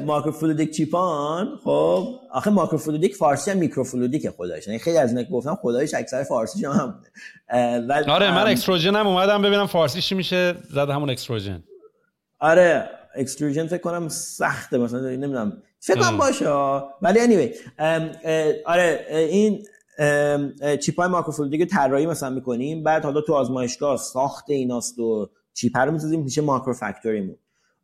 microfluidic 0.06 0.70
chip 0.70 1.41
ان 1.41 1.58
خب. 1.64 2.08
آخه 2.32 2.50
microfluidic 2.50 3.16
فارسی 3.16 3.50
هم 3.50 3.56
میکروفلوئیدیک 3.56 4.28
خدایش. 4.30 4.66
یعنی 4.66 4.78
خیلی 4.78 4.98
از 4.98 5.10
اینا 5.10 5.22
که 5.22 5.30
گفتم 5.30 5.54
خدایش 5.62 5.94
اکثر 5.94 6.22
فارسی 6.22 6.64
هم 6.66 6.94
بوده 6.96 8.10
آره 8.12 8.30
من 8.34 8.46
extrusion 8.46 8.96
هم 8.96 9.06
اومدم 9.06 9.42
ببینم 9.42 9.66
فارسی 9.66 10.00
چی 10.00 10.14
میشه. 10.14 10.54
زد 10.70 10.90
همون 10.90 11.10
اکستروژن 11.10 11.62
آره. 12.40 12.88
اکستروژن 13.14 13.66
فکر 13.66 13.80
کنم 13.80 14.08
سخته 14.08 14.78
مثلا 14.78 15.00
نمی‌دونم. 15.00 15.62
فکر 15.80 16.00
کنم 16.00 16.18
باشه. 16.18 16.46
ولی 17.02 17.18
anyway 17.18 17.54
آره 18.66 19.06
این 19.10 19.66
chip 20.80 21.00
های 21.00 21.08
microfluidic 21.08 21.70
طراحی 21.70 22.06
مثلا 22.06 22.30
می‌کنیم. 22.30 22.82
بعد 22.82 23.04
حالا 23.04 23.20
تو 23.20 23.34
آزمایشگاه 23.34 23.96
ساخت 23.96 24.50
ایناست 24.50 24.98
و 24.98 25.30
chip 25.54 25.76
رو 25.76 25.92
می‌سازیم 25.92 26.22
میشه 26.22 26.42
micro 26.42 26.72
factory 26.72 27.17
مون 27.17 27.36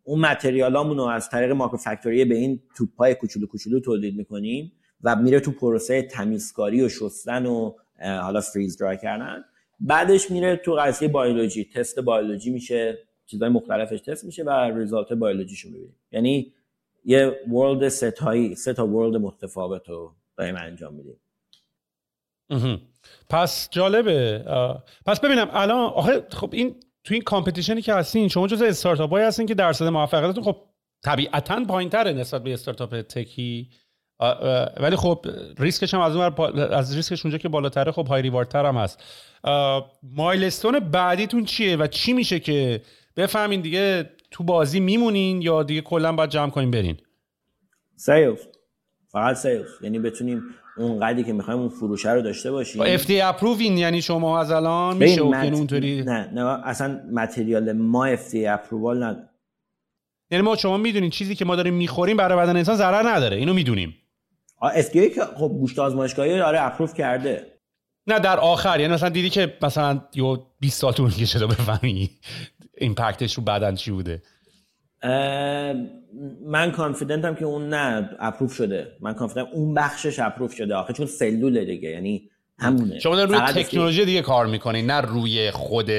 اون 0.05 0.20
material 0.20 0.76
امون 0.76 0.96
رو 0.96 1.05
از 1.05 1.28
طریق 1.28 1.52
micro 1.52 1.78
factory 1.78 2.24
به 2.24 2.34
این 2.34 2.62
توپ 2.76 2.88
های 2.98 3.14
کوچولو 3.14 3.46
کوچولو 3.46 3.80
تولید 3.80 4.16
می‌کنیم 4.16 4.72
و 5.02 5.16
میره 5.16 5.40
تو 5.40 5.52
پروسه 5.52 6.02
تمیزکاری 6.02 6.82
و 6.82 6.88
شستن 6.88 7.46
و 7.46 7.72
حالا 8.00 8.40
freeze 8.40 8.76
dry 8.76 8.98
کردن. 8.98 9.44
بعدش 9.80 10.30
میره 10.30 10.56
تو 10.56 10.74
قضیه 10.74 11.09
بیولوژی 11.09 11.68
تست 11.74 12.00
بیولوژی 12.00 12.50
میشه. 12.50 12.98
چیزهای 13.30 13.50
مختلفش 13.50 14.00
تست 14.00 14.24
میشه 14.24 14.42
و 14.42 14.50
result 14.50 15.12
بیولوژیشو 15.12 15.68
می‌بینیم. 15.68 15.96
یعنی 16.12 16.52
یه 17.05 17.40
world 17.52 17.88
سه 17.88 18.15
تایی 18.15 18.55
سه 18.55 18.72
تا 18.72 18.86
world 18.86 19.16
متفاوت 19.16 19.88
رو 19.88 20.14
داریم 20.36 20.56
انجام 20.56 20.94
میدیم. 20.94 21.20
پس 23.30 23.68
جالبه. 23.70 24.44
پس 25.06 25.20
ببینم 25.20 25.48
الان 25.52 25.78
آخه 25.78 26.26
خب 26.30 26.50
این 26.52 26.74
تو 27.05 27.14
این 27.14 27.22
competition 27.22 27.77
ی 27.77 27.82
که 27.82 27.94
هستین 27.94 28.28
شما 28.28 28.46
جز 28.46 28.62
استارتاپ 28.62 29.10
هایی 29.10 29.26
هستین 29.26 29.46
که 29.46 29.55
درصد 29.55 29.84
موفقیتتون 29.84 30.44
خب 30.44 30.56
طبیعتا 31.05 31.64
پایین 31.68 31.90
تره 31.90 32.12
نسبت 32.12 32.42
به 32.42 32.52
استارتاپ 32.52 33.00
تکی. 33.00 33.70
ولی 34.80 34.96
خب 34.96 35.26
ریسکش 35.59 35.94
هم 35.94 36.00
از 36.00 36.16
اون 36.16 36.50
از 36.72 36.96
ریسکش 36.96 37.24
اونجا 37.24 37.38
که 37.38 37.48
بالاتره 37.48 37.92
خب 37.92 38.06
high 38.06 38.22
reward 38.22 38.55
تر 38.55 38.66
هم 38.66 38.76
هست. 38.76 39.02
milestone 40.02 40.78
بعدیتون 40.78 41.44
چیه 41.44 41.76
و 41.76 41.86
چی 41.86 42.12
میشه 42.12 42.40
که 42.40 42.82
بفهمین 43.18 43.60
دیگه 43.60 44.10
تو 44.30 44.44
بازی 44.44 44.80
میمونین 44.80 45.42
یا 45.42 45.62
دیگه 45.62 45.80
کلا 45.80 46.12
باید 46.12 46.30
جمع 46.30 46.50
کنین 46.50 46.70
برین؟ 46.70 46.96
sales 47.96 48.38
فقط 49.08 49.36
sales 49.36 49.66
یعنی 49.82 49.98
بتونیم 49.98 50.42
اون 50.76 51.00
قدری 51.00 51.24
که 51.24 51.32
می‌خوایم 51.32 51.60
اون 51.60 51.68
فروشه 51.68 52.10
رو 52.10 52.22
داشته 52.22 52.50
باشیم. 52.50 52.82
اف 52.82 53.06
دی 53.06 53.20
اپرووین 53.20 53.78
یعنی 53.78 54.02
شما 54.02 54.40
از 54.40 54.50
الان 54.50 54.96
میشه 54.96 55.22
مت... 55.22 55.52
اونطوری؟ 55.52 56.02
نه 56.02 56.30
نه 56.34 56.66
اصلا 56.66 57.00
material 57.12 57.72
ما 57.72 58.04
FDA 58.05 58.46
approval 58.46 59.02
نداره. 59.02 59.28
یعنی 60.30 60.44
ما 60.44 60.56
شما 60.56 60.76
می‌دونین 60.76 61.10
چیزی 61.10 61.34
که 61.34 61.44
ما 61.44 61.56
داریم 61.56 61.74
می‌خوریم 61.74 62.16
برای 62.16 62.38
بدن 62.38 62.56
انسان 62.56 62.76
ضرر 62.76 63.08
نداره 63.08 63.36
اینو 63.36 63.54
می‌دونیم. 63.54 63.96
FDA 64.62 65.10
که 65.10 65.20
خب 65.20 65.48
گوشت 65.48 65.78
آزمایشگاهی 65.78 66.40
آره 66.40 66.60
approve 66.60 66.88
کرده. 66.88 67.46
نه 68.06 68.18
در 68.18 68.38
آخر 68.38 68.80
یعنی 68.80 68.94
مثلا 68.94 69.08
دیدی 69.08 69.30
که 69.30 69.56
مثلا 69.62 70.00
یو 70.14 70.36
20 70.60 70.80
سال 70.80 70.92
طول 70.92 71.10
تو 71.10 71.46
بفهمی. 71.46 72.10
impact 72.80 73.21
ش 73.21 73.34
رو 73.34 73.42
بدن 73.42 73.74
چی 73.74 73.90
بوده؟ 73.90 74.22
من 76.46 76.70
کانفیدنتم 76.76 77.34
که 77.34 77.44
اون 77.44 77.68
نه 77.68 78.10
اپروف 78.18 78.52
شده. 78.52 78.86
من 79.00 79.14
کانفیدنتم 79.14 79.50
اون 79.52 79.74
بخشش 79.74 80.18
اپروف 80.18 80.55
شده. 80.55 80.74
آخه 80.74 80.92
چون 80.92 81.06
سلوله 81.06 81.64
دیگه 81.64 81.90
یعنی 81.90 82.30
همونه. 82.59 82.98
شما 82.98 83.16
در 83.16 83.26
روی 83.26 83.38
تکنولوژی 83.38 84.05
دیگه 84.05 84.22
کار 84.22 84.46
می‌کنین 84.46 84.86
نه 84.86 85.00
روی 85.00 85.50
خود 85.50 85.90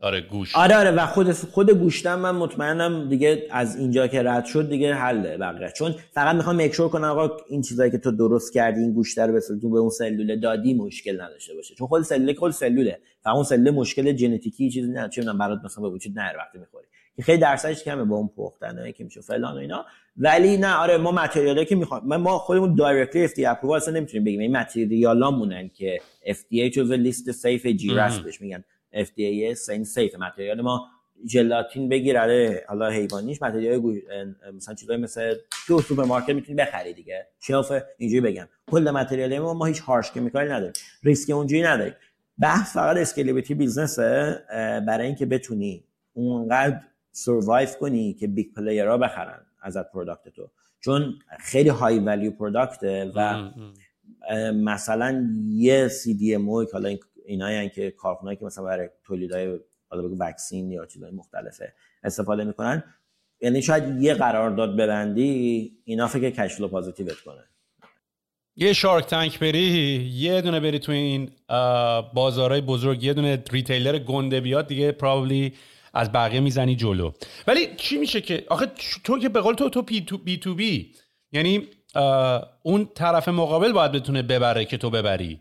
آره 0.00 0.20
گوش. 0.20 0.56
آره 0.56 0.76
آره 0.76 0.90
و 0.90 1.06
خود 1.06 1.32
خود 1.32 1.70
گوشتم 1.70 2.18
من 2.18 2.30
مطمئنم 2.30 3.08
دیگه 3.08 3.46
از 3.50 3.76
اینجا 3.76 4.06
که 4.06 4.22
رد 4.22 4.44
شد 4.44 4.68
دیگه 4.68 4.94
حله 4.94 5.36
بقیه. 5.36 5.72
چون 5.76 5.94
فقط 6.12 6.36
می‌خوام 6.36 6.56
میکشور 6.56 6.88
کنم 6.88 7.04
آقا 7.04 7.36
این 7.48 7.62
چیزایی 7.62 7.90
که 7.90 7.98
تو 7.98 8.10
درست 8.10 8.52
کردی 8.52 8.80
این 8.80 8.92
گوشت 8.92 9.18
رو 9.18 9.32
به 9.32 9.40
به 9.62 9.78
اون 9.78 9.90
سلول 9.90 10.40
دادی 10.40 10.74
مشکل 10.74 11.20
نداشته 11.20 11.54
باشه. 11.54 11.74
چون 11.74 11.86
خود 11.86 12.02
سلول 12.02 12.34
خود 12.34 12.52
سلوله. 12.52 12.98
اون 13.30 13.44
سلول 13.44 13.70
مشکل 13.70 14.16
ژنتیکی 14.16 14.70
چیزی 14.70 14.92
نه 14.92 15.08
چه 15.08 15.20
می‌دونم 15.20 15.38
برات 15.38 15.60
مثلا 15.64 15.82
به 15.82 15.88
وجود 15.88 16.18
نه 16.18 16.32
وقتی 16.38 16.58
می‌خوری. 16.58 16.86
که 17.16 17.22
خیلی 17.22 17.38
درصدش 17.38 17.84
کمه 17.84 18.04
با 18.04 18.16
اون 18.16 18.30
پختنه 18.36 18.92
که 18.92 19.04
میشه 19.04 19.20
فلان 19.20 19.54
و 19.54 19.58
اینا. 19.58 19.84
ولی 20.16 20.56
نه 20.56 20.74
آره 20.74 20.96
ما 20.96 21.12
material 21.12 21.58
ی 21.58 21.64
که 21.64 21.76
می‌خوام 21.76 22.16
ما 22.16 22.38
خودمون 22.38 22.74
directly 22.74 23.24
FDA 23.24 23.46
approval 23.46 23.76
اصلا 23.76 23.94
نمی‌تونیم 23.94 24.24
بگیم. 24.24 24.40
این 24.40 24.56
material 24.56 25.31
امونن 25.31 25.68
که 25.68 26.00
FDA 26.26 26.70
جزو 26.70 26.94
لیست 26.94 27.30
safe 27.30 27.66
G 27.66 27.94
بهش 28.24 28.40
میگن. 28.40 28.64
FDA 28.94 29.52
seen 29.52 29.84
safe 29.84 30.14
material. 30.14 30.60
ما 30.60 30.86
ژلاتین 31.28 31.88
بگیر 31.88 32.18
آره 32.18 32.64
حالا 32.68 32.90
حیوانیش 32.90 33.42
material 33.42 34.00
مثلا 34.56 34.74
چیزای 34.74 34.96
مثل 34.96 35.34
تو 35.66 35.80
سوپرمارکت 35.80 36.30
می‌تونی 36.30 36.56
بخری 36.56 36.92
دیگه. 36.92 37.26
shelf 37.40 37.72
اینجوری 37.98 38.20
بگم. 38.20 38.48
کل 38.70 38.90
material 38.90 39.38
ما 39.38 39.54
ما 39.54 39.66
هیچ 39.66 39.80
harsh 39.80 40.12
chemical 40.12 40.44
ی 40.44 40.48
نداریم. 40.48 40.72
ریسک 41.02 41.30
اونجوری 41.30 41.62
نداریم. 41.62 41.94
بحث 42.38 42.72
فقط 42.72 42.96
scalability 42.96 43.54
business 43.54 44.32
ه 44.32 44.42
برای 44.86 45.06
اینکه 45.06 45.26
بتونی 45.26 45.84
اونقدر 46.12 46.80
survive 47.12 47.68
کنی 47.80 48.14
که 48.14 48.26
big 48.26 48.54
player 48.54 48.92
ها 48.92 48.98
بخرن 48.98 49.46
ازت 49.62 49.90
product 49.92 50.28
تو. 50.28 50.50
چون 50.80 51.18
خیلی 51.40 51.68
high 51.68 51.98
value 51.98 52.30
product 52.30 53.02
ه 53.02 53.12
و 53.16 53.50
مثلا 54.52 55.30
یه 55.50 55.88
CDMO 55.88 56.64
که 56.64 56.72
حالا 56.72 56.96
اینایی 57.24 57.68
که 57.68 57.90
کارخونهایی 57.90 58.36
که 58.36 58.44
مثلا 58.44 58.64
برای 58.64 58.88
تولیدای 59.04 59.58
حالا 59.88 60.02
بگو 60.02 60.18
واکسین 60.18 60.70
یا 60.70 60.86
چیزای 60.86 61.10
مختلفه 61.10 61.72
استفاده 62.02 62.44
می‌کنن 62.44 62.82
یعنی 63.40 63.62
شاید 63.62 64.02
یه 64.02 64.14
قرارداد 64.14 64.76
ببندی 64.76 65.72
اینا 65.84 66.06
فکر 66.06 66.30
cash 66.30 66.49
flow 66.49 66.68
positive 66.68 67.14
ت 67.14 67.20
کنه. 67.20 67.44
یه 68.58 68.72
Shark 68.72 69.06
Tank 69.06 69.38
بری 69.38 69.60
یه 70.12 70.40
دونه 70.40 70.60
بری 70.60 70.78
تو 70.78 70.92
این 70.92 71.30
بازارهای 72.14 72.60
بزرگ 72.60 73.04
یه 73.04 73.14
دونه 73.14 73.42
retailer 73.52 73.98
گنده 73.98 74.40
بیاد 74.40 74.66
دیگه 74.66 74.92
probably 74.92 75.52
از 75.94 76.12
بقیه 76.12 76.40
می‌زنی 76.40 76.76
جلو. 76.76 77.12
ولی 77.46 77.66
چی 77.76 77.98
میشه 77.98 78.20
که؟ 78.20 78.44
آخه 78.48 78.66
تو 79.04 79.18
که 79.18 79.28
به 79.28 79.40
قول 79.40 79.54
تو 79.54 79.68
تو 79.68 79.82
B 79.82 80.00
to 80.00 80.18
B 80.18 80.38
to 80.38 80.54
B 80.54 80.94
یعنی 81.32 81.68
اون 82.62 82.88
طرف 82.94 83.28
مقابل 83.28 83.72
باید 83.72 83.92
بتونه 83.92 84.22
ببره 84.22 84.64
که 84.64 84.76
تو 84.76 84.90
ببری. 84.90 85.40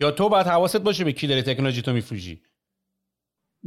یا 0.00 0.10
تو 0.10 0.28
باید 0.28 0.46
حواست 0.46 0.76
باشه 0.76 1.04
به 1.04 1.12
کی 1.12 1.26
داری 1.26 1.42
تکنولوژی 1.42 1.82
تو 1.82 1.92
میفروشی. 1.92 2.42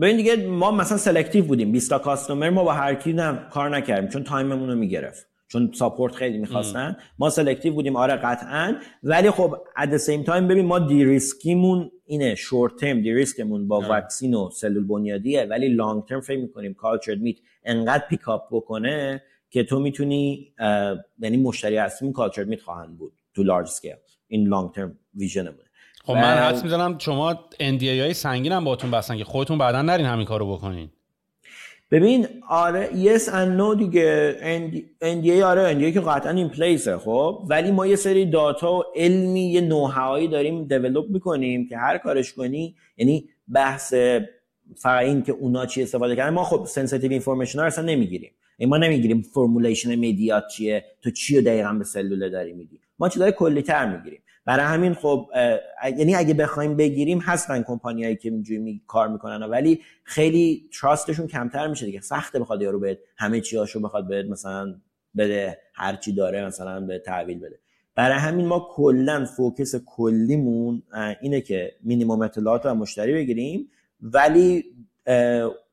ببین 0.02 0.18
دیگه 0.18 0.35
ما 0.35 0.72
مثلا 0.72 0.98
selective 0.98 1.45
بودیم. 1.45 1.72
20 1.72 1.89
تا 1.89 1.99
customer 1.99 2.49
ما 2.49 2.64
با 2.64 2.73
هر 2.73 2.95
کی 2.95 3.14
نه 3.14 3.48
کار 3.52 3.69
نکردیم 3.77 4.10
چون 4.10 4.23
time 4.23 4.50
مون 4.50 4.69
رو 4.69 4.76
می‌گرفت. 4.76 5.31
چون 5.52 5.72
support 5.73 6.15
خیلی 6.15 6.38
می‌خواستن. 6.38 6.98
ما 7.19 7.30
selective 7.30 7.73
بودیم 7.73 7.95
آره 7.95 8.15
قطعا. 8.15 8.76
ولی 9.03 9.32
خب 9.32 9.57
at 9.77 9.98
same 9.98 10.23
time 10.23 10.48
ببین 10.48 10.65
ما 10.65 10.80
de-risk 10.80 11.06
یمون 11.06 11.91
اینه 12.06 12.36
short 12.35 12.76
term 12.76 13.02
de-risk 13.02 13.14
مون 13.14 13.68
با 13.68 13.82
واکسین 13.82 14.34
و 14.34 14.49
سلول 14.49 14.88
بنیادیه. 14.88 15.44
ولی 15.44 15.68
long 15.68 16.06
term 16.06 16.22
فکر 16.22 16.40
می‌کنیم 16.40 16.73
cultured 16.73 17.22
meat 17.22 17.35
انقدر 17.64 18.03
pick 18.10 18.35
up 18.35 18.48
بکنه 18.52 19.23
که 19.49 19.64
تو 19.64 19.80
می‌تونی 19.80 20.53
یعنی 21.19 21.38
مشتری 21.38 21.78
اصلیمون 21.78 22.14
cultured 22.14 22.48
meat 22.48 22.61
خواهند 22.61 22.98
بود 22.98 23.14
تو 23.34 23.44
large 23.43 23.68
scale 23.68 23.93
این 24.28 24.48
long 24.48 24.72
term 24.72 24.98
vision 25.15 25.48
مونه 25.48 25.69
خب 26.03 26.14
من 26.14 26.38
حدس 26.38 26.64
می‌زنم 26.64 26.98
شما 26.98 27.34
NDA 27.53 27.84
های 27.84 28.14
سنگین 28.14 28.52
هم 28.52 28.64
باتون 28.64 28.91
بستن 28.91 29.18
که 29.18 29.23
خودتون 29.23 29.57
بعدا 29.57 29.82
نرین 29.82 30.06
همین 30.06 30.26
کارو 30.26 30.53
بکنین. 30.53 30.90
ببین 31.91 32.27
آره 32.49 32.89
yes 32.89 33.22
and 33.22 33.59
no 33.59 33.77
دیگه. 33.77 34.35
NDA 35.01 35.41
آره 35.43 35.73
NDA 35.73 35.93
که 35.93 35.99
قطعا 35.99 36.31
in 36.31 36.49
place 36.49 36.89
ه 36.89 36.98
خب. 36.97 37.43
ولی 37.49 37.72
ما 37.72 37.88
یه 37.88 37.95
سری 37.95 38.26
data 38.26 38.73
و 38.73 38.84
علمی 38.95 39.51
یه 39.51 39.61
know-how 39.61 40.10
هایی 40.10 40.27
داریم 40.27 40.63
develop 40.64 41.10
می‌کنیم 41.09 41.68
که 41.68 41.77
هر 41.77 41.97
کارش 41.97 42.34
کنی 42.34 42.76
یعنی 42.97 43.30
بحث 43.53 43.93
فقط 44.76 45.05
این 45.05 45.23
که 45.23 45.31
اونا 45.31 45.65
چی 45.65 45.84
استفاده 45.84 46.15
کردن. 46.15 46.34
ما 46.34 46.43
خب 46.43 46.65
sensitive 46.65 47.11
information 47.11 47.60
ها 47.59 47.65
اصلا 47.65 47.85
نمی‌گیریم. 47.85 48.31
یعنی 48.59 48.69
ما 48.69 48.77
نمی‌گیریم 48.77 49.22
formulation 49.22 49.95
media 49.95 50.39
ت 50.39 50.48
چیه 50.47 50.85
تو 51.01 51.11
چی 51.11 51.35
رو 51.35 51.41
دقیقا 51.41 51.73
به 51.73 51.84
سلوله 51.84 52.30
داری 52.30 52.53
میدی 52.53 52.80
ما 52.99 53.09
چیزای 53.09 53.31
کلی 53.31 53.61
تر 53.61 53.97
می‌گیریم. 53.97 54.20
برای 54.45 54.65
همین 54.65 54.93
خب 54.93 55.30
یعنی 55.97 56.15
اگه 56.15 56.34
بخوایم 56.34 56.76
بگیریم 56.77 57.19
هستن 57.19 57.63
کمپانیایی 57.63 58.15
که 58.15 58.30
اینجوری 58.30 58.59
می 58.59 58.81
کار 58.88 59.07
می‌کنن 59.07 59.43
ولی 59.43 59.81
خیلی 60.03 60.69
trust 60.81 61.07
شون 61.07 61.27
کمتر 61.27 61.68
میشه 61.68 61.85
دیگه. 61.85 62.01
سخته 62.01 62.39
بخواد 62.39 62.61
یارو 62.61 62.80
بهت 62.80 62.97
همه 63.18 63.41
چیاشو 63.41 63.80
بخواد 63.80 64.07
بهت 64.07 64.26
مثلا 64.26 64.76
بده 65.18 65.57
هر 65.73 65.95
چی 65.95 66.13
داره 66.13 66.45
مثلا 66.45 66.80
به 66.80 66.99
تحویل 66.99 67.39
بده. 67.39 67.59
برای 67.95 68.18
همین 68.18 68.45
ما 68.45 68.69
کلا 68.72 69.26
focus 69.26 69.76
کلیمون 69.85 70.84
اینه 71.22 71.41
که 71.41 71.72
مینیمم 71.84 72.22
اطلاعات 72.22 72.65
رو 72.65 72.73
مشتری 72.73 73.13
بگیریم 73.13 73.72
ولی 74.01 74.63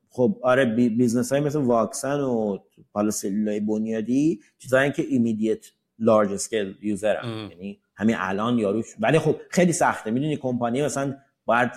خب 0.09 0.39
آره 0.41 0.65
business 0.89 1.31
های 1.31 1.41
مثل 1.41 1.59
واکسن 1.59 2.19
و 2.19 2.57
حالا 2.93 3.11
سلولای 3.11 3.59
بنیادی 3.59 4.39
چیزایی 4.57 4.91
که 4.91 5.05
immediate 5.09 5.65
large 5.99 6.31
scale 6.31 6.75
user 6.81 7.15
یعنی 7.23 7.79
همین 7.99 8.15
الان 8.19 8.59
یاروش 8.59 8.95
ولی 8.99 9.19
خب 9.19 9.35
خیلی 9.49 9.73
سخته. 9.73 10.11
می‌دونی 10.11 10.37
کمپانی 10.37 10.81
مثلا 10.81 11.15
باید 11.45 11.71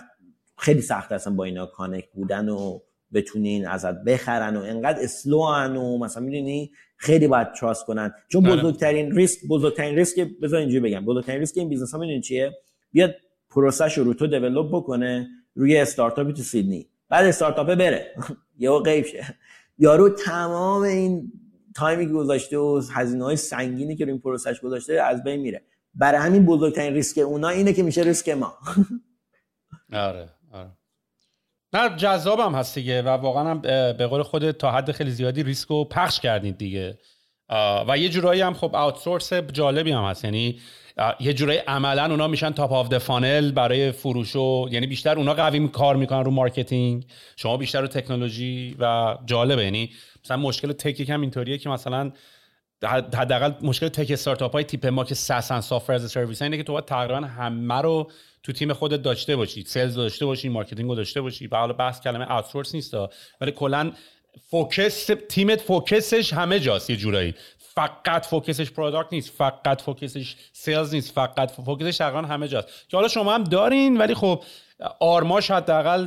خیلی 0.58 0.80
سخته 0.80 1.14
اصلا 1.14 1.34
با 1.34 1.44
اینا 1.44 1.66
connect 1.66 2.12
بودن 2.14 2.48
و 2.48 2.78
بتونین 3.12 3.66
ازت 3.66 4.04
بخرن 4.04 4.56
و 4.56 4.60
انقدر 4.60 5.02
slow 5.02 5.38
و 5.38 5.98
مثلا 5.98 6.22
می‌دونی 6.22 6.72
خیلی 6.96 7.28
باید 7.28 7.52
trust 7.52 7.86
کنن. 7.86 8.14
چون 8.28 8.42
بله. 8.42 8.56
بزرگترین 8.56 9.12
ریسک 9.16 9.38
بزرگترین 9.48 9.94
ریسک 9.94 10.20
بذار 10.42 10.60
اینجوری 10.60 10.80
بگم. 10.80 11.04
بزرگترین 11.04 11.40
ریسک 11.40 11.58
این 11.58 11.68
business 11.68 11.92
ها 11.92 11.98
می‌دونی 11.98 12.20
چیه؟ 12.20 12.52
بیاد 12.92 13.14
پروسش 13.50 13.98
رو 13.98 14.14
تو 14.14 14.26
develop 14.26 14.68
بکنه 14.68 15.28
روی 15.54 15.76
استارتاپی 15.76 16.32
تو 16.32 16.42
سیدنی 16.42 16.88
بعد 17.08 17.26
استارتاپ 17.26 17.74
بره. 17.74 18.14
یهو 18.58 18.78
غیب 18.78 19.04
شه. 19.04 19.24
یارو 19.78 20.08
تمام 20.08 20.82
این 20.82 21.32
تایمی 21.74 22.06
که 22.06 22.12
گذاشته 22.12 22.58
و 22.58 22.82
هزینه 22.92 23.24
های 23.24 23.36
سنگینی 23.36 23.96
که 23.96 24.04
روی 24.04 24.12
این 24.12 24.20
پروسش 24.20 24.60
گذاشته 24.60 24.92
از 24.92 25.24
بین 25.24 25.40
میره. 25.40 25.62
برای 25.94 26.20
همین 26.20 26.46
بزرگترین 26.46 26.94
ریسک 26.94 27.18
اونا 27.18 27.48
اینه 27.48 27.72
که 27.72 27.82
میشه 27.82 28.02
ریسک 28.02 28.28
ما. 28.28 28.54
آره 29.92 30.28
آره. 30.52 30.70
نه 31.72 31.96
جذابم 31.96 32.54
هست 32.54 32.74
دیگه 32.74 33.02
و 33.02 33.08
واقعا 33.08 33.50
هم 33.50 33.60
به 33.92 34.06
قول 34.06 34.22
خود 34.22 34.50
تا 34.50 34.70
حد 34.70 34.92
خیلی 34.92 35.10
زیادی 35.10 35.42
ریسک 35.42 35.68
رو 35.68 35.84
پخش 35.84 36.20
کردید 36.20 36.58
دیگه. 36.58 36.98
و 37.88 37.98
یه 37.98 38.08
جورایی 38.08 38.40
هم 38.40 38.54
خب 38.54 38.70
outsource 38.74 39.32
جالبی 39.32 39.92
هم 39.92 40.04
هست. 40.04 40.24
یعنی 40.24 40.60
یه 41.20 41.32
جورایی 41.34 41.58
عملا 41.58 42.04
اونا 42.04 42.28
میشن 42.28 42.50
top 42.50 42.72
of 42.72 42.98
funnel 42.98 43.52
برای 43.52 43.92
فروش 43.92 44.36
و 44.36 44.68
یعنی 44.70 44.86
بیشتر 44.86 45.18
اونا 45.18 45.34
قوی 45.34 45.68
کار 45.68 45.96
می‌کنن 45.96 46.24
رو 46.24 46.30
marketing. 46.30 47.06
شما 47.36 47.56
بیشتر 47.56 47.80
رو 47.80 47.86
تکنولوژی 47.86 48.76
و 48.78 49.16
جالبه. 49.26 49.64
یعنی 49.64 49.90
مثلا 50.24 50.36
مشکل 50.36 50.72
tech 50.72 51.10
هم 51.10 51.20
اینطوریه 51.20 51.58
که 51.58 51.68
مثلا 51.68 52.12
حداقل 52.84 53.52
مشکل 53.62 53.88
tech 53.88 54.10
استارتاپ 54.10 54.52
های 54.52 54.64
تیپ 54.64 54.86
ما 54.86 55.04
که 55.04 55.14
SaaS 55.14 55.51
ن 55.51 55.60
software 55.60 55.92
as 55.92 56.10
a 56.10 56.14
service 56.14 56.42
اینه 56.42 56.56
که 56.56 56.62
تو 56.62 56.72
باید 56.72 56.84
تقریبا 56.84 57.26
همه 57.26 57.80
رو 57.80 58.10
تو 58.42 58.52
تیم 58.52 58.72
خودت 58.72 59.02
داشته 59.02 59.36
باشی. 59.36 59.64
sales 59.66 59.94
داشته 59.94 60.26
باشی 60.26 60.48
marketing 60.48 60.88
رو 60.88 60.94
داشته 60.94 61.20
باشی. 61.20 61.46
و 61.46 61.56
حالا 61.56 61.72
بحث 61.72 62.00
کلمه 62.00 62.24
outsource 62.24 62.74
نیست 62.74 62.94
ولی 63.40 63.52
کلا 63.52 63.92
focus 64.50 65.10
تیمت 65.28 65.60
focus 65.60 66.12
ش 66.12 66.32
همه 66.32 66.60
جاست 66.60 66.90
یه 66.90 66.96
جورایی. 66.96 67.34
فقط 67.58 68.26
focus 68.26 68.58
ش 68.58 68.70
product 68.70 69.12
نیست 69.12 69.30
فقط 69.30 69.82
focus 69.82 70.36
ش 70.52 70.64
sales 70.64 70.94
نیست 70.94 71.12
فقط 71.12 71.50
focus 71.50 71.83
ش 71.83 71.96
تقریبا 71.96 72.28
همه 72.28 72.48
جاست. 72.48 72.68
که 72.88 72.96
حالا 72.96 73.08
شما 73.08 73.34
هم 73.34 73.44
دارین 73.44 73.98
ولی 73.98 74.14
خب 74.14 74.42
آرماش 75.00 75.50
حداقل 75.50 76.06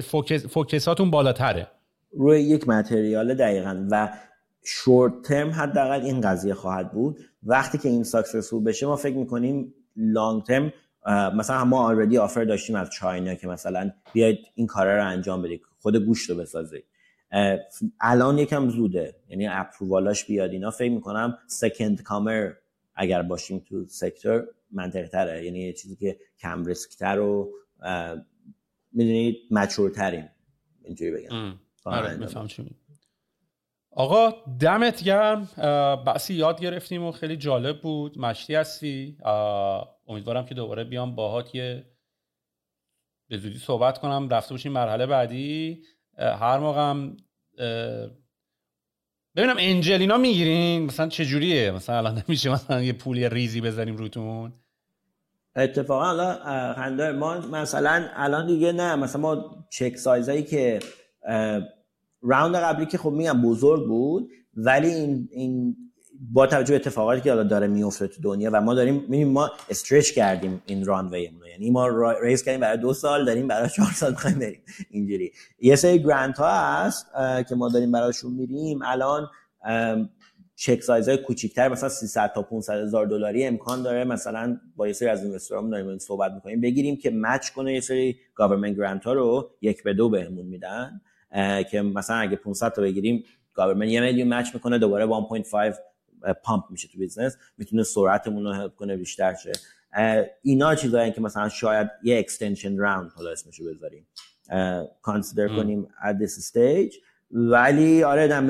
focus 0.00 0.46
focus 0.46 0.86
اتون 0.86 1.10
بالاتره. 1.10 1.66
روی 2.12 2.40
یک 2.40 2.68
material 2.68 3.34
دقیقا. 3.34 3.86
و 3.90 4.08
short 4.64 5.22
term 5.22 5.50
حداقل 5.50 6.00
این 6.00 6.20
قضیه 6.20 6.54
خواهد 6.54 6.92
بود. 6.92 7.18
وقتی 7.42 7.78
که 7.78 7.88
این 7.88 8.04
successful 8.04 8.64
بشه 8.64 8.86
ما 8.86 8.96
فکر 8.96 9.16
می‌کنیم 9.16 9.74
long 9.96 10.42
term 10.42 10.72
مثلا 11.36 11.64
ما 11.64 11.86
آلردی 11.86 12.18
آفر 12.18 12.44
داشتیم 12.44 12.76
از 12.76 12.90
چاینا 12.90 13.34
که 13.34 13.48
مثلا 13.48 13.90
بیاید 14.12 14.38
این 14.54 14.66
کارا 14.66 14.96
رو 14.96 15.06
انجام 15.06 15.42
بدید 15.42 15.62
خود 15.78 15.96
گوشت 15.96 16.30
رو 16.30 16.36
بسازید. 16.36 16.84
الان 18.00 18.38
یکم 18.38 18.68
زوده 18.68 19.14
یعنی 19.28 19.46
اپرووالاش 19.48 20.24
بیاد 20.24 20.50
اینا. 20.50 20.70
فکر 20.70 20.92
می‌کنم 20.92 21.38
سکند 21.46 22.02
کامر 22.02 22.52
اگر 22.94 23.22
باشیم 23.22 23.58
تو 23.58 23.84
سکتور 23.86 24.46
منطقه 24.70 25.08
تره 25.08 25.44
یعنی 25.44 25.60
یه 25.60 25.72
چیزی 25.72 25.96
که 25.96 26.18
کم 26.38 26.64
ریسک 26.64 26.98
تر 26.98 27.18
و 27.18 27.52
می‌دونید 28.92 29.36
مچورتریم 29.50 30.28
اینجوری 30.82 31.10
بگم. 31.10 31.54
آره 31.84 32.16
میفهم 32.16 32.48
آقا 33.98 34.34
دمت 34.60 35.04
گرم. 35.04 35.48
بحثی 36.06 36.34
یاد 36.34 36.60
گرفتیم 36.60 37.04
و 37.04 37.12
خیلی 37.12 37.36
جالب 37.36 37.80
بود. 37.80 38.18
مشتی 38.18 38.54
هستی. 38.54 39.16
امیدوارم 40.08 40.46
که 40.46 40.54
دوباره 40.54 40.84
بیام 40.84 41.14
باهات 41.14 41.54
یه 41.54 41.86
به 43.28 43.38
زودی 43.38 43.58
صحبت 43.58 43.98
کنم. 43.98 44.28
رفته 44.28 44.54
باشیم 44.54 44.72
مرحله 44.72 45.06
بعدی. 45.06 45.82
هر 46.18 46.58
موقع 46.58 46.80
هم 46.80 47.16
ببینم 49.36 49.56
انجلینا 49.58 50.16
می‌گیرین؟ 50.16 50.82
مثلا 50.82 51.08
چجوریه؟ 51.08 51.70
مثلا 51.70 51.98
الان 51.98 52.22
نمیشه 52.28 52.50
مثلا 52.50 52.82
یه 52.82 52.92
پولی 52.92 53.28
ریزی 53.28 53.60
بزنیم 53.60 53.96
روتون؟ 53.96 54.52
اتفاقا 55.56 56.04
حالا 56.04 56.34
خنده 56.74 57.12
ما 57.12 57.38
مثلا 57.38 58.08
الان 58.14 58.46
دیگه 58.46 58.72
نه. 58.72 58.96
مثلا 58.96 59.20
ما 59.20 59.44
چک 59.70 59.96
سایزایی 59.96 60.42
که 60.42 60.78
راوند 62.22 62.54
قبلی 62.54 62.86
که 62.86 62.98
خب 62.98 63.10
میگم 63.10 63.42
بزرگ 63.42 63.86
بود 63.86 64.30
ولی 64.54 64.88
این, 64.88 65.28
این 65.32 65.76
با 66.32 66.46
توجه 66.46 66.70
به 66.70 66.76
اتفاقاتی 66.76 67.20
که 67.20 67.30
حالا 67.30 67.42
داره 67.42 67.66
میفته 67.66 68.06
تو 68.06 68.22
دنیا 68.22 68.50
و 68.52 68.60
ما 68.60 68.74
داریم 68.74 68.94
می‌بینیم 68.94 69.28
ما 69.28 69.50
stretch 69.70 70.10
کردیم 70.10 70.62
این 70.66 70.84
runway 70.84 71.30
یعنی 71.50 71.70
ما 71.70 72.12
raise 72.22 72.42
کردیم 72.42 72.60
برای 72.60 72.78
دو 72.78 72.92
سال 72.92 73.24
داریم 73.24 73.48
برای 73.48 73.68
چهار 73.68 73.92
سال 73.92 74.10
می‌خوایم 74.10 74.38
بریم 74.38 74.60
اینجوری. 74.90 75.32
یه 75.60 75.76
سری 75.76 76.02
grant 76.02 76.38
ها 76.38 76.48
هست 76.50 77.06
که 77.48 77.54
ما 77.54 77.68
داریم 77.68 77.92
براشون 77.92 78.32
میریم. 78.32 78.80
الان 78.84 79.28
check 80.56 80.82
size 80.82 81.08
های 81.08 81.18
کوچیک‌تر 81.18 81.68
مثلا 81.68 81.88
300 81.88 82.32
تا 82.34 82.42
500 82.42 82.82
هزار 82.82 83.06
دلاری 83.06 83.44
امکان 83.44 83.82
داره. 83.82 84.04
مثلا 84.04 84.60
با 84.76 84.86
یه 84.86 84.92
سری 84.92 85.08
از 85.08 85.24
investor 85.24 85.57
امون 85.57 85.70
داریم 85.70 85.98
صحبت 85.98 86.32
می‌کنیم. 86.32 86.60
بگیریم 86.60 86.96
که 86.96 87.10
match 87.10 87.50
کنه 87.50 87.74
یه 87.74 87.80
سری 87.80 88.16
government 88.34 88.76
grant 88.76 89.04
ها 89.04 89.12
رو 89.12 89.50
یک 89.60 89.82
به 89.82 89.94
دو 89.94 90.08
بهمون 90.08 90.46
میدن. 90.46 91.00
که 91.70 91.82
مثلا 91.82 92.16
اگه 92.16 92.36
500 92.36 92.72
تا 92.72 92.82
بگیریم 92.82 93.24
government 93.54 93.88
یه 93.88 94.00
میلیون 94.00 94.34
match 94.34 94.54
می‌کنه 94.54 94.78
دوباره 94.78 95.06
1.5 95.06 96.32
pump 96.44 96.64
میشه 96.70 96.88
تو 96.88 96.98
business 96.98 97.36
می‌تونه 97.58 97.82
سرعتمون 97.82 98.44
رو 98.44 98.52
help 98.52 98.74
کنه 98.74 98.96
بیشتر 98.96 99.34
شه. 99.34 99.52
اینا 100.42 100.74
چیزایی 100.74 101.12
که 101.12 101.20
مثلا 101.20 101.48
شاید 101.48 101.90
یه 102.02 102.18
extension 102.18 102.78
round 102.78 103.10
حالا 103.10 103.30
اسمشو 103.30 103.64
بذاریم. 103.64 104.06
consider 105.02 105.48
کنیم 105.48 105.88
at 106.02 106.14
this 106.22 106.50
stage. 106.50 106.94
ولی 107.30 108.02
آره 108.02 108.28
دم 108.28 108.44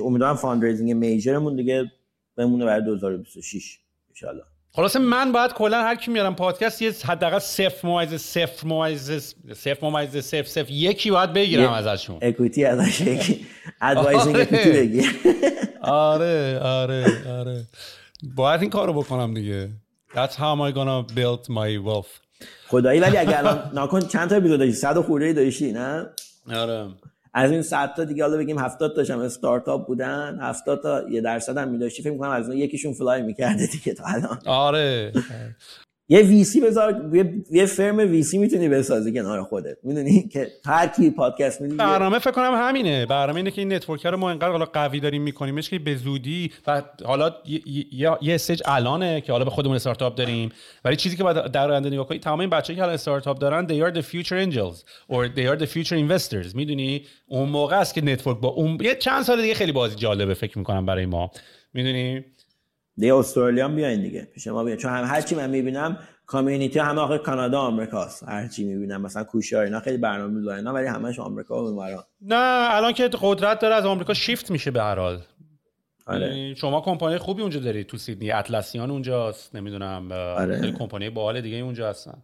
امیدوارم 0.00 0.36
fundraising 0.36 0.92
major 0.92 1.32
مون 1.32 1.56
دیگه 1.56 1.92
بمونه 2.36 2.64
برای 2.64 2.84
2026 2.84 3.78
ان 4.22 4.53
خلاصه 4.76 4.98
من 4.98 5.32
باید 5.32 5.52
کلا 5.52 5.82
هر 5.82 5.94
کی 5.94 6.10
میارم 6.10 6.34
پادکست 6.34 6.82
یه 6.82 6.92
حداقل 7.04 7.38
صفر 7.38 7.88
ممیز 7.88 8.14
صفر 8.14 8.66
ممیز 8.66 9.34
صفر 9.54 9.86
ممیز 9.86 10.16
صفر 10.16 10.42
صفر 10.42 10.70
یکی 10.70 11.10
باید 11.10 11.32
بگیرم 11.32 11.72
ازشون. 11.72 12.18
equity 12.22 12.64
ازش 12.64 13.00
یکی. 13.00 13.46
advising 13.82 14.36
equity 14.36 14.70
بگیر. 14.70 15.20
آره 15.82 16.58
آره 16.58 17.06
آره. 17.38 17.64
باید 18.36 18.60
این 18.60 18.70
کارو 18.70 18.92
بکنم 18.92 19.34
دیگه. 19.34 19.68
That's 20.14 20.34
how 20.34 20.50
am 20.54 20.60
I 20.60 20.72
gonna 20.76 21.14
build 21.14 21.48
my 21.48 21.86
wealth. 21.88 22.46
خدایی 22.68 23.00
ولی 23.00 23.16
اگر 23.16 23.38
الان 23.38 23.70
ناکن 23.74 24.00
چند 24.00 24.30
تا 24.30 24.36
اپیزود 24.36 24.58
داشتی؟ 24.58 24.72
100 24.72 25.00
خورده 25.00 25.32
داشتی 25.32 25.72
نه؟ 25.72 26.06
آره. 26.54 26.88
از 27.34 27.50
این 27.50 27.62
100 27.62 27.94
تا 27.94 28.04
دیگه 28.04 28.24
حالا 28.24 28.36
بگیم 28.36 28.58
70 28.58 28.96
تاشم 28.96 29.18
استارتاپ 29.18 29.86
بودن 29.86 30.38
70 30.40 30.82
تا 30.82 31.08
یه 31.08 31.20
درصد 31.20 31.58
هم 31.58 31.68
میداشتی 31.68 32.02
فکر 32.02 32.12
می‌کنم 32.12 32.30
از 32.30 32.48
اون 32.48 32.58
یکیشون 32.58 32.92
fly 32.92 33.22
می‌کرده 33.22 33.66
دیگه 33.66 33.94
تا 33.94 34.04
الان. 34.06 34.38
آره. 34.46 35.12
یه 36.08 36.20
ویسی 36.20 36.60
بذار 36.60 37.10
یه 37.50 37.66
firm 37.66 37.98
VC 37.98 38.25
ای 38.25 38.38
می‌تونی 38.38 38.68
بسازی 38.68 39.12
کنار 39.12 39.42
خودت. 39.42 39.76
می‌دونی 39.82 40.28
که 40.32 40.48
هر 40.64 40.86
کی 40.86 41.10
پادکست 41.10 41.60
میدی 41.60 41.74
برنامه 41.74 42.18
فکر 42.18 42.30
کنم 42.30 42.54
همینه. 42.54 43.06
برنامه 43.06 43.36
اینه 43.36 43.50
که 43.50 43.60
این 43.60 43.72
network 43.72 44.06
رو 44.06 44.16
ما 44.16 44.30
انقدر 44.30 44.50
حالا 44.50 44.64
قوی 44.64 45.00
داریم 45.00 45.22
میکنیمش 45.22 45.70
که 45.70 45.78
به 45.78 45.96
زودی 45.96 46.52
و 46.66 46.82
حالا 47.04 47.30
یه 47.46 48.18
یه 48.22 48.34
stage 48.34 48.62
الانه 48.64 49.20
که 49.20 49.32
حالا 49.32 49.44
به 49.44 49.50
خودمون 49.50 49.76
استارتاپ 49.76 50.14
داریم. 50.14 50.52
ولی 50.84 50.96
چیزی 50.96 51.16
که 51.16 51.22
باید 51.22 51.46
در 51.46 51.70
آینده 51.70 51.90
نگاه 51.90 52.08
کنی 52.08 52.18
تمام 52.18 52.40
این 52.40 52.50
بچه‌ای 52.50 52.76
که 52.76 52.82
الان 52.82 52.94
استارتاپ 52.94 53.38
دارن 53.38 53.66
they 53.66 53.90
are 53.90 53.96
the 53.96 54.02
future 54.02 54.46
angels 54.46 54.78
or 55.12 55.28
they 55.36 55.46
are 55.48 55.64
the 55.64 55.66
future 55.66 55.96
investors. 55.96 56.54
می‌دونی؟ 56.54 57.02
اون 57.28 57.48
موقع 57.48 57.80
است 57.80 57.94
که 57.94 58.04
network 58.04 58.40
با 58.40 58.48
اون 58.48 58.78
یه 58.80 58.94
چند 58.94 59.22
سال 59.22 59.42
دیگه 59.42 59.54
خیلی 59.54 59.72
بازی 59.72 59.96
جالبه 59.96 60.34
فکر 60.34 60.58
می‌کنم 60.58 60.86
برای 60.86 61.06
ما. 61.06 61.30
می‌دونی؟ 61.74 62.24
دیگه 62.96 63.14
استرالیا 63.14 63.68
بیاین 63.68 64.02
دیگه. 64.02 64.28
پیش 64.34 64.46
ما 64.46 64.64
بیاین 64.64 64.78
چون 64.78 64.92
هم 64.92 65.04
هرچی 65.04 65.34
من 65.34 65.50
می‌بینم 65.50 65.98
کامیونیتی 66.26 66.78
همه 66.78 67.00
آخر 67.00 67.18
کانادا 67.18 67.60
آمریکاست 67.60 68.22
هرچی 68.22 68.64
می‌بینم 68.64 69.02
مثلا 69.02 69.24
کوشار 69.24 69.64
اینا 69.64 69.80
خیلی 69.80 69.96
برنامه 69.96 70.34
می‌ذارن 70.34 70.56
اینا 70.56 70.72
ولی 70.72 70.86
همش 70.86 71.18
آمریکا 71.18 71.64
و 71.64 71.84
نه 72.20 72.68
الان 72.70 72.92
که 72.92 73.10
قدرت 73.22 73.58
داره 73.58 73.74
از 73.74 73.86
آمریکا 73.86 74.14
شیفت 74.14 74.50
میشه 74.50 74.70
به 74.70 74.82
هر 74.82 74.98
حال. 74.98 75.22
آره. 76.06 76.26
یعنی 76.26 76.56
شما 76.56 76.80
کمپانی 76.80 77.18
خوبی 77.18 77.42
اونجا 77.42 77.60
دارید 77.60 77.86
تو 77.86 77.96
سیدنی. 77.96 78.32
اطلسیان 78.32 78.90
اونجاست 78.90 79.56
نمی‌دونم 79.56 80.12
آره. 80.12 80.60
خیلی 80.60 80.72
کمپانی 80.72 81.10
باحال 81.10 81.40
دیگه 81.40 81.56
اونجا 81.56 81.88
هستن. 81.88 82.22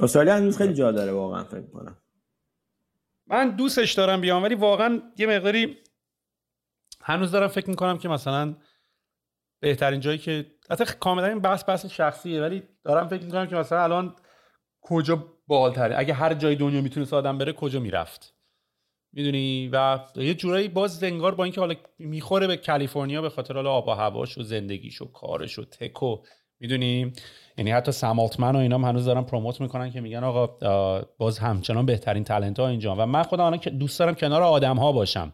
استرالیا 0.00 0.36
هنوز 0.36 0.58
خیلی 0.58 0.74
جا 0.74 0.92
داره 0.92 1.12
واقعا 1.12 1.44
فکر 1.44 1.66
کنم 1.72 1.96
من 3.26 3.50
دوستش 3.50 3.92
دارم 3.92 4.20
بیام 4.20 4.42
ولی 4.42 4.54
واقعا 4.54 5.02
یه 5.18 5.26
مقداری 5.26 5.76
هنوز 7.02 7.30
دارم 7.30 7.48
فکر 7.48 7.70
می‌کنم 7.70 7.98
که 7.98 8.08
مثلا 8.08 8.54
بهترین 9.66 10.00
جایی 10.00 10.18
که 10.18 10.46
حتی 10.70 10.84
کاملا 11.00 11.26
این 11.26 11.40
بحث 11.40 11.68
بحث 11.68 11.86
شخصیه 11.86 12.40
ولی 12.42 12.62
دارم 12.84 13.08
فکر 13.08 13.24
می‌کنم 13.24 13.46
که 13.46 13.56
مثلا 13.56 13.82
الان 13.82 14.14
کجا 14.80 15.24
بالتره. 15.46 15.98
اگه 15.98 16.14
هر 16.14 16.34
جای 16.34 16.56
دنیا 16.56 16.80
می‌تونست 16.80 17.14
آدم 17.14 17.38
بره 17.38 17.52
کجا 17.52 17.80
می‌رفت؟ 17.80 18.34
می‌دونی؟ 19.12 19.68
و 19.72 19.98
یه 20.16 20.34
جورایی 20.34 20.68
باز 20.68 21.04
انگار 21.04 21.34
با 21.34 21.44
اینکه 21.44 21.60
حالا 21.60 21.74
می‌خوره 21.98 22.46
به 22.46 22.56
کالیفرنیا 22.56 23.22
به 23.22 23.30
خاطر 23.30 23.54
حالا 23.54 23.70
آب 23.70 23.88
و 23.88 23.90
هواش 23.90 24.38
و 24.38 24.42
زندگیش 24.42 25.02
و 25.02 25.04
کارش 25.12 25.58
و 25.58 25.64
تکو 25.64 26.22
می‌دونی؟ 26.60 27.12
یعنی 27.58 27.70
حتی 27.70 27.92
سمالتمن 27.92 28.56
و 28.56 28.58
اینا 28.58 28.76
هم 28.78 28.84
هنوز 28.84 29.04
دارن 29.04 29.22
پروموت 29.22 29.60
می‌کنن 29.60 29.90
که 29.90 30.00
میگن 30.00 30.24
آقا 30.24 30.46
باز 31.18 31.38
همچنان 31.38 31.86
بهترین 31.86 32.24
تلنت 32.24 32.58
ها 32.58 32.68
اینجا. 32.68 32.96
و 32.98 33.06
من 33.06 33.22
خودم 33.22 33.44
الان 33.44 33.58
دوست 33.58 33.98
دارم 33.98 34.14
کنار 34.14 34.42
آدم 34.42 34.76
ها 34.76 34.92
باشم. 34.92 35.32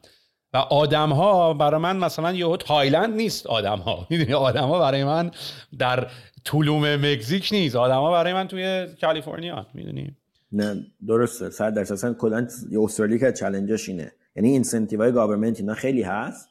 و 0.55 0.57
آدم 0.57 1.13
ها 1.13 1.55
برای 1.55 1.81
من 1.81 1.97
مثلا 1.97 2.33
یهو 2.33 2.57
تایلند 2.57 3.15
نیست 3.15 3.47
آدم 3.47 3.79
ها 3.79 4.07
می‌دونی 4.11 4.35
آدم 4.35 4.69
ها 4.69 4.79
برای 4.79 5.05
من 5.05 5.31
در 5.79 6.07
تولوم 6.45 6.97
مکزیک 6.97 7.49
نیست. 7.53 7.77
آدم 7.77 8.01
ها 8.01 8.11
برای 8.11 8.33
من 8.33 8.49
توی 8.49 8.87
کالیفرنیا 9.01 9.67
می‌دونی؟ 9.75 10.17
نه 10.53 10.87
درسته. 11.07 11.51
صد 11.51 11.75
درصد. 11.75 11.93
اصلا 11.93 12.15
کلا 12.15 12.49
استرالیا 12.81 13.19
که 13.19 13.33
challenge 13.33 13.79
ش 13.79 13.89
اینه. 13.89 14.13
یعنی 14.37 14.49
incentive 14.49 15.03
های 15.03 15.13
government 15.13 15.61
اینا 15.61 15.75
خیلی 15.75 16.03
هست 16.03 16.49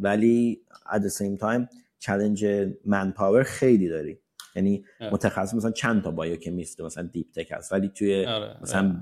ولی 0.00 0.60
at 0.86 0.98
the 0.98 1.10
same 1.10 1.40
time 1.40 1.76
چالش 1.98 2.44
man 2.84 3.12
power 3.12 3.42
خیلی 3.42 3.88
داری. 3.88 4.18
یعنی 4.56 4.84
متخصص 5.12 5.54
مثلا 5.54 5.70
چند 5.70 6.02
تا 6.02 6.10
bio 6.10 6.36
chemist 6.36 6.80
مثلا 6.80 7.08
deep 7.12 7.26
tech 7.32 7.52
هست 7.52 7.72
ولی 7.72 7.88
توی 7.88 8.26
آره، 8.26 8.56
مثلا 8.62 8.96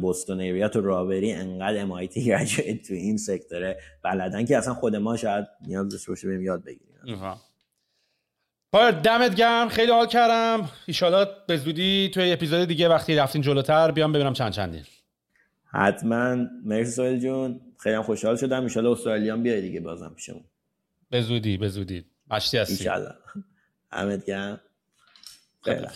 بوستون 0.00 0.40
ایریا 0.40 0.68
تو 0.68 0.80
رابری 0.80 1.32
انقدر 1.32 1.86
MIT 1.86 2.18
گریجویت 2.18 2.82
تو 2.88 2.94
این 2.94 3.16
سکتره 3.16 3.78
بلدن 4.02 4.44
که 4.44 4.58
اصلا 4.58 4.74
خود 4.74 4.96
ما 4.96 5.16
شاید 5.16 5.46
نیاز 5.66 5.88
داشته 5.88 6.12
باشه 6.12 6.28
بریم 6.28 6.42
یاد 6.42 6.64
بگیریم. 6.64 7.34
باید 8.72 8.94
دمت 8.94 9.34
گرم. 9.34 9.68
خیلی 9.68 9.92
حال 9.92 10.06
کردم. 10.06 10.70
ایشالا 10.86 11.26
به 11.46 11.56
زودی 11.56 12.10
توی 12.14 12.32
اپیزود 12.32 12.68
دیگه 12.68 12.88
وقتی 12.88 13.14
رفتین 13.16 13.42
جلوتر 13.42 13.90
بیام 13.90 14.12
ببینم 14.12 14.32
چند 14.32 14.52
چندین. 14.52 14.84
حتما. 15.64 16.36
مرسی 16.64 16.90
سویل 16.90 17.20
جون. 17.20 17.60
خیلی 17.78 17.94
هم 17.94 18.02
خوشحال 18.02 18.36
شدم. 18.36 18.62
ایشالا 18.62 18.92
استرالیا 18.92 19.36
بیای 19.36 19.60
دیگه 19.60 19.80
بازم 19.80 20.14
پیشمون. 20.16 20.44
به 21.10 21.22
زودی 21.22 21.56
به 21.56 21.68
زودی. 21.68 22.04
مشتی 22.30 22.58
هستی. 22.58 22.74
ایشالا. 22.74 23.14
همت 23.92 24.24
گرم. 24.24 24.60
خیلی 25.64 25.86